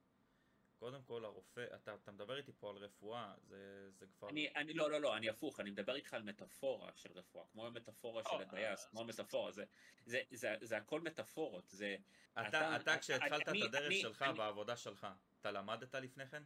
קודם 0.80 1.03
כל 1.03 1.25
הרופא, 1.25 1.65
אתה, 1.75 1.95
אתה 2.03 2.11
מדבר 2.11 2.38
איתי 2.38 2.51
פה 2.59 2.69
על 2.69 2.75
רפואה, 2.75 3.34
זה, 3.41 3.89
זה 3.91 4.05
כבר... 4.07 4.30
אני, 4.30 4.49
אני, 4.55 4.73
לא, 4.73 4.91
לא, 4.91 5.01
לא, 5.01 5.17
אני 5.17 5.30
הפוך, 5.30 5.59
אני 5.59 5.71
מדבר 5.71 5.95
איתך 5.95 6.13
על 6.13 6.23
מטאפורה 6.23 6.91
של 6.95 7.11
רפואה, 7.11 7.45
כמו 7.51 7.67
המטאפורה 7.67 8.23
של 8.23 8.41
הטייס, 8.41 8.86
כמו 8.86 9.01
המטאפורה, 9.01 9.51
זה, 9.51 9.65
זה, 10.05 10.21
זה, 10.32 10.55
זה 10.61 10.78
הכל 10.78 11.01
מטאפורות, 11.01 11.69
זה... 11.69 11.95
אתה, 12.34 12.47
אתה, 12.47 12.75
אתה 12.75 12.97
כשהתחלת 12.97 13.41
את 13.41 13.47
הדרך 13.47 13.93
שלך 13.93 14.25
בעבודה 14.38 14.78
שלך, 14.78 15.07
אתה 15.41 15.51
למדת 15.51 15.95
לפני 15.95 16.28
כן? 16.28 16.43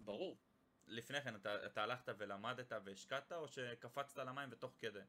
ברור. 0.00 0.38
לפני 0.86 1.20
כן 1.20 1.36
אתה, 1.36 1.66
אתה 1.66 1.82
הלכת 1.82 2.14
ולמדת 2.18 2.72
והשקעת, 2.84 3.32
או 3.32 3.48
שקפצת 3.48 4.18
למים 4.18 4.48
ותוך 4.52 4.72
כדי? 4.78 5.00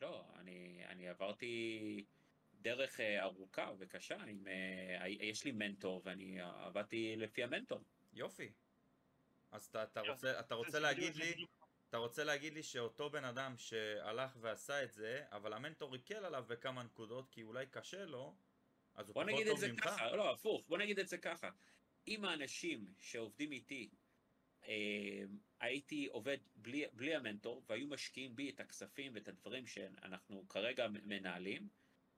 לא, 0.00 0.24
אני, 0.36 0.82
אני 0.88 1.08
עברתי... 1.08 2.04
דרך 2.64 3.00
אה, 3.00 3.22
ארוכה 3.22 3.70
וקשה, 3.78 4.16
עם, 4.16 4.46
אה, 4.46 5.08
יש 5.08 5.44
לי 5.44 5.52
מנטור 5.52 6.02
ואני 6.04 6.40
עבדתי 6.40 7.16
לפי 7.16 7.44
המנטור. 7.44 7.80
יופי. 8.12 8.52
אז 9.50 9.66
אתה, 9.66 9.82
אתה 9.82 10.00
רוצה, 10.00 10.40
אתה 10.40 10.54
רוצה 10.54 10.78
להגיד 10.78 11.16
לי, 11.16 11.34
אתה 11.88 11.96
רוצה 11.96 12.24
להגיד 12.24 12.54
לי 12.54 12.62
שאותו 12.62 13.10
בן 13.10 13.24
אדם 13.24 13.54
שהלך 13.56 14.36
ועשה 14.40 14.82
את 14.82 14.92
זה, 14.92 15.24
אבל 15.30 15.52
המנטור 15.52 15.92
ריקל 15.92 16.24
עליו 16.24 16.44
בכמה 16.48 16.82
נקודות, 16.82 17.28
כי 17.30 17.42
אולי 17.42 17.66
קשה 17.66 18.04
לו, 18.04 18.34
אז 18.94 19.08
הוא 19.08 19.14
פחות 19.14 19.26
טוב 19.26 19.36
ממך? 19.36 19.36
בוא 19.36 19.42
נגיד 19.42 19.48
את 19.48 19.58
זה 19.58 19.70
ככה, 19.82 20.16
לא, 20.16 20.32
הפוך, 20.32 20.66
בוא 20.68 20.78
נגיד 20.78 20.98
את 20.98 21.08
זה 21.08 21.18
ככה. 21.18 21.50
אם 22.08 22.24
האנשים 22.24 22.86
שעובדים 22.98 23.52
איתי, 23.52 23.90
אה, 24.68 25.22
הייתי 25.60 26.06
עובד 26.06 26.38
בלי, 26.56 26.84
בלי 26.92 27.14
המנטור, 27.14 27.62
והיו 27.68 27.86
משקיעים 27.86 28.36
בי 28.36 28.50
את 28.50 28.60
הכספים 28.60 29.12
ואת 29.14 29.28
הדברים 29.28 29.66
שאנחנו 29.66 30.48
כרגע 30.48 30.88
מנהלים, 30.88 31.68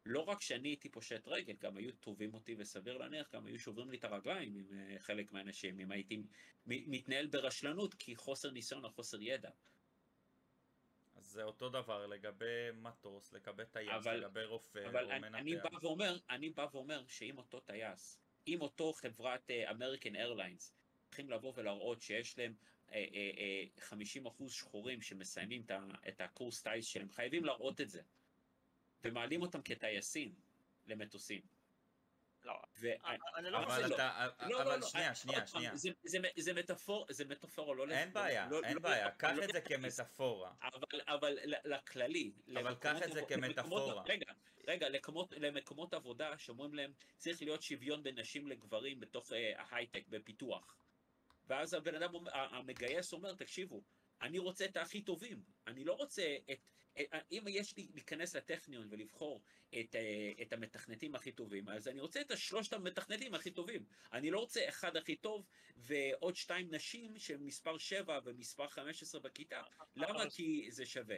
לא 0.06 0.20
רק 0.20 0.40
שאני 0.40 0.68
הייתי 0.68 0.88
פושט 0.88 1.28
רגל, 1.28 1.54
גם 1.60 1.76
היו 1.76 1.92
טובים 1.92 2.34
אותי 2.34 2.54
וסביר 2.58 2.98
להניח, 2.98 3.34
גם 3.34 3.46
היו 3.46 3.58
שוברים 3.58 3.90
לי 3.90 3.96
את 3.96 4.04
הרגליים 4.04 4.56
עם 4.56 4.66
uh, 4.70 4.98
חלק 4.98 5.32
מהאנשים, 5.32 5.80
אם 5.80 5.90
הייתי 5.90 6.22
מתנהל 6.66 7.26
ברשלנות, 7.26 7.94
כי 7.94 8.16
חוסר 8.16 8.50
ניסיון 8.50 8.84
או 8.84 8.90
חוסר 8.90 9.22
ידע. 9.22 9.50
אז 11.16 11.24
זה 11.24 11.42
אותו 11.42 11.68
דבר 11.68 12.06
לגבי 12.06 12.70
מטוס, 12.74 13.32
לגבי 13.32 13.62
טייס, 13.70 13.88
אבל, 13.90 14.16
לגבי 14.16 14.44
רופא 14.44 14.86
אבל 14.86 15.04
או 15.04 15.20
מנתח. 15.20 15.38
אני 15.38 15.56
בא 15.56 15.68
ואומר, 15.82 16.18
אני 16.30 16.50
בא 16.50 16.66
ואומר 16.72 17.04
שאם 17.06 17.38
אותו 17.38 17.60
טייס, 17.60 18.20
אם 18.46 18.60
אותו 18.60 18.92
חברת 18.92 19.50
אמריקן 19.70 20.14
uh, 20.14 20.18
איירליינס, 20.18 20.74
צריכים 21.06 21.30
לבוא 21.30 21.52
ולהראות 21.56 22.00
שיש 22.00 22.38
להם 22.38 22.54
uh, 22.88 22.92
uh, 22.92 23.80
uh, 23.80 24.28
50% 24.42 24.48
שחורים 24.48 25.02
שמסיימים 25.02 25.64
את 26.08 26.20
הקורס 26.20 26.62
טייס 26.62 26.86
שלהם, 26.86 27.10
חייבים 27.10 27.44
להראות 27.44 27.80
את 27.80 27.90
זה. 27.90 28.02
ומעלים 29.04 29.42
אותם 29.42 29.62
כטייסים 29.62 30.34
למטוסים. 30.86 31.56
לא, 32.46 32.54
אני 33.36 33.50
לא 33.50 33.58
אבל 33.58 33.94
אתה, 33.94 34.26
אבל 34.40 34.82
שנייה, 34.82 35.14
שנייה, 35.14 35.46
שנייה. 35.46 35.72
זה 36.36 36.52
מטאפור, 36.54 37.06
זה 37.10 37.24
מטאפורה, 37.24 37.74
לא... 37.74 37.88
אין 37.92 38.12
בעיה, 38.12 38.48
אין 38.64 38.82
בעיה, 38.82 39.10
קח 39.10 39.38
את 39.44 39.52
זה 39.52 39.60
כמטאפורה. 39.60 40.52
אבל 41.06 41.38
לכללי. 41.64 42.32
אבל 42.60 42.74
קח 42.74 43.02
את 43.02 43.12
זה 43.12 43.22
כמטאפורה. 43.28 44.02
רגע, 44.06 44.32
רגע, 44.66 44.86
למקומות 45.30 45.94
עבודה 45.94 46.38
שאומרים 46.38 46.74
להם, 46.74 46.92
צריך 47.16 47.42
להיות 47.42 47.62
שוויון 47.62 48.02
בין 48.02 48.18
נשים 48.18 48.46
לגברים 48.46 49.00
בתוך 49.00 49.32
ההייטק, 49.56 50.08
בפיתוח. 50.08 50.76
ואז 51.46 51.74
הבן 51.74 51.94
אדם, 51.94 52.10
המגייס 52.32 53.12
אומר, 53.12 53.34
תקשיבו, 53.34 53.82
אני 54.22 54.38
רוצה 54.38 54.64
את 54.64 54.76
הכי 54.76 55.02
טובים, 55.02 55.42
אני 55.66 55.84
לא 55.84 55.92
רוצה 55.92 56.36
את... 56.52 56.58
אם 57.32 57.44
יש 57.48 57.76
לי 57.76 57.88
להיכנס 57.94 58.36
לטכניון 58.36 58.86
ולבחור 58.90 59.42
את, 59.80 59.94
אה, 59.94 60.32
את 60.42 60.52
המתכנתים 60.52 61.14
הכי 61.14 61.32
טובים, 61.32 61.68
אז 61.68 61.88
אני 61.88 62.00
רוצה 62.00 62.20
את 62.20 62.30
השלושת 62.30 62.72
המתכנתים 62.72 63.34
הכי 63.34 63.50
טובים. 63.50 63.84
אני 64.12 64.30
לא 64.30 64.38
רוצה 64.38 64.68
אחד 64.68 64.96
הכי 64.96 65.16
טוב 65.16 65.46
ועוד 65.76 66.36
שתיים 66.36 66.74
נשים 66.74 67.18
של 67.18 67.36
מספר 67.40 67.78
7 67.78 68.18
ומספר 68.24 68.68
15 68.68 69.20
בכיתה. 69.20 69.62
למה? 69.96 70.30
כי 70.30 70.70
זה 70.70 70.86
שווה. 70.86 71.16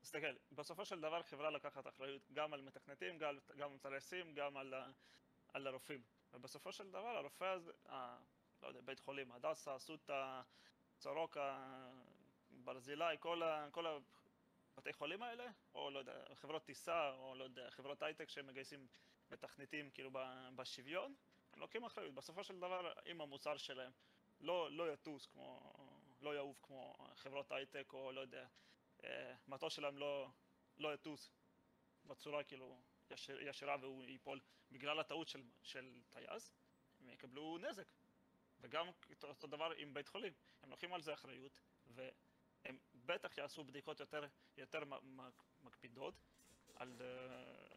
תסתכל, 0.00 0.36
בסופו 0.52 0.84
של 0.84 1.00
דבר 1.00 1.22
חברה 1.22 1.50
לקחת 1.50 1.86
אחריות 1.86 2.22
גם 2.32 2.54
על 2.54 2.60
מתכנתים, 2.60 3.18
גם, 3.18 3.38
גם 3.56 3.72
על 3.72 3.78
טייסים, 3.78 4.34
גם 4.34 4.56
על, 4.56 4.74
על 5.48 5.66
הרופאים. 5.66 6.02
ובסופו 6.34 6.72
של 6.72 6.90
דבר 6.90 7.16
הרופא 7.16 7.44
הזה, 7.44 7.72
ה, 7.88 8.18
לא 8.62 8.68
יודע, 8.68 8.80
בית 8.80 9.00
חולים, 9.00 9.32
הדסה, 9.32 9.76
אסותא, 9.76 10.40
סורוקה, 10.98 11.58
ברזילי, 12.50 13.16
כל, 13.20 13.42
ה, 13.42 13.68
כל 13.70 13.86
הבתי 14.72 14.92
חולים 14.92 15.22
האלה, 15.22 15.46
או 15.74 15.90
לא 15.90 15.98
יודע, 15.98 16.24
חברות 16.34 16.64
טיסה, 16.64 17.14
או 17.14 17.34
לא 17.34 17.44
יודע, 17.44 17.70
חברות 17.70 18.02
הייטק 18.02 18.28
שמגייסים 18.28 18.86
מתכנתים 19.30 19.90
כאילו 19.90 20.10
בשוויון, 20.56 21.14
הם 21.52 21.60
לוקחים 21.60 21.84
אחריות. 21.84 22.14
בסופו 22.14 22.44
של 22.44 22.58
דבר, 22.58 22.92
אם 23.06 23.20
המוצר 23.20 23.56
שלהם 23.56 23.92
לא, 24.40 24.70
לא 24.70 24.92
יטוס 24.92 25.26
כמו, 25.26 25.72
לא 26.20 26.34
יעוף 26.34 26.60
כמו 26.62 26.94
חברות 27.14 27.52
הייטק, 27.52 27.92
או 27.92 28.12
לא 28.12 28.20
יודע, 28.20 28.46
אה, 29.04 29.34
מטוס 29.48 29.72
שלהם 29.72 29.98
לא, 29.98 30.28
לא 30.78 30.94
יטוס 30.94 31.30
בצורה 32.04 32.44
כאילו 32.44 32.80
ישיר, 33.10 33.48
ישירה 33.48 33.76
והוא 33.80 34.04
ייפול 34.04 34.40
בגלל 34.72 35.00
הטעות 35.00 35.28
של, 35.28 35.42
של 35.62 36.00
טייס, 36.10 36.52
הם 37.00 37.08
יקבלו 37.08 37.58
נזק. 37.58 37.92
וגם 38.60 38.86
אותו 39.22 39.46
דבר 39.46 39.72
עם 39.76 39.94
בית 39.94 40.08
חולים, 40.08 40.32
הם 40.62 40.70
לוקחים 40.70 40.92
על 40.92 41.02
זה 41.02 41.14
אחריות, 41.14 41.60
והם 41.86 42.10
בטח 43.06 43.38
יעשו 43.38 43.64
בדיקות 43.64 44.00
יותר, 44.00 44.24
יותר 44.56 44.82
מקפידות 45.62 46.14
על, 46.74 46.96
אה, 47.00 47.76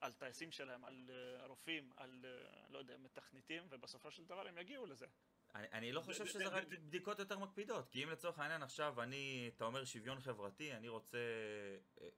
על 0.00 0.12
טייסים 0.12 0.50
שלהם, 0.50 0.84
על 0.84 1.10
אה, 1.10 1.46
רופאים, 1.46 1.90
על, 1.96 2.24
אה, 2.24 2.66
לא 2.68 2.78
יודע, 2.78 2.96
מתכנתים, 2.98 3.62
ובסופו 3.70 4.10
של 4.10 4.24
דבר 4.24 4.48
הם 4.48 4.58
יגיעו 4.58 4.86
לזה. 4.86 5.06
אני, 5.54 5.66
אני 5.72 5.92
לא 5.92 6.00
חושב 6.00 6.26
שזה 6.26 6.48
רק 6.48 6.64
בדיקות 6.66 7.18
יותר 7.18 7.38
מקפידות, 7.38 7.88
כי 7.88 8.04
אם 8.04 8.10
לצורך 8.10 8.38
העניין 8.38 8.62
עכשיו 8.62 9.02
אני, 9.02 9.50
אתה 9.56 9.64
אומר 9.64 9.84
שוויון 9.84 10.20
חברתי, 10.20 10.72
אני 10.72 10.88
רוצה, 10.88 11.18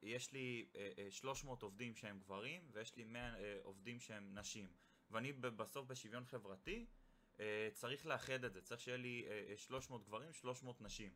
יש 0.01 0.31
לי 0.31 0.69
300 1.09 1.63
עובדים 1.63 1.95
שהם 1.95 2.19
גברים 2.19 2.69
ויש 2.71 2.95
לי 2.95 3.03
100 3.03 3.33
עובדים 3.63 3.99
שהם 3.99 4.37
נשים, 4.37 4.73
ואני 5.11 5.33
בסוף 5.33 5.85
בשוויון 5.87 6.25
חברתי 6.25 6.85
צריך 7.73 8.05
לאחד 8.05 8.43
את 8.43 8.53
זה, 8.53 8.61
צריך 8.61 8.81
שיהיה 8.81 8.97
לי 8.97 9.25
300 9.55 10.03
גברים, 10.03 10.33
300 10.33 10.81
נשים. 10.81 11.13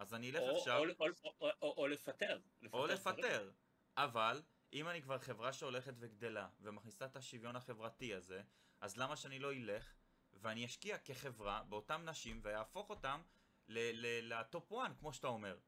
אז 0.00 0.14
אני 0.14 0.30
אלך 0.30 0.40
או, 0.40 0.58
עכשיו... 0.58 0.78
או, 0.78 0.84
או, 1.00 1.30
או, 1.40 1.50
או, 1.62 1.74
או 1.76 1.86
לפטר. 1.86 2.38
לפטר 2.62 2.78
או 2.78 2.86
לפטר. 2.86 3.50
אבל, 3.96 4.42
אם 4.72 4.88
אני 4.88 5.02
כבר 5.02 5.18
חברה 5.18 5.52
שהולכת 5.52 5.94
וגדלה, 5.98 6.48
ומכניסה 6.60 7.04
את 7.04 7.16
השוויון 7.16 7.56
החברתי 7.56 8.14
הזה, 8.14 8.42
אז 8.80 8.96
למה 8.96 9.16
שאני 9.16 9.38
לא 9.38 9.52
אלך, 9.52 9.94
ואני 10.32 10.66
אשקיע 10.66 10.98
כחברה 10.98 11.62
באותן 11.68 12.08
נשים, 12.08 12.40
ויהפוך 12.44 12.90
אותן 12.90 13.20
לטופ 13.68 14.72
1, 14.72 14.98
כמו 14.98 15.12
שאתה 15.12 15.26
אומר. 15.26 15.58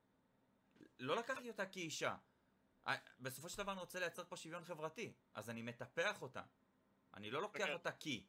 לא 0.98 1.16
לקחתי 1.16 1.48
אותה 1.48 1.66
כאישה. 1.66 2.16
בסופו 3.20 3.48
של 3.48 3.58
דבר 3.58 3.72
אני 3.72 3.80
רוצה 3.80 4.00
לייצר 4.00 4.24
פה 4.24 4.36
שוויון 4.36 4.64
חברתי, 4.64 5.12
אז 5.34 5.50
אני 5.50 5.62
מטפח 5.62 6.22
אותה. 6.22 6.42
אני 7.14 7.30
לא 7.30 7.42
לוקח 7.42 7.66
okay. 7.66 7.72
אותה 7.72 7.92
כי. 7.92 8.26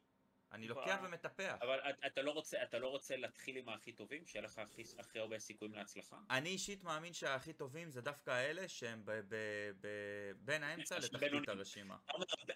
אני 0.54 0.68
לוקח 0.68 1.00
ומטפח. 1.04 1.56
אבל 1.60 1.80
אתה 2.06 2.22
לא 2.22 2.30
רוצה, 2.30 2.62
אתה 2.62 2.78
לא 2.78 2.88
רוצה 2.88 3.16
להתחיל 3.16 3.56
עם 3.56 3.68
הכי 3.68 3.92
טובים? 3.92 4.26
שיהיה 4.26 4.44
לך 4.44 4.58
הכי, 4.58 4.82
הכי 4.98 5.18
הרבה 5.18 5.38
סיכויים 5.38 5.74
להצלחה? 5.74 6.16
אני 6.30 6.48
אישית 6.48 6.84
מאמין 6.84 7.12
שהכי 7.12 7.52
טובים 7.52 7.90
זה 7.90 8.00
דווקא 8.00 8.30
האלה 8.30 8.68
שהם 8.68 9.02
ב, 9.04 9.10
ב, 9.10 9.36
ב, 9.80 9.88
בין 10.36 10.62
האמצע 10.62 10.98
לתחתית 10.98 11.48
הרשימה. 11.48 11.96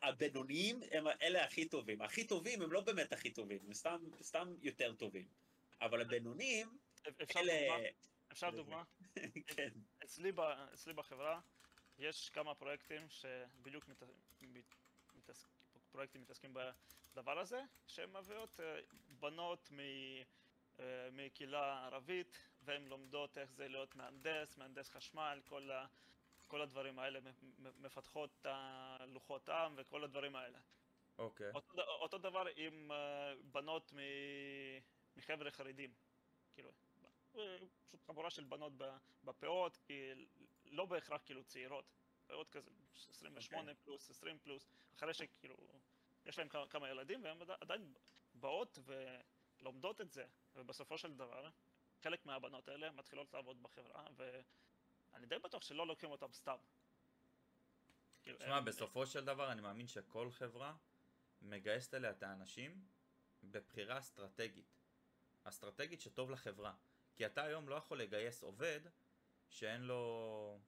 הבינוניים 0.02 0.80
הם 0.90 1.04
אלה 1.22 1.44
הכי 1.44 1.68
טובים. 1.68 2.02
הכי 2.02 2.26
טובים 2.26 2.62
הם 2.62 2.72
לא 2.72 2.80
באמת 2.80 3.12
הכי 3.12 3.30
טובים, 3.30 3.58
הם 3.66 3.74
סתם, 3.74 3.98
סתם 4.22 4.54
יותר 4.62 4.94
טובים. 4.94 5.28
אבל 5.80 6.00
הבינוניים, 6.00 6.78
אלה... 7.36 7.52
אפשר 8.32 8.50
דוגמה? 8.50 8.82
כן. 9.56 9.70
אצלי, 10.04 10.32
ב, 10.32 10.40
אצלי 10.74 10.92
בחברה 10.92 11.40
יש 11.98 12.30
כמה 12.30 12.54
פרויקטים 12.54 13.08
שבדיוק 13.08 13.88
מת, 13.88 14.02
מת, 14.42 14.74
פרויקטים 15.90 16.20
מתעסקים 16.20 16.54
הדבר 17.18 17.38
הזה, 17.38 17.62
שהן 17.86 18.16
מביאות 18.16 18.60
אה, 18.60 18.80
בנות 19.08 19.68
אה, 20.80 20.84
מקהילה 21.12 21.86
ערבית, 21.86 22.36
והן 22.62 22.84
לומדות 22.88 23.38
איך 23.38 23.50
זה 23.52 23.68
להיות 23.68 23.94
מהנדס, 23.94 24.56
מהנדס 24.56 24.90
חשמל, 24.90 25.40
כל 25.48 25.70
כל 26.46 26.60
הדברים 26.60 26.98
האלה, 26.98 27.20
מ- 27.20 27.26
מ- 27.66 27.82
מפתחות 27.82 28.30
את 28.40 28.46
הלוחות 28.50 29.48
עם 29.48 29.74
וכל 29.76 30.04
הדברים 30.04 30.36
האלה. 30.36 30.58
אוקיי. 31.18 31.50
אותו, 31.54 31.76
ד- 31.76 31.80
אותו 31.80 32.18
דבר 32.18 32.44
עם 32.56 32.92
אה, 32.92 33.34
בנות 33.52 33.92
מ- 33.92 33.98
מחבר'ה 35.16 35.50
חרדים. 35.50 35.94
כאילו, 36.54 36.70
פשוט 37.86 38.02
חבורה 38.02 38.30
של 38.30 38.44
בנות 38.44 38.72
בפאות, 39.24 39.76
כי 39.76 40.10
לא 40.64 40.84
בהכרח 40.86 41.22
כאילו 41.24 41.44
צעירות. 41.44 41.84
פאות 42.26 42.50
כזה, 42.50 42.70
28 43.08 43.60
אוקיי. 43.70 43.84
פלוס, 43.84 44.10
20 44.10 44.38
פלוס, 44.38 44.68
אחרי 44.96 45.14
שכאילו, 45.14 45.56
יש 46.28 46.38
להם 46.38 46.48
כמה, 46.70 46.88
ילדים, 46.88 47.24
והן 47.24 47.42
עדי- 47.42 47.52
עדיין 47.60 47.94
באות 48.34 48.78
ולומדות 49.58 50.00
את 50.00 50.12
זה, 50.12 50.26
ובסופו 50.54 50.98
של 50.98 51.16
דבר, 51.16 51.50
חלק 52.02 52.26
מהבנות 52.26 52.68
האלה 52.68 52.90
מתחילות 52.90 53.34
לעבוד 53.34 53.62
בחברה, 53.62 54.06
ואני 54.16 55.26
די 55.26 55.38
בטוח 55.38 55.62
שלא 55.62 55.86
לוקחים 55.86 56.10
אותם 56.10 56.32
סתם. 56.32 56.56
כאילו, 58.22 58.38
תשמע, 58.38 58.56
הם- 58.56 58.64
בסופו 58.64 59.06
של 59.06 59.24
דבר 59.24 59.52
אני 59.52 59.60
מאמין 59.60 59.86
שכל 59.86 60.30
חברה 60.30 60.76
מגייסת 61.42 61.94
אליה 61.94 62.10
את 62.10 62.22
האנשים 62.22 62.84
בבחירה 63.42 63.98
אסטרטגית. 63.98 64.78
אסטרטגית 65.44 66.00
שטוב 66.00 66.30
לחברה. 66.30 66.74
כי 67.16 67.26
אתה 67.26 67.44
היום 67.44 67.68
לא 67.68 67.74
יכול 67.74 67.98
לגייס 68.00 68.42
עובד 68.42 68.80
שאין 69.48 69.80
לו 69.82 70.60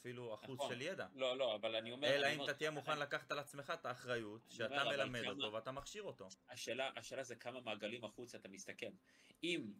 אפילו 0.00 0.34
אחוז 0.34 0.56
נכון. 0.56 0.74
של 0.74 0.82
ידע. 0.82 1.06
לא, 1.14 1.38
לא, 1.38 1.54
אבל 1.54 1.76
אני 1.76 1.92
אומר... 1.92 2.08
אלא 2.08 2.26
אם 2.34 2.44
אתה 2.44 2.54
תהיה 2.54 2.70
מוכן 2.70 2.98
לקחת 2.98 3.32
על 3.32 3.38
עצמך 3.38 3.72
את 3.80 3.86
האחריות 3.86 4.40
שאתה 4.50 4.82
אומר, 4.82 4.96
מלמד 4.96 5.22
כמה- 5.22 5.30
אותו 5.32 5.52
ואתה 5.52 5.72
מכשיר 5.72 6.02
אותו. 6.02 6.28
השאלה, 6.48 6.90
השאלה 6.96 7.22
זה 7.22 7.36
כמה 7.36 7.60
מעגלים 7.60 8.04
החוצה 8.04 8.38
אתה 8.38 8.48
מסתכל. 8.48 8.86
אם, 9.44 9.72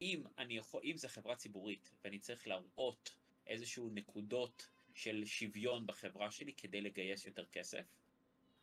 אם 0.00 0.24
אני 0.38 0.56
יכול, 0.56 0.80
אם 0.84 0.96
זה 0.96 1.08
חברה 1.08 1.36
ציבורית 1.36 1.92
ואני 2.04 2.18
צריך 2.18 2.46
להראות 2.46 3.14
איזשהו 3.46 3.90
נקודות 3.90 4.68
של 4.94 5.22
שוויון 5.24 5.86
בחברה 5.86 6.30
שלי 6.30 6.52
כדי 6.52 6.80
לגייס 6.80 7.26
יותר 7.26 7.46
כסף, 7.46 7.84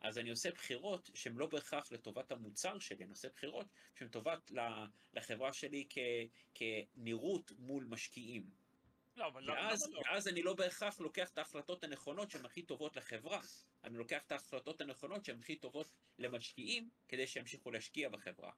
אז 0.00 0.18
אני 0.18 0.30
עושה 0.30 0.50
בחירות 0.50 1.10
שהן 1.14 1.34
לא 1.36 1.46
בהכרח 1.46 1.92
לטובת 1.92 2.32
המוצר 2.32 2.78
שלי, 2.78 3.04
אני 3.04 3.10
עושה 3.10 3.28
בחירות 3.28 3.66
שהן 3.98 4.08
לטובת 4.08 4.50
לחברה 5.14 5.52
שלי 5.52 5.86
כ, 5.90 5.98
כנראות 6.54 7.52
מול 7.58 7.84
משקיעים. 7.88 8.63
לא, 9.16 9.26
אבל 9.26 9.42
למה 9.42 9.52
ואז, 9.52 9.86
למה 9.86 9.94
לא? 9.94 10.02
ואז 10.06 10.28
אני 10.28 10.42
לא 10.42 10.54
בהכרח 10.54 11.00
לוקח 11.00 11.30
את 11.30 11.38
ההחלטות 11.38 11.84
הנכונות 11.84 12.30
שהן 12.30 12.44
הכי 12.44 12.62
טובות 12.62 12.96
לחברה. 12.96 13.40
אני 13.84 13.98
לוקח 13.98 14.22
את 14.26 14.32
ההחלטות 14.32 14.80
הנכונות 14.80 15.24
שהן 15.24 15.38
הכי 15.38 15.56
טובות 15.56 15.88
למשקיעים, 16.18 16.90
כדי 17.08 17.26
שימשיכו 17.26 17.70
להשקיע 17.70 18.08
בחברה. 18.08 18.52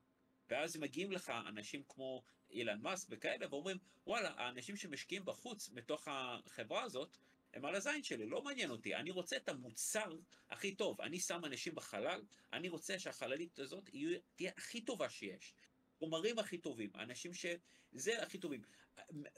ואז 0.49 0.77
מגיעים 0.77 1.13
לך 1.13 1.33
אנשים 1.49 1.83
כמו 1.89 2.23
אילן 2.51 2.81
מאסק 2.81 3.09
וכאלה, 3.11 3.47
ואומרים, 3.51 3.79
וואלה, 4.07 4.31
האנשים 4.37 4.77
שמשקיעים 4.77 5.25
בחוץ, 5.25 5.71
מתוך 5.71 6.09
החברה 6.11 6.83
הזאת, 6.83 7.17
הם 7.55 7.65
על 7.65 7.75
הזין 7.75 8.03
שלי, 8.03 8.27
לא 8.27 8.43
מעניין 8.43 8.71
אותי, 8.71 8.95
אני 8.95 9.11
רוצה 9.11 9.37
את 9.37 9.49
המוצר 9.49 10.13
הכי 10.51 10.75
טוב. 10.75 11.01
אני 11.01 11.21
שם 11.21 11.45
אנשים 11.45 11.75
בחלל, 11.75 12.23
אני 12.53 12.69
רוצה 12.69 12.99
שהחללית 12.99 13.59
הזאת 13.59 13.91
תהיה 14.37 14.53
הכי 14.57 14.81
טובה 14.81 15.09
שיש. 15.09 15.55
חומרים 15.99 16.39
הכי 16.39 16.59
טובים, 16.59 16.91
אנשים 16.95 17.35
שזה 17.35 18.23
הכי 18.23 18.39
טובים. 18.39 18.63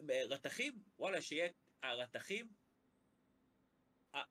רתכים, 0.09 0.83
וואלה, 0.99 1.23
שיהיה 1.23 1.49
הרתכים 1.83 2.49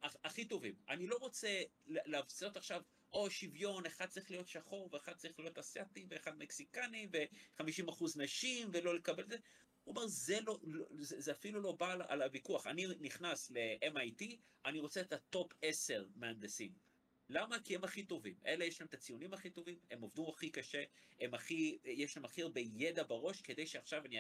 הכי 0.01 0.45
טובים. 0.45 0.75
אני 0.89 1.07
לא 1.07 1.17
רוצה 1.21 1.61
ל- 1.87 2.11
לעשות 2.11 2.57
עכשיו, 2.57 2.81
או 3.13 3.29
שוויון, 3.29 3.85
אחד 3.85 4.05
צריך 4.05 4.31
להיות 4.31 4.47
שחור, 4.47 4.89
ואחד 4.91 5.13
צריך 5.13 5.39
להיות 5.39 5.57
אסייתי, 5.57 6.05
ואחד 6.09 6.37
מקסיקני, 6.37 7.07
ו-50% 7.13 8.03
נשים, 8.15 8.69
ולא 8.73 8.95
לקבל 8.95 9.23
את 9.23 9.29
זה. 9.29 9.37
הוא 9.83 9.95
אומר, 9.95 10.07
זה, 10.07 10.41
לא, 10.41 10.59
זה, 10.99 11.21
זה 11.21 11.31
אפילו 11.31 11.61
לא 11.61 11.71
בא 11.71 11.95
על 12.07 12.21
הוויכוח. 12.21 12.67
אני 12.67 12.87
נכנס 12.99 13.51
ל-MIT, 13.51 14.25
אני 14.65 14.79
רוצה 14.79 15.01
את 15.01 15.13
ה 15.13 15.23
top 15.23 15.51
10 15.61 16.05
מהנדסים. 16.15 16.86
למה? 17.29 17.59
כי 17.59 17.75
הם 17.75 17.83
הכי 17.83 18.03
טובים. 18.03 18.35
אלה 18.45 18.65
יש 18.65 18.81
להם 18.81 18.87
את 18.87 18.93
הציונים 18.93 19.33
הכי 19.33 19.49
טובים, 19.49 19.79
הם 19.91 20.03
עבדו 20.03 20.29
הכי 20.29 20.49
קשה, 20.49 20.83
הם 21.19 21.33
הכי, 21.33 21.77
יש 21.83 22.17
להם 22.17 22.25
הכי 22.25 22.41
הרבה 22.41 22.61
ידע 22.61 23.03
בראש, 23.03 23.41
כדי 23.41 23.67
שעכשיו 23.67 24.05
אני 24.05 24.17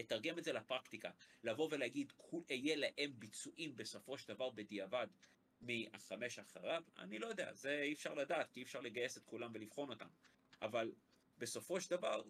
אתרגם 0.00 0.38
את 0.38 0.44
זה 0.44 0.52
לפרקטיקה. 0.52 1.10
לבוא 1.44 1.68
ולהגיד, 1.70 2.12
"כול- 2.16 2.42
יהיה 2.50 2.76
להם 2.76 3.12
ביצועים 3.18 3.76
בסופו 3.76 4.18
של 4.18 4.28
דבר 4.28 4.50
בדיעבד 4.50 5.06
מהחמש 5.60 6.38
אחריו, 6.38 6.82
אני 6.98 7.18
לא 7.18 7.26
יודע, 7.26 7.54
זה 7.54 7.82
אי 7.82 7.92
אפשר 7.92 8.14
לדעת, 8.14 8.50
כי 8.50 8.60
אי 8.60 8.64
אפשר 8.64 8.80
לגייס 8.80 9.16
את 9.16 9.24
כולם 9.24 9.50
ולבחון 9.54 9.90
אותם. 9.90 10.08
אבל 10.62 10.92
בסופו 11.38 11.80
של 11.80 11.90
דבר, 11.90 12.22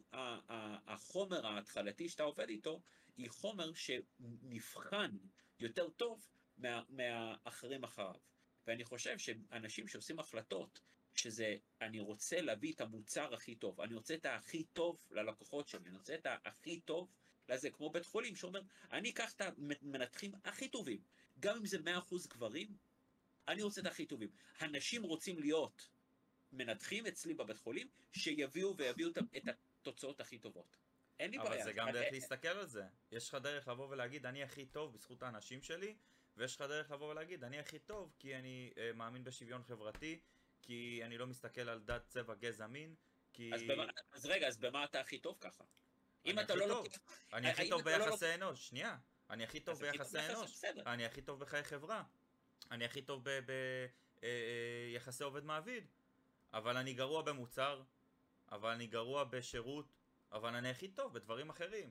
החומר 0.87 1.47
ההתחלתי 1.47 2.09
שאתה 2.09 2.23
עובד 2.23 2.49
איתו, 2.49 2.83
היא 3.17 3.31
חומר 3.31 3.73
שנבחן 3.75 5.11
יותר 5.61 5.89
טוב 5.91 6.27
מה, 6.59 6.83
מהאחרים 6.89 7.85
אחריו. 7.85 8.15
ואני 8.67 8.85
חושב 8.85 9.19
שאנשים 9.19 9.89
שעושים 9.89 10.19
החלטות, 10.19 10.81
שזה, 11.15 11.57
אני 11.81 12.01
רוצה 12.01 12.41
להביא 12.41 12.73
את 12.73 12.81
המוצר 12.81 13.35
הכי 13.35 13.55
טוב, 13.55 13.81
אני 13.81 13.95
רוצה 13.95 14.15
את 14.15 14.27
הכי 14.27 14.65
טוב 14.65 14.99
ללקוחות 15.11 15.69
שלי, 15.69 15.89
אני 15.89 15.97
רוצה 15.97 16.15
את 16.15 16.27
הכי 16.45 16.81
טוב 16.81 17.09
לזה, 17.49 17.71
כמו 17.71 17.91
בית 17.91 18.07
חולים 18.07 18.37
שאומר, 18.37 18.61
אני 18.93 19.11
אקח 19.11 19.33
את 19.33 19.41
המנתחים 19.41 20.33
הכי 20.45 20.69
טובים, 20.69 21.01
גם 21.41 21.57
אם 21.57 21.67
זה 21.67 21.79
100% 21.79 22.29
גברים, 22.29 22.69
אני 23.49 23.63
רוצה 23.63 23.81
את 23.81 23.87
הכי 23.87 24.07
טובים. 24.07 24.29
הנשים 24.59 25.03
רוצים 25.03 25.39
להיות 25.39 25.89
מנתחים 26.53 27.07
אצלי 27.07 27.35
בבית 27.35 27.59
חולים, 27.59 27.89
שיביאו 28.13 28.77
ויביאו 28.77 29.09
את- 29.11 29.19
התוצאות 29.81 30.21
הכי 30.21 30.39
טובות. 30.39 30.77
אין 31.21 31.31
לי 31.31 31.39
בעיה. 31.39 31.51
אבל 31.55 31.65
זה 31.65 31.73
גם 31.73 31.91
דרך 31.91 32.13
להסתכל 32.13 32.49
על 32.49 32.67
זה. 32.67 32.85
יש 33.13 33.29
לך 33.29 33.35
דרך 33.35 33.69
לבוא 33.69 33.89
ולהגיד, 33.89 34.27
אני 34.27 34.43
הכי 34.43 34.67
טוב 34.67 34.93
בזכות 34.95 35.23
האנשים 35.23 35.63
שלי, 35.63 35.97
ויש 36.37 36.57
לך 36.57 36.63
דרך 36.63 36.91
לבוא 36.91 37.11
ולהגיד, 37.11 37.45
אני 37.45 37.59
הכי 37.59 37.79
טוב 37.79 38.15
כי 38.19 38.37
אני 38.37 38.73
אה, 38.79 38.91
מאמין 38.95 39.25
בשוויון 39.25 39.63
חברתי, 39.63 40.21
כי 40.63 41.01
אני 41.05 41.19
לא 41.19 41.27
מסתכל 41.27 41.69
על 41.69 41.81
דת, 41.81 42.03
צבע, 42.09 42.35
גזע, 42.35 42.67
מין, 42.67 42.95
כי... 43.33 43.51
אז, 43.55 43.63
במה, 43.63 43.85
אז 44.13 44.27
רגע, 44.27 44.49
אז 44.49 44.59
במה 44.59 44.85
אתה 44.85 45.01
הכי 45.01 45.19
טוב 45.19 45.37
ככה? 45.41 45.65
אם 46.27 46.41
אתה 46.41 46.55
לא 46.55 46.67
טוב. 46.67 46.87
אני 47.33 47.51
הכי 47.51 47.69
טוב 47.69 47.89
לא 47.89 47.99
ביחסי 47.99 48.35
אנוש, 48.35 48.69
שנייה. 48.69 48.97
אני 49.31 49.45
הכי 49.45 49.61
טוב 49.61 49.81
ביחסי 49.81 50.19
אנוש. 50.19 50.65
אני 50.87 51.05
הכי 51.05 51.23
טוב 51.23 51.41
בחיי 51.41 51.65
חברה. 51.65 52.03
אני 52.71 52.85
הכי 52.85 53.03
טוב 53.03 53.25
ביחסי 54.93 55.25
עובד 55.25 55.45
מעביד. 55.45 55.87
אבל 56.53 56.77
אני 56.77 56.95
גרוע 56.95 57.23
במוצר, 57.23 57.83
אבל 58.53 58.71
אני 58.71 58.87
גרוע 58.87 59.25
בשירות, 59.25 59.93
אבל 60.33 60.55
אני 60.55 60.69
הכי 60.69 60.89
טוב 60.89 61.13
בדברים 61.13 61.51
אחרים. 61.51 61.91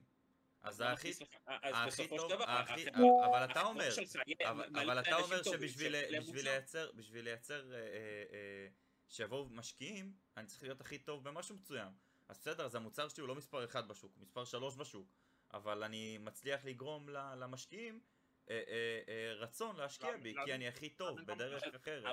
אז 0.65 0.81
לא 0.81 0.85
הכי... 0.85 1.09
מכניס 1.09 1.21
לך- 1.21 1.29
אז 1.61 1.73
הכי 1.87 2.07
טוב, 2.17 2.31
הכי- 2.41 2.87
הח- 2.89 2.95
אבל 3.25 3.45
אתה 3.51 3.61
אומר, 3.61 3.89
אבל, 4.73 4.99
אתה 4.99 5.15
אומר 5.15 5.43
שבשביל. 5.43 5.95
לייצר, 7.23 7.73
אה, 7.73 7.77
אה, 7.77 7.83
אה, 8.33 8.67
שיבואו 9.09 9.45
משקיעים, 9.49 10.13
אני 10.37 10.47
צריך 10.47 10.63
להיות 10.63 10.81
הכי 10.81 10.97
טוב 10.97 11.23
במשהו 11.23 11.55
מסוים. 11.55 11.91
אז 12.27 12.39
בסדר, 12.39 12.65
אז 12.65 12.75
המוצר 12.75 13.07
שלי 13.09 13.21
הוא 13.21 13.27
לא 13.27 13.35
מספר 13.35 13.65
1 13.65 13.83
בשוק, 13.87 14.11
מספר 14.17 14.45
3 14.45 14.75
בשוק. 14.75 15.07
אבל 15.53 15.83
אני 15.83 16.17
מצליח 16.17 16.65
לגרום 16.65 17.09
למשקיעים 17.09 17.99
אה, 18.49 18.61
אה, 18.67 18.99
אה, 19.07 19.33
רצון 19.33 19.75
להשקיע 19.75 20.09
למה- 20.11 20.17
בי, 20.23 20.33
למה- 20.33 20.45
כי 20.45 20.53
אני 20.53 20.67
הכי 20.67 20.89
טוב 20.89 21.21
בדרך 21.21 21.63
אחרת. 21.75 22.03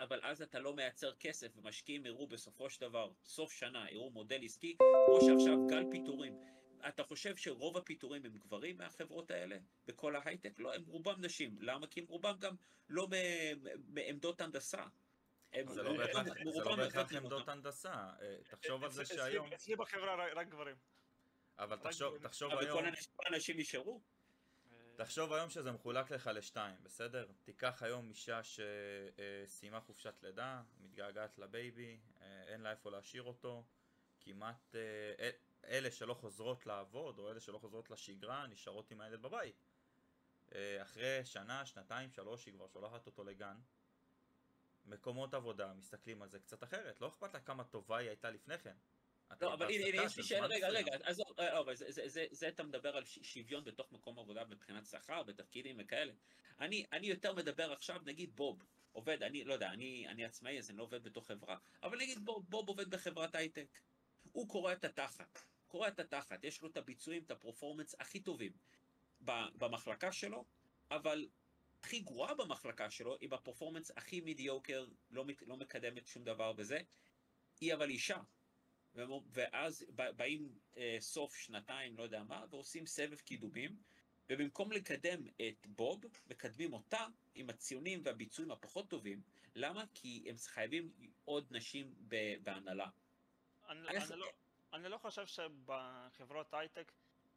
אבל 0.00 0.20
אז 0.22 0.42
אתה 0.42 0.58
לא 0.58 0.74
מייצר 0.74 1.12
כסף, 1.14 1.48
ומשקיעים 1.56 2.06
יראו 2.06 2.26
בסופו 2.26 2.70
של 2.70 2.80
דבר, 2.80 3.10
סוף 3.24 3.52
שנה, 3.52 3.86
יראו 3.90 4.10
מודל 4.10 4.40
עסקי, 4.44 4.76
כמו 5.06 5.20
שעכשיו 5.20 5.66
גל 5.70 5.84
פיטורים. 5.90 6.32
אתה 6.88 7.04
חושב 7.04 7.36
שרוב 7.36 7.76
הפיטורים 7.76 8.22
הם 8.26 8.38
גברים 8.38 8.78
מהחברות 8.78 9.30
האלה, 9.30 9.58
בכל 9.86 10.16
ההייטק? 10.16 10.52
לא, 10.58 10.74
הם 10.74 10.84
רובם 10.86 11.24
נשים. 11.24 11.56
למה? 11.60 11.86
כי 11.86 12.00
הם 12.00 12.06
רובם 12.06 12.36
גם 12.38 12.54
לא 12.88 13.08
מעמדות 13.88 14.40
הנדסה. 14.40 14.84
זה 15.66 15.82
לא 15.82 15.96
בהכרח- 15.96 17.12
לא 17.12 17.18
עמדות. 17.18 17.48
הנדסה. 17.48 17.92
אה, 18.22 18.36
תחשוב 18.48 18.84
על 18.84 18.90
זה 18.90 19.04
שהיום, 19.04 19.52
אצלי 19.52 19.76
בחברה 19.76 20.32
רק- 20.34 20.48
גברים. 20.48 20.76
אבל 21.58 21.76
תחשוב. 21.78 22.18
תחשוב 22.18 22.52
אבל 22.52 22.64
היום, 22.66 22.78
כל 23.16 23.24
האנשים- 23.34 23.56
נשארו? 23.58 24.00
אה, 24.72 24.76
תחשוב 24.96 25.32
היום 25.32 25.50
שזה 25.50 25.72
מחולק 25.72 26.10
לך 26.10 26.30
לשתיים, 26.34 26.76
בסדר? 26.82 27.26
תיקח 27.44 27.82
היום 27.82 28.08
אישה 28.08 28.40
שסיימה 28.42 29.80
חופשת 29.80 30.14
לידה, 30.22 30.62
מתגעגעת 30.80 31.38
לבייבי, 31.38 31.98
אה, 32.20 32.42
אין 32.46 32.60
לה 32.60 32.70
איפה 32.70 32.90
להשאיר 32.90 33.22
אותו, 33.22 33.64
כמעט 34.20 34.74
אלה 35.64 35.90
שלא 35.90 36.14
חוזרות 36.14 36.66
לעבוד, 36.66 37.18
או 37.18 37.30
אלה 37.30 37.40
שלא 37.40 37.58
חוזרות 37.58 37.90
לשגרה, 37.90 38.46
נשארות 38.46 38.90
עם 38.90 39.00
הילד 39.00 39.22
בבית. 39.22 39.64
אה, 40.54 40.82
אחרי 40.82 41.24
שנה, 41.24 41.66
שנתיים, 41.66 42.10
שלוש, 42.10 42.46
היא 42.46 42.54
כבר 42.54 42.68
שולחת 42.68 43.06
אותו 43.06 43.24
לגן. 43.24 43.56
מקומות 44.86 45.34
עבודה, 45.34 45.72
מסתכלים 45.74 46.22
על 46.22 46.28
זה 46.28 46.38
קצת 46.38 46.64
אחרת, 46.64 47.00
לא 47.00 47.08
אכפת 47.08 47.34
לה 47.34 47.40
כמה 47.40 47.64
טובה 47.64 47.96
היא 47.98 48.08
הייתה 48.08 48.30
לפני 48.30 48.58
כן. 48.58 48.76
לא, 49.40 49.54
אבל 49.54 49.70
הנה, 49.70 49.86
הנה, 49.86 50.02
יש 50.02 50.16
לי 50.16 50.22
שאלה, 50.22 50.46
רגע. 50.46 50.68
רגע, 50.68 50.92
אז 51.04 51.22
אה, 51.38 51.58
אבל 51.58 51.74
זה- 51.76 51.90
זה- 51.92 52.08
זה- 52.08 52.26
זה 52.30 52.48
אתה 52.48 52.62
מדבר 52.62 52.96
על 52.96 53.04
שוויון 53.04 53.64
בתוך 53.64 53.92
מקום 53.92 54.18
עבודה 54.18 54.44
מבחינת 54.44 54.86
שכר 54.86 55.22
ותפקידים 55.26 55.76
וכאלה. 55.80 56.12
אני 56.60 56.84
אני 56.92 57.06
יותר 57.06 57.34
מדבר 57.34 57.72
עכשיו, 57.72 58.00
נגיד 58.04 58.36
בוב, 58.36 58.62
עובד, 58.92 59.22
אני 59.22 59.44
לא 59.44 59.52
יודע, 59.54 59.70
אני 59.70 60.08
אני 60.08 60.24
עצמאי, 60.24 60.58
אז 60.58 60.70
אני 60.70 60.78
לא 60.78 60.82
עובד 60.82 61.02
בתוך 61.04 61.26
חברה, 61.26 61.56
אבל 61.82 61.98
נגיד 61.98 62.24
בוב, 62.24 62.46
בוב 62.50 62.68
עובד 62.68 62.90
בחברת 62.90 63.34
הייטק. 63.34 63.78
הוא 64.32 64.48
קורע 64.48 64.72
את 64.72 64.84
התחת, 64.84 65.38
קורע 65.68 65.88
את 65.88 66.00
התחת, 66.00 66.44
יש 66.44 66.62
לו 66.62 66.68
את 66.68 66.76
הביצועים, 66.76 67.22
את 67.22 67.30
הפרופורמנס 67.30 67.94
הכי 68.00 68.20
טובים 68.20 68.52
במחלקה 69.54 70.12
שלו, 70.12 70.44
אבל 70.90 71.28
הכי 71.82 72.00
גרועה 72.00 72.34
במחלקה 72.34 72.90
שלו, 72.90 73.16
היא 73.20 73.28
בפרפורמנס 73.28 73.90
הכי 73.96 74.20
מידיוקר, 74.20 74.86
לא, 75.10 75.24
לא 75.46 75.56
מקדמת 75.56 76.06
שום 76.06 76.24
דבר 76.24 76.52
בזה, 76.52 76.80
היא 77.60 77.74
אבל 77.74 77.90
אישה. 77.90 78.18
ואז 79.32 79.86
באים 80.16 80.58
אה, 80.76 80.96
סוף 81.00 81.36
שנתיים, 81.36 81.96
לא 81.96 82.02
יודע 82.02 82.22
מה, 82.22 82.44
ועושים 82.50 82.86
סבב 82.86 83.16
קידומים, 83.16 83.76
ובמקום 84.30 84.72
לקדם 84.72 85.26
את 85.26 85.66
בוב, 85.66 86.04
מקדמים 86.26 86.72
אותה 86.72 87.06
עם 87.34 87.50
הציונים 87.50 88.00
והביצועים 88.04 88.50
הפחות 88.50 88.90
טובים. 88.90 89.22
למה? 89.54 89.84
כי 89.94 90.24
הם 90.28 90.36
חייבים 90.38 90.92
עוד 91.24 91.46
נשים 91.50 91.94
בהנהלה. 92.42 92.88
אני, 93.70 93.88
אני- 93.88 93.98
אני, 93.98 94.16
לא, 94.20 94.26
אני 94.72 94.88
לא 94.88 94.98
חושב 94.98 95.26
שבחברות 95.26 96.54
הייטק, 96.54 96.92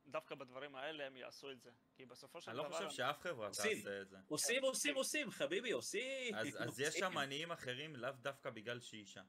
דווקא 0.07 0.35
בדברים 0.35 0.75
האלה 0.75 1.05
הם 1.05 1.17
יעשו 1.17 1.51
את 1.51 1.61
זה. 1.61 1.71
כי 1.95 2.05
בסופו 2.05 2.41
של 2.41 2.49
אני 2.51 2.57
לא 2.57 2.63
דבר... 2.67 2.77
חושב 2.77 2.89
שאף 2.89 3.19
חברה. 3.21 3.47
תעשה 3.47 3.71
את 4.01 4.09
זה. 4.09 4.17
עושים, 4.27 4.63
עושים, 4.63 4.95
עושים, 4.95 5.31
חביבי, 5.31 5.71
עושים. 5.71 6.35
אז, 6.35 6.47
אז 6.59 6.79
יש. 6.79 6.93
שם 6.95 7.17
עניים 7.17 7.51
אחרים 7.51 7.95
לאו 7.95 8.11
דווקא 8.11 8.49
בגלל 8.49 8.79
שהיא 8.79 9.01
אישה. 9.01 9.21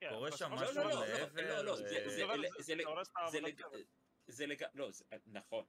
כן, 0.00 0.08
קורה 0.10 0.36
שם 0.36 0.52
משהו 0.52 0.66
לא, 0.66 0.72
לא, 0.84 0.90
דבר- 0.90 1.00
לא, 1.00 1.06
לעבר, 1.18 1.42
לא, 1.54 1.62
לא, 1.64 1.76
זה- 1.76 2.04
אה, 2.04 2.10
זה-. 2.10 2.76
לא, 4.74 4.90
זה... 4.90 5.04
נכון. 5.26 5.64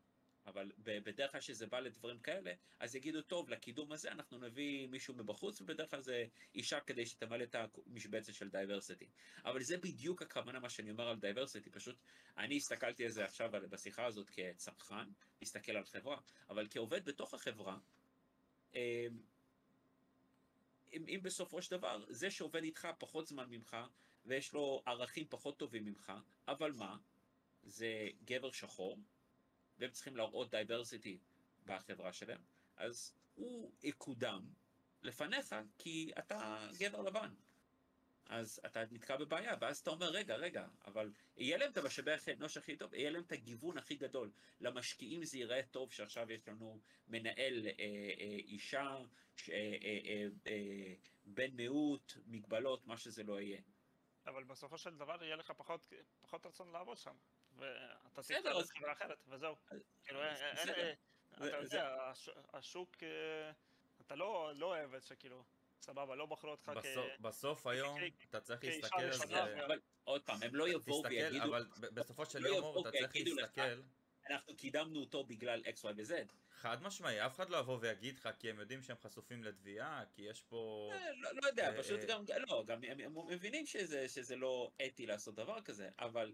אבל 0.46 0.72
בדרך 0.84 1.32
כלל 1.32 1.42
כשזה 1.42 1.68
בא 1.68 1.80
לדברים 1.80 2.20
כאלה, 2.20 2.54
אז 2.80 2.96
יגידו, 2.96 3.22
טוב, 3.22 3.50
לקידום 3.50 3.92
הזה 3.92 4.12
אנחנו 4.12 4.38
נביא 4.38 4.88
מישהו 4.88 5.14
מבחוץ, 5.14 5.62
ובדרך 5.62 5.90
כלל 5.90 6.02
זה 6.02 6.26
אישה 6.56 6.80
כדי 6.80 7.06
שתמלא 7.06 7.44
את 7.44 7.56
המשבצת 7.56 8.34
של 8.34 8.50
diversity. 8.50 9.08
אבל 9.46 9.64
זה 9.64 9.78
בדיוק 9.78 10.22
הכוונה 10.22 10.60
מה 10.60 10.70
שאני 10.70 10.92
אומר 10.92 11.08
על 11.08 11.20
diversity, 11.20 11.70
פשוט 11.70 11.96
אני 12.38 12.58
הסתכלתי 12.58 13.06
על 13.06 13.12
זה 13.12 13.26
עכשיו 13.26 13.52
בשיחה 13.52 14.06
הזאת 14.06 14.30
כצרכן, 14.30 15.10
להסתכל 15.42 15.72
על 15.72 15.86
חברה, 15.86 16.18
אבל 16.50 16.68
כעובד 16.70 17.06
בתוך 17.06 17.34
החברה, 17.34 17.78
אמ, 18.74 18.80
אם, 20.94 21.06
אם 21.08 21.20
בסופו 21.24 21.62
של 21.62 21.72
דבר, 21.72 22.06
זה 22.10 22.32
שעובד 22.32 22.64
איתך 22.64 22.88
פחות 23.00 23.28
זמן 23.28 23.50
ממך, 23.50 23.78
ויש 24.26 24.54
לו 24.54 24.84
ערכים 24.86 25.28
פחות 25.30 25.60
טובים 25.60 25.86
ממך, 25.86 26.12
אבל 26.48 26.72
מה? 26.72 26.98
זה 27.64 28.08
גבר 28.26 28.52
שחור, 28.52 28.98
והם 29.82 29.92
צריכים 29.92 30.18
להראות 30.18 30.52
diversity 30.52 31.18
בחברה 31.66 32.14
שלהם, 32.14 32.42
אז 32.78 33.14
הוא 33.36 33.72
יקודם 33.84 34.46
לפניך 35.02 35.56
כי 35.78 36.12
אתה 36.20 36.68
גבר 36.80 37.02
לבן. 37.02 37.34
אז 38.26 38.62
אתה 38.66 38.84
נתקע 38.92 39.18
בבעיה, 39.18 39.54
ואז 39.62 39.80
אתה 39.80 39.90
אומר, 39.90 40.10
רגע, 40.10 40.36
רגע, 40.36 40.68
אבל 40.86 41.12
יהיה 41.38 41.58
להם 41.58 41.72
את 41.72 41.78
המשאבי 41.78 42.12
האנוש 42.28 42.58
הכי 42.58 42.76
טוב, 42.78 42.94
יהיה 42.94 43.10
להם 43.10 43.24
את 43.24 43.32
הגיוון 43.32 43.78
הכי 43.78 43.96
גדול. 43.96 44.32
למשקיעים 44.60 45.26
זה 45.26 45.38
ייראה 45.38 45.64
טוב 45.64 45.92
שעכשיו 45.92 46.32
יש 46.32 46.48
לנו 46.48 46.80
מנהל 47.08 47.68
אה, 47.68 47.74
אה, 48.20 48.38
אישה, 48.38 48.98
אה, 49.50 49.56
אה, 49.84 50.00
אה, 50.06 50.28
אה, 50.48 50.94
בן 51.26 51.52
מיעוט, 51.52 52.14
מגבלות, 52.26 52.88
מה 52.88 52.98
שזה 52.98 53.24
לא 53.24 53.42
יהיה. 53.42 53.62
אבל 54.28 54.44
בסופו 54.44 54.78
של 54.78 54.98
דבר 54.98 55.24
יהיה 55.24 55.36
לך 55.36 55.52
פחות, 55.52 55.94
פחות 56.22 56.46
רצון 56.46 56.72
לעבוד 56.72 56.98
שם. 56.98 57.16
ואתה 57.62 58.22
תבחר 58.22 58.60
אז- 58.60 58.70
בחברה 58.70 58.92
אחרת, 58.92 59.18
וזהו. 59.28 59.56
אז- 59.72 59.82
כאילו, 60.04 60.20
אתה 61.38 61.58
יודע, 61.58 61.96
הש- 62.02 62.30
השוק, 62.54 62.96
אתה 64.02 64.16
לא 64.16 64.56
אוהב 64.62 64.94
את 64.94 65.04
שכאילו, 65.04 65.44
סבבה, 65.82 66.16
לא 66.16 66.26
בחרו 66.26 66.52
אותך 66.52 66.72
כ... 66.82 66.88
בסוף, 67.22 67.68
היום 67.68 68.00
אתה 68.30 68.42
צריך 68.42 68.64
להסתכל 68.64 69.02
על 69.02 69.14
זה. 69.14 69.66
אבל 69.66 69.80
עוד 70.04 70.22
פעם, 70.22 70.44
הם 70.44 70.56
לא 70.56 70.68
יבואו 70.68 71.04
ויגידו, 71.04 71.44
אבל 71.46 71.66
בסופו 71.94 72.26
של 72.26 72.40
לא 72.40 72.50
יום 72.50 72.88
אתה 72.88 72.98
צריך 72.98 73.28
להסתכל. 73.38 73.82
אנחנו 74.30 74.56
קידמנו 74.56 75.00
אותו 75.00 75.24
בגלל 75.24 75.62
X, 75.66 75.82
Y 75.84 75.88
ו-Z. 75.98 76.14
חד 76.52 76.84
משמעי, 76.84 77.26
אף 77.26 77.36
אחד 77.36 77.50
לא 77.50 77.58
יבוא 77.58 77.78
ויגיד 77.82 78.16
לך 78.16 78.30
כי 78.40 78.50
הם 78.50 78.60
יודעים 78.60 78.82
שהם 78.84 78.98
חשופים 78.98 79.44
לתביעה, 79.44 80.04
כי 80.14 80.22
יש 80.22 80.42
פה... 80.42 80.92
אה, 80.94 81.12
לא, 81.16 81.30
לא 81.34 81.48
יודע, 81.48 81.72
אה, 81.72 81.84
פשוט 81.84 82.00
אה. 82.00 82.06
גם, 82.06 82.24
לא, 82.48 82.64
גם 82.68 82.84
הם, 82.84 83.00
הם 83.00 83.28
מבינים 83.28 83.66
שזה, 83.66 84.10
שזה 84.10 84.36
לא 84.36 84.72
אתי 84.86 85.06
לעשות 85.06 85.36
דבר 85.36 85.62
כזה, 85.62 85.90
אבל 86.00 86.34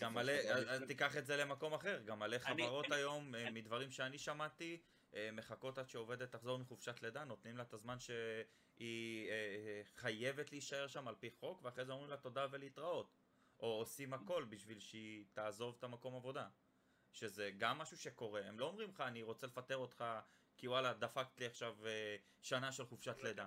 גם 0.00 0.14
מלא, 0.14 0.32
אל- 0.32 0.86
תיקח 0.86 1.16
את 1.16 1.26
זה 1.26 1.36
למקום 1.36 1.74
אחר, 1.74 2.02
גם 2.04 2.18
מלא 2.18 2.38
חברות 2.38 2.86
אני- 2.86 2.94
היום, 2.94 3.34
אה, 3.34 3.42
אני- 3.48 3.60
מדברים 3.60 3.90
שאני 3.90 4.18
שמעתי, 4.18 4.80
אה, 5.14 5.30
מחכות 5.32 5.78
עד 5.78 5.88
שעובדת 5.88 6.30
תחזור 6.32 6.58
מחופשת 6.58 7.02
לידה, 7.02 7.24
נותנים 7.24 7.56
לה 7.56 7.62
את 7.62 7.72
הזמן 7.74 7.96
שהיא 8.00 9.28
אה, 9.30 9.82
חייבת 9.96 10.52
להישאר 10.52 10.86
שם 10.86 11.08
על 11.08 11.14
פי 11.14 11.30
חוק, 11.30 11.60
ואחרי 11.64 11.84
זה 11.84 11.92
אומרים 11.92 12.10
לה 12.10 12.16
תודה 12.16 12.46
ולהתראות. 12.50 13.14
או 13.60 13.66
עושים 13.66 14.14
הכל 14.14 14.44
בשביל 14.44 14.80
שהיא 14.80 15.24
תעזוב 15.32 15.74
את 15.78 15.84
המקום 15.84 16.14
עבודה. 16.16 16.48
שזה 17.12 17.50
גם 17.58 17.78
משהו 17.78 17.96
שקורה, 17.96 18.40
הם 18.44 18.58
לא 18.58 18.64
אומרים 18.66 18.90
לך 18.90 19.00
אני 19.00 19.22
רוצה 19.22 19.46
לפטר 19.46 19.76
אותך 19.76 20.04
כי 20.56 20.68
וואלה 20.68 20.92
דפקת 20.94 21.40
לי 21.40 21.46
עכשיו 21.46 21.76
שנה 22.42 22.72
של 22.72 22.86
חופשת 22.86 23.16
לידה. 23.22 23.46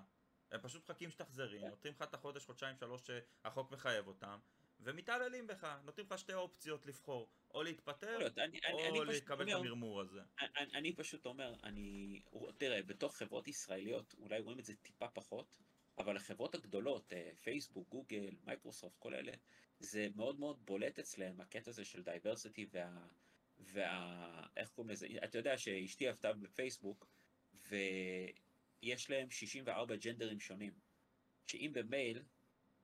הם 0.52 0.60
פשוט 0.62 0.90
מחכים 0.90 1.10
שתחזרי, 1.12 1.60
נותנים 1.70 1.94
לך 1.94 2.02
את 2.02 2.14
החודש, 2.14 2.46
חודשיים, 2.46 2.78
שלוש 2.78 3.02
שהחוק 3.08 3.72
מחייב 3.72 4.08
אותם, 4.08 4.40
ומתעללים 4.84 5.48
בך, 5.48 5.78
נותנים 5.84 6.06
לך 6.12 6.20
שתי 6.20 6.34
אופציות 6.34 6.86
לבחור, 6.86 7.30
או 7.54 7.64
להתפטר, 7.64 8.08
יכול 8.08 8.20
להיות, 8.20 8.38
אני, 8.38 8.60
אני, 8.66 9.00
או 9.00 9.04
אני 9.04 9.16
לקבל 9.16 9.44
את 9.44 9.54
אומר, 9.54 9.58
המרמור 9.58 10.02
הזה. 10.02 10.22
אני, 10.40 10.74
אני 10.74 10.96
פשוט 10.96 11.26
אומר, 11.26 11.54
אני, 11.64 12.22
תראה, 12.58 12.84
בתוך 12.84 13.16
חברות 13.16 13.48
ישראליות 13.48 14.16
אולי 14.18 14.40
רואים 14.40 14.60
את 14.60 14.66
זה 14.66 14.76
טיפה 14.76 15.08
פחות, 15.08 15.56
אבל 15.98 16.18
החברות 16.18 16.56
הגדולות, 16.56 17.14
אה, 17.14 17.32
פייסבוק, 17.44 17.90
גוגל, 17.90 18.36
מייקרוסופט, 18.44 18.98
כל 18.98 19.14
אלה, 19.14 19.32
זה 19.80 20.08
מאוד 20.16 20.40
מאוד 20.40 20.66
בולט 20.66 21.00
אצלם, 21.00 21.42
הקטע 21.42 21.70
הזה 21.70 21.86
של 21.86 22.04
diversity 22.04 22.68
וה... 22.72 23.08
וה... 23.60 24.48
איך 24.58 24.70
קוראים 24.70 24.92
לזה? 24.92 25.08
אתה 25.24 25.38
יודע 25.38 25.58
שאשתי 25.58 26.08
עבדה 26.08 26.34
בפייסבוק, 26.34 27.08
ויש 27.70 29.10
להם 29.10 29.30
64 29.30 29.96
ג'נדרים 29.96 30.40
שונים. 30.40 30.74
שאם 31.48 31.72
במייל 31.74 32.24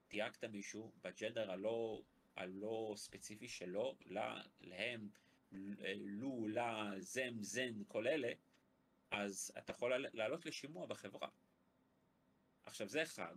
תייגת 0.08 0.44
מישהו 0.44 0.92
בג'נדר 1.04 1.52
הלא, 1.52 2.02
הלא 2.36 2.94
ספציפי 2.98 3.48
שלו, 3.48 3.96
לה, 4.06 4.42
להם, 4.62 5.10
לו, 5.98 6.48
לה, 6.48 6.92
זם, 7.00 7.44
זן, 7.44 7.84
כל 7.88 8.08
אלה, 8.08 8.32
אז 9.12 9.52
אתה 9.58 9.72
יכול 9.72 9.90
לעל- 9.90 10.08
לעלות 10.14 10.46
לשימוע 10.46 10.86
בחברה. 10.86 11.30
עכשיו 12.66 12.88
זה 12.88 13.04
אחד. 13.04 13.36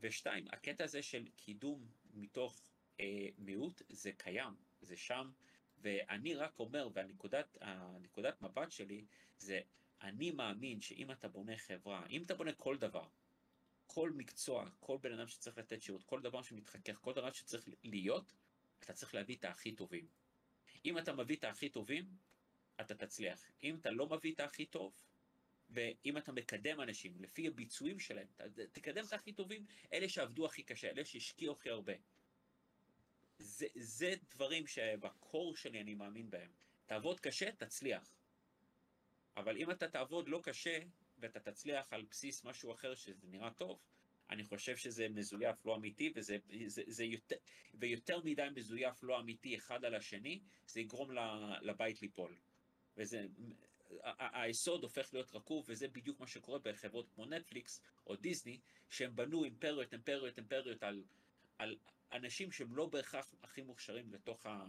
ושתיים, 0.00 0.44
הקטע 0.52 0.84
הזה 0.84 1.02
של 1.02 1.28
קידום 1.36 1.86
מתוך 2.14 2.62
אה, 3.00 3.28
מיעוט, 3.38 3.82
זה 3.88 4.12
קיים, 4.12 4.54
זה 4.80 4.96
שם, 4.96 5.30
ואני 5.78 6.34
רק 6.34 6.58
אומר, 6.58 6.88
והנקודת 6.92 7.58
הנקודת 7.60 8.42
מבט 8.42 8.70
שלי, 8.70 9.04
זה 9.38 9.60
אני 10.02 10.30
מאמין 10.30 10.80
שאם 10.80 11.10
אתה 11.10 11.28
בונה 11.28 11.56
חברה, 11.56 12.06
אם 12.06 12.22
אתה 12.22 12.34
בונה 12.34 12.52
כל 12.52 12.76
דבר, 12.78 13.08
כל 13.94 14.10
מקצוע, 14.10 14.68
כל 14.80 14.98
בן 15.00 15.12
אדם 15.12 15.28
שצריך 15.28 15.58
לתת 15.58 15.82
שירות, 15.82 16.04
כל 16.04 16.20
דבר 16.20 16.42
שמתחכך, 16.42 16.94
כל 16.94 17.12
דבר 17.12 17.32
שצריך 17.32 17.68
להיות, 17.82 18.32
אתה 18.80 18.92
צריך 18.92 19.14
להביא 19.14 19.36
את 19.36 19.44
הכי 19.44 19.72
טובים. 19.72 20.06
אם 20.84 20.98
אתה 20.98 21.12
מביא 21.12 21.36
את 21.36 21.44
הכי 21.44 21.68
טובים, 21.68 22.04
אתה 22.80 22.94
תצליח. 22.94 23.50
אם 23.62 23.76
אתה 23.76 23.90
לא 23.90 24.06
מביא 24.06 24.32
את 24.34 24.40
הכי 24.40 24.66
טוב, 24.66 25.02
ואם 25.70 26.18
אתה 26.18 26.32
מקדם 26.32 26.80
אנשים 26.80 27.12
לפי 27.20 27.46
הביצועים 27.46 27.98
שלהם, 27.98 28.26
אתה 28.36 28.44
תקדם 28.72 29.04
את 29.04 29.12
הכי 29.12 29.32
טובים, 29.32 29.66
אלה 29.92 30.08
שעבדו 30.08 30.46
הכי 30.46 30.62
קשה, 30.62 30.90
אלה 30.90 31.04
שהשקיעו 31.04 31.52
הכי 31.52 31.70
הרבה. 31.70 31.92
זה, 33.38 33.66
זה 33.74 34.14
דברים 34.34 34.66
שבקור 34.66 35.56
שלי 35.56 35.80
אני 35.80 35.94
מאמין 35.94 36.30
בהם. 36.30 36.50
תעבוד 36.86 37.20
קשה, 37.20 37.52
תצליח. 37.52 38.14
אבל 39.36 39.56
אם 39.56 39.70
אתה 39.70 39.88
תעבוד 39.88 40.28
לא 40.28 40.40
קשה, 40.44 40.78
ואתה 41.18 41.40
תצליח 41.40 41.92
על 41.92 42.02
בסיס 42.10 42.44
משהו 42.44 42.72
אחר 42.72 42.94
שזה 42.94 43.26
נראה 43.26 43.50
טוב, 43.50 43.78
אני 44.30 44.44
חושב 44.44 44.76
שזה 44.76 45.08
מזויף 45.08 45.66
לא 45.66 45.76
אמיתי, 45.76 46.12
וזה 46.16 46.36
זה, 46.66 46.82
זה 46.86 47.04
יותר, 47.04 47.36
ויותר 47.74 48.20
מדי 48.24 48.46
מזויף 48.56 49.02
לא 49.02 49.20
אמיתי 49.20 49.56
אחד 49.56 49.84
על 49.84 49.94
השני, 49.94 50.40
זה 50.66 50.80
יגרום 50.80 51.10
לבית 51.62 52.02
ליפול. 52.02 52.36
וזה, 52.96 53.26
היסוד 54.18 54.82
הופך 54.82 55.10
להיות 55.12 55.34
רקוב, 55.34 55.64
וזה 55.68 55.88
בדיוק 55.88 56.20
מה 56.20 56.26
שקורה 56.26 56.58
בחברות 56.58 57.08
כמו 57.14 57.26
נטפליקס 57.26 57.80
או 58.06 58.16
דיסני, 58.16 58.60
שהם 58.90 59.16
בנו 59.16 59.44
אימפריות, 59.44 59.92
אימפריות, 59.92 60.38
אימפריות 60.38 60.82
על, 60.82 61.04
על 61.58 61.76
אנשים 62.12 62.52
שהם 62.52 62.76
לא 62.76 62.86
בהכרח 62.86 63.34
הכי 63.42 63.62
מוכשרים 63.62 64.12
לתוך, 64.12 64.46
ה, 64.46 64.64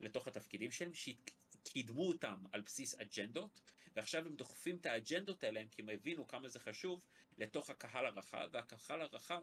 לתוך 0.00 0.28
התפקידים 0.28 0.70
שלהם, 0.70 0.92
שקידמו 0.94 2.08
אותם 2.08 2.44
על 2.52 2.60
בסיס 2.60 2.94
אג'נדות, 2.94 3.60
ועכשיו 3.94 4.26
הם 4.26 4.36
דוחפים 4.36 4.76
את 4.76 4.86
האג'נדות 4.86 5.44
האלה, 5.44 5.62
כי 5.70 5.82
הם 5.82 5.88
הבינו 5.88 6.26
כמה 6.26 6.48
זה 6.48 6.60
חשוב, 6.60 7.00
לתוך 7.38 7.70
הקהל 7.70 8.06
הרחב, 8.06 8.48
והקהל 8.52 9.00
הרחב 9.00 9.40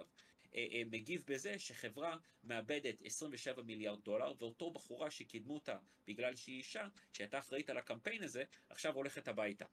אה, 0.55 0.67
אה, 0.71 0.81
מגיב 0.85 1.23
בזה 1.25 1.59
שחברה 1.59 2.17
מאבדת 2.43 3.01
27 3.01 3.61
מיליארד 3.61 4.03
דולר, 4.03 4.33
ואותו 4.39 4.71
בחורה 4.71 5.11
שקידמו 5.11 5.53
אותה 5.53 5.77
בגלל 6.07 6.35
שהיא 6.35 6.57
אישה, 6.57 6.87
שהייתה 7.13 7.39
אחראית 7.39 7.69
על 7.69 7.77
הקמפיין 7.77 8.23
הזה, 8.23 8.43
עכשיו 8.69 8.95
הולכת 8.95 9.27
הביתה. 9.27 9.65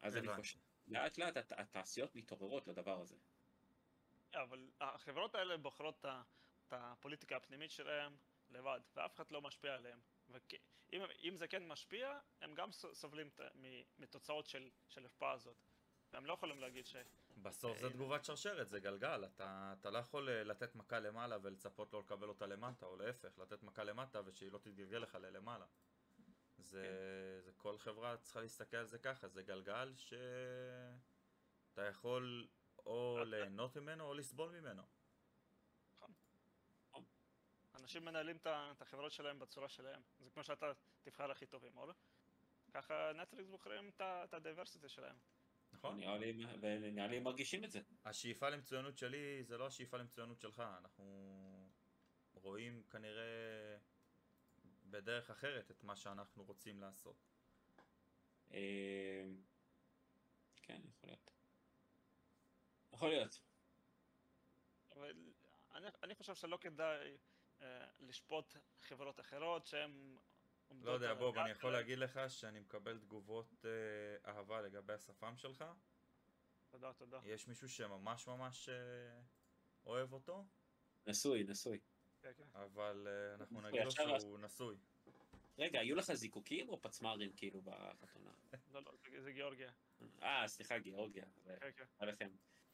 אז 0.00 0.16
אני. 0.16 0.28
חושב, 0.34 0.58
לאט 0.88 1.18
לאט 1.18 1.36
הת- 1.36 1.52
התעשיות 1.52 2.14
מתעוררות 2.14 2.66
לדבר 2.66 3.00
הזה. 3.00 3.16
אבל 4.34 4.70
החברות 4.80 5.34
האלה 5.34 5.56
בוחרות 5.56 6.04
את 6.04 6.72
הפוליטיקה 6.72 7.36
הפנימית 7.36 7.70
שלהם 7.70 8.16
לבד, 8.50 8.80
ואף 8.96 9.16
אחד 9.16 9.30
לא 9.30 9.40
משפיע 9.42 9.74
עליהם. 9.74 10.00
ואם 10.28 11.36
זה 11.36 11.48
כן 11.48 11.68
משפיע, 11.68 12.18
הם 12.40 12.54
גם 12.54 12.72
סובלים 12.72 13.30
מתוצאות 13.98 14.46
של 14.46 14.70
של 14.88 15.02
ההשפעה 15.02 15.32
הזאת. 15.32 15.56
והם 16.12 16.26
לא 16.26 16.32
יכולים 16.32 16.60
להגיד 16.60 16.86
ש... 16.86 16.96
בסוף 17.42 17.78
זה 17.78 17.90
תגובת 17.90 18.24
שרשרת, 18.24 18.68
זה 18.68 18.80
גלגל, 18.80 19.24
אתה, 19.24 19.74
אתה 19.80 19.90
לא 19.90 19.98
יכול 19.98 20.28
אה, 20.28 20.44
לתת 20.44 20.74
מכה 20.74 21.00
למעלה 21.00 21.38
ולצפות 21.42 21.92
לא 21.92 22.00
לקבל 22.00 22.28
אותה 22.28 22.46
למטה, 22.46 22.86
או 22.86 22.96
להפך, 22.96 23.38
לתת 23.38 23.62
מכה 23.62 23.84
למטה 23.84 24.20
ושהיא 24.24 24.52
לא 24.52 24.58
תתגלגל 24.58 24.98
לך 24.98 25.14
ללמעלה. 25.14 25.66
זה, 26.58 27.40
זה 27.40 27.52
כל 27.52 27.78
חברה 27.78 28.16
צריכה 28.16 28.40
להסתכל 28.40 28.76
על 28.76 28.86
זה 28.86 28.98
ככה, 28.98 29.28
זה 29.28 29.42
גלגל 29.42 29.94
שאתה 29.96 31.82
יכול 31.88 32.48
או 32.86 33.18
ליהנות 33.24 33.76
ממנו 33.76 34.04
או 34.04 34.14
לסבול 34.14 34.60
ממנו. 34.60 34.82
אנשים 37.88 38.04
מנהלים 38.04 38.36
את 38.46 38.82
החברות 38.82 39.12
שלהם 39.12 39.38
בצורה 39.38 39.68
שלהם. 39.68 40.00
זה 40.18 40.30
כמו 40.30 40.44
שאתה 40.44 40.72
תבחר 41.02 41.30
הכי 41.30 41.46
טובים, 41.46 41.78
או 41.78 41.86
לא? 41.86 41.94
ככה 42.74 43.12
נטפליקס 43.12 43.48
בוחרים 43.48 43.90
את 43.98 44.34
ה 44.34 44.39
diversity 44.39 44.88
שלהם. 44.88 45.16
נכון? 45.72 46.00
נראה 46.00 46.18
לי, 46.18 46.46
ונראה 46.60 47.06
לי 47.06 47.16
הם 47.16 47.24
מרגישים 47.24 47.64
את 47.64 47.70
זה. 47.70 47.80
השאיפה 48.04 48.48
למצוינות 48.48 48.98
שלי 48.98 49.44
זה 49.44 49.58
לא 49.58 49.66
השאיפה 49.66 49.96
למצוינות 49.96 50.40
שלך, 50.40 50.62
אנחנו 50.78 51.04
רואים 52.34 52.82
כנראה 52.90 53.76
בדרך 54.90 55.30
אחרת 55.30 55.70
את 55.70 55.84
מה 55.84 55.96
שאנחנו 55.96 56.44
רוצים 56.44 56.80
לעשות. 56.80 57.16
אה, 58.52 59.24
כן, 60.62 60.80
יכול 60.88 61.08
להיות. 61.08 61.30
יכול 62.92 63.08
להיות. 63.08 63.40
אבל 64.96 65.14
אני, 65.74 65.86
אני 66.02 66.14
חושב 66.14 66.34
שלא 66.34 66.58
כדאי 66.60 67.16
לשפוט 68.00 68.56
חברות 68.80 69.20
אחרות 69.20 69.66
שהן 69.66 70.16
עומדות... 70.68 70.86
לא 70.86 70.92
יודע, 70.92 71.14
בוב, 71.14 71.38
אני 71.38 71.50
יכול. 71.50 71.72
להגיד 71.72 71.98
לך 71.98 72.20
שאני 72.28 72.60
מקבל 72.60 72.98
תגובות 72.98 73.64
אה, 73.64 74.30
אהבה 74.32 74.60
לגבי 74.60 74.92
השפם 74.92 75.36
שלך. 75.36 75.64
תודה, 76.70 76.92
תודה. 76.92 77.20
יש 77.24 77.48
מישהו 77.48 77.68
שממש 77.68 78.26
ממש 78.26 78.68
אה, 78.68 78.74
אוהב 79.86 80.12
אותו, 80.12 80.44
נשוי, 81.06 81.44
נשוי. 81.44 81.78
כן, 82.20 82.32
כן. 82.36 82.44
אבל 82.54 83.06
אה, 83.10 83.34
אנחנו 83.34 83.60
נגיד 83.60 83.80
לו 83.84 83.90
שהוא 83.90 84.38
נשוי. 84.38 84.76
רגע, 85.58 85.80
היו 85.80 85.96
לך 85.96 86.12
זיקוקים 86.12 86.68
או 86.68 86.82
פצמ"רים 86.82 87.32
כאילו 87.36 87.62
בחתונה? 88.00 88.30
לא, 88.72 88.82
לא, 88.82 88.92
זה- 89.20 89.32
גיאורגיה. 89.32 89.72
אה, 90.22 90.48
סליחה, 90.48 90.78
גיאורגיה. 90.78 91.24
כן, 91.60 91.70
כן. 92.18 92.30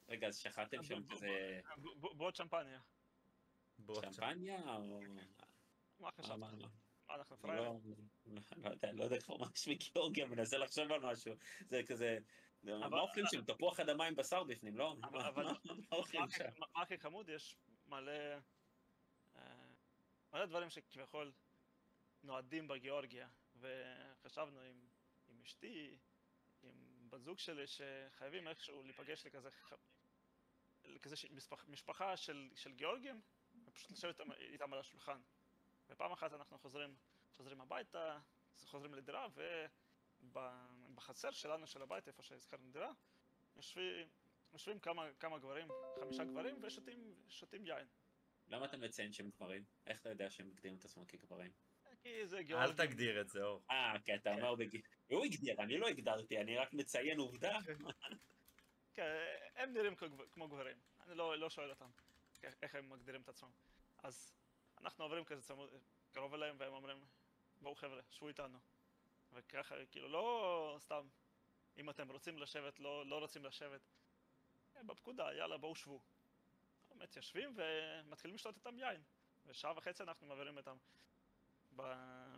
רגע, 0.09 0.27
אז 0.27 0.39
שחטתם 0.39 0.82
שם 0.82 1.09
כזה 1.09 1.61
בועות 1.97 2.36
שמפניה. 2.36 2.81
שמפניה 3.78 4.76
או... 4.76 5.01
מה 5.98 6.10
חשבת? 6.12 6.38
אנחנו 7.10 7.36
לא, 7.36 7.40
פראיירים? 7.42 7.80
לא 8.56 8.68
יודע, 8.70 8.92
לא 8.92 9.05
יודע 9.05 9.20
כבר 9.20 9.36
ממש 9.36 9.68
מגיאורגיה, 9.68 10.26
מנסה 10.26 10.59
לחשוב 10.59 10.92
על 10.92 11.01
משהו. 11.01 11.34
זה 11.68 11.80
כזה... 11.86 12.18
מה 12.62 13.01
אוכלים 13.01 13.24
שם? 13.30 13.44
תפוח 13.44 13.80
אדמה 13.80 14.05
עם 14.06 14.16
בשר 14.16 14.44
בפנים, 14.44 14.76
לא? 14.76 14.96
אבל- 15.02 15.44
מה- 16.59 16.66
הכי- 16.82 16.98
חמוד? 16.98 17.28
יש 17.28 17.56
מלא... 17.86 18.12
אה, 19.36 19.42
מלא 20.32 20.46
דברים 20.46 20.70
שכביכול 20.70 21.32
נועדים 22.22 22.68
בגיאורגיה, 22.68 23.28
וחשבנו 23.56 24.60
עם, 24.60 24.88
אשתי, 25.42 25.98
עם 26.62 27.09
בת 27.10 27.22
זוג 27.22 27.38
שלי, 27.38 27.64
שחייבים 27.66 28.48
איכשהו 28.48 28.82
להיפגש 28.82 29.26
לכזה, 30.84 31.14
משפח, 31.30 31.64
משפחה 31.68 32.16
של, 32.16 32.51
של 32.55 32.72
גיאורגים, 32.72 33.20
ופשוט 33.74 33.90
לשבת 33.90 34.20
איתם, 34.20 34.32
איתם 34.32 34.72
על 34.72 34.78
השולחן. 34.78 35.20
ופעם 35.88 36.12
אחת 36.12 36.32
אנחנו 36.32 36.59
חוזרים, 36.59 36.94
חוזרים 37.36 37.60
הביתה, 37.60 38.18
חוזרים 38.66 38.94
לדירה, 38.94 39.28
ובחצר 40.22 41.30
שלנו, 41.30 41.66
של 41.66 41.82
הבית, 41.82 42.09
איפה 42.09 42.22
שהזכרנו 42.22 42.70
דירה, 42.70 42.92
יושבים, 43.56 44.09
יושבים 44.52 44.78
כמה, 44.78 45.09
כמה 45.20 45.38
גברים, 45.38 45.68
חמישה 46.01 46.24
גברים, 46.24 46.59
ושותים 46.62 47.14
שותים 47.28 47.66
יין. 47.66 47.86
למה 48.48 48.66
אתה 48.66 48.76
מציין 48.76 49.12
שהם 49.12 49.30
גברים? 49.30 49.64
איך 49.86 50.01
אתה 50.01 50.09
יודע 50.09 50.30
שהם 50.30 50.48
מגדירים 50.48 50.76
את 50.76 50.84
עצמם 50.84 51.05
כגברים? 51.05 51.52
כי 52.02 52.26
זה 52.26 52.38
אל 52.38 52.42
גיאורגים. 52.42 52.76
תגדיר 52.76 53.20
את 53.20 53.28
זה, 53.28 53.42
אור. 53.42 53.62
אה, 53.70 53.94
כי 54.05 54.14
אתה 54.14 54.34
אומר 54.34 54.55
בג... 54.55 54.78
הוא 55.10 55.24
הגדיר, 55.24 55.62
אני 55.62 55.78
לא 55.78 55.88
הגדרתי, 55.88 56.38
אני 56.38 56.56
רק 56.56 56.74
מציין 56.74 57.18
עובדה. 57.18 57.59
כן, 58.94 59.36
הם 59.56 59.72
נראים 59.72 59.94
כמו 60.32 60.48
גברים. 60.48 60.76
אני 61.06 61.16
לא, 61.16 61.38
לא 61.38 61.51
שואל 61.51 61.70
אותם 61.70 61.90
איך- 62.62 62.75
הם 62.75 62.91
מגדירים 62.91 63.23
את 63.23 63.29
עצמם. 63.29 63.51
אז 64.03 64.35
אנחנו 64.81 65.05
עוברים 65.05 65.25
כזה 65.25 65.43
צמוד, 65.43 65.71
קרוב 66.12 66.35
אליהם, 66.35 66.57
והם 66.59 66.73
אומרים, 66.73 67.05
בואו 67.61 67.75
חבר'ה, 67.75 68.01
שבו 68.11 68.29
איתנו. 68.29 68.59
וככה, 69.33 69.75
כאילו, 69.91 70.09
לא 70.09 70.77
סתם, 70.81 71.07
אם 71.77 71.91
אתם 71.91 72.11
רוצים 72.11 72.39
לשבת, 72.39 72.81
לא, 72.81 73.07
לא 73.07 73.19
רוצים 73.19 73.45
לשבת. 73.45 73.81
אה, 74.77 74.83
בפקודה, 74.83 75.33
יאללה, 75.35 75.57
בואו 75.59 75.75
שבו. 75.75 76.01
באמת 76.89 77.16
יושבים 77.16 77.57
ומתחילים 77.57 78.35
לשתות 78.35 78.57
איתם 78.57 78.79
יין. 78.79 79.03
ושעה 79.47 79.73
וחצי 79.77 80.03
אנחנו 80.03 80.27
מעבירים 80.27 80.59
איתם 80.59 80.77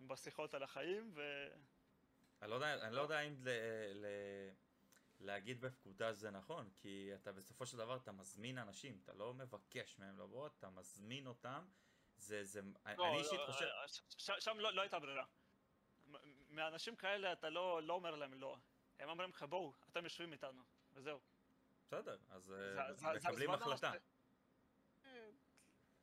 בשיחות 0.06 0.54
על 0.54 0.62
החיים, 0.62 1.10
ו... 1.14 1.48
אני 2.42 2.50
לא 2.50 2.54
יודע, 2.54 2.86
אני 2.86 2.94
לא 2.94 3.00
יודע 3.00 3.20
אם 3.20 3.34
ל, 3.44 3.48
ל, 3.94 4.06
להגיד 5.20 5.60
בפקודה 5.60 6.12
זה 6.12 6.30
נכון, 6.30 6.70
כי 6.76 7.10
אתה 7.14 7.32
בסופו 7.32 7.66
של 7.66 7.76
דבר 7.76 7.96
אתה 7.96 8.12
מזמין 8.12 8.58
אנשים, 8.58 9.00
אתה 9.04 9.12
לא 9.12 9.34
מבקש 9.34 9.98
מהם 9.98 10.18
לבוא, 10.18 10.46
אתה 10.46 10.70
מזמין 10.70 11.26
אותם. 11.26 11.64
זה, 12.16 12.44
זה, 12.44 12.60
לא, 12.98 13.06
אני 13.08 13.18
אישית 13.18 13.38
לא, 13.40 13.46
חושב, 13.52 13.64
אה, 13.64 13.88
ש- 13.88 14.00
ש- 14.18 14.30
שם 14.44 14.58
לא, 14.58 14.72
לא 14.74 14.80
הייתה 14.80 14.98
ברירה. 14.98 15.24
מאנשים 16.50 16.96
כאלה 16.96 17.32
אתה 17.32 17.50
לא, 17.50 17.82
לא 17.82 17.92
אומר 17.94 18.14
להם 18.16 18.34
לא. 18.34 18.56
הם 18.98 19.08
אומרים 19.08 19.30
לך 19.30 19.42
בואו, 19.42 19.72
אתם 19.90 20.04
יושבים 20.04 20.32
איתנו, 20.32 20.62
וזהו. 20.92 21.20
בסדר, 21.86 22.18
אז 22.28 22.52
אה, 22.52 22.92
זה- 22.92 22.94
זה- 22.94 23.06
זה 23.18 23.28
מקבלים 23.28 23.50
הזמנה 23.50 23.74
החלטה. 23.74 23.92
ש- 23.92 25.06
אה, 25.06 25.30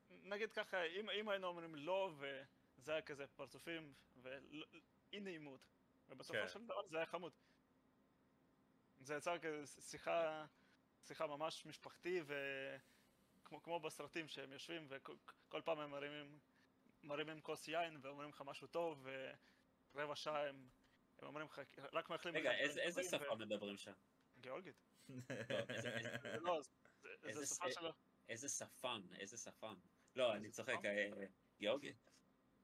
נגיד 0.10 0.52
ככה, 0.52 0.84
אם, 0.84 1.10
אם 1.10 1.30
היינו 1.30 1.48
אומרים 1.48 1.76
לא, 1.76 2.12
וזה 2.18 2.92
היה 2.92 3.02
כזה 3.02 3.28
פרצופים, 3.28 3.94
ואי 4.22 5.20
נעימות, 5.20 5.62
ובסופו 6.10 6.40
כן. 6.40 6.48
של 6.48 6.66
דבר 6.66 6.88
זה 6.88 6.98
היה 6.98 7.06
חמוד. 7.06 7.34
זה 9.04 9.16
יצר 9.16 9.40
כזה 9.40 9.82
שיחה, 9.82 10.46
שיחה 11.08 11.28
ממש 11.28 11.66
משפחתי, 11.66 12.22
וכמו 12.26 13.64
כמו 13.64 13.80
בסרטים 13.80 14.28
שהם 14.28 14.52
יושבים, 14.52 14.88
וכל 14.90 15.62
פעם 15.66 15.80
הם 15.80 15.92
מרימים, 15.92 16.40
מרימים 17.04 17.42
כוס 17.42 17.68
יין, 17.68 17.98
ואומרים 18.02 18.30
לך 18.30 18.42
משהו 18.46 18.68
טוב, 18.68 19.08
ורבע 19.94 20.16
שעה 20.16 20.50
הם, 20.50 20.70
הם 21.20 21.28
אומרים 21.28 21.48
לך, 21.48 21.62
רק 21.94 22.10
מאחלים 22.10 22.36
רגע, 22.36 22.52
איזה 22.52 22.82
איזה 22.82 23.04
שפה 23.04 23.36
מדברים 23.36 23.78
שם? 23.78 23.92
ו- 23.92 24.42
גיאורגית. 24.42 24.76
לא, 25.10 25.16
איזה- 25.70 25.98
איזה- 25.98 26.18
זה 26.22 26.40
זה- 27.02 27.10
זה- 27.22 27.28
איזה 27.28 27.40
זה 27.46 27.56
שפה 27.56 27.72
ס- 27.72 27.74
שלו. 27.76 27.94
איזה 28.30 28.50
שפם, 28.50 29.02
איזה 29.20 29.38
שפם. 29.38 29.76
לא, 30.16 30.34
אני 30.36 30.50
צוחק? 30.52 30.86
אה, 30.86 31.10
גיאורגי. 31.60 31.94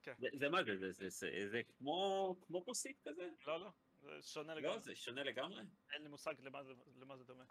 כן. 0.04 0.14
זה- 0.40 0.50
מה 0.50 0.58
זה? 0.64 0.92
זה- 1.10 1.62
כמו 1.72 2.60
רוסית 2.60 3.00
כזה? 3.08 3.30
לא, 3.48 3.60
לא, 3.60 3.70
זה 4.10 4.22
שונה 4.28 4.54
לא, 4.56 4.60
לגמרי. 4.62 4.80
זה 4.80 4.96
שונה 4.96 5.24
לגמרי. 5.24 5.64
אין 5.94 6.02
לי 6.02 6.08
מושג 6.10 6.34
למה 6.44 6.64
זה- 7.18 7.24
דומה. 7.24 7.44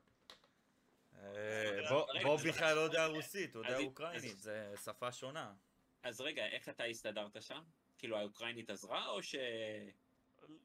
אה, 1.14 1.80
בוא- 1.89 2.06
בוב 2.22 2.40
בכלל 2.48 2.74
לא 2.74 2.80
יודע 2.80 3.06
רוסית, 3.06 3.55
הוא 3.56 3.64
יודע 3.64 3.78
אוקראינית, 3.78 4.39
זה 4.39 4.74
שפה 4.85 5.12
שונה. 5.12 5.55
אז 6.02 6.20
רגע, 6.20 6.47
איך 6.47 6.68
אתה 6.68 6.85
הסתדרת 6.85 7.43
שם? 7.43 7.62
כאילו 7.98 8.16
האוקראינית 8.18 8.70
עזרה 8.70 9.09
או 9.09 9.22
ש... 9.22 9.35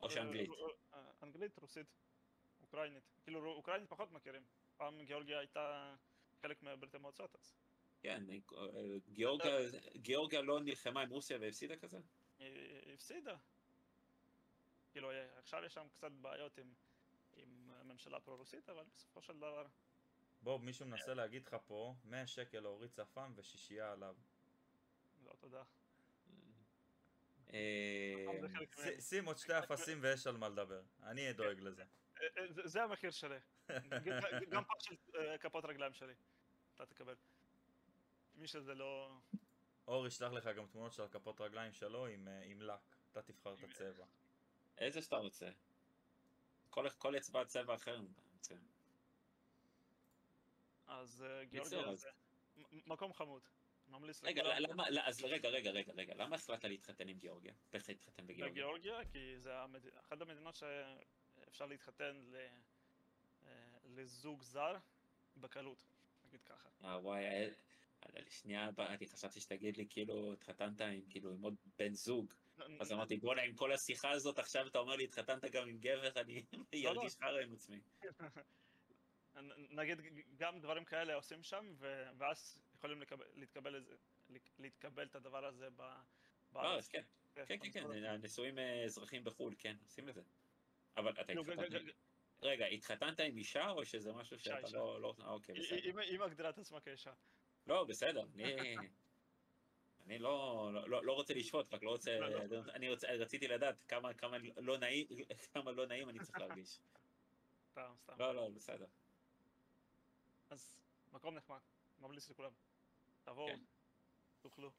או 0.01 0.09
שאנגלית? 0.09 0.49
אה, 0.49 0.55
אה, 0.93 1.11
אנגלית, 1.23 1.57
רוסית, 1.59 1.87
אוקראינית. 2.61 3.03
כאילו 3.23 3.45
אוקראינית 3.51 3.89
פחות 3.89 4.11
מכירים. 4.11 4.43
פעם 4.77 5.03
גיאורגיה 5.03 5.39
הייתה 5.39 5.95
חלק 6.41 6.63
מברית 6.63 6.95
המועצות 6.95 7.35
אז. 7.35 7.53
כן, 7.99 8.23
אה, 8.29 8.37
גיאורגיה, 9.13 9.51
גיאורגיה 9.95 10.41
לא 10.41 10.59
נלחמה 10.59 11.01
עם 11.01 11.09
רוסיה 11.09 11.37
והפסידה 11.41 11.75
כזה? 11.75 11.97
היא 12.39 12.93
הפסידה. 12.93 13.35
כאילו 14.93 15.11
עכשיו 15.37 15.63
יש 15.63 15.73
שם 15.73 15.87
קצת 15.93 16.11
בעיות 16.11 16.57
עם, 16.57 16.73
עם 17.35 17.71
הממשלה 17.79 18.17
הפרו-רוסית, 18.17 18.69
אבל 18.69 18.83
בסופו 18.95 19.21
של 19.21 19.37
דבר... 19.37 19.65
בוב, 20.41 20.63
מישהו 20.63 20.85
מנסה 20.85 21.13
להגיד 21.13 21.45
לך 21.45 21.55
פה, 21.67 21.95
100 22.03 22.27
שקל 22.27 22.59
להוריד 22.59 22.93
שפם 22.93 23.33
ושישייה 23.35 23.91
עליו. 23.91 24.15
לא, 25.23 25.33
תודה. 25.39 25.63
אה. 27.53 28.25
שים 28.99 29.25
עוד 29.25 29.37
שתי 29.37 29.59
אפסים 29.59 29.99
ויש 30.01 30.27
על 30.27 30.37
מה 30.37 30.49
לדבר. 30.49 30.81
אני 31.03 31.33
דואג 31.33 31.59
לזה. 31.59 31.83
אה, 32.21 32.27
אה, 32.37 32.45
זה- 32.65 32.83
המחיר 32.83 33.11
שלי. 33.11 33.37
גם 34.49 34.63
פעם 34.63 34.77
של 34.79 34.95
כפות 35.39 35.65
רגליים 35.65 35.93
שלי. 35.93 36.13
אתה 36.75 36.85
תקבל. 36.85 37.15
מי 38.35 38.47
שזה 38.47 38.75
לא... 38.75 39.17
אור 39.87 40.07
ישלח 40.07 40.31
לך 40.31 40.47
גם 40.47 40.67
תמונות 40.67 40.93
של 40.93 41.03
הכפות 41.03 41.41
רגליים 41.41 41.73
שלו 41.73 42.05
עם 42.45 42.61
לק. 42.61 42.95
אתה 43.11 43.21
תבחר 43.21 43.53
את 43.53 43.63
הצבע. 43.63 44.05
איזה 44.77 45.01
שאתה 45.01 45.15
רוצה. 45.15 45.49
כל 46.69 46.89
כל 46.89 47.17
אצבע 47.17 47.45
צבע 47.45 47.75
אחר. 47.75 48.01
אז 50.87 51.23
אה, 51.23 51.45
בקיצור, 51.45 51.69
גיאורגיה 51.69 51.91
אז- 51.91 51.99
זה 51.99 52.09
מקום 52.85 53.13
חמוד. 53.13 53.41
ממליץ 53.87 54.23
רגע. 54.23 54.59
למה, 54.59 54.89
לא, 54.89 55.01
אז 55.05 55.23
רגע, 55.23 55.49
רגע, 55.49 55.71
רגע, 55.71 55.93
רגע, 55.93 56.13
למה 56.15 56.35
החלטת 56.35 56.65
להתחתן 56.65 57.07
עם 57.07 57.17
גיאורגיה? 57.17 57.53
איך 57.73 57.89
להתחתן 57.89 58.27
בגיאורגיה? 58.27 58.51
בגיאורגיה, 58.51 59.05
כי 59.11 59.39
זה 59.39 59.57
המד... 59.57 59.87
אחת 59.99 60.21
המדינות 60.21 60.55
שאפשר 60.55 61.65
להתחתן 61.65 62.15
ל... 62.15 62.35
אה, 63.45 63.77
לזוג 63.85 64.43
זר 64.43 64.77
בקלות, 65.37 65.85
נגיד 66.25 66.43
ככה. 66.43 66.69
אה, 66.83 66.99
וואי, 66.99 67.25
אה, 67.25 67.49
שנייה, 68.29 68.69
אני 68.77 69.07
חשבתי 69.07 69.39
שתגיד 69.39 69.77
לי, 69.77 69.87
כאילו, 69.89 70.33
התחתנת 70.33 70.81
עם, 70.81 71.01
כאילו, 71.09 71.33
עם 71.33 71.41
עוד 71.41 71.55
בן 71.77 71.93
זוג. 71.93 72.33
אז 72.79 72.91
אמרתי, 72.91 73.17
בוא'נה, 73.17 73.41
עם 73.41 73.55
כל 73.55 73.71
השיחה 73.71 74.11
הזאת, 74.11 74.39
עכשיו 74.39 74.67
אתה 74.67 74.77
אומר 74.77 74.95
לי, 74.95 75.03
התחתנת 75.03 75.45
גם 75.45 75.67
עם 75.67 75.77
גבר, 75.77 76.11
אני 76.21 76.43
לא. 76.73 76.89
ארגיש 76.89 77.15
חרא 77.15 77.39
עם 77.39 77.53
עצמי. 77.53 77.79
נגיד 79.69 79.99
גם 80.35 80.59
דברים 80.59 80.85
כאלה 80.85 81.15
עושים 81.15 81.43
שם. 81.43 81.73
ואז 82.17 82.57
יכולים 82.75 83.01
להתקבל, 83.33 83.85
להתקבל 84.59 85.05
את 85.05 85.15
הדבר 85.15 85.45
הזה 85.45 85.69
ב... 85.75 85.83
בארץ, 86.51 86.87
כן. 86.87 87.03
כן, 87.35 87.43
כן, 87.47 87.57
כן, 87.59 87.71
כן, 87.71 88.05
אז- 88.05 88.21
נישואים 88.21 88.59
אה, 88.59 88.83
אזרחים 88.83 89.23
בחו"ל, 89.23 89.55
כן, 89.57 89.75
עושים 89.83 90.09
את 90.09 90.15
זה. 90.15 90.21
אבל 90.97 91.11
אתה 91.11 91.31
התחתנת... 91.31 91.81
רגע, 92.41 92.65
התחתנת 92.65 93.19
עם 93.19 93.37
אישה, 93.37 93.69
או 93.69 93.85
שזה 93.85 94.13
משהו 94.13 94.39
שאתה. 94.39 94.69
לא... 94.73 95.01
לא... 95.01 95.15
אה, 95.21 95.29
אוקיי, 95.29 95.55
בסדר. 95.55 95.99
היא 95.99 96.19
מגדירה 96.19 96.49
את 96.49 96.57
עצמה 96.57 96.81
כאישה. 96.81 97.13
לא, 97.67 97.83
בסדר, 97.83 98.25
אני... 98.35 98.75
אני 100.05 100.19
לא, 100.19 100.69
לא, 100.73 100.89
לא, 100.89 101.03
לא 101.05 101.13
רוצה 101.13 101.33
לשפוט, 101.33 101.73
רק 101.73 101.83
לא 101.83 101.89
רוצה, 101.89 102.19
לא, 102.19 102.29
לא. 102.29 102.71
אני 102.73 102.89
רוצה, 102.89 103.07
רציתי 103.11 103.47
לדעת 103.47 103.83
כמה, 103.87 104.13
כמה 104.13 104.37
לא 104.57 104.77
נעים, 104.77 105.07
כמה 105.53 105.71
לא 105.71 105.85
נעים 105.85 106.09
אני 106.09 106.19
צריך 106.19 106.37
להרגיש. 106.39 106.79
סתם, 107.71 107.93
סתם. 108.03 108.13
לא, 108.19 108.35
לא, 108.35 108.49
בסדר. 108.55 108.85
אז 110.49 110.75
מקום 111.11 111.35
נחמד, 111.35 111.59
ממליץ 111.99 112.29
לכולם. 112.29 112.51
תבואו, 113.23 113.47
כן. 113.47 113.59
תאכלו. 114.41 114.71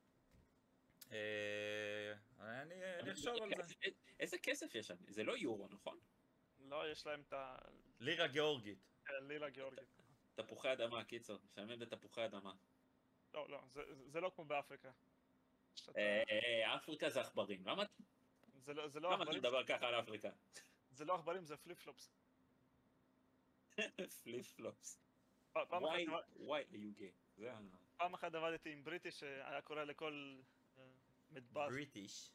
אה, 1.12 2.12
אני 2.40 2.74
אחשוב 3.12 3.42
על 3.42 3.62
זה. 3.62 3.74
איזה- 3.82 3.96
איזה 4.20 4.38
כסף 4.38 4.74
יש 4.74 4.86
שם? 4.86 4.94
זה 5.08 5.24
לא 5.24 5.36
יורו, 5.36 5.68
נכון? 5.68 5.98
לא, 6.58 6.90
יש 6.90 7.06
להם 7.06 7.20
את 7.20 7.32
לירה 8.00 8.26
גיאורגית. 8.26 8.78
הלילה 9.08 9.46
הגיאורגית. 9.46 10.00
תפוחי 10.34 10.72
אדמה, 10.72 11.04
קיצור, 11.04 11.38
משלמים 11.44 11.78
בתפוחי 11.78 12.24
אדמה. 12.24 12.52
לא, 13.34 13.48
לא, 13.48 13.60
זה- 13.72 13.82
זה 14.10 14.20
לא 14.20 14.32
כמו 14.34 14.44
באפריקה. 14.44 14.90
שאתה- 15.74 15.98
אה, 15.98 16.22
אה, 16.30 16.76
אפריקה 16.76 17.10
זה 17.10 17.20
עכברים, 17.20 17.66
למה 17.66 17.82
זה 18.58 18.74
לא- 18.74 18.88
לא 19.00 19.22
אתה 19.22 19.30
מדבר 19.38 19.64
ככה 19.66 19.88
על 19.88 20.00
אפריקה? 20.00 20.30
זה 20.90 21.04
לא 21.04 21.14
עכברים, 21.14 21.44
זה 21.44 21.56
פליפ 21.56 21.82
פלופס. 21.82 22.10
פליפ 24.22 24.52
פלופס. 24.56 24.98
פעם 27.96 28.14
אחת 28.14 28.34
עבדתי 28.34 28.72
עם 28.72 28.84
בריטי 28.84 29.10
שהיה 29.10 29.62
קורא 29.62 29.84
לכל 29.84 30.40
אה, 30.78 30.82
מטבח, 31.30 31.66
British. 31.70 32.30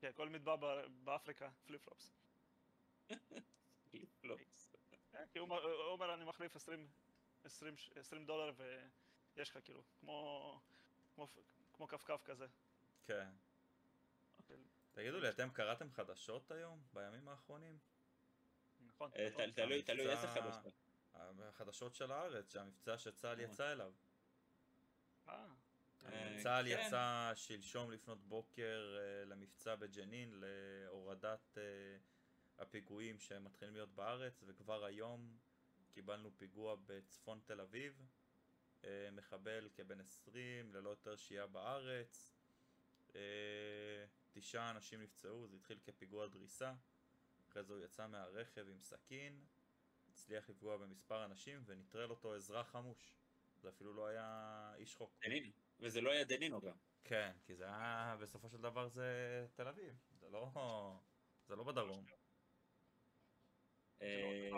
כן, 0.00 0.10
כל 0.14 0.28
ב- 0.56 0.84
באפריקה, 1.04 1.50
flip 1.66 1.82
flops. 1.84 2.12
פליפ 3.90 4.08
פלופס. 4.20 4.72
כן, 5.12 5.24
כי 5.32 5.38
הוא 5.38 5.48
אומר- 5.48 6.14
אני 6.14 6.24
מחליף 6.24 6.56
20 6.56 6.88
20 7.44 7.76
ש- 7.76 7.90
20 7.96 8.26
דולר 8.26 8.52
ויש 9.36 9.50
לך 9.50 9.58
כאילו, 9.64 9.82
כמו 10.00 10.60
כמו 11.78 11.88
כפכף 11.88 12.22
כזה. 12.24 12.46
כן. 13.04 13.30
תגידו 14.92 15.20
לי, 15.20 15.28
אתם 15.28 15.50
קראתם 15.50 15.90
חדשות 15.90 16.50
היום? 16.50 16.82
בימים 16.92 17.28
האחרונים? 17.28 17.78
נכון. 18.86 19.10
אה, 19.16 19.28
נכון. 19.30 19.50
תלוי, 19.50 19.82
תלוי 19.82 20.10
איזה 20.10 20.28
חדשות. 20.28 20.72
החדשות 21.14 21.94
של 21.94 22.12
הארץ, 22.12 22.52
שהמבצע 22.52 22.98
שצה"ל 22.98 23.40
אה. 23.40 23.44
יצא 23.44 23.72
אליו. 23.72 23.92
אה, 25.28 25.46
צה"ל 26.42 26.64
כן. 26.64 26.86
יצא 26.86 27.32
שלשום 27.34 27.90
לפנות 27.90 28.18
בוקר 28.28 28.96
אה, 28.98 29.24
למבצע 29.24 29.74
בג'נין 29.74 30.40
להורדת 30.40 31.58
הפיגועים 32.58 33.18
שמתחילים 33.18 33.74
להיות 33.74 33.94
בארץ 33.94 34.44
וכבר 34.46 34.84
היום 34.84 35.38
קיבלנו 35.90 36.30
פיגוע 36.38 36.76
בצפון 36.86 37.40
תל 37.44 37.60
אביב 37.60 38.02
מחבל 39.12 39.68
כבן 39.74 40.00
20 40.00 40.74
ללא 40.74 40.90
יותר 40.90 41.16
שהייה 41.16 41.46
בארץ 41.46 42.34
אה, 43.14 43.20
תשעה 44.32 44.70
אנשים 44.70 45.02
נפצעו, 45.02 45.46
זה 45.46 45.56
התחיל 45.56 45.78
כפיגוע 45.84 46.26
דריסה 46.26 46.72
אחרי 47.48 47.64
זה 47.64 47.72
הוא 47.72 47.84
יצא 47.84 48.06
מהרכב 48.06 48.68
עם 48.68 48.80
סכין 48.80 49.44
הצליח 50.08 50.50
לפגוע 50.50 50.76
במספר 50.76 51.24
אנשים 51.24 51.62
ונטרל 51.66 52.10
אותו 52.10 52.34
אזרח 52.34 52.70
חמוש 52.70 53.14
זה 53.60 53.68
אפילו 53.68 53.92
לא 53.92 54.06
היה 54.06 54.72
איש 54.76 54.94
חוק 54.94 55.16
דנינו. 55.22 55.50
וזה 55.80 56.00
לא 56.00 56.10
היה 56.10 56.24
דנינו 56.24 56.60
גם. 56.60 56.76
כן, 57.04 57.32
כי 57.46 57.54
זה 57.54 57.64
היה, 57.64 58.16
בסופו 58.20 58.48
של 58.48 58.60
דבר 58.60 58.88
זה 58.88 59.46
תל 59.54 59.68
אביב, 59.68 59.94
זה 60.20 60.28
לא, 60.30 60.50
זה 61.46 61.56
לא 61.56 61.64
בדרום. 61.64 62.04
אה, 64.02 64.50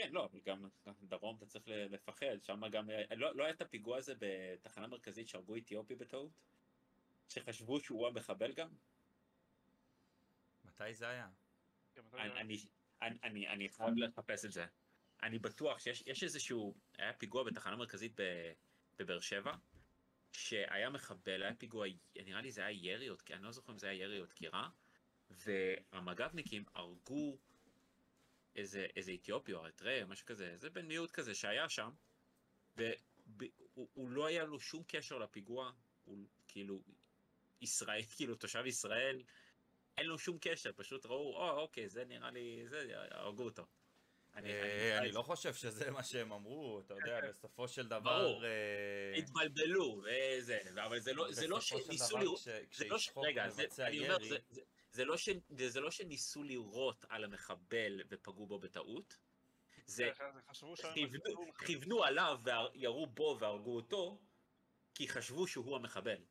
כן, 0.00 0.12
לא, 0.12 0.24
אבל 0.24 0.40
גם 0.46 0.68
דרום 1.02 1.36
אתה 1.36 1.46
צריך 1.46 1.64
לפחד, 1.68 2.42
שם 2.42 2.68
גם, 2.68 2.90
לא 3.16 3.36
לא 3.36 3.44
היה 3.44 3.52
את 3.52 3.60
הפיגוע 3.60 3.96
הזה 3.98 4.14
בתחנה 4.18 4.86
מרכזית 4.86 5.28
שהרגו 5.28 5.56
אתיופי 5.56 5.94
בטעות? 5.94 6.30
שחשבו 7.28 7.80
שהוא 7.80 8.06
המחבל 8.08 8.52
גם? 8.52 8.68
מתי 10.64 10.94
זה 10.94 11.08
היה? 11.08 11.28
כן, 11.94 12.02
אני-. 12.14 12.30
אני- 12.40 12.58
אני- 13.02 13.18
אני 13.24 13.48
אני 13.48 13.68
חייב 13.68 13.94
לחפש 13.96 14.44
את 14.44 14.52
זה. 14.52 14.66
אני 15.22 15.38
בטוח 15.38 15.78
שיש 15.78 16.02
יש 16.06 16.22
איזשהו, 16.22 16.74
היה 16.98 17.12
פיגוע 17.12 17.44
בתחנה 17.44 17.76
מרכזית 17.76 18.12
ב- 18.20 18.52
בבאר 18.98 19.20
שבע, 19.20 19.54
שהיה 20.32 20.90
מחבל, 20.90 21.42
היה 21.42 21.54
פיגוע, 21.54 21.86
נראה 22.16 22.40
לי 22.40 22.50
זה 22.50 22.66
היה 22.66 22.92
ירי 22.92 23.08
אני 23.30 23.42
לא 23.42 23.52
זוכר 23.52 23.72
אם 23.72 23.78
זה 23.78 23.88
היה 23.88 24.02
ירי 24.02 24.20
או 24.20 24.26
דקירה, 24.26 24.68
והמג"בניקים 25.30 26.64
הרגו 26.74 27.38
איזה, 28.56 28.86
איזה 28.96 29.12
אתיופי 29.14 29.52
או 29.52 29.66
או 30.02 30.08
משהו 30.08 30.26
כזה, 30.26 30.50
איזה 30.50 30.70
בן 30.70 30.86
מיעוט 30.86 31.10
כזה 31.10 31.34
שהיה 31.34 31.68
שם, 31.68 31.90
והוא 32.76 34.10
לא 34.10 34.26
היה 34.26 34.44
לו 34.44 34.60
שום 34.60 34.82
קשר 34.86 35.18
לפיגוע, 35.18 35.72
הוא 36.04 36.18
כאילו 36.48 36.82
ישראל, 37.60 38.02
כאילו 38.16 38.34
תושב 38.34 38.66
ישראל, 38.66 39.22
אין 39.98 40.06
לו 40.06 40.18
שום 40.18 40.38
קשר, 40.40 40.70
פשוט 40.76 41.06
ראו, 41.06 41.36
או 41.36 41.60
אוקיי, 41.60 41.88
זה 41.88 42.04
נראה 42.04 42.30
לי, 42.30 42.68
זה, 42.68 42.92
הרגו 43.10 43.44
אותו. 43.44 43.66
אה, 44.36 44.98
אני 44.98 45.12
לא 45.12 45.22
חושב 45.22 45.54
שזה 45.54 45.90
מה 45.90 46.02
שהם 46.02 46.32
אמרו, 46.32 46.80
אתה 46.80 46.94
יודע, 46.94 47.20
בסופו 47.30 47.68
של 47.68 47.88
דבר... 47.88 48.22
ברור. 48.22 48.44
אה, 48.44 49.14
התבלבלו, 49.18 50.02
וזה, 50.04 50.58
אבל 50.84 51.00
זה 51.00 51.12
לא, 51.12 51.24
לא 51.24 51.30
בסופו 51.30 51.60
של 51.60 51.78
שניסו 51.84 52.08
דבר, 52.08 52.20
לראות, 52.20 52.38
כש- 52.38 52.44
זה 52.44 52.88
לא, 52.88 52.96
כשאיש 52.96 53.08
חוק 53.08 53.26
מבצע 53.46 53.90
ירי, 53.90 54.30
זה, 54.92 55.04
לא 55.04 55.16
ש, 55.16 55.28
זה 55.66 55.80
לא 55.80 55.90
שניסו 55.90 56.42
לירות 56.42 57.04
על 57.08 57.24
המחבל 57.24 58.00
ופגעו 58.08 58.46
בו 58.46 58.58
בטעות, 58.58 59.18
זה 59.86 60.10
כן, 60.18 60.30
שהם 60.76 61.10
כיוונו, 61.66 62.04
עליו 62.04 62.38
וירו 62.44 63.06
בו 63.06 63.36
והרגו 63.40 63.76
אותו, 63.76 64.18
כי 64.94 65.08
חשבו 65.08 65.46
שהוא 65.46 65.76
המחבל. 65.76 66.24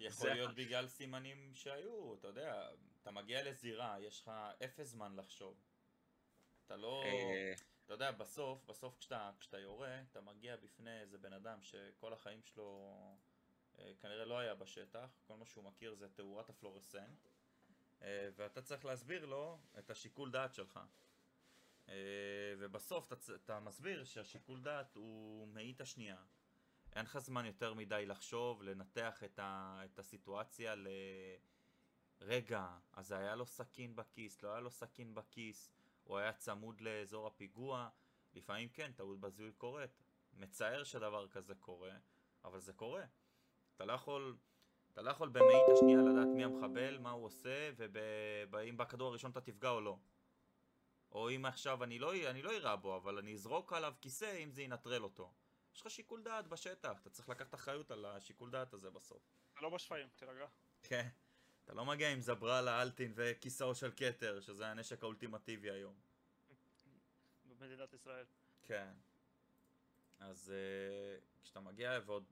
יכול 0.00 0.28
זה- 0.28 0.34
להיות 0.34 0.54
בגלל 0.54 0.88
סימנים 0.88 1.54
שהיו, 1.54 2.14
אתה 2.14 2.28
יודע, 2.28 2.68
אתה 3.02 3.10
מגיע 3.10 3.42
לזירה, 3.42 3.96
יש 4.00 4.20
לך 4.20 4.30
אפס 4.64 4.86
זמן 4.88 5.16
לחשוב. 5.16 5.56
אתה 6.66 6.76
לא... 6.76 7.02
אה, 7.04 7.52
אתה 7.84 7.94
יודע, 7.94 8.10
בסוף, 8.10 8.64
בסוף 8.64 8.98
כשאתה, 8.98 9.30
כשאתה 9.40 9.58
יורה, 9.58 10.00
אתה 10.10 10.20
מגיע 10.20 10.56
בפני 10.56 11.00
איזה 11.00 11.18
בן 11.18 11.32
אדם 11.32 11.62
שכל 11.62 12.12
החיים 12.12 12.42
שלו 12.44 12.96
אה, 13.78 13.92
כנראה 14.00 14.24
לא 14.24 14.38
היה 14.38 14.54
בשטח, 14.54 15.08
כל 15.26 15.36
מה 15.36 15.46
שהוא 15.46 15.64
מכיר 15.64 15.94
זה 15.94 16.08
תאורת 16.08 16.48
הפלורסנט, 16.48 17.26
ואתה 18.36 18.62
צריך 18.62 18.84
להסביר 18.84 19.26
לו 19.26 19.58
את 19.78 19.90
השיקול 19.90 20.30
דעת 20.30 20.54
שלך. 20.54 20.80
אה, 21.88 21.94
ובסוף 22.58 23.12
אתה, 23.12 23.34
אתה 23.34 23.60
מסביר 23.60 24.04
שהשיקול 24.04 24.60
דעת 24.60 24.94
הוא 24.94 25.48
מאית 25.48 25.80
השנייה. 25.80 26.16
אין 26.92 27.04
לך 27.04 27.18
זמן 27.18 27.46
יותר 27.46 27.74
מדי 27.74 28.06
לחשוב, 28.06 28.62
לנתח 28.62 29.24
את, 29.24 29.38
ה, 29.38 29.80
את 29.84 29.98
הסיטואציה 29.98 30.74
ל... 30.74 30.88
רגע, 32.20 32.68
אז 32.92 33.12
היה 33.12 33.34
לו 33.34 33.46
סכין 33.46 33.96
בכיס, 33.96 34.42
לא 34.42 34.52
היה 34.52 34.60
לו 34.60 34.70
סכין 34.70 35.14
בכיס, 35.14 35.70
הוא 36.04 36.18
היה 36.18 36.32
צמוד 36.32 36.80
לאזור 36.80 37.26
הפיגוע, 37.26 37.88
לפעמים 38.34 38.68
כן, 38.68 38.92
טעות 38.92 39.20
בזיהוי 39.20 39.52
קורית. 39.52 39.90
מצער 40.32 40.84
שדבר 40.84 41.28
כזה 41.28 41.54
קורה, 41.54 41.92
אבל 42.44 42.60
זה 42.60 42.72
קורה. 42.72 43.04
אתה 43.76 43.84
לא 43.84 43.92
יכול, 43.92 44.36
אתה 44.92 45.02
לא 45.02 45.10
יכול 45.10 45.28
במאית 45.28 45.68
השנייה 45.72 46.02
לדעת 46.02 46.28
מי 46.28 46.44
המחבל, 46.44 46.98
מה 46.98 47.10
הוא 47.10 47.24
עושה, 47.24 47.70
ואם 48.50 48.76
בכדור 48.76 49.08
הראשון 49.08 49.30
אתה 49.30 49.40
תפגע 49.40 49.70
או 49.70 49.80
לא. 49.80 49.98
או 51.12 51.30
אם 51.30 51.44
עכשיו 51.44 51.84
אני 51.84 51.98
לא, 51.98 52.30
אני 52.30 52.42
לא 52.42 52.50
אירה 52.50 52.76
בו, 52.76 52.96
אבל 52.96 53.18
אני 53.18 53.34
אזרוק 53.34 53.72
עליו 53.72 53.94
כיסא 54.00 54.42
אם 54.44 54.50
זה 54.50 54.62
ינטרל 54.62 55.04
אותו. 55.04 55.32
יש 55.74 55.80
לך 55.80 55.90
שיקול 55.90 56.22
דעת 56.22 56.46
בשטח, 56.46 57.00
אתה 57.00 57.10
צריך 57.10 57.28
לקחת 57.28 57.54
אחריות 57.54 57.90
על 57.90 58.04
השיקול 58.04 58.50
דעת 58.50 58.72
הזה 58.72 58.90
בסוף. 58.90 59.22
זה 59.54 59.60
לא 59.60 59.70
בשפיים, 59.70 60.08
תירגע. 60.16 60.46
כן. 60.82 61.08
אתה 61.64 61.74
לא 61.74 61.84
מגיע 61.84 62.12
עם 62.12 62.20
זברלה, 62.20 62.82
אלטין 62.82 63.12
וכיסאו 63.14 63.74
של 63.74 63.90
כתר, 63.96 64.40
שזה 64.40 64.66
הנשק 64.66 65.02
האולטימטיבי 65.02 65.70
היום. 65.70 65.94
במדינת 67.44 67.92
ישראל. 67.92 68.24
כן. 68.62 68.92
אז 70.20 70.52
uh, 70.52 71.42
כשאתה 71.42 71.60
מגיע 71.60 71.98
ועוד... 72.06 72.24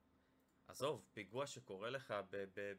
עזוב, 0.69 1.07
פיגוע 1.13 1.47
שקורה 1.47 1.91
לך 1.91 2.15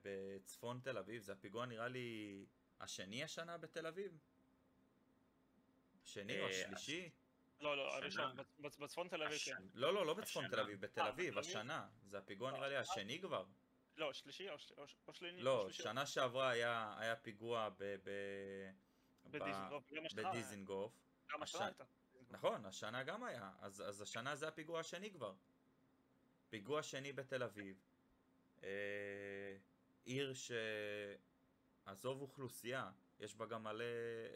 בצפון 0.03 0.80
תל 0.84 0.97
אביב, 0.97 1.22
זה 1.22 1.34
הפיגוע 1.34 1.65
נראה 1.65 1.88
לי 1.88 2.45
השני 2.80 3.23
השנה 3.23 3.57
בתל 3.57 3.88
אביב? 3.88 4.18
השני 6.03 6.39
או 6.39 6.45
אה, 6.45 6.49
השלישי? 6.49 7.09
לא, 7.59 7.77
לא. 7.77 7.95
הראשון, 7.95 8.39
בצ- 8.39 8.61
בצ- 8.61 8.80
בצפון 8.81 9.07
תל 9.07 9.23
אביב, 9.23 9.38
כן. 9.45 9.64
לא, 9.73 9.93
לא, 9.93 10.05
לא 10.05 10.14
בצפון. 10.14 10.47
תל 10.47 10.59
אביב, 10.59 10.81
בתל 10.81 11.01
אה, 11.01 11.09
אביב? 11.09 11.38
השנה. 11.38 11.88
זה 12.03 12.18
הפיגוע 12.18 12.51
לא, 12.51 12.57
נראה 12.57 12.69
לי 12.69 12.77
השני 12.77 13.22
כבר. 13.22 13.45
לא, 13.97 14.14
שלישי 14.14 14.49
או 14.49 14.57
של- 14.59 14.73
או 15.07 15.14
שלישי? 15.14 15.41
לא, 15.41 15.64
שלישי. 15.64 15.84
שנה 15.84 16.05
שעברה 16.05 16.49
היה 16.51 17.15
פיגוע 17.22 17.69
בדיזינגוף. 20.14 20.93
גם 21.34 21.43
השנה. 21.43 21.65
הייתה. 21.65 21.84
נכון, 22.30 22.65
השנה 22.65 23.03
גם 23.03 23.23
היה. 23.23 23.51
אז 23.59 24.01
השנה 24.01 24.35
זה 24.35 24.47
הפיגוע 24.47 24.80
השני 24.80 25.11
כבר. 25.11 25.34
פיגוע 26.49 26.84
שני 26.84 27.14
בתל 27.14 27.44
אביב. 27.44 27.78
אה, 28.64 29.57
עיר 30.06 30.34
ש... 30.34 30.52
עזוב 31.86 32.22
אוכלוסייה, 32.22 32.91
יש 33.19 33.36
בה 33.36 33.45
גם 33.45 33.64
מלא 33.64 33.86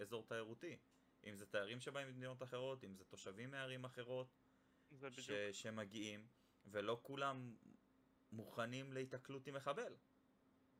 אזור 0.01 0.25
תיירותי. 0.27 0.77
אם 1.23 1.35
זה 1.35 1.45
תיירים 1.45 1.79
שבאים 1.79 2.07
ממדינות 2.07 2.43
אחרות, 2.43 2.83
אם 2.83 2.95
זה 2.95 3.03
תושבים 3.05 3.51
מערים 3.51 3.85
אחרות. 3.85 4.27
ש... 5.11 5.31
שמגיעים, 5.51 6.27
ולא 6.65 6.99
כולם 7.01 7.55
מוכנים 8.31 8.93
להיתקלות 8.93 9.47
עם 9.47 9.53
מחבל. 9.53 9.93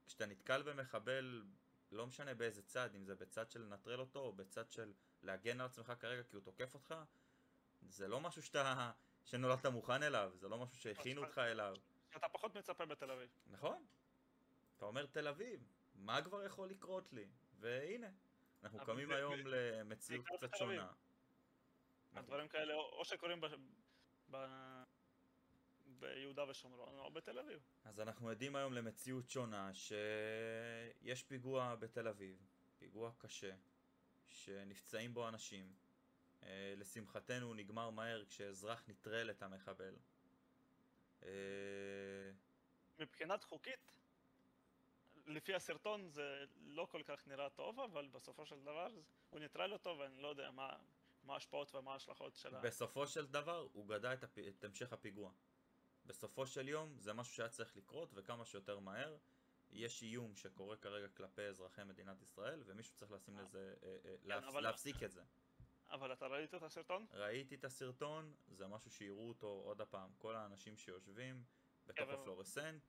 כשאתה 0.07 0.25
נתקל 0.25 0.61
במחבל, 0.61 1.43
לא 1.91 2.07
משנה 2.07 2.33
באיזה 2.33 2.61
צד, 2.61 2.95
אם 2.95 3.05
זה 3.05 3.15
בצד 3.15 3.51
של 3.51 3.61
לנטרל 3.61 3.99
אותו, 3.99 4.19
או 4.19 4.33
בצד 4.33 4.71
של 4.71 4.93
להגן 5.23 5.61
על 5.61 5.65
עצמך 5.65 5.93
כרגע 5.99 6.23
כי 6.23 6.35
הוא 6.35 6.43
תוקף 6.43 6.73
אותך, 6.73 6.95
זה 7.89 8.07
לא 8.07 8.19
משהו 8.19 8.41
שאתה... 8.41 8.91
שנולדת 9.25 9.65
מוכן 9.65 10.03
אליו, 10.03 10.31
זה 10.35 10.49
לא 10.49 10.57
משהו 10.57 10.75
שהכינו 10.77 11.23
אותך 11.23 11.37
אליו. 11.37 11.75
אתה 12.17 12.29
פחות 12.29 12.55
מצפה 12.55 12.85
בתל 12.85 13.11
אביב. 13.11 13.29
נכון. 13.47 13.85
אתה 14.77 14.85
אומר 14.85 15.05
תל 15.05 15.27
אביב, 15.27 15.67
מה 15.95 16.21
כבר 16.21 16.43
יכול 16.43 16.69
לקרות 16.69 17.13
לי? 17.13 17.25
והנה, 17.59 18.07
אנחנו 18.63 18.79
קמים 18.85 19.11
היום 19.11 19.33
למציאות 19.45 20.25
קצת. 20.37 20.55
שונה. 20.57 20.73
אנחנו- 20.81 22.19
הדברים 22.19 22.47
כאלה 22.47 22.73
או 22.73 23.05
שקורים 23.05 23.41
ביהודה 25.99 26.49
ושומרון 26.49 26.99
או 26.99 27.11
בתל 27.11 27.39
אביב. 27.39 27.59
אז 27.85 27.99
אנחנו 27.99 28.29
עדים 28.29 28.55
היום 28.55 28.73
למציאות 28.73 29.29
שונה 29.29 29.73
שיש 29.73 31.23
פיגוע 31.23 31.75
בתל 31.75 32.07
אביב, 32.07 32.37
פיגוע 32.79 33.11
קשה, 33.17 33.55
שנפצעים 34.27 35.13
בו 35.13 35.27
אנשים. 35.27 35.73
אה, 36.43 36.73
לשמחתנו 36.77 37.45
הוא 37.45 37.55
נגמר 37.55 37.89
מהר 37.89 38.25
כשאזרח 38.25 38.83
נטרל 38.87 39.29
את 39.29 39.43
המחבל. 39.43 39.95
אה, 41.23 41.29
מבחינת 42.99 43.43
חוקית, 43.43 43.91
לפי 45.25 45.55
הסרטון 45.55 46.09
זה 46.09 46.45
לא 46.61 46.87
כל 46.91 47.03
כך 47.03 47.27
נראה 47.27 47.49
טוב, 47.49 47.79
אבל 47.79 48.07
בסופו 48.07 48.45
של 48.45 48.61
דבר 48.61 48.91
הוא 49.29 49.39
ניטרל 49.39 49.73
אותו 49.73 49.97
ואני 49.99 50.21
לא 50.21 50.27
יודע 50.27 50.51
מה 50.51 50.77
מה 51.23 51.33
ההשפעות 51.33 51.75
ומה 51.75 51.93
ההשלכות 51.93 52.35
של 52.35 52.55
ה... 52.55 52.59
בסופו 52.61 53.07
של 53.07 53.27
דבר 53.27 53.67
הוא 53.73 53.87
גדע 53.87 54.13
את, 54.13 54.23
הפ... 54.23 54.37
את 54.37 54.63
המשך 54.63 54.93
הפיגוע. 54.93 55.31
בסופו 56.05 56.47
של 56.47 56.67
יום 56.67 56.97
זה 56.99 57.13
משהו 57.13 57.33
שהיה 57.33 57.49
צריך 57.49 57.77
לקרות 57.77 58.09
וכמה 58.13 58.45
שיותר 58.45 58.79
מהר. 58.79 59.17
יש 59.71 60.03
איום 60.03 60.35
שקורה 60.35 60.77
כרגע 60.77 61.07
כלפי 61.07 61.41
אזרחי 61.41 61.83
מדינת 61.83 62.21
ישראל 62.21 62.63
ומישהו 62.65 62.95
צריך 62.95 63.11
לשים 63.11 63.37
לזה, 63.37 63.73
אה, 63.83 64.15
להפ... 64.23 64.43
אבל- 64.43 64.63
להפסיק 64.63 65.03
את 65.03 65.11
זה. 65.11 65.23
אבל 65.91 66.13
אתה 66.13 66.27
ראית 66.27 66.53
את 66.55 66.63
הסרטון? 66.63 67.05
ראיתי 67.11 67.55
את 67.55 67.63
הסרטון, 67.65 68.33
זה 68.47 68.67
משהו 68.67 68.91
שיראו 68.91 69.29
אותו 69.29 69.47
עוד 69.47 69.81
הפעם. 69.81 70.09
כל 70.17 70.35
האנשים 70.35 70.77
שיושבים 70.77 71.43
בתוך 71.87 72.09
אבל- 72.09 72.13
הפלורסנט 72.21 72.81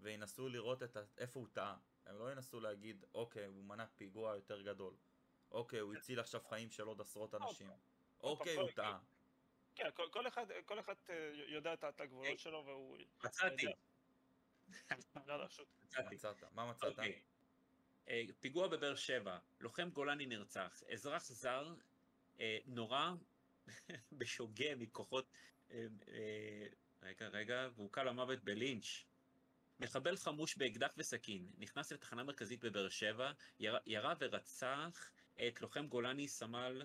וינסו 0.00 0.48
לראות 0.48 0.82
את 0.82 0.96
ה... 0.96 1.00
איפה 1.18 1.40
הוא 1.40 1.48
טעה. 1.52 1.76
הם 2.06 2.18
לא 2.18 2.32
ינסו 2.32 2.60
להגיד, 2.60 3.04
אוקיי, 3.14 3.44
הוא 3.46 3.64
מנע 3.64 3.86
פיגוע 3.86 4.34
יותר 4.34 4.62
גדול. 4.62 4.94
אוקיי, 5.50 5.78
הוא 5.78 5.94
הציל 5.94 6.20
עכשיו 6.20 6.40
חיים 6.48 6.70
של 6.70 6.82
עוד 6.86 7.00
עשרות 7.00 7.34
אנשים. 7.34 7.70
אוקיי, 8.20 8.56
הוא 8.56 8.70
טעה. 8.70 8.98
כן, 9.74 9.90
כל- 9.94 10.08
כל 10.12 10.26
אחד- 10.28 10.46
כל 10.66 10.80
אחד 10.80 10.94
אה, 11.10 11.14
יודע 11.46 11.74
את 11.74 11.84
את 11.84 12.00
אה, 12.00 12.04
הגבולות 12.06 12.38
שלו 12.38 12.64
והוא... 12.66 12.96
מצאתי, 13.24 13.66
לא, 15.26 15.38
לא. 15.38 15.44
מצאתי. 15.84 16.14
מצאת, 16.14 16.44
מה 16.52 16.70
מצאת? 16.70 16.84
אוקיי. 16.90 17.22
אה, 18.08 18.22
פיגוע 18.40 18.68
בבאר 18.68 18.94
שבע, 18.96 19.38
לוחם 19.60 19.90
גולני 19.90 20.26
נרצח, 20.26 20.82
אזרח 20.92 21.22
זר 21.24 21.74
אה, 22.40 22.58
נורה 22.66 23.14
בשוגה 24.18 24.76
מכוחות... 24.76 25.30
אה, 25.70 25.86
אה, 26.08 26.66
רגע, 27.02 27.28
רגע, 27.28 27.68
והוכה 27.76 28.04
למוות 28.04 28.44
בלינץ'. 28.44 29.04
מחבל 29.80 30.16
חמוש 30.16 30.56
באקדח 30.56 30.94
וסכין, 30.96 31.50
נכנס 31.58 31.92
לתחנה 31.92 32.24
מרכזית 32.24 32.64
בבאר 32.64 32.88
שבע, 32.88 33.32
ירה, 33.86 34.14
ורצח 34.20 35.10
את 35.48 35.60
לוחם 35.60 35.86
גולני 35.86 36.28
סמל 36.28 36.82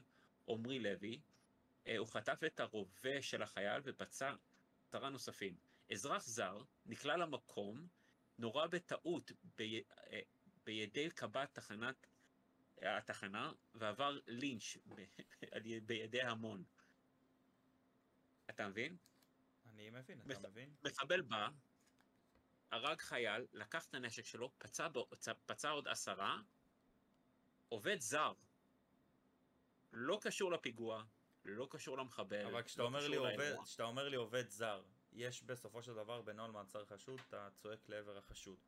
עמרי 0.47 0.79
לוי. 0.79 1.21
הוא 1.97 2.07
חטף 2.07 2.39
את 2.45 2.59
הרובה 2.59 3.21
של 3.21 3.41
החייל 3.41 3.81
ופצע 3.85 4.33
עשרה 4.87 5.09
נוספים. 5.09 5.57
אזרח 5.91 6.27
זר 6.27 6.63
נקלע 6.85 7.17
למקום, 7.17 7.87
נורה 8.37 8.67
בטעות 8.67 9.31
אה, 9.59 10.19
בידי 10.65 11.09
קב"ט 11.09 11.53
תחנת 11.53 12.07
התחנה 12.85 13.51
ועבר 13.75 14.19
לינץ' 14.27 14.77
ב- 14.95 15.77
בידי 15.85 16.21
המון. 16.21 16.63
אתה 18.49 18.67
מבין? 18.67 18.97
אני 19.65 19.89
מבין, 19.89 20.21
מח- 20.25 20.37
אתה 20.39 20.49
מבין? 20.49 20.73
מחבל 20.83 21.21
בא, 21.21 21.49
הרג 22.71 23.01
חייל, 23.01 23.45
לקח 23.53 23.85
את 23.85 23.93
הנשק 23.93 24.25
שלו, 24.25 24.51
פצע, 24.57 24.87
צ- 25.19 25.29
פצע 25.45 25.69
עוד 25.69 25.87
עשרה, 25.87 26.41
עובד 27.69 27.99
זר. 27.99 28.33
לא 29.91 30.19
קשור 30.21 30.51
לפיגוע, 30.51 31.03
לא 31.45 31.67
קשור 31.71 31.97
למחבל. 31.97 32.45
אבל 32.45 32.63
כשאתה 32.63 32.81
לא 32.81 32.87
אומר, 32.87 33.07
לי 33.07 33.15
עובד, 33.15 33.55
אומר 33.79 34.09
לי 34.09 34.15
עובד 34.15 34.49
זר, 34.49 34.83
יש 35.11 35.43
בסופו 35.43 35.83
של 35.83 35.93
דבר 35.93 36.21
בנוהל 36.21 36.51
מעצר 36.51 36.85
חשוד, 36.85 37.19
אתה 37.29 37.49
צועק 37.55 37.89
לעבר 37.89 38.17
החשוד. 38.17 38.59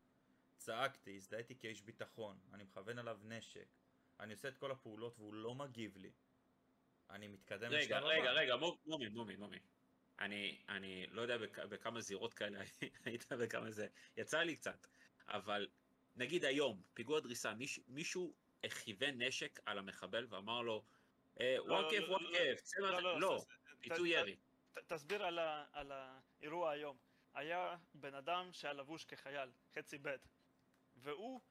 צעקתי, 0.58 1.16
הזדהיתי 1.16 1.56
כאיש 1.60 1.82
ביטחון, 1.82 2.40
אני 2.54 2.64
מכוון 2.64 3.00
עליו 3.00 3.20
נשק, 3.24 3.68
אני 4.20 4.34
עושה 4.34 4.48
את 4.48 4.58
כל 4.58 4.72
הפעולות 4.72 5.20
והוא 5.20 5.34
לא 5.34 5.56
מגיב 5.56 5.98
לי. 5.98 6.12
אני 7.10 7.28
מתקדם 7.28 7.72
רגע, 7.72 7.80
לשלב 7.80 8.04
רגע, 8.04 8.32
הבא. 8.32 8.40
רגע, 8.40 8.56
מו- 8.56 8.78
מומי, 8.86 9.10
מומי, 9.10 9.36
מומי. 9.36 9.60
אני, 10.20 10.62
אני 10.70 11.08
לא 11.08 11.22
יודע 11.22 11.38
בכ, 11.38 11.60
בכמה 11.60 12.02
זירות 12.02 12.34
כאלה 12.34 12.60
היית 13.06 13.26
וכמה 13.40 13.72
זה, 13.72 13.88
יצא 14.18 14.40
לי 14.40 14.56
קצת, 14.56 14.88
אבל 15.28 15.68
נגיד 16.16 16.46
היום, 16.46 16.82
פיגוע 16.94 17.20
דריסה, 17.20 17.54
מיש, 17.54 17.80
מישהו 17.88 18.34
כיוון 18.84 19.22
נשק 19.22 19.60
על 19.66 19.78
המחבל 19.78 20.28
ואמר 20.30 20.62
לו, 20.62 20.84
אה, 21.40 21.58
וואקף, 21.60 22.00
לא, 22.00 22.08
וואקף, 22.12 22.62
מה... 22.80 22.92
לא, 22.92 23.02
לא, 23.02 23.20
לא, 23.20 23.46
ת- 23.90 24.00
ירי. 24.06 24.36
ת- 24.74 24.78
תסביר 24.94 25.26
על 25.26 25.40
ה- 25.40 25.66
על 25.72 25.92
האירוע 25.92 26.72
היום. 26.72 26.98
היה 27.34 27.78
בן 27.94 28.14
אדם 28.14 28.50
שהיה 28.54 28.74
לבוש 28.74 29.06
כחייל, 29.06 29.50
חצי 29.76 29.98
ב', 30.02 30.16
והוא 30.96 31.42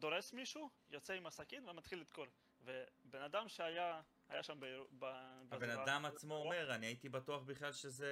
דורס 0.00 0.32
מישהו, 0.32 0.70
יוצא 0.90 1.12
עם 1.12 1.26
הסכין 1.26 1.68
ומתחיל 1.68 2.00
לדקור. 2.00 2.26
ובן 2.64 3.22
אדם 3.22 3.48
שהיה 3.48 4.00
היה 4.28 4.42
שם 4.42 4.60
באיר- 4.60 4.86
ב- 4.98 5.04
הבן 5.50 5.70
אדם 5.70 6.04
עצמו 6.04 6.34
אומר, 6.34 6.74
אני 6.74 6.86
הייתי 6.86 7.08
בטוח 7.08 7.42
בכלל 7.42 7.72
שזה... 7.72 8.08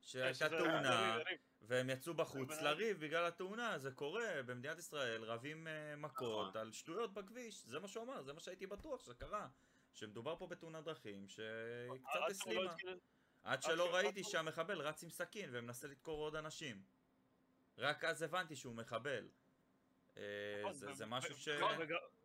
שהייתה 0.00 0.34
שזה 0.34 0.48
תאונה. 0.48 1.18
והם 1.62 1.90
יצאו 1.90 2.14
בחוץ 2.14 2.50
לריב 2.60 3.00
בגלל 3.00 3.24
התאונה, 3.26 3.78
זה 3.78 3.90
קורה 3.90 4.42
במדינת 4.46 4.78
ישראל, 4.78 5.22
רבים 5.24 5.68
אה, 5.68 5.96
מכות 5.96 6.48
נכון. 6.48 6.60
על 6.60 6.72
שטויות 6.72 7.14
בכביש, 7.14 7.64
זה 7.64 7.78
מה 7.78 7.88
שהוא 7.88 8.04
אמר, 8.04 8.22
זה 8.22 8.32
מה 8.32 8.40
שהייתי 8.40 8.66
בטוח 8.66 9.00
שזה 9.00 9.14
קרה. 9.14 9.48
שמדובר 9.94 10.36
פה 10.36 10.46
בתאונת 10.46 10.84
דרכים 10.84 11.28
שהוא 11.28 11.46
לא 12.14 12.26
הסלימה. 12.30 12.74
עד 13.42 13.62
שלא 13.62 13.94
ראיתי 13.94 14.24
שהמחבל 14.24 14.80
רץ 14.80 15.02
עם 15.02 15.10
סכין 15.10 15.50
ומנסה 15.52 15.86
לדקור 15.88 16.20
עוד 16.20 16.36
אנשים. 16.36 16.82
רק 17.78 18.04
אז 18.04 18.22
הבנתי 18.22 18.56
שהוא 18.56 18.74
מחבל. 18.74 19.28
נכון, 20.60 20.72
זה- 20.72 20.92
זה 20.92 21.06
משהו 21.06 21.36
ש... 21.36 21.48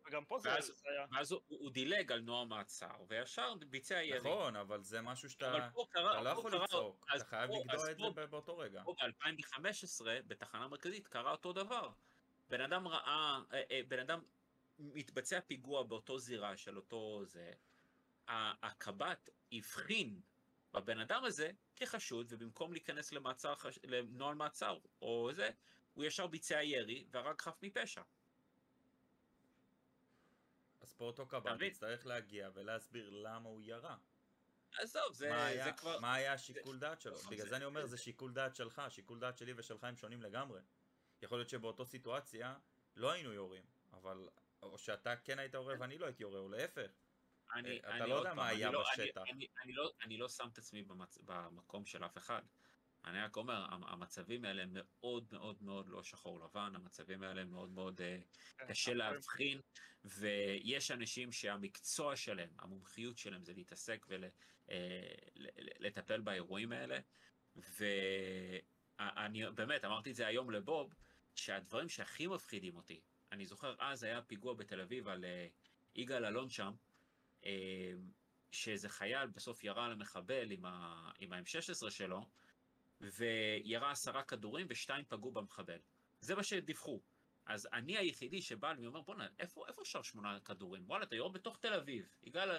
וגם- 0.06 0.24
פה 0.24 0.38
זה 0.38 0.54
היה... 0.54 1.06
ואז 1.12 1.32
הוא, 1.32 1.70
דילג 1.70 2.12
על 2.12 2.20
נוער 2.20 2.44
מעצר, 2.44 2.94
וישר 3.08 3.54
ביצע 3.54 4.02
ירי. 4.02 4.18
נכון, 4.18 4.56
אבל 4.56 4.82
זה 4.82 5.00
משהו 5.00 5.30
שאתה... 5.30 5.68
לא 6.22 6.28
יכול 6.28 6.54
לצעוק, 6.56 7.06
אתה 7.16 7.24
חייב 7.24 7.50
לגדוע 7.50 7.90
את 7.90 7.96
זה 8.14 8.26
באותו 8.26 8.58
רגע. 8.58 8.82
פה 8.84 8.94
ב-2015, 9.02 10.04
בתחנה 10.26 10.68
מרכזית, 10.68 11.08
קרה 11.08 11.30
אותו 11.32 11.52
דבר. 11.52 11.90
בן 12.48 12.60
אדם 12.60 12.88
ראה, 12.88 13.40
אה, 13.52 13.62
אה, 13.70 13.80
בן 13.88 13.98
אדם 13.98 14.20
מתבצע 14.78 15.40
פיגוע 15.40 15.82
באותו 15.82 16.18
זירה 16.18 16.56
של 16.56 16.76
אותו 16.76 17.20
זה, 17.24 17.52
הקב"ט 18.28 19.30
הבחין 19.52 20.20
בבן 20.72 20.98
אדם 20.98 21.24
הזה 21.24 21.50
כחשוד, 21.76 22.26
ובמקום 22.30 22.72
להיכנס 22.72 23.12
למעצר, 23.12 23.54
לנוהל 23.84 24.34
מעצר 24.34 24.78
או 25.02 25.30
זה, 25.32 25.50
הוא 25.94 26.04
ישר 26.04 26.26
ביצע 26.26 26.62
ירי 26.62 27.06
והרג 27.10 27.40
חף 27.40 27.58
מפשע. 27.62 28.02
אז 30.80 30.92
פה 30.92 31.04
אותו 31.04 31.22
אתה 31.22 31.30
קב"ט 31.30 31.46
מבין? 31.52 31.68
יצטרך 31.68 32.06
להגיע 32.06 32.50
ולהסביר 32.54 33.10
למה 33.10 33.48
הוא 33.48 33.60
ירה. 33.62 33.96
עזוב, 34.78 35.12
זה, 35.14 35.30
מה 35.30 35.36
זה 35.36 35.44
היה- 35.46 35.72
כבר... 35.72 36.00
מה 36.00 36.14
היה 36.14 36.32
השיקול 36.32 36.78
דעת 36.78 37.00
שלו? 37.00 37.14
נכון, 37.14 37.30
בגלל 37.30 37.44
זה- 37.44 37.50
זה 37.50 37.56
אני 37.56 37.64
אומר, 37.64 37.80
זה- 37.86 37.96
זה 37.96 38.02
שיקול 38.02 38.32
דעת 38.32 38.56
שלך, 38.56 38.78
השיקול 38.78 39.18
דעת 39.20 39.38
שלי 39.38 39.52
ושלך 39.56 39.84
הם 39.84 39.96
שונים 39.96 40.22
לגמרי. 40.22 40.60
יכול 41.22 41.38
להיות 41.38 41.48
שבאותו 41.48 41.86
סיטואציה 41.86 42.56
לא 42.96 43.10
היינו 43.10 43.32
יורים, 43.32 43.64
אבל... 43.92 44.28
או 44.62 44.78
שאתה 44.78 45.16
כן 45.16 45.38
היית 45.38 45.54
יורה 45.54 45.74
ואני 45.80 45.98
לא 45.98 46.06
הייתי 46.06 46.22
יורה, 46.22 46.38
או 46.38 46.48
להפך. 46.48 46.90
אני, 47.54 47.78
אתה 47.78 47.90
אני 47.90 48.10
לא 48.10 48.14
יודע 48.14 48.34
מה 48.34 48.48
אני 48.50 48.56
היה 48.56 48.70
לא- 48.70 48.84
אני- 48.94 49.04
בשטח. 49.06 49.22
אני, 49.30 49.46
אני, 49.64 49.72
לא, 49.72 49.92
אני 50.04 50.18
לא 50.18 50.28
שם 50.28 50.48
את 50.52 50.58
עצמי 50.58 50.82
במצ... 50.82 51.18
במקום 51.24 51.86
של 51.86 52.04
אף 52.04 52.18
אחד. 52.18 52.42
אני 53.04 53.20
רק 53.20 53.36
אומר, 53.36 53.66
המ- 53.70 53.84
המצבים 53.84 54.44
האלה 54.44 54.64
מאוד 54.68 55.26
מאוד 55.32 55.62
מאוד 55.62 55.88
לא 55.88 56.02
שחור 56.02 56.40
לבן, 56.44 56.72
המצבים 56.74 57.22
האלה 57.22 57.44
מאוד 57.44 57.70
מאוד 57.70 58.00
אה, 58.00 58.18
כן, 58.58 58.66
קשה 58.68 58.90
אבל- 58.90 58.98
להבחין, 58.98 59.60
ויש 60.04 60.90
אנשים 60.90 61.32
שהמקצוע 61.32 62.16
שלהם, 62.16 62.50
המומחיות 62.58 63.18
שלהם 63.18 63.44
זה 63.44 63.52
להתעסק 63.54 64.06
ולטפל 64.68 66.20
באירועים 66.20 66.72
האלה, 66.72 66.98
ואני 67.56 69.50
באמת, 69.54 69.84
אמרתי 69.84 70.10
את 70.10 70.14
זה 70.14 70.26
היום 70.26 70.50
לבוב, 70.50 70.94
שהדברים 71.34 71.88
שהכי 71.88 72.26
מפחידים 72.26 72.76
אותי, 72.76 73.00
אני 73.32 73.46
זוכר 73.46 73.74
אז 73.78 74.02
היה 74.02 74.22
פיגוע 74.22 74.54
בתל 74.54 74.80
אביב 74.80 75.08
על 75.08 75.24
אה, 75.24 75.46
יגאל 75.94 76.24
אלון 76.24 76.50
שם, 76.50 76.72
אה, 77.44 77.92
שאיזה 78.50 78.88
חייל 78.88 79.26
בסוף 79.28 79.64
ירה 79.64 79.86
על 79.86 79.92
המחבל 79.92 80.50
עם 80.50 80.64
ה-M16 80.64 81.90
שלו, 81.90 82.26
וירה 83.02 83.90
עשרה 83.90 84.22
כדורים 84.22 84.66
ושתיים 84.70 85.04
פגעו 85.08 85.32
במחבל. 85.32 85.78
זה 86.20 86.34
מה 86.34 86.42
שדיווחו. 86.42 87.00
אז 87.46 87.68
אני 87.72 87.98
היחידי 87.98 88.42
שבא, 88.42 88.70
אני 88.70 88.86
אומר, 88.86 89.00
בואנה, 89.00 89.28
איפה, 89.38 89.64
איפה 89.68 89.82
אפשר 89.82 90.02
שמונה 90.02 90.40
כדורים? 90.40 90.84
וואלה, 90.86 91.04
אתה 91.04 91.16
יורה 91.16 91.32
בתוך 91.32 91.58
תל 91.58 91.74
אביב. 91.74 92.08
יגאל, 92.22 92.50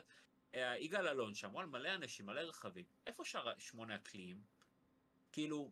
אה, 0.55 0.77
יגאל 0.77 1.07
אלון 1.07 1.35
שם, 1.35 1.49
וואלה, 1.53 1.67
מלא 1.67 1.95
אנשים, 1.95 2.25
מלא 2.25 2.41
רכבים. 2.41 2.85
איפה 3.07 3.23
אפשר 3.23 3.45
שמונה 3.57 3.97
קליעים? 3.97 4.41
כאילו, 5.31 5.71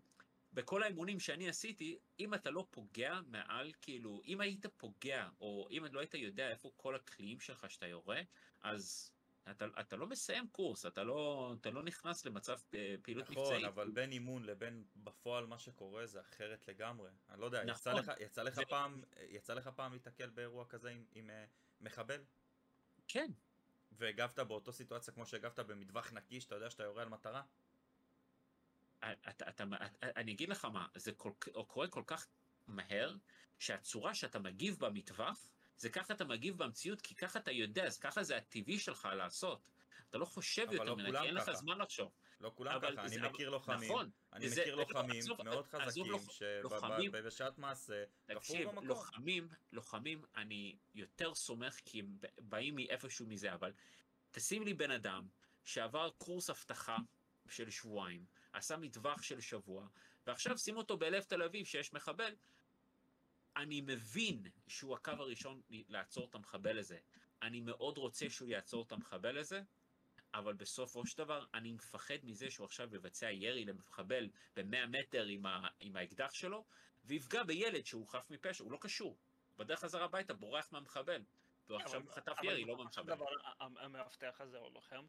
בכל 0.53 0.83
האימונים 0.83 1.19
שאני 1.19 1.49
עשיתי, 1.49 1.99
אם 2.19 2.33
אתה 2.33 2.51
לא 2.51 2.67
פוגע 2.71 3.19
מעל, 3.27 3.71
כאילו, 3.81 4.21
אם 4.25 4.41
היית 4.41 4.65
פוגע, 4.65 5.29
או 5.41 5.67
אם 5.71 5.85
לא 5.91 5.99
היית 5.99 6.13
יודע 6.13 6.49
איפה 6.49 6.71
כל 6.77 6.95
הקליעים 6.95 7.39
שלך 7.39 7.71
שאתה 7.71 7.87
יורה, 7.87 8.21
אז 8.61 9.11
אתה, 9.49 9.65
אתה 9.79 9.95
לא 9.95 10.07
מסיים 10.07 10.47
קורס, 10.47 10.85
אתה 10.85 11.03
לא, 11.03 11.53
אתה 11.61 11.69
לא 11.69 11.83
נכנס 11.83 12.25
למצב 12.25 12.57
אה, 12.73 12.95
פעילות 13.01 13.29
נכון, 13.29 13.43
מבצעית. 13.43 13.65
אבל 13.65 13.91
בין 13.91 14.11
אימון 14.11 14.43
לבין 14.45 14.83
בפועל 14.95 15.45
מה 15.45 15.59
שקורה 15.59 16.05
זה 16.05 16.21
אחרת 16.21 16.67
לגמרי. 16.67 17.09
אני 17.29 17.41
לא 17.41 17.45
יודע, 17.45 17.63
יצא 17.67 17.89
נכון. 17.93 18.01
לך, 18.03 18.11
יצא 18.19 18.43
לך 18.43 18.55
זה- 18.55 18.65
פעם, 18.69 19.03
יצא 19.29 19.53
לך 19.53 19.67
פעם 19.67 19.93
להתקל 19.93 20.29
באירוע 20.29 20.65
כזה 20.65 20.89
עם, 20.89 21.05
עם 21.11 21.29
אה, 21.29 21.45
מחבל? 21.81 22.23
כן, 23.07 23.31
והגבת 23.91 24.39
באותו 24.39 24.73
סיטואציה 24.73 25.13
כמו 25.13 25.25
שהגבת 25.25 25.59
במטווח 25.59 26.11
נקי, 26.13 26.41
שאתה 26.41 26.55
יודע 26.55 26.69
שאתה 26.69 26.83
יורה 26.83 27.01
על 27.01 27.09
מטרה? 27.09 27.43
אתה, 28.99 29.29
אתה, 29.29 29.49
אתה, 29.49 29.63
אני 30.03 30.31
אגיד 30.31 30.49
לך 30.49 30.65
מה, 30.65 30.87
זה 30.95 31.11
כל, 31.11 31.31
קורה 31.67 31.87
כל 31.87 32.03
כך 32.07 32.27
מהר, 32.67 33.15
שהצורה 33.59 34.15
שאתה 34.15 34.39
מגיב 34.39 34.77
במטווח, 34.79 35.51
זה 35.81 35.89
ככה 35.89 36.13
אתה 36.13 36.25
מגיב 36.25 36.57
במציאות, 36.63 37.01
כי 37.01 37.15
ככה 37.15 37.39
אתה 37.39 37.51
יודע, 37.51 37.85
אז 37.85 37.97
ככה 37.97 38.23
זה 38.23 38.37
הטבעי 38.37 38.79
שלך 38.79 39.07
לעשות. 39.17 39.69
אתה 40.09 40.17
לא 40.17 40.25
חושב 40.25 40.67
יותר 40.71 40.83
לא 40.83 40.95
כולם 40.95 41.21
כי 41.21 41.27
אין 41.27 41.35
לך. 41.35 41.51
זמן 41.51 41.77
לחשוב. 41.77 42.11
לא 42.41 42.51
כולם 42.55 42.79
ככה, 42.81 42.87
אני 43.01 43.09
זה- 43.09 43.21
מכיר 43.29 43.49
לוחמים, 43.49 43.91
נכון, 43.91 44.09
אני 44.33 44.45
וזה- 44.45 44.61
מכיר 44.61 44.75
לוחמים 44.75 45.23
מאוד 45.43 45.67
חזקים, 45.67 46.13
שבשעת 46.29 47.57
מעשה 47.57 48.03
תקשיב, 48.25 48.67
במקום. 48.69 48.87
לוחמים, 48.87 49.47
לוחמים, 49.71 50.21
אני 50.35 50.75
יותר 50.95 51.33
סומך 51.35 51.79
כי 51.85 51.99
הם 51.99 52.17
באים 52.41 52.75
מאיפשהו 52.75 53.25
מזה, 53.25 53.53
אבל 53.53 53.73
תשים 54.31 54.63
לי 54.63 54.73
בן 54.73 54.91
אדם 54.91 55.27
שעבר 55.65 56.09
קורס 56.17 56.49
אבטחה 56.49 56.97
של 57.49 57.69
שבועיים, 57.69 58.25
עשה 58.53 58.77
מטווח 58.77 59.21
של 59.21 59.41
שבוע, 59.41 59.87
ועכשיו 60.27 60.57
שים 60.57 60.77
אותו 60.77 60.97
בלב 60.97 61.23
תל 61.23 61.43
אביב 61.43 61.65
שיש 61.65 61.93
מחבל, 61.93 62.35
אני 63.55 63.81
מבין 63.81 64.43
שהוא 64.67 64.95
הקו 64.95 65.11
הראשון 65.11 65.61
לעצור 65.69 66.25
את 66.29 66.35
המחבל 66.35 66.77
הזה. 66.79 66.99
אני 67.41 67.61
מאוד 67.61 67.97
רוצה 67.97 68.29
שהוא 68.29 68.49
יעצור 68.49 68.83
את 68.83 68.91
המחבל 68.91 69.37
הזה, 69.37 69.61
אבל 70.33 70.53
בסופו 70.53 71.05
של 71.05 71.17
דבר 71.17 71.45
אני 71.53 71.71
מפחד 71.71 72.15
מזה 72.23 72.51
שהוא 72.51 72.65
עכשיו 72.65 72.95
יבצע 72.95 73.31
ירי 73.31 73.65
למחבל 73.65 74.29
ב-100 74.55 74.87
מטר 74.87 75.25
עם, 75.25 75.45
ה- 75.45 75.67
עם 75.79 75.95
האקדח 75.95 76.33
שלו, 76.33 76.65
ויפגע 77.05 77.43
בילד 77.43 77.85
שהוא 77.85 78.07
חף 78.07 78.29
מפשע, 78.29 78.63
הוא 78.63 78.71
לא 78.71 78.77
קשור. 78.81 79.17
בדרך 79.57 79.79
חזרה 79.79 80.05
הביתה 80.05 80.33
בורח 80.33 80.71
מהמחבל. 80.71 81.23
ועכשיו 81.69 82.01
הוא 82.01 82.11
חטף 82.11 82.43
ירי, 82.43 82.65
לא 82.65 82.83
ה- 83.43 83.83
המאבטח 83.85 84.41
הזה 84.41 84.57
או 84.57 84.69
לוחם, 84.69 85.05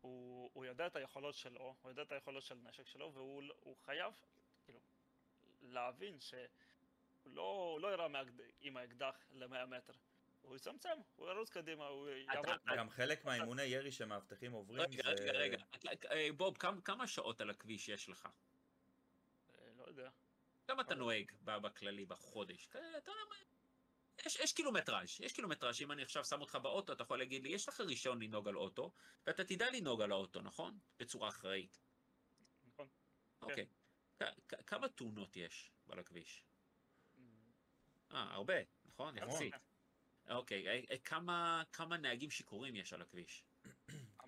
הוא 0.00 0.50
הוא 0.52 0.64
יודע 0.64 0.86
את 0.86 0.96
היכולות 0.96 1.34
שלו, 1.34 1.74
הוא 1.82 1.90
יודע 1.90 2.02
את 2.02 2.12
היכולות 2.12 2.42
של 2.42 2.54
נשק 2.54 2.86
שלו, 2.86 3.12
והוא 3.14 3.42
הוא 3.60 3.76
חייב, 3.76 4.14
כאילו, 4.64 4.80
להבין 5.62 6.20
שהוא 6.20 6.40
לא 7.34 7.78
לא 7.82 7.88
ירה 7.92 8.08
מהאקד- 8.08 8.40
עם 8.60 8.76
האקדח 8.76 9.16
ל-100 9.30 9.66
מטר. 9.66 9.92
הוא 10.40 10.56
יצמצם, 10.56 10.88
הוא 11.16 11.28
ירוץ 11.30 11.50
קדימה, 11.50 11.86
הוא 11.86 12.08
יעבור... 12.08 12.54
אתה- 12.54 12.76
גם 12.76 12.90
חלק 12.90 13.24
מהאימוני 13.24 13.62
ירי 13.62 13.92
שמאבטחים 13.92 14.52
עוברים 14.52 14.80
רגע, 14.80 15.02
זה... 15.02 15.10
רגע, 15.10 15.32
רגע. 15.38 15.58
אה, 16.10 16.28
בוב, 16.36 16.56
כמה- 16.58 16.80
כמה 16.80 17.06
שעות 17.06 17.40
על 17.40 17.50
הכביש 17.50 17.88
יש 17.88 18.08
לך? 18.08 18.28
אה, 19.54 19.68
לא 19.76 19.84
יודע. 19.84 20.10
כמה 20.66 20.82
אתה 20.82 20.94
נוהג 20.94 21.32
בכללי 21.42 22.04
בחודש? 22.06 22.68
אתה 22.68 22.78
יודע 22.78 23.20
מה... 23.28 23.34
יש, 24.26 24.36
יש 24.36 24.52
קילומטראז', 24.52 25.20
יש 25.20 25.32
קילומטראז', 25.32 25.82
אם 25.82 25.92
אני 25.92 26.02
עכשיו 26.02 26.24
שם 26.24 26.40
אותך 26.40 26.54
באוטו, 26.54 26.92
אתה 26.92 27.02
יכול 27.02 27.18
להגיד 27.18 27.42
לי, 27.42 27.48
יש 27.48 27.68
לך 27.68 27.80
רישיון 27.80 28.22
לנהוג 28.22 28.48
על 28.48 28.56
אוטו, 28.56 28.92
ואתה 29.26 29.44
תדע 29.44 29.70
לנהוג 29.70 30.02
על 30.02 30.12
האוטו, 30.12 30.40
נכון? 30.40 30.78
בצורה 30.98 31.28
אחראית. 31.28 31.78
נכון. 32.68 32.88
אוקיי. 33.42 33.66
כ- 34.18 34.22
כ- 34.48 34.54
כמה 34.66 34.88
תאונות 34.88 35.36
יש 35.36 35.70
על 35.88 35.98
הכביש? 35.98 36.44
אה, 38.12 38.34
הרבה, 38.34 38.54
נכון? 38.84 39.18
המון. 39.18 39.30
יחסית. 39.30 39.54
אוקיי, 40.30 40.68
אה, 40.68 40.80
אה, 40.90 40.98
כמה, 40.98 41.62
כמה 41.72 41.96
נהגים 41.96 42.30
שיכורים 42.30 42.76
יש 42.76 42.92
על 42.92 43.02
הכביש? 43.02 43.44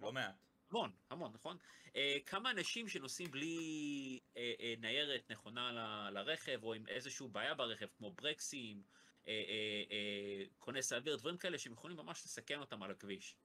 לא 0.01 0.13
מעט. 0.13 0.35
המון, 0.71 0.93
המון, 1.11 1.33
נכון? 1.33 1.59
אה, 1.97 2.17
כמה 2.27 2.51
אנשים 2.51 2.89
שנוסעים 2.89 3.31
בלי 3.31 4.21
אה, 4.37 4.53
אה, 4.61 4.75
ניירת 4.79 5.31
נכונה 5.31 5.73
ל, 5.73 6.11
לרכב, 6.11 6.61
או 6.63 6.75
עם 6.75 6.89
איזושהי 6.89 7.29
בעיה 7.29 7.55
ברכב, 7.55 7.87
כמו 7.97 8.13
ברקסים, 8.13 8.83
אה, 9.29 9.33
אה, 9.33 9.85
אה, 9.91 10.45
כונס 10.59 10.93
האוויר, 10.93 11.17
דברים 11.17 11.37
כאלה 11.37 11.59
שהם 11.59 11.73
יכולים 11.73 11.97
ממש 11.97 12.25
לסכן 12.25 12.61
אותם 12.61 12.83
על 12.83 12.91
הכביש. 12.91 13.37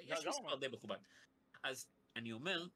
יש 0.00 0.24
גם 0.24 0.28
מספר. 0.28 0.56
די 0.56 0.68
מכובד. 0.68 0.98
אז 1.62 1.86
אני 2.16 2.32
אומר 2.32 2.66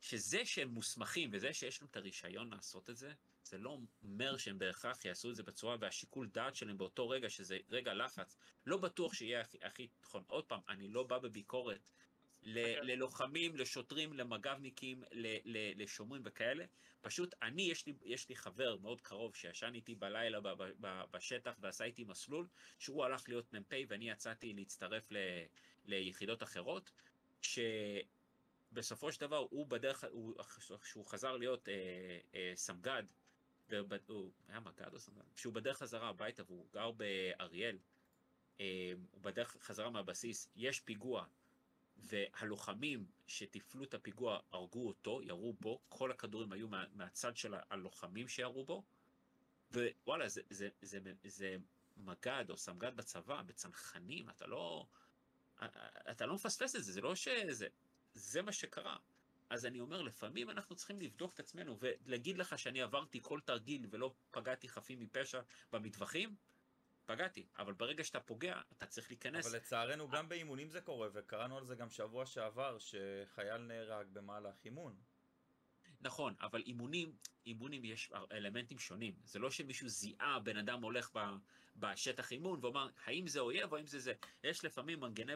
שזה 0.00 0.46
שהם 0.46 0.68
מוסמכים 0.68 1.30
וזה 1.32 1.52
שיש 1.52 1.80
להם 1.80 1.88
את 1.90 1.96
הרישיון 1.96 2.50
לעשות 2.50 2.90
את 2.90 2.96
זה, 2.96 3.12
זה 3.50 3.58
לא 3.58 3.78
אומר 4.02 4.36
שהם 4.36 4.58
בהכרח 4.58 5.04
יעשו 5.04 5.30
את 5.30 5.36
זה 5.36 5.42
בצורה, 5.42 5.76
והשיקול 5.80 6.28
דעת 6.28 6.56
שלהם 6.56 6.78
באותו 6.78 7.08
רגע, 7.08 7.30
שזה 7.30 7.58
רגע 7.70 7.94
לחץ, 7.94 8.36
לא 8.66 8.76
בטוח 8.76 9.14
שיהיה 9.14 9.40
הכי, 9.40 9.58
הכי 9.62 9.88
נכון. 10.02 10.24
עוד 10.26 10.44
פעם, 10.44 10.60
אני 10.68 10.88
לא 10.88 11.02
בא 11.02 11.18
בביקורת 11.18 11.88
ל-. 12.42 12.90
ללוחמים, 12.90 13.56
לשוטרים, 13.56 14.12
למג"בניקים, 14.12 15.02
ל- 15.12 15.36
ל- 15.44 15.82
לשומרים 15.82 16.22
וכאלה. 16.24 16.64
פשוט 17.00 17.34
אני, 17.42 17.62
יש 17.62 17.86
לי, 17.86 17.94
יש 18.02 18.28
לי 18.28 18.36
חבר 18.36 18.76
מאוד 18.76 19.00
קרוב 19.00 19.34
שישן 19.34 19.74
איתי 19.74 19.94
בלילה 19.94 20.40
ב- 20.40 20.48
ב- 20.48 20.72
ב- 20.80 21.04
בשטח 21.10 21.56
ועשה 21.60 21.84
איתי 21.84 22.04
מסלול, 22.04 22.46
שהוא 22.78 23.04
הלך 23.04 23.28
להיות 23.28 23.52
מ"פ 23.52 23.72
ואני 23.88 24.10
יצאתי 24.10 24.52
להצטרף 24.52 25.12
ל, 25.12 25.16
ליחידות 25.84 26.42
אחרות, 26.42 26.90
שבסופו 27.42 29.12
של 29.12 29.20
דבר 29.20 29.46
הוא 29.50 29.66
בדרך, 29.66 30.04
הוא, 30.10 30.34
כשהוא 30.82 31.06
חזר 31.06 31.36
להיות 31.36 31.68
אה, 31.68 31.74
אה, 32.34 32.52
סמג"ד, 32.54 33.02
הוא 34.06 34.30
היה 34.48 34.60
מג"ד 34.60 34.94
או 34.94 34.98
סמג"ד? 34.98 35.22
כשהוא 35.36 35.54
בדרך 35.54 35.78
חזרה 35.78 36.08
הביתה 36.08 36.42
והוא 36.46 36.66
גר 36.72 36.90
באריאל, 36.90 37.78
אה, 38.60 38.92
הוא 39.10 39.22
בדרך 39.22 39.56
חזרה 39.60 39.90
מהבסיס, 39.90 40.48
יש 40.56 40.80
פיגוע, 40.80 41.26
והלוחמים 41.96 43.06
שטיפלו 43.26 43.84
את 43.84 43.94
הפיגוע 43.94 44.40
הרגו 44.52 44.88
אותו, 44.88 45.22
ירו 45.22 45.52
בו, 45.52 45.80
כל 45.88 46.10
הכדורים 46.10 46.52
היו 46.52 46.68
מה, 46.68 46.84
מהצד 46.92 47.36
של 47.36 47.54
הלוחמים 47.70 48.28
שירו 48.28 48.64
בו, 48.64 48.82
ווואלה, 49.72 50.28
זה, 50.28 50.42
זה, 50.50 50.68
זה, 50.82 50.98
זה, 51.24 51.56
מג"ד 51.96 52.44
או 52.50 52.56
סמג"ד 52.56 52.96
בצבא, 52.96 53.42
בצנחנים, 53.42 54.30
אתה 54.30 54.46
לא... 54.46 54.86
אתה 56.10 56.26
לא 56.26 56.34
מפספס 56.34 56.76
את 56.76 56.84
זה, 56.84 56.92
זה 56.92 57.00
לא 57.00 57.14
שזה... 57.14 57.68
זה 58.14 58.42
מה 58.42 58.52
שקרה. 58.52 58.96
אז 59.50 59.66
אני 59.66 59.80
אומר, 59.80 60.02
לפעמים 60.02 60.50
אנחנו 60.50 60.76
צריכים 60.76 61.00
לבדוק 61.00 61.34
את 61.34 61.40
עצמנו 61.40 61.78
ולהגיד 61.80 62.38
לך 62.38 62.58
שאני 62.58 62.82
עברתי 62.82 63.20
כל 63.22 63.40
תרגיל 63.44 63.86
ולא 63.90 64.14
פגעתי 64.30 64.68
חפים 64.68 65.00
מפשע 65.00 65.40
במטווחים, 65.72 66.36
פגעתי. 67.06 67.46
אבל 67.58 67.72
ברגע 67.72 68.04
שאתה 68.04 68.20
פוגע, 68.20 68.60
אתה 68.72 68.86
צריך 68.86 69.10
להיכנס. 69.10 69.46
אבל 69.46 69.56
לצערנו 69.56 70.08
גם 70.08 70.28
באימונים 70.28 70.70
זה 70.70 70.80
קורה, 70.80 71.08
וקראנו 71.12 71.58
על 71.58 71.64
זה 71.64 71.74
גם 71.74 71.90
שבוע 71.90 72.26
שעבר, 72.26 72.78
שחייל 72.78 73.58
נהרג 73.58 74.06
במהלך 74.12 74.54
אימון. 74.64 74.96
נכון, 76.00 76.34
אבל 76.40 76.62
אימונים, 76.62 77.12
אימונים 77.46 77.84
יש 77.84 78.10
אלמנטים 78.32 78.78
שונים. 78.78 79.14
זה 79.24 79.38
לא 79.38 79.50
שמישהו 79.50 79.88
זיהה, 79.88 80.38
בן 80.38 80.56
אדם 80.56 80.82
הולך 80.82 81.10
ב, 81.16 81.20
בשטח 81.76 82.32
אימון 82.32 82.58
ואומר, 82.62 82.88
האם 83.04 83.26
זה 83.26 83.40
אויב 83.40 83.72
או 83.72 83.76
האם 83.76 83.86
זה 83.86 83.98
זה. 83.98 84.12
יש 84.44 84.64
לפעמים 84.64 85.00
מנגני 85.00 85.32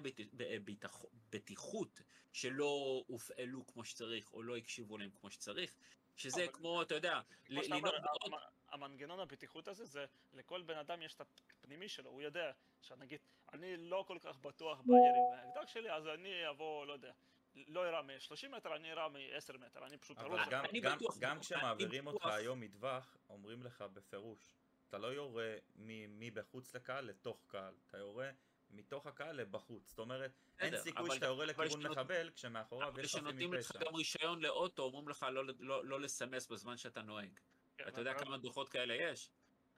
בטיחות 1.30 2.00
שלא 2.32 3.04
הופעלו 3.06 3.66
כמו 3.66 3.84
שצריך, 3.84 4.32
או 4.32 4.42
לא 4.42 4.56
הקשיבו 4.56 4.98
להם 4.98 5.10
כמו 5.20 5.30
שצריך, 5.30 5.74
שזה 6.16 6.44
אבל- 6.44 6.52
כמו, 6.52 6.82
אתה 6.82 6.94
יודע, 6.94 7.20
לנהוג 7.48 7.82
באוטו. 7.82 8.26
המ- 8.26 8.42
המנגנון 8.68 9.20
הבטיחות 9.20 9.68
הזה, 9.68 9.84
זה 9.84 10.04
לכל 10.32 10.62
בן 10.62 10.76
אדם 10.78 11.02
יש 11.02 11.14
את 11.14 11.20
הפנימי 11.60 11.88
שלו, 11.88 12.10
הוא 12.10 12.22
יודע 12.22 12.52
שנגיד, 12.82 13.20
אני 13.52 13.76
לא 13.76 14.04
כל 14.06 14.18
כך 14.20 14.38
בטוח 14.38 14.80
בירי 14.80 14.98
מהאקדח 15.30 15.68
שלי, 15.72 15.90
אז 15.92 16.06
אני 16.06 16.48
אבוא, 16.50 16.86
לא 16.86 16.92
יודע, 16.92 17.12
לא 17.54 17.84
אירה 17.86 18.02
מ-30 18.02 18.48
מטר, 18.48 18.76
אני 18.76 18.90
אירה 18.90 19.08
מ-10 19.08 19.58
מטר, 19.58 19.86
אני 19.86 19.98
פשוט 19.98 20.18
אבל 20.18 20.38
ארוץ. 20.38 20.48
גם, 20.50 20.64
גם, 20.82 20.98
בטוח, 20.98 21.18
גם 21.18 21.40
כשמעבירים 21.40 22.06
אותך 22.06 22.20
בטוח. 22.24 22.32
היום 22.34 22.60
מטווח, 22.60 23.16
אומרים 23.28 23.62
לך 23.62 23.84
בפירוש, 23.92 24.54
אתה 24.88 24.98
לא 24.98 25.06
יורה 25.06 25.54
מ- 25.76 26.20
מבחוץ 26.20 26.74
לקהל 26.74 27.04
לתוך 27.04 27.44
קהל, 27.46 27.74
אתה 27.88 27.98
יורה 27.98 28.30
מתוך 28.70 29.06
הקהל 29.06 29.36
לבחוץ. 29.36 29.88
זאת 29.88 29.98
אומרת, 29.98 30.30
אין 30.58 30.70
בסדר, 30.72 30.82
סיכוי 30.82 31.06
אבל- 31.06 31.14
שאתה 31.14 31.26
יורה 31.26 31.44
אבל 31.44 31.50
לכיוון 31.50 31.70
שנות- 31.82 31.96
מחבל 31.98 32.30
כשמאחוריו 32.34 32.88
אבל 32.88 33.00
יש 33.04 33.10
חפים 33.10 33.20
כשנותנים 33.24 33.52
לך 33.54 33.70
מפשע. 33.70 33.84
גם 33.84 33.94
רישיון 33.94 34.40
לאוטו, 34.42 34.82
אומרים 34.82 35.08
לך 35.08 35.26
לא, 35.32 35.44
לא, 35.58 35.84
לא 35.84 36.00
לסמס 36.00 36.46
בזמן 36.46 36.76
שאתה 36.76 37.02
נוהג. 37.02 37.38
כן, 37.76 37.88
אתה 37.88 38.00
יודע 38.00 38.10
אבל- 38.12 38.24
כמה 38.24 38.38
דוחות 38.38 38.68
כאלה 38.68 38.94
יש? 38.94 39.30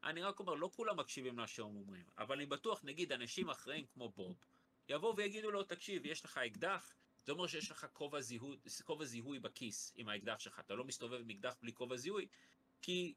אני 0.04 0.22
רק 0.22 0.40
אומר, 0.40 0.54
לא 0.54 0.70
כולם 0.76 0.96
מקשיבים 1.00 1.32
למה 1.38 1.46
שהם 1.46 1.64
אומרים, 1.76 2.04
אבל 2.18 2.34
אני 2.36 2.46
בטוח, 2.46 2.80
נגיד, 2.84 3.12
אנשים 3.12 3.50
אחראים 3.50 3.86
כמו 3.86 4.08
בוב, 4.08 4.44
יבואו 4.88 5.16
ויגידו 5.16 5.50
לו, 5.50 5.62
תקשיב, 5.62 6.06
יש 6.06 6.24
לך 6.24 6.38
אקדח, 6.38 6.94
זה 7.26 7.32
אומר 7.32 7.46
שיש 7.46 7.70
לך 7.70 7.86
כובע 7.92 8.20
זיהוי, 8.20 8.56
כובע 8.84 9.04
זיהוי 9.04 9.38
בכיס 9.38 9.92
עם 9.96 10.08
האקדח 10.08 10.38
שלך, 10.38 10.60
אתה 10.60 10.74
לא 10.74 10.84
מסתובב 10.84 11.20
עם 11.20 11.30
אקדח 11.30 11.54
בלי 11.62 11.72
כובע 11.72 11.96
זיהוי, 11.96 12.26
כי 12.82 13.14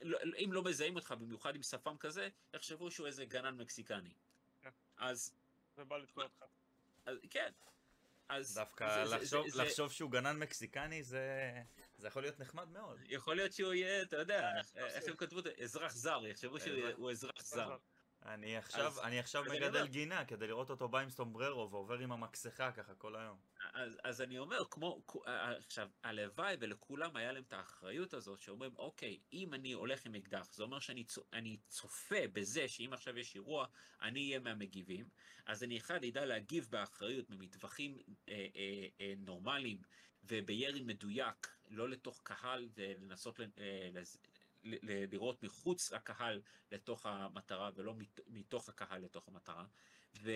לא- 0.00 0.18
אם 0.44 0.52
לא 0.52 0.62
מזהים 0.64 0.96
אותך, 0.96 1.12
במיוחד 1.20 1.54
עם 1.56 1.62
שפם 1.62 1.96
כזה, 1.96 2.28
יחשבו 2.54 2.90
שהוא 2.90 3.06
איזה 3.06 3.24
גנן 3.24 3.56
מקסיקני. 3.56 4.10
כן. 4.62 4.70
אז, 4.96 5.32
ובא 5.78 5.96
לתקוע 5.98 6.24
אותך. 6.24 6.44
אז 7.06 7.18
כן. 7.30 7.52
אז 8.28 8.54
דווקא 8.54 9.04
זה- 9.04 9.10
זה- 9.10 9.16
לחשוב, 9.16 9.48
זה- 9.48 9.56
זה- 9.56 9.62
לחשוב 9.64 9.92
שהוא 9.92 10.10
גנן 10.10 10.36
מקסיקני 10.38 11.02
זה, 11.02 11.52
זה 11.98 12.08
יכול 12.08 12.22
להיות 12.22 12.40
נחמד 12.40 12.68
מאוד. 12.68 12.98
יכול 13.06 13.36
להיות 13.36 13.52
שהוא 13.52 13.72
יהיה, 13.72 14.02
אתה 14.02 14.16
יודע, 14.16 14.40
אה, 14.76 14.86
איך 14.86 15.08
הם 15.08 15.16
כתבו 15.16 15.38
את 15.38 15.44
זה? 15.44 15.52
אזרח 15.62 15.94
זר, 15.94 16.26
יחשבו 16.26 16.60
שהוא 16.60 17.10
אזרח 17.10 17.42
זר. 17.44 17.76
אני 18.26 18.56
עכשיו, 18.56 18.86
אז- 18.86 18.98
אני 18.98 19.18
עכשיו 19.18 19.44
אז 19.44 19.50
אני 19.50 19.60
מגדל 19.60 19.76
אומר- 19.78 19.86
גינה 19.90 20.24
כדי 20.24 20.46
לראות 20.46 20.70
אותו 20.70 20.88
בא 20.88 20.98
עם 20.98 21.10
סטומבררו 21.10 21.70
ועובר 21.70 21.98
עם 21.98 22.12
המקסחה 22.12 22.72
ככה 22.72 22.94
כל 22.94 23.16
היום. 23.16 23.38
אז, 23.72 23.98
אז 24.04 24.20
אני 24.22 24.38
אומר, 24.38 24.62
כמו, 24.70 25.02
כ- 25.08 25.16
עכשיו, 25.26 25.88
הלוואי 26.04 26.56
ולכולם 26.60 27.16
היה 27.16 27.32
להם 27.32 27.42
את 27.48 27.52
האחריות 27.52 28.14
הזאת, 28.14 28.40
שאומרים, 28.40 28.76
אוקיי, 28.76 29.18
אם 29.32 29.54
אני 29.54 29.72
הולך 29.72 30.06
עם 30.06 30.14
אקדח, 30.14 30.52
זה 30.52 30.62
אומר 30.62 30.78
שאני 30.78 31.04
צו, 31.04 31.22
אני 31.32 31.56
צופה 31.68 32.28
בזה 32.32 32.68
שאם 32.68 32.92
עכשיו 32.92 33.18
יש 33.18 33.34
אירוע, 33.34 33.66
אני 34.02 34.20
אהיה 34.28 34.38
מהמגיבים, 34.38 35.08
אז 35.46 35.62
אני 35.62 35.76
אחד 35.78 36.04
אדע 36.04 36.24
להגיב 36.24 36.66
באחריות 36.70 37.30
ממטווחים 37.30 37.98
אה, 38.28 38.34
אה, 38.56 38.86
אה, 39.00 39.14
נורמליים 39.18 39.78
ובירי 40.24 40.80
מדויק, 40.82 41.46
לא 41.68 41.88
לתוך 41.88 42.20
קהל 42.22 42.68
ולנסות 42.74 43.40
אה, 43.40 43.46
לראות 44.82 45.42
מחוץ 45.42 45.92
לקהל 45.92 46.42
לתוך 46.72 47.06
המטרה 47.06 47.70
ולא 47.74 47.94
מת, 47.94 48.20
מתוך 48.26 48.68
הקהל 48.68 49.02
לתוך 49.02 49.28
המטרה. 49.28 49.66
ו... 50.22 50.30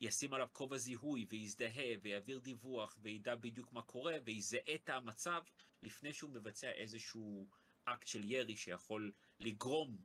ישים 0.00 0.34
עליו 0.34 0.48
כובע 0.52 0.76
זיהוי 0.76 1.26
ויזדהה 1.28 1.94
ויעביר 2.02 2.38
דיווח 2.38 2.96
וידע 3.02 3.34
בדיוק 3.34 3.72
מה 3.72 3.82
קורה 3.82 4.14
ויזהה 4.24 4.74
את 4.74 4.88
המצב 4.88 5.42
לפני 5.82 6.12
שהוא 6.12 6.30
מבצע 6.30 6.70
איזשהו 6.70 7.48
אקט 7.84 8.06
של 8.06 8.30
ירי 8.30 8.56
שיכול 8.56 9.12
לגרום 9.40 9.98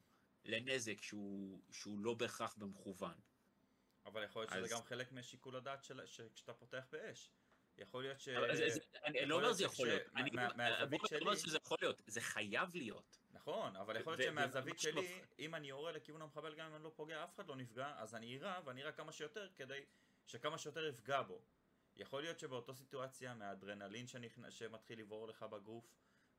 לנזק 0.46 1.02
שהוא, 1.02 1.62
שהוא 1.72 2.00
לא 2.00 2.14
בהכרח 2.14 2.56
במכוון. 2.58 3.16
אבל 4.06 4.24
יכול 4.24 4.42
להיות 4.42 4.52
שזה 4.52 4.60
אז- 4.64 4.72
גם 4.72 4.84
חלק 4.84 5.12
משיקול 5.12 5.56
הדעת 5.56 5.84
של, 5.84 6.06
שכשאתה 6.06 6.54
פותח 6.54 6.88
באש. 6.92 7.30
יכול 7.78 8.04
להיות 8.04 8.20
ש... 8.20 8.28
אני 8.30 9.26
לא 9.26 9.36
אומר 9.36 9.46
להיות 9.46 9.58
זה 9.58 9.64
יכול 9.64 9.88
להיות, 9.88 10.02
אני 10.16 10.30
אומר- 10.30 11.08
שלי- 11.08 11.36
שזה 11.38 11.58
יכול 11.58 11.78
להיות, 11.82 12.02
זה 12.08 12.22
חייב 12.22 12.76
להיות. 12.76 13.18
נכון, 13.32 13.76
אבל 13.76 13.96
יכול 14.00 14.14
להיות 14.18 14.32
שמהזווית 14.32 14.80
שלי, 14.80 15.08
שמפ- 15.22 15.34
אם 15.40 15.56
אני 15.56 15.68
יורה 15.70 15.92
לכיוון 15.92 16.22
המחבל 16.22 16.56
גם 16.56 16.66
אם 16.70 16.76
אני 16.76 16.84
לא 16.84 16.92
פוגע, 16.96 17.24
אף 17.24 17.36
אחד 17.36 17.48
לא 17.48 17.56
נפגע, 17.56 17.94
אז 17.98 18.16
אני 18.16 18.26
אירה, 18.34 18.60
ואני 18.66 18.82
אירה 18.82 18.92
כמה 18.92 19.12
שיותר 19.12 19.48
כדי 19.56 19.80
שכמה 20.28 20.58
שיותר 20.58 20.86
יפגע 20.88 21.22
בו. 21.22 21.42
יכול 21.96 22.22
להיות 22.22 22.40
שבאותו 22.40 22.74
סיטואציה, 22.76 23.34
מהאדרנלין 23.34 24.08
שנכנ... 24.08 24.52
שמתחיל 24.52 25.00
לברור 25.00 25.28
לך 25.28 25.44
בגוף, 25.44 25.86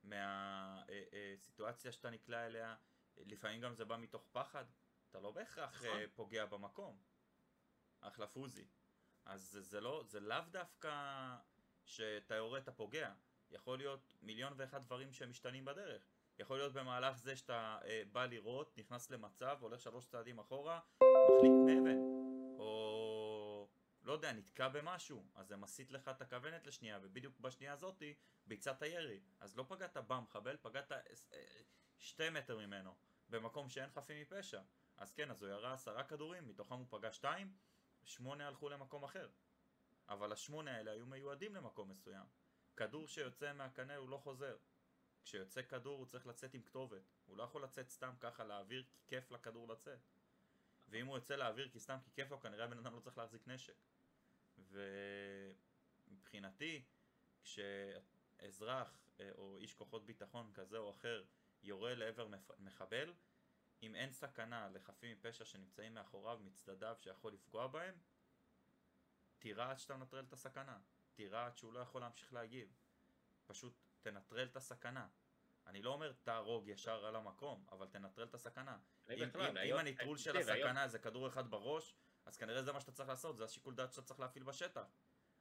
מהסיטואציה 0.02 1.93
שאתה 1.93 2.11
נקלע 2.11 2.47
אליה, 2.47 2.77
לפעמים 3.16 3.61
גם 3.61 3.74
זה 3.74 3.85
בא 3.85 3.97
מתוך 3.97 4.27
פחד, 4.32 4.65
אתה 5.11 5.20
לא 5.20 5.31
בהכרח 5.31 5.74
נכון. 5.85 5.98
אה, 5.98 6.05
פוגע 6.15 6.47
במקום. 6.47 6.98
אחלה 8.01 8.27
פוזי. 8.27 8.65
אז 9.24 9.42
זה, 9.42 9.62
זה 9.62 9.80
לא, 9.80 10.05
זה 10.06 10.20
לאו 10.20 10.40
דווקא 10.51 10.90
שאתה 11.84 12.34
יורה 12.34 12.59
אתה 12.59 12.72
פוגע. 12.72 13.12
יכול 13.51 13.78
להיות 13.78 14.14
מיליון 14.22 14.52
ואחד 14.56 14.84
דברים 14.84 15.12
שמשתנים 15.12 15.64
בדרך. 15.64 16.02
יכול 16.38 16.56
להיות 16.56 16.72
במהלך 16.72 17.16
זה 17.16 17.36
שאתה 17.36 17.78
אה, 17.84 18.02
בא 18.12 18.26
לראות, 18.26 18.78
נכנס 18.78 19.10
למצב, 19.10 19.59
הולך 19.60 19.80
שלוש 19.80 20.06
צעדים 20.06 20.38
אחורה, 20.38 20.80
מחליק 21.02 21.52
מאבן. 21.66 21.98
או 22.59 23.68
לא 24.02 24.12
יודע, 24.12 24.32
נתקע 24.32 24.68
במשהו, 24.68 25.24
אז 25.34 25.48
זה 25.48 25.56
מסיט 25.56 25.90
לך 25.90 26.09
את 26.09 26.22
הכוונת 26.22 26.66
לשנייה, 26.66 26.98
ובדיוק 27.02 27.40
בשנייה 27.40 27.72
הזאתי 27.72 28.14
ביצעת 28.46 28.82
ירי. 28.82 29.20
אז 29.40 29.56
לא 29.56 29.64
פגעת 29.68 29.96
במחבל, 29.96 30.56
פגעת 30.62 30.92
אה, 30.92 31.01
שתי 31.98 32.30
מטר 32.30 32.59
ממנו, 32.59 32.94
במקום 33.28 33.68
שאין 33.68 33.90
חפים 33.90 34.20
מפשע. 34.20 34.60
אז 34.96 35.12
כן, 35.12 35.30
אז 35.30 35.42
הוא 35.42 35.51
ירה 35.51 35.72
עשרה 35.72 36.05
כדורים, 36.05 36.48
מתוכם 36.48 36.74
הוא 36.74 36.86
פגע 36.90 37.12
שתיים, 37.12 37.52
שמונה 38.05 38.48
הלכו 38.48 38.68
למקום 38.68 39.05
אחר. 39.05 39.28
אבל 40.09 40.32
השמונה 40.32 40.76
האלה 40.76 40.90
היו 40.90 41.06
מיועדים 41.06 41.55
למקום 41.55 41.90
מסוים. 41.90 42.26
כדור 42.76 43.09
שיוצא 43.09 43.52
מהקנה 43.52 43.97
הוא 43.97 44.09
לא 44.09 44.16
חוזר. 44.16 44.56
כשיוצא 45.24 45.62
כדור 45.62 45.98
הוא 45.98 46.06
צריך 46.06 46.26
לצאת 46.26 46.55
עם 46.55 46.62
כתובת. 46.62 47.02
הוא 47.26 47.36
לא 47.36 47.43
יכול 47.43 47.64
לצאת 47.64 47.90
סתם 47.90 48.14
ככה 48.20 48.44
לאוויר 48.44 48.82
כי 48.82 48.98
כיף 49.06 49.31
לכדור 49.31 49.68
לצאת. 49.68 49.98
ואם 50.89 51.06
הוא 51.06 51.16
יוצא 51.16 51.36
לאוויר 51.36 51.68
כי 51.68 51.81
סתם 51.81 51.98
כי 52.05 52.10
כיף 52.14 52.31
לו, 52.31 52.40
כנראה 52.40 52.64
הבן 52.64 52.78
אדם 52.78 52.94
לא 52.94 53.01
צריך 53.01 53.18
להחזיק 53.18 53.48
נשק. 53.48 53.76
ומבחינתי, 56.09 56.82
כשאזרח 57.43 58.98
אה, 59.20 59.31
או 59.35 59.59
איש 59.59 59.74
כוחות 59.74 60.06
ביטחון 60.06 60.51
כזה 60.55 60.78
או 60.78 60.90
אחר 60.90 61.24
יורה 61.62 61.94
לעבר 61.94 62.28
מחבל, 62.59 63.12
אם 63.86 63.94
אין 63.94 64.12
סכנה 64.12 64.69
לחפים 64.69 65.12
מפשע 65.16 65.44
שנמצאים 65.44 65.94
מאחוריו, 65.94 66.39
מצדדיו, 66.44 66.97
שיכול 67.01 67.32
לפגוע 67.32 67.66
בהם, 67.66 67.94
תירה 69.39 69.70
עד 69.70 69.78
שאתה 69.78 69.97
מנטרל 69.97 70.24
את 70.24 70.32
הסכנה. 70.32 70.78
תירה 71.15 71.47
עד 71.47 71.56
שהוא 71.56 71.73
לא 71.73 71.78
יכול 71.81 72.01
להמשיך 72.01 72.32
להגיב. 72.32 72.74
פשוט 73.47 73.74
תנטרל 74.02 74.47
את 74.47 74.56
הסכנה. 74.56 75.09
אני 75.66 75.82
לא 75.82 75.90
אומר 75.93 76.12
תהרוג 76.12 76.69
ישר 76.69 77.05
על 77.06 77.16
המקום, 77.16 77.66
אבל 77.70 77.86
תנטרל 77.86 78.27
את 78.27 78.35
הסכנה. 78.35 78.78
אם, 79.11 79.28
בכלל, 79.28 79.43
אם, 79.48 79.56
היום- 79.56 79.81
אם 79.81 79.86
הנטרול 79.86 80.16
של 80.19 80.32
תראה, 80.32 80.55
היום- 80.55 80.69
הסכנה 80.69 80.89
זה 80.89 80.98
כדור 80.98 81.28
אחד 81.28 81.51
בראש, 81.51 81.94
אז 82.24 82.36
כנראה 82.36 82.62
זה 82.62 82.73
מה 82.73 82.81
שאתה 82.81 82.93
צריך 82.93 83.09
לעשות, 83.09 83.36
זה 83.36 83.44
השיקול 83.44 83.74
דעת 83.74 83.93
שאתה 83.93 84.02
צריך 84.02 84.20
להפעיל 84.20 84.44
בשטח. 84.44 84.86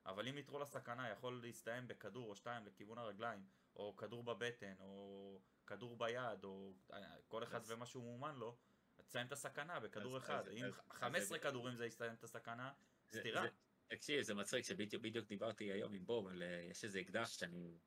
אבל 0.05 0.27
אם 0.27 0.37
נטרול 0.37 0.61
הסכנה 0.61 1.09
יכול 1.09 1.41
להסתיים 1.43 1.87
בכדור 1.87 2.29
או 2.29 2.35
שתיים 2.35 2.65
לכיוון 2.65 2.97
הרגליים, 2.97 3.45
או 3.75 3.95
כדור 3.95 4.23
בבטן, 4.23 4.73
או 4.79 5.39
כדור 5.67 5.97
ביד, 5.97 6.43
או 6.43 6.73
אה, 6.93 7.15
כל 7.27 7.43
אחד 7.43 7.59
ומה 7.65 7.85
שהוא 7.85 8.03
מאומן 8.03 8.35
לו, 8.35 8.57
תסיים 9.05 9.27
את 9.27 9.31
הסכנה 9.31 9.79
בכדור 9.79 10.17
אחד. 10.17 10.47
אם 10.47 10.65
אז- 10.65 10.73
15 10.89 11.37
אז- 11.37 11.43
כדורים 11.43 11.75
זה 11.75 11.85
יסתיים 11.85 12.13
את 12.13 12.23
הסכנה, 12.23 12.73
סתירה. 13.11 13.45
תקשיב, 13.87 14.21
זה 14.21 14.33
מצחיק 14.33 14.65
שבדיוק 14.65 15.03
בדיוק 15.03 15.27
דיברתי 15.27 15.71
היום 15.71 15.93
עם 15.93 16.05
בוב, 16.05 16.27
אה, 16.27 16.67
יש 16.69 16.83
איזה 16.83 16.99
אקדח 17.01 17.27
שאני... 17.27 17.77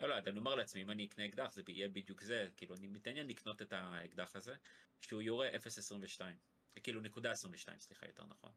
לא, 0.00 0.08
לא, 0.08 0.18
אני 0.18 0.38
אומר 0.38 0.54
לעצמי, 0.54 0.82
אם 0.82 0.90
אני 0.90 1.06
אקנה 1.06 1.26
אקדח, 1.26 1.52
זה 1.52 1.62
יהיה 1.68 1.88
בדיוק 1.88 2.22
זה, 2.22 2.48
כאילו, 2.56 2.74
אני 2.76 2.86
מתעניין 2.86 3.26
לקנות 3.26 3.62
את 3.62 3.72
האקדח 3.72 4.36
הזה, 4.36 4.54
שהוא 5.00 5.22
יורה 5.22 5.48
0.22, 5.50 6.20
כאילו 6.82 7.00
נקודה 7.00 7.30
22, 7.30 7.78
סליחה, 7.78 8.06
יותר 8.06 8.24
נכון. 8.24 8.52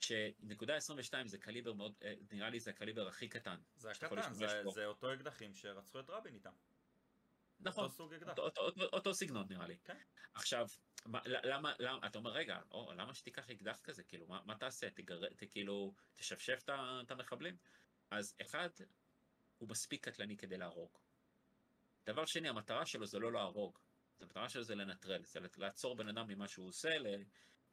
שנקודה 0.00 0.76
22 0.76 1.28
זה 1.28 1.38
קליבר 1.38 1.72
מאוד, 1.72 1.94
אה, 2.04 2.14
נראה 2.32 2.50
לי 2.50 2.60
זה 2.60 2.70
הקליבר 2.70 3.08
הכי 3.08 3.28
קטן. 3.28 3.56
זה 3.76 3.90
הקטן, 3.90 4.32
זה. 4.32 4.62
זה 4.74 4.86
אותו 4.86 5.14
אקדחים 5.14 5.54
שרצחו 5.54 6.00
את 6.00 6.10
רבין 6.10 6.34
איתם. 6.34 6.52
נכון, 7.60 7.84
אותו. 7.84 8.10
אותו, 8.28 8.42
אותו, 8.42 8.60
אותו, 8.60 8.84
אותו 8.92 9.14
סגנון 9.14 9.46
נראה 9.48 9.66
לי. 9.66 9.76
כן. 9.84 9.96
עכשיו, 10.34 10.66
מה, 11.06 11.20
למה, 11.24 11.72
למה, 11.78 12.06
אתה 12.06 12.18
אומר, 12.18 12.30
רגע, 12.30 12.60
או, 12.70 12.92
למה 12.92 13.14
שתיקח 13.14 13.50
אקדח 13.50 13.80
כזה? 13.84 14.02
כאילו, 14.02 14.26
מה, 14.26 14.40
מה 14.44 14.58
תעשה? 14.58 14.90
תגר... 14.90 15.28
ת, 15.36 15.44
כאילו, 15.50 15.94
תשפשף 16.16 16.62
את 17.02 17.10
המחבלים? 17.10 17.56
אז 18.10 18.36
אחד, 18.42 18.68
הוא 19.58 19.68
מספיק 19.68 20.08
קטלני 20.08 20.36
כדי 20.36 20.56
להרוג. 20.56 20.98
דבר 22.06 22.26
שני, 22.26 22.48
המטרה 22.48 22.86
שלו 22.86 23.06
זה 23.06 23.18
לא 23.18 23.32
להרוג. 23.32 23.78
המטרה 24.20 24.48
שלו 24.48 24.62
זה 24.62 24.74
לנטרל, 24.74 25.24
זה 25.24 25.40
לעצור 25.56 25.96
בן 25.96 26.08
אדם 26.08 26.28
ממה 26.28 26.48
שהוא 26.48 26.68
עושה, 26.68 26.88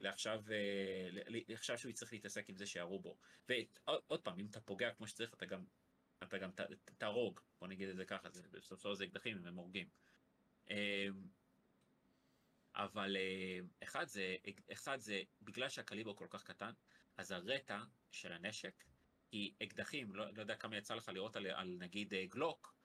לעכשיו, 0.01 0.43
אה, 0.51 1.07
ל- 1.11 1.37
ל- 1.37 1.53
עכשיו 1.53 1.77
שהוא 1.77 1.89
יצטרך 1.89 2.13
להתעסק 2.13 2.49
עם 2.49 2.55
זה 2.55 2.65
שירו 2.65 2.99
בו. 2.99 3.17
ועוד 3.49 4.21
פעם, 4.21 4.39
אם 4.39 4.45
אתה 4.45 4.61
פוגע 4.61 4.93
כמו 4.93 5.07
שצריך, 5.07 5.33
אתה 5.33 5.45
גם 5.45 5.65
אתה 6.23 6.37
גם 6.37 6.49
תהרוג, 6.97 7.39
בוא 7.59 7.67
נגיד 7.67 7.89
את 7.89 7.95
זה 7.95 8.05
ככה, 8.05 8.29
זה- 8.29 8.61
של 8.61 8.75
דבר 8.75 8.93
זה 8.93 9.05
אקדחים, 9.05 9.45
הם 9.45 9.55
הורגים. 9.55 9.89
אה, 10.71 11.07
אבל 12.75 13.17
אה, 13.17 13.59
אחד 13.83 14.07
זה, 14.07 14.35
אחד 14.71 14.99
זה, 14.99 15.23
בגלל 15.41 15.69
שהקליבר 15.69 16.13
כל 16.13 16.27
כך 16.29 16.43
קטן, 16.43 16.71
אז 17.17 17.31
הרטע 17.31 17.83
של 18.11 18.31
הנשק 18.31 18.83
היא 19.31 19.53
אקדחים, 19.63 20.15
לא, 20.15 20.33
לא 20.33 20.41
יודע 20.41 20.55
כמה 20.55 20.77
יצא 20.77 20.95
לך 20.95 21.09
לראות 21.09 21.35
על, 21.35 21.47
על 21.47 21.77
נגיד 21.79 22.13
גלוק, 22.29 22.75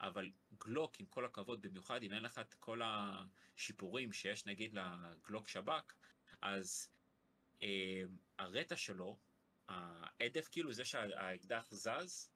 אבל 0.00 0.30
גלוק, 0.58 1.00
עם 1.00 1.06
כל 1.06 1.24
הכבוד, 1.24 1.62
במיוחד 1.62 2.02
אם 2.02 2.12
אין 2.12 2.22
לך 2.22 2.38
את 2.38 2.54
כל 2.54 2.80
השיפורים 2.84 4.12
שיש 4.12 4.46
נגיד 4.46 4.74
לגלוק 4.74 5.48
שב"כ, 5.48 5.94
אז 6.42 6.88
אה, 7.62 8.02
הרטע 8.38 8.76
שלו, 8.76 9.18
ההדף, 9.68 10.48
כאילו 10.50 10.72
זה 10.72 10.84
שהאקדח 10.84 11.68
זז, 11.70 12.30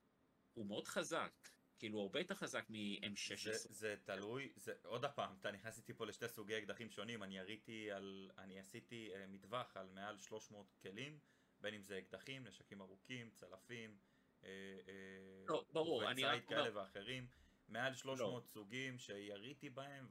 הוא 0.55 0.67
מאוד 0.67 0.89
חזק. 0.89 1.33
כאילו, 1.79 2.01
הרבה 2.01 2.21
יותר 2.21 2.35
חזק 2.35 2.65
מ-M16. 2.69 3.37
זה, 3.37 3.53
זה 3.53 3.95
תלוי, 4.05 4.53
זה, 4.57 4.73
עוד 4.85 5.05
פעם, 5.15 5.37
אתה 5.41 5.51
נכנס 5.51 5.79
איתי 5.79 5.95
פה 5.95 6.07
לשתי 6.07 6.29
סוגי 6.29 6.59
אקדחים 6.59 6.91
שונים, 6.91 7.23
אני 7.23 7.39
יריתי 7.39 7.91
על, 7.91 8.31
אני 8.39 8.59
עשיתי 8.59 9.11
אה, 9.15 9.27
מטווח 9.27 9.77
על 9.77 9.89
מעל 9.89 10.19
300 10.19 10.75
כלים, 10.83 11.19
בין 11.61 11.75
אם 11.75 11.83
זה 11.83 11.99
אקדחים, 11.99 12.45
נשקים 12.47 12.81
ארוכים, 12.81 13.31
צלפים, 13.31 13.99
אה, 14.45 14.49
אה, 14.89 15.45
לא, 15.49 15.65
ברור, 15.73 16.11
אני 16.11 16.25
רק 16.25 16.49
כאלה 16.49 16.77
ואחרים, 16.79 17.27
מעל 17.69 17.95
300 17.95 18.43
לא. 18.43 18.49
סוגים 18.49 18.99
שיריתי 18.99 19.71
בהם 19.71 20.09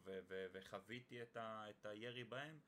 וחוויתי 0.54 1.22
את, 1.22 1.38
ה- 1.38 1.66
את 1.70 1.86
הירי 1.86 2.24
בהם, 2.24 2.60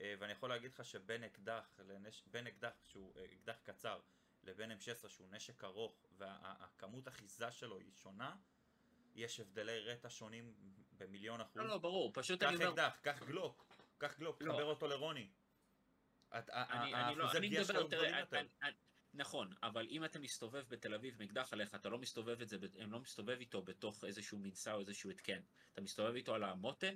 ואני 0.00 0.32
יכול 0.32 0.48
להגיד 0.48 0.70
לך 0.72 0.84
שבין 0.84 1.24
אקדח, 1.24 1.78
לנש... 1.78 2.22
בין 2.26 2.46
אקדח 2.46 2.72
שהוא 2.86 3.12
אה, 3.16 3.24
אקדח 3.24 3.56
קצר 3.62 4.00
לבין 4.42 4.72
M16 4.72 5.08
שהוא 5.08 5.28
נשק 5.30 5.64
ארוך 5.64 6.06
והכמות 6.16 7.08
אחיזה 7.08 7.52
שלו 7.52 7.78
היא 7.78 7.92
שונה, 7.94 8.36
יש 9.14 9.40
הבדלי 9.40 9.80
רטע 9.80 10.10
שונים 10.10 10.54
במיליון 10.92 11.40
אחוז. 11.40 11.56
לא, 11.56 11.68
לא, 11.68 11.78
ברור, 11.78 12.12
פשוט 12.14 12.40
קח 12.40 12.48
אני 12.48 12.56
אומר... 12.56 12.68
אקדח, 12.70 12.98
קח 13.02 13.22
גלוק, 13.22 13.76
קח 13.98 14.18
גלוק, 14.18 14.42
לא. 14.42 14.52
תחבר 14.52 14.64
אותו 14.64 14.86
לרוני. 14.86 15.30
לא, 16.32 16.38
האחוזי 16.52 17.38
פגיעה 17.38 17.64
שלו 17.64 17.88
גדולים 17.88 18.14
יותר. 18.14 18.40
אני- 18.62 18.72
נכון, 19.14 19.54
אבל 19.62 19.86
אם 19.90 20.04
אתה 20.04 20.18
מסתובב 20.18 20.64
בתל 20.68 20.94
אביב 20.94 21.14
עם 21.14 21.22
אקדח 21.22 21.52
עליך, 21.52 21.74
אתה 21.74 21.88
לא 21.88 21.98
מסתובב 21.98 22.40
את 22.40 22.48
זה, 22.48 22.56
הם 22.78 22.92
לא 22.92 23.00
מסתובב 23.00 23.38
איתו 23.40 23.62
בתוך 23.62 24.04
איזשהו 24.04 24.38
מנסה 24.38 24.74
או 24.74 24.80
איזשהו 24.80 25.10
התקן. 25.10 25.40
אתה 25.72 25.80
מסתובב 25.80 26.14
איתו 26.14 26.34
על 26.34 26.44
המותן, 26.44 26.94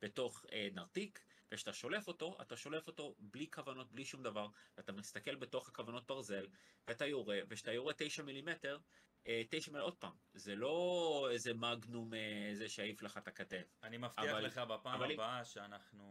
בתוך 0.00 0.46
אה, 0.52 0.68
נרתיק, 0.72 1.20
וכשאתה 1.52 1.72
שולף 1.72 2.08
אותו, 2.08 2.36
אתה 2.42 2.56
שולף 2.56 2.86
אותו 2.86 3.14
בלי 3.18 3.50
כוונות, 3.50 3.92
בלי 3.92 4.04
שום 4.04 4.22
דבר, 4.22 4.48
ואתה 4.76 4.92
מסתכל 4.92 5.34
בתוך 5.34 5.68
הכוונות 5.68 6.06
ברזל, 6.06 6.46
ואתה 6.88 7.06
יורה, 7.06 7.38
וכשאתה 7.48 7.72
יורה 7.72 7.92
9 7.96 8.22
מילימטר, 8.22 8.78
אה, 9.26 9.42
9 9.50 9.70
מילימטר, 9.70 9.84
עוד 9.84 9.96
פעם, 9.96 10.12
זה 10.34 10.54
לא 10.56 11.28
איזה 11.32 11.54
מגנום, 11.54 12.14
אה, 12.14 12.50
זה 12.54 12.68
שיעיף 12.68 13.02
לך 13.02 13.18
את 13.18 13.28
הכתף. 13.28 13.78
אני 13.82 13.96
מבטיח 13.96 14.24
אבל- 14.24 14.44
לך 14.46 14.58
בפעם 14.58 14.94
אבל 15.02 15.12
הבאה 15.12 15.44
שאנחנו 15.44 16.04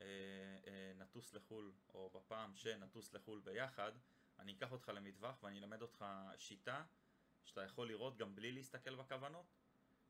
אה, 0.00 0.06
אה, 0.66 0.92
נטוס 0.96 1.34
לחו"ל, 1.34 1.72
או 1.94 2.10
בפעם 2.14 2.56
שנטוס 2.56 3.12
לחו"ל 3.14 3.40
ביחד, 3.40 3.92
אני 4.38 4.52
אקח 4.52 4.72
אותך 4.72 4.88
למטווח 4.94 5.42
ואני 5.42 5.58
אלמד 5.58 5.82
אותך 5.82 6.04
שיטה 6.38 6.84
שאתה 7.44 7.62
יכול 7.62 7.88
לראות 7.88 8.16
גם 8.16 8.34
בלי 8.34 8.52
להסתכל 8.52 8.94
בכוונות. 8.94 9.46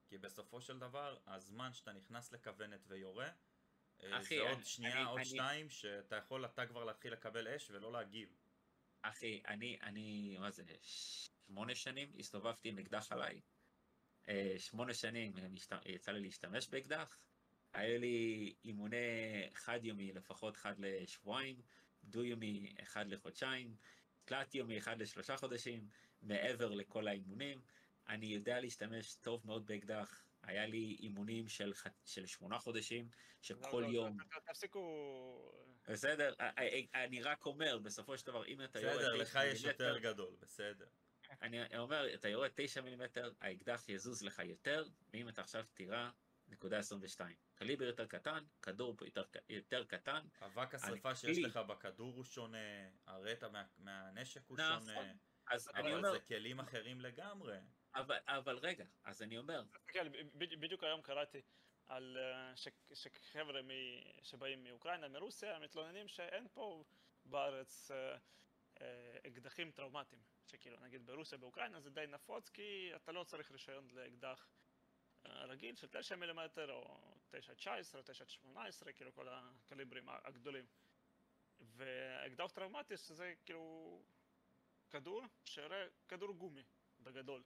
כי 0.09 0.19
בסופו 0.19 0.61
של 0.61 0.79
דבר, 0.79 1.17
הזמן 1.27 1.73
שאתה 1.73 1.93
נכנס 1.93 2.33
לכוונת 2.33 2.81
ויורה, 2.89 3.27
אה, 3.27 3.33
אחי, 4.11 4.37
זה 4.37 4.43
עוד 4.43 4.53
אני- 4.57 4.65
שנייה, 4.65 4.97
אני- 4.97 5.05
עוד 5.09 5.17
אני- 5.19 5.25
שתיים, 5.25 5.71
שאתה 5.71 6.17
יכול 6.17 6.45
אתה 6.45 6.67
כבר 6.67 6.85
להתחיל 6.85 7.13
לקבל 7.13 7.49
אש 7.49 7.71
ולא 7.71 7.93
להגיב. 7.93 8.29
אחי, 9.03 9.43
אני, 9.49 9.79
אני, 9.83 10.37
מה 10.41 10.51
זה, 10.51 10.63
שמונה 10.83 11.75
שנים 11.75 12.13
הסתובבתי 12.19 12.69
עם 12.69 12.79
אקדח 12.79 13.13
עליי. 13.13 13.41
אה, 14.29 14.55
שמונה 14.59 14.95
שנים 14.95 15.33
אה, 15.39 15.47
יצא 15.87 16.13
לי 16.13 16.21
להשתמש 16.21 16.69
באקדח. 16.69 17.19
היה 17.73 17.99
לי 17.99 18.55
אימוני 18.65 18.97
חד-יומי, 19.55 20.13
לפחות 20.13 20.57
אחד 20.57 20.75
לשבועיים, 20.79 21.63
דו-יומי 22.05 22.75
אחד 22.83 23.09
לחודשיים, 23.09 23.77
תלת-יומי 24.25 24.79
אחד 24.79 24.99
לשלושה 24.99 25.37
חודשים, 25.37 25.89
מעבר 26.23 26.71
לכל 26.75 27.09
האימונים. 27.09 27.61
אני 28.09 28.27
יודע 28.27 28.61
להשתמש 28.61 29.15
טוב 29.15 29.47
מאוד 29.47 29.67
באקדח. 29.67 30.25
היה 30.43 30.67
לי 30.67 30.97
אימונים 31.01 31.49
של, 31.49 31.75
ח- 31.75 31.87
של 32.05 32.27
שמונה 32.27 32.59
חודשים, 32.59 33.09
שכל 33.41 33.61
לא, 33.73 33.83
לא, 33.83 33.87
יום... 33.87 34.17
ת- 34.23 34.35
ת- 34.35 34.51
תפסיקו... 34.51 34.83
בסדר, 35.89 36.35
אה, 36.41 36.51
אה, 36.59 37.05
אני 37.05 37.23
רק 37.23 37.47
אומר, 37.47 37.79
בסופו 37.79 38.19
של 38.19 38.27
דבר, 38.27 38.47
אם 38.47 38.63
אתה 38.65 38.81
יורד 38.81 38.97
בסדר, 38.97 39.15
לך 39.15 39.29
תשע 39.31 39.45
יש 39.47 39.63
מילימטר, 39.65 39.85
יותר 39.85 39.99
גדול, 39.99 40.37
בסדר. 40.41 40.87
אני 41.43 41.79
אומר, 41.79 42.15
אתה 42.15 42.29
יורד 42.29 42.51
9 42.55 42.81
מילימטר, 42.81 43.33
האקדח 43.41 43.89
יזוז 43.89 44.23
לך 44.23 44.39
יותר, 44.45 44.85
ואם 45.13 45.29
אתה 45.29 45.41
עכשיו 45.43 45.65
תירה, 45.75 46.11
נקודה 46.49 46.79
22. 46.79 47.37
קליבר 47.55 47.85
יותר 47.85 48.07
קטן, 48.07 48.45
כדור 48.63 48.97
יותר, 49.05 49.23
יותר 49.49 49.85
קטן, 49.85 50.27
אבק 50.43 50.75
השרפה 50.75 51.15
שיש 51.15 51.37
לי- 51.37 51.43
לך 51.43 51.57
בכדור 51.57 52.15
הוא 52.17 52.25
שונה, 52.25 52.59
הרטע 53.07 53.49
מה, 53.49 53.65
מהנשק 53.79 54.41
הוא 54.47 54.59
נכון, 54.59 54.81
שונה, 54.81 55.13
אז 55.47 55.69
אני 55.75 55.81
אבל 55.91 55.97
אומר, 55.99 56.13
זה 56.13 56.21
כלים 56.21 56.61
אחרים 56.61 57.01
לגמרי. 57.01 57.59
אבל, 57.95 58.17
אבל 58.27 58.59
רגע, 58.59 58.85
אז 59.05 59.23
אני 59.23 59.39
אומר, 59.39 59.63
כן, 59.87 60.07
בדיוק 60.35 60.85
היום 60.85 61.03
קראתי 61.03 61.41
על 61.91 62.19
אה, 62.21 62.53
שחבר'ה 62.95 63.61
שבאים 64.23 64.65
מאוקראינה, 64.65 65.09
מרוסיה, 65.09 65.59
מתלוננים 65.59 66.09
שאין 66.09 66.49
פה 66.53 66.85
בארץ 67.25 67.91
אה, 67.91 68.17
אה, 68.81 69.17
אקדחים 69.27 69.71
טראומטיים. 69.71 70.23
שכאילו, 70.47 70.81
נגיד 70.81 71.07
ברוסיה, 71.07 71.39
באוקראינה 71.39 71.81
זה 71.81 71.91
די 71.91 72.05
נפוץ, 72.09 72.49
כי 72.49 72.93
אתה 72.97 73.13
לא 73.13 73.25
צריך 73.25 73.53
רישיון 73.53 73.89
לאקדח 73.91 74.49
רגיל 75.25 75.77
של 75.77 75.87
9 75.91 76.17
מילימטר, 76.17 76.73
או 76.73 77.01
9.19, 77.33 77.69
או 77.95 78.01
9.18, 78.85 78.93
כאילו 78.93 79.15
כל 79.15 79.29
הקליברים 79.31 80.09
הגדולים. 80.09 80.67
ואקדח 81.61 82.51
טראומטי 82.51 82.97
שזה 82.97 83.35
כאילו 83.45 84.03
כדור, 84.91 85.23
שיראה 85.45 85.87
כדור 86.09 86.33
גומי, 86.33 86.63
בגדול. 87.01 87.43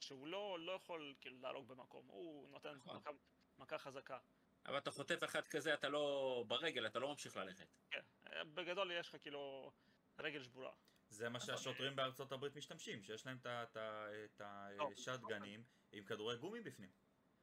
שהוא 0.00 0.26
לא, 0.28 0.58
לא 0.60 0.72
יכול 0.72 1.14
כאילו 1.20 1.38
להרוג 1.40 1.68
במקום, 1.68 2.06
הוא 2.06 2.50
נותן 2.50 2.74
נכון. 2.74 2.96
מכה, 2.96 3.10
מכה 3.58 3.78
חזקה. 3.78 4.18
אבל 4.66 4.78
אתה 4.78 4.90
חוטף 4.90 5.24
אחד 5.24 5.46
כזה, 5.48 5.74
אתה 5.74 5.88
לא, 5.88 6.44
ברגל, 6.48 6.86
אתה 6.86 6.98
לא 6.98 7.08
ממשיך 7.08 7.36
ללכת. 7.36 7.68
כן, 7.90 8.00
אה, 8.26 8.44
בגדול 8.44 8.92
יש 8.92 9.08
לך 9.08 9.16
כאילו 9.22 9.72
רגל 10.18 10.42
שבורה. 10.42 10.72
זה 11.08 11.28
מה 11.28 11.36
נכון. 11.38 11.46
שהשוטרים 11.46 11.96
בארצות 11.96 12.32
הברית 12.32 12.56
משתמשים, 12.56 13.02
שיש 13.02 13.26
להם 13.26 13.36
את 13.40 13.46
ה- 13.46 13.62
את 13.64 13.76
ה- 13.76 14.08
את 14.34 14.40
לא. 14.78 14.90
השטגנים 14.92 15.64
עם 15.92 16.04
כדורי 16.04 16.36
גומי 16.36 16.60
בפנים. 16.60 16.90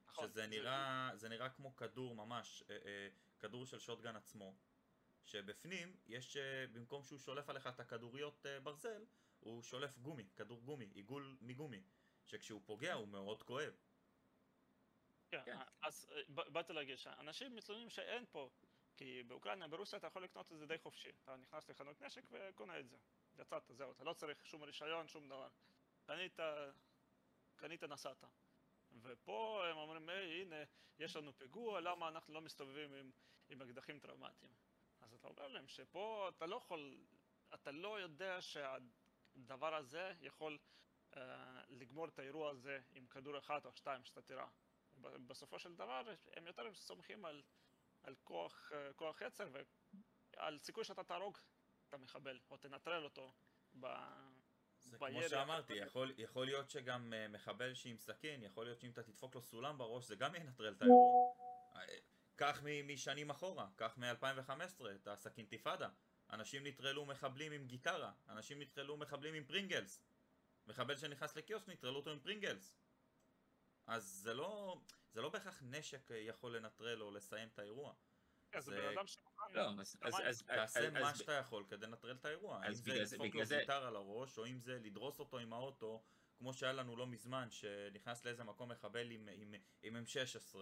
נכון. 0.07 0.27
שזה 0.27 0.47
נראה, 0.47 1.11
זה 1.15 1.29
נראה 1.29 1.49
כמו 1.49 1.75
כדור 1.75 2.15
ממש, 2.15 2.63
אה, 2.69 2.77
אה, 2.85 3.07
כדור 3.39 3.65
של 3.65 3.79
שוטגן 3.79 4.15
עצמו, 4.15 4.55
שבפנים 5.23 5.97
יש, 6.05 6.37
אה, 6.37 6.65
במקום 6.73 7.03
שהוא 7.03 7.19
שולף 7.19 7.49
עליך 7.49 7.67
את 7.67 7.79
הכדוריות 7.79 8.45
אה, 8.45 8.59
ברזל, 8.59 9.05
הוא 9.39 9.63
שולף 9.63 9.97
גומי, 9.97 10.29
כדור 10.35 10.61
גומי, 10.61 10.85
עיגול 10.93 11.37
מגומי, 11.41 11.83
שכשהוא 12.25 12.61
פוגע 12.65 12.93
הוא 12.93 13.07
מאוד 13.07 13.43
כואב. 13.43 13.73
כן, 15.29 15.41
כן. 15.45 15.57
אז 15.81 16.07
אה, 16.11 16.21
באתי 16.49 16.73
להגיד 16.73 16.97
שאנשים 16.97 17.55
מתלוננים 17.55 17.89
שאין 17.89 18.25
פה, 18.31 18.49
כי 18.97 19.23
באוקראינה, 19.23 19.67
ברוסיה 19.67 19.99
אתה 19.99 20.07
יכול 20.07 20.23
לקנות 20.23 20.51
את 20.51 20.57
זה 20.57 20.65
די 20.65 20.77
חופשי. 20.77 21.11
אתה 21.23 21.35
נכנס 21.35 21.69
לחנות 21.69 22.01
נשק 22.01 22.23
וקונה 22.31 22.79
את 22.79 22.89
זה. 22.89 22.97
יצאת, 23.37 23.63
זהו, 23.69 23.91
אתה 23.91 24.03
לא 24.03 24.13
צריך 24.13 24.45
שום 24.45 24.63
רישיון, 24.63 25.07
שום 25.07 25.29
דבר. 25.29 25.49
קנית, 26.05 26.39
קנית, 27.55 27.83
נסעת. 27.83 28.23
ופה 29.01 29.67
הם 29.67 29.77
אומרים, 29.77 30.09
היי, 30.09 30.41
הנה, 30.41 30.55
יש 30.99 31.15
לנו 31.15 31.33
פיגוע, 31.33 31.81
למה 31.81 32.07
אנחנו 32.07 32.33
לא 32.33 32.41
מסתובבים 32.41 32.93
עם, 32.93 33.11
עם 33.49 33.61
אקדחים 33.61 33.99
טראומטיים? 33.99 34.51
אז 35.01 35.13
אתה 35.13 35.27
אומר 35.27 35.47
להם 35.47 35.67
שפה 35.67 36.29
אתה 36.29 36.45
לא 36.45 36.55
יכול, 36.55 37.05
אתה 37.53 37.71
לא 37.71 37.99
יודע 37.99 38.41
שהדבר 38.41 39.75
הזה 39.75 40.13
יכול 40.21 40.57
לגמור 41.69 42.07
את 42.07 42.19
האירוע 42.19 42.49
הזה 42.51 42.79
עם 42.93 43.07
כדור 43.07 43.37
אחד 43.37 43.65
או 43.65 43.71
שתיים 43.75 44.03
שאתה 44.03 44.21
תירה. 44.21 44.47
בסופו 45.01 45.59
של 45.59 45.75
דבר 45.75 46.03
הם 46.33 46.47
יותר 46.47 46.73
סומכים 46.73 47.25
על, 47.25 47.43
על 48.03 48.15
כוח, 48.23 48.71
אה, 48.73 48.93
כוח 48.93 49.21
יצר 49.21 49.49
ועל 50.37 50.59
סיכוי 50.59 50.83
שאתה 50.83 51.03
תהרוג 51.03 51.37
את 51.87 51.93
המחבל 51.93 52.39
או 52.49 52.57
תנטרל 52.57 53.03
אותו 53.03 53.33
ב... 53.79 53.87
זה 54.81 54.97
כמו 54.97 55.21
שאמרתי, 55.29 55.73
יכול, 55.73 56.13
יכול 56.17 56.45
להיות 56.45 56.69
שגם 56.69 57.13
אה, 57.13 57.27
מחבל 57.27 57.73
שעם 57.73 57.97
סכין, 57.97 58.43
יכול 58.43 58.65
להיות 58.65 58.79
שאם 58.79 58.91
אתה 58.91 59.03
תדפוק 59.03 59.35
לו 59.35 59.41
סולם 59.41 59.77
בראש, 59.77 60.05
זה 60.05 60.15
גם 60.15 60.35
ינטרל 60.35 60.73
את 60.73 60.81
האירוע. 60.81 61.33
אה, 61.75 61.81
קח 62.35 62.61
מ- 62.63 62.93
משנים 62.93 63.29
אחורה, 63.29 63.67
קח 63.75 63.97
מ-2015, 63.97 64.85
את 64.95 65.07
הסכין 65.07 65.45
תיפאדה. 65.45 65.89
אנשים 66.31 66.67
נטרלו 66.67 67.05
מחבלים 67.05 67.51
עם 67.51 67.67
גיטרה, 67.67 68.11
אנשים 68.29 68.61
נטרלו 68.61 68.97
מחבלים 68.97 69.33
עם 69.33 69.43
פרינגלס. 69.43 70.01
מחבל 70.67 70.97
שנכנס 70.97 71.35
לקיוסק 71.35 71.69
נטרלו 71.69 71.95
אותו 71.95 72.09
עם 72.11 72.19
פרינגלס. 72.19 72.75
אז 73.87 74.03
זה 74.03 74.33
לא, 74.33 74.81
זה 75.11 75.21
לא 75.21 75.29
בהכרח 75.29 75.61
נשק 75.65 76.09
יכול 76.09 76.55
לנטרל 76.57 77.01
או 77.01 77.11
לסיים 77.11 77.47
את 77.53 77.59
האירוע. 77.59 77.93
אז 78.53 78.65
זה- 78.65 78.71
בן 78.81 78.97
אדם 78.97 79.07
שמוכן... 79.07 79.53
לא, 79.53 79.69
אז, 80.01 80.43
תעשה 80.47 80.89
מה 80.89 81.15
שאתה 81.15 81.31
יכול 81.31 81.65
כדי 81.69 81.85
לנטרל 81.85 82.15
את 82.15 82.25
האירוע. 82.25 82.67
אם 82.67 82.73
זה 82.73 82.93
לדפוק 82.93 83.35
לו 83.35 83.41
גיטרה 83.59 83.87
על 83.87 83.95
הראש, 83.95 84.37
או 84.37 84.45
אם 84.45 84.59
זה 84.59 84.79
לדרוס 84.79 85.19
אותו 85.19 85.37
עם 85.39 85.53
האוטו, 85.53 86.03
כמו 86.37 86.53
שהיה 86.53 86.73
לנו 86.73 86.95
לא 86.95 87.07
מזמן, 87.07 87.51
שנכנס 87.51 88.25
לאיזה 88.25 88.43
מקום 88.43 88.71
מחבל 88.71 89.11
עם 89.83 90.03
M16, 90.05 90.55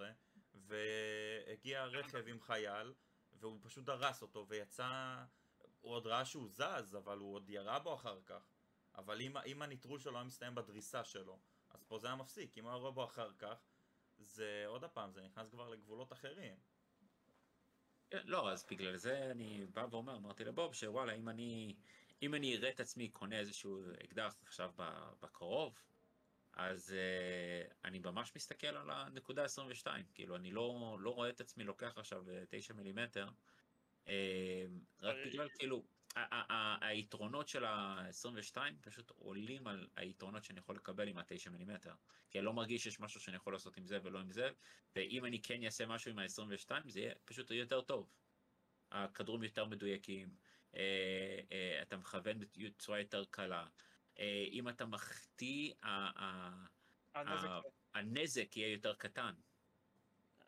והגיע 0.54 1.86
רכב 1.86 2.28
עם 2.28 2.42
חייל, 2.42 2.94
והוא 3.34 3.60
פשוט 3.64 3.86
דרס 3.86 4.22
אותו, 4.22 4.46
ויצא... 4.48 5.24
הוא 5.82 5.92
עוד 5.92 6.08
ראה 6.08 6.26
שהוא 6.26 6.50
זז, 6.50 6.96
אבל 6.96 7.18
הוא 7.18 7.36
עוד 7.36 7.50
ירה 7.50 7.80
בו 7.80 7.94
אחר 7.94 8.22
כך. 8.26 8.53
אבל 8.96 9.22
אם, 9.22 9.38
אם 9.38 9.62
הניטרול 9.62 10.00
שלו 10.00 10.16
היה 10.16 10.24
מסתיים 10.24 10.56
בדריסה 10.56 11.04
שלו, 11.04 11.40
אז 11.70 11.84
פה 11.84 12.00
זה 12.00 12.08
היה 12.08 12.16
מפסיק. 12.16 12.58
אם 12.58 12.64
הוא 12.64 12.72
היה 12.72 12.80
יורה 12.80 12.92
בו 12.92 13.04
אחר 13.04 13.32
כך, 13.40 13.64
זה 14.18 14.64
עוד 14.68 14.86
פעם, 14.86 15.12
זה 15.12 15.22
נכנס 15.22 15.50
כבר 15.50 15.70
לגבולות 15.70 16.14
אחרים. 16.14 16.56
לא, 18.14 18.52
אז 18.52 18.66
בגלל 18.72 18.96
זה 18.96 19.32
אני 19.32 19.66
בא 19.74 19.88
ואומר, 19.92 20.16
אמרתי 20.16 20.44
לבוב, 20.44 20.74
שוואלה, 20.74 21.14
אם 21.14 21.30
אני, 21.30 21.76
אם 22.22 22.36
אני 22.36 22.58
אראה 22.58 22.70
את 22.70 22.80
עצמי 22.80 23.10
קונה 23.10 23.40
איזשהו 23.40 23.84
אקדח 24.04 24.36
עכשיו 24.44 24.72
ב- 24.76 25.14
בקרוב, 25.22 25.80
אז 26.54 26.96
אה, 26.96 27.74
אני 27.86 28.00
ממש 28.00 28.32
מסתכל 28.36 28.68
על 28.68 28.90
הנקודה 28.90 29.44
22, 29.44 30.06
כאילו, 30.14 30.36
אני 30.36 30.52
לא, 30.52 30.98
לא 31.00 31.10
רואה 31.10 31.30
את 31.30 31.42
עצמי 31.42 31.64
לוקח 31.64 31.98
עכשיו 31.98 32.24
9 32.50 32.74
מילימטר, 32.74 33.28
uh, 34.06 34.10
רק 35.00 35.16
אה, 35.16 35.26
בגלל, 35.26 35.50
כאילו, 35.50 35.84
היתרונות 36.82 37.48
של 37.48 37.66
ה-22 37.66 38.58
פשוט 38.82 39.12
עולים 39.18 39.68
על 39.68 39.88
היתרונות 39.96 40.44
שאני 40.44 40.60
יכול 40.60 40.76
לקבל 40.76 41.08
עם 41.08 41.18
ה-9 41.18 41.50
מילימטר. 41.50 41.94
כי 42.32 42.38
אני 42.38 42.46
לא 42.46 42.54
מרגיש 42.54 42.84
שיש 42.84 43.00
משהו 43.00 43.20
שאני 43.20 43.38
יכול 43.38 43.54
לעשות 43.54 43.78
עם 43.78 43.86
זה 43.86 44.00
ולא 44.04 44.20
עם 44.20 44.32
זה, 44.32 44.50
ואם 44.96 45.26
אני 45.26 45.42
כן 45.42 45.64
אעשה 45.64 45.86
משהו 45.86 46.12
עם 46.12 46.20
ה-22 46.20 46.72
זה 46.88 47.00
יהיה 47.00 47.14
פשוט 47.26 47.52
יהיה 47.52 47.60
יותר 47.60 47.82
טוב. 47.82 48.10
הכדורים 48.92 49.44
יותר 49.44 49.66
מדויקים, 49.66 50.36
אה, 50.76 51.40
אה, 51.52 51.82
אתה 51.82 51.98
מכוון 51.98 52.40
בצורה 52.40 53.00
יותר 53.00 53.26
קלה. 53.26 53.68
אה, 54.20 54.46
אם 54.52 54.70
אתה 54.70 54.86
מחטיא, 54.86 55.74
הנזק 57.14 57.50
הנזק 57.94 58.58
יהיה 58.58 58.72
יותר 58.72 58.94
קטן. 58.94 59.34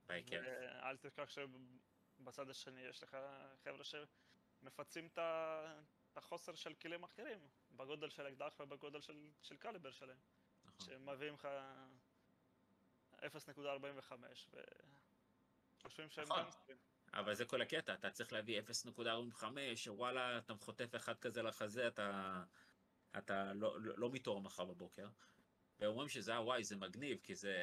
ואל 0.09 0.97
תשכח 0.97 1.29
שבצד 1.29 2.49
השני 2.49 2.81
יש 2.81 3.03
לך 3.03 3.17
חבר'ה 3.63 3.83
שמפצים 4.65 5.07
את 5.13 5.19
החוסר 6.17 6.55
של 6.55 6.73
כלים 6.73 7.03
אחרים, 7.03 7.39
בגודל 7.71 8.09
של 8.09 8.27
אקדח 8.27 8.59
ובגודל 8.59 9.01
של, 9.01 9.29
של 9.41 9.57
קליבר 9.57 9.91
שלהם, 9.91 10.17
נכון. 10.65 10.85
שמביאים 10.85 11.33
לך 11.33 11.47
0.45 13.13 13.17
וחושבים 15.81 16.09
שהם 16.09 16.23
נכון. 16.23 16.43
גנגסטרים. 16.43 16.77
אבל 17.13 17.35
זה 17.35 17.45
כל 17.45 17.61
הקטע, 17.61 17.93
אתה 17.93 18.11
צריך 18.11 18.33
להביא 18.33 18.61
0.45, 18.61 19.43
שוואלה, 19.75 20.37
אתה 20.37 20.53
חוטף 20.61 20.95
אחד 20.95 21.19
כזה 21.19 21.41
לחזה, 21.43 21.87
אתה, 21.87 22.43
אתה 23.17 23.53
לא, 23.53 23.81
לא, 23.81 23.93
לא 23.97 24.09
מתעורר 24.11 24.39
מחר 24.39 24.65
בבוקר. 24.65 25.07
ואומרים 25.79 26.09
שזה 26.09 26.35
הוואי, 26.35 26.63
זה 26.63 26.75
מגניב, 26.75 27.19
כי 27.23 27.35
זה 27.35 27.55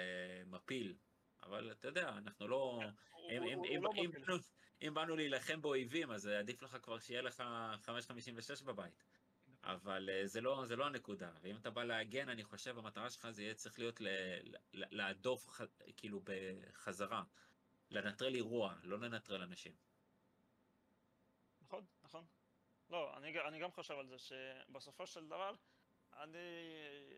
מפיל. 0.46 0.96
אבל 1.42 1.72
אתה 1.72 1.88
יודע, 1.88 2.08
אנחנו 2.08 2.48
לא... 2.48 2.80
הוא- 3.12 3.30
אם, 3.30 3.42
הוא- 3.42 3.52
אם, 3.52 3.58
הוא 3.58 3.66
אם, 3.66 3.82
לא 3.82 3.90
מפיל. 4.08 4.38
אם 4.82 4.94
באנו 4.94 5.16
להילחם 5.16 5.62
באויבים, 5.62 6.10
אז 6.10 6.26
עדיף 6.26 6.62
לך 6.62 6.76
כבר 6.82 6.98
שיהיה 6.98 7.22
לך 7.22 7.42
5.56 7.86 8.64
בבית. 8.64 9.04
אבל 9.64 10.10
אה, 10.10 10.26
זה 10.26 10.40
לא, 10.40 10.64
זה 10.66 10.76
לא 10.76 10.86
הנקודה. 10.86 11.30
ואם 11.40 11.56
אתה 11.56 11.70
בא 11.70 11.84
להגן, 11.84 12.28
אני 12.28 12.44
חושב, 12.44 12.78
המטרה 12.78 13.10
שלך 13.10 13.30
זה 13.30 13.42
יהיה 13.42 13.54
צריך 13.54 13.78
להיות 13.78 14.00
להדוף 14.72 15.60
כאילו 15.96 16.20
בחזרה. 16.24 17.22
לנטרל 17.90 18.34
אירוע, 18.34 18.74
לא 18.82 18.98
לנטרל 18.98 19.42
אנשים. 19.42 19.72
נכון, 21.62 21.84
נכון. 22.04 22.24
לא, 22.90 23.16
אני, 23.16 23.40
אני 23.40 23.58
גם 23.58 23.70
חושב 23.70 23.94
על 23.94 24.06
זה, 24.06 24.18
שבסופו 24.18 25.06
של 25.06 25.28
דבר, 25.28 25.54
אני 26.16 26.38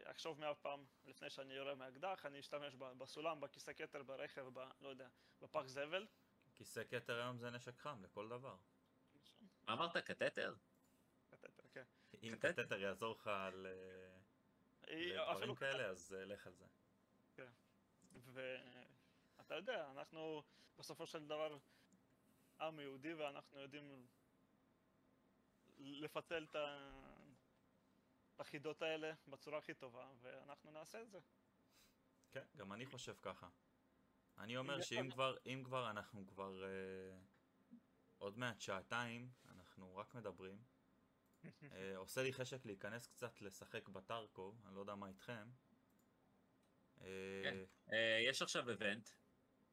אחשוב 0.05 0.41
מאה 0.41 0.55
פעם 0.55 0.85
לפני 1.05 1.31
שאני 1.31 1.55
יורה 1.55 1.75
מהאקדח, 1.75 2.27
אני 2.27 2.41
אשתמש 2.41 2.75
בסולם, 2.75 3.41
בכיסא 3.41 3.73
כתר, 3.73 4.03
ברכב, 4.03 4.49
ב... 4.53 4.69
לא 4.81 4.89
יודע, 4.89 5.09
בפח 5.41 5.67
זבל. 5.67 6.07
כיסא 6.55 6.83
כתר 6.91 7.21
היום 7.21 7.39
זה 7.39 7.51
נשק 7.51 7.79
חם 7.79 8.03
לכל 8.03 8.29
דבר. 8.29 8.57
מה 9.67 9.73
אמרת? 9.73 9.97
קטטר? 9.97 10.55
קטטר, 11.31 11.63
כן. 11.73 11.85
אם 12.23 12.35
קטטר? 12.41 12.81
יעזור 12.81 13.13
לך 13.15 13.27
על 13.27 13.67
אה, 14.89 15.33
אפילו 15.33 15.57
כאלה, 15.57 15.87
אז 15.87 16.15
אה, 16.19 16.25
לך 16.25 16.47
על 16.47 16.53
זה. 16.55 16.67
ואתה 18.33 19.55
יודע, 19.55 19.91
אנחנו 19.91 20.43
בסופו 20.79 21.07
של 21.07 21.27
דבר 21.27 21.59
עם 22.61 22.81
יהודי 22.81 23.15
ואנחנו 23.15 23.61
יודעים 23.61 24.07
לפצל 25.79 26.45
את 26.45 26.55
ה- 26.55 26.91
את 28.35 28.41
החידות 28.41 28.83
האלה 28.83 29.13
בצורה 29.29 29.59
הכי 29.59 29.75
טובה, 29.75 30.11
ואנחנו 30.21 30.71
נעשה 30.71 31.03
את 31.03 31.11
זה. 31.11 31.19
כן, 32.33 32.45
גם 32.57 32.73
אני 32.73 32.87
חושב 32.87 33.15
ככה. 33.23 33.49
אני 34.39 34.57
אומר 34.57 34.77
אם 34.77 34.83
שאם 34.83 35.11
כבר, 35.11 35.37
אם 35.47 35.63
כבר 35.65 35.91
אנחנו 35.91 36.27
כבר 36.27 36.65
אה, 36.65 36.69
עוד 38.19 38.39
מעט 38.39 38.61
שעתיים, 38.61 39.31
אנחנו 39.49 39.97
רק 39.97 40.15
מדברים. 40.15 40.59
אה, 41.73 41.97
עושה 41.97 42.23
לי 42.23 42.33
חשק 42.33 42.67
להיכנס 42.67 43.07
קצת 43.07 43.41
לשחק 43.41 43.89
בטרקוב, 43.89 44.63
אני 44.67 44.75
לא 44.75 44.81
יודע 44.81 44.95
מה 44.95 45.09
איתכם. 45.09 45.49
אה, 47.03 47.07
כן. 47.45 47.57
אה, 47.93 48.19
יש 48.29 48.43
עכשיו 48.43 48.71
איבנט. 48.71 49.09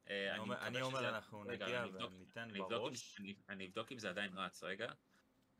אה, 0.10 0.32
אני 0.32 0.40
אומר- 0.40 0.68
אני 0.68 0.82
אומר 0.82 1.00
שזה- 1.00 1.10
אנחנו 1.10 1.42
רגע, 1.48 1.66
נגיע 1.66 1.86
וניתן 2.06 2.56
אם- 2.56 2.64
בראש, 2.70 3.20
אני- 3.20 3.36
אני 3.50 3.68
אבדוק 3.68 3.92
אם 3.92 4.00
זה 4.00 4.10
עדיין 4.10 4.34
רץ, 4.38 4.64
רגע. 4.64 4.92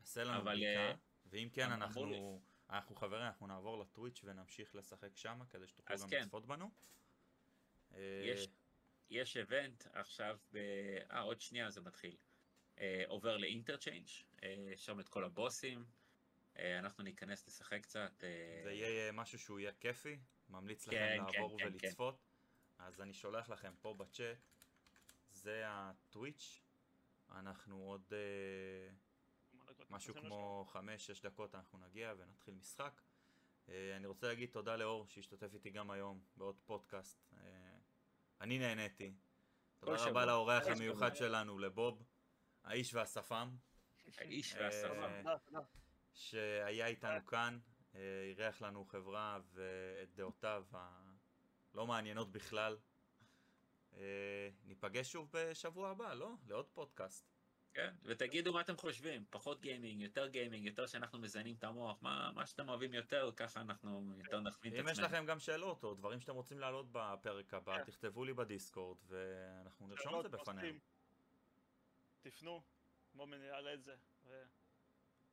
עשה 0.02 0.24
לנו 0.24 0.44
בדיקה, 0.44 0.66
אה, 0.66 0.94
ואם 1.26 1.48
כן 1.52 1.70
אנחנו. 1.72 2.42
אנחנו 2.70 2.96
חברים, 2.96 3.22
אנחנו 3.22 3.46
נעבור 3.46 3.78
לטוויץ' 3.82 4.20
ונמשיך 4.24 4.74
לשחק 4.74 5.16
שמה, 5.16 5.46
כדי 5.46 5.66
שתוכלו 5.66 5.96
גם 5.98 6.08
כן. 6.08 6.22
לצפות 6.22 6.46
בנו. 6.46 6.70
יש- 8.24 8.48
יש 9.12 9.36
איבנט 9.36 9.84
עכשיו, 9.92 10.38
ב... 10.52 10.56
אה, 11.10 11.20
עוד 11.20 11.40
שנייה 11.40 11.70
זה 11.70 11.80
מתחיל. 11.80 12.16
אה, 12.78 13.02
עובר 13.06 13.36
לאינטרצ'יינג', 13.36 14.06
אה, 14.42 14.72
שם 14.76 15.00
את 15.00 15.08
כל 15.08 15.24
הבוסים. 15.24 15.84
אה, 16.58 16.78
אנחנו 16.78 17.04
ניכנס 17.04 17.46
לשחק 17.46 17.82
קצת. 17.82 18.24
אה, 18.24 18.60
זה 18.64 18.72
יהיה 18.72 19.06
אה, 19.06 19.12
משהו 19.12 19.38
שהוא 19.38 19.60
יהיה 19.60 19.72
כיפי, 19.80 20.18
ממליץ 20.48 20.86
לכם 20.86 20.96
כן, 20.96 21.18
כן, 21.32 21.40
לעבור 21.40 21.58
כן, 21.58 21.66
ולצפות. 21.66 22.18
אז 22.78 23.00
אני 23.00 23.14
שולח 23.14 23.48
לכם 23.48 23.72
פה 23.80 23.94
בצ'אט, 23.94 24.38
זה 25.30 25.62
הטוויץ', 25.66 26.62
אנחנו 27.30 27.82
עוד 27.82 28.12
אה, 28.12 28.94
משהו 29.90 30.14
כמו 30.14 30.66
5-6 30.72 30.76
דקות 31.22 31.54
אנחנו 31.54 31.78
נגיע 31.78 32.14
ונתחיל 32.18 32.54
משחק. 32.54 33.00
אה, 33.68 33.96
אני 33.96 34.06
רוצה 34.06 34.26
להגיד 34.26 34.50
תודה 34.52 34.76
לאור 34.76 35.06
שהשתתף 35.06 35.54
איתי 35.54 35.70
גם 35.70 35.90
היום 35.90 36.20
בעוד 36.36 36.56
פודקאסט. 36.64 37.31
אני 38.42 38.58
נהניתי. 38.58 39.14
תודה 39.78 39.98
שבוע. 39.98 40.10
רבה 40.10 40.26
לאורח 40.26 40.66
המיוחד 40.66 41.14
שבוע. 41.14 41.28
שלנו, 41.28 41.58
לבוב, 41.58 42.02
האיש 42.64 42.94
והשפם. 42.94 43.50
האיש 44.18 44.54
אה, 44.54 44.70
תודה. 44.88 45.60
שהיה 46.14 46.86
איתנו 46.86 47.26
כאן, 47.26 47.58
אה, 47.94 48.00
אירח 48.28 48.60
לנו 48.60 48.84
חברה 48.84 49.38
ואת 49.52 50.14
דעותיו 50.14 50.64
הלא 50.72 51.86
מעניינות 51.86 52.32
בכלל. 52.32 52.78
אה, 53.96 54.48
ניפגש 54.64 55.12
שוב 55.12 55.28
בשבוע 55.32 55.90
הבא, 55.90 56.14
לא? 56.14 56.34
לעוד 56.46 56.66
פודקאסט. 56.72 57.31
כן, 57.74 57.94
ותגידו 58.02 58.52
מה 58.52 58.60
אתם 58.60 58.76
חושבים, 58.76 59.24
פחות 59.30 59.60
גיימינג, 59.60 60.00
יותר 60.00 60.28
גיימינג, 60.28 60.66
יותר 60.66 60.86
שאנחנו 60.86 61.18
מזיינים 61.18 61.54
את 61.58 61.64
המוח, 61.64 62.02
מה, 62.02 62.30
מה 62.34 62.46
שאתם 62.46 62.68
אוהבים 62.68 62.94
יותר, 62.94 63.30
ככה 63.36 63.60
אנחנו 63.60 64.12
יותר 64.18 64.40
נכווין 64.40 64.74
את 64.74 64.78
אם 64.78 64.84
יש 64.84 64.90
עצמנו. 64.90 65.06
לכם 65.06 65.26
גם 65.26 65.38
שאלות 65.38 65.84
או 65.84 65.94
דברים 65.94 66.20
שאתם 66.20 66.34
רוצים 66.34 66.58
להעלות 66.58 66.86
בפרק 66.92 67.54
הבא, 67.54 67.78
כן. 67.78 67.84
תכתבו 67.84 68.24
לי 68.24 68.32
בדיסקורד 68.32 68.98
ואנחנו 69.06 69.86
נרשום 69.86 70.16
את 70.16 70.22
זה 70.22 70.28
בפנינו. 70.28 70.60
פוסטים, 70.60 70.78
תפנו, 72.20 72.62
מומין 73.14 73.42
יעלה 73.42 73.74
את 73.74 73.82
זה. 73.82 73.94
ו- 74.24 74.42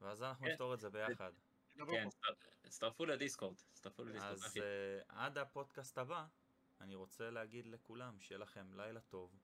ואז 0.01 0.23
אנחנו 0.23 0.45
כן. 0.45 0.51
נפתור 0.51 0.73
את 0.73 0.79
זה 0.79 0.89
ביחד. 0.89 1.31
כן, 1.75 2.07
הצטרפו 2.63 3.05
לדיסקורד, 3.05 3.55
הצטרפו 3.71 4.03
לדיסקורד. 4.03 4.31
אז 4.31 4.45
אחי. 4.45 4.61
אה, 4.61 4.99
עד 5.07 5.37
הפודקאסט 5.37 5.97
הבא, 5.97 6.25
אני 6.81 6.95
רוצה 6.95 7.29
להגיד 7.29 7.67
לכולם 7.67 8.19
שיהיה 8.19 8.39
לכם 8.39 8.73
לילה 8.73 8.99
טוב, 8.99 9.39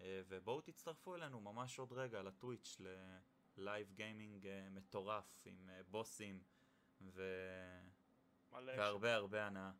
ובואו 0.00 0.60
תצטרפו 0.60 1.14
אלינו 1.14 1.40
ממש 1.40 1.78
עוד 1.78 1.92
רגע 1.92 2.22
לטוויץ' 2.22 2.80
ל 3.56 3.63
live 3.63 3.92
gaming 3.92 4.46
אה, 4.46 4.68
מטורף 4.70 5.42
עם 5.46 5.70
אה, 5.70 5.82
בוסים 5.82 6.42
ו... 7.00 7.22
והרבה 8.52 9.14
הרבה 9.14 9.46
הנאה. 9.46 9.72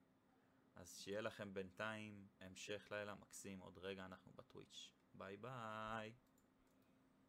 אז 0.76 0.98
שיהיה 0.98 1.20
לכם 1.20 1.54
בינתיים 1.54 2.28
המשך 2.40 2.88
לילה 2.90 3.14
מקסים, 3.14 3.60
עוד 3.60 3.78
רגע 3.78 4.04
אנחנו 4.04 4.32
בטוויץ'. 4.32 4.90
ביי 5.14 5.36
ביי. 5.36 6.12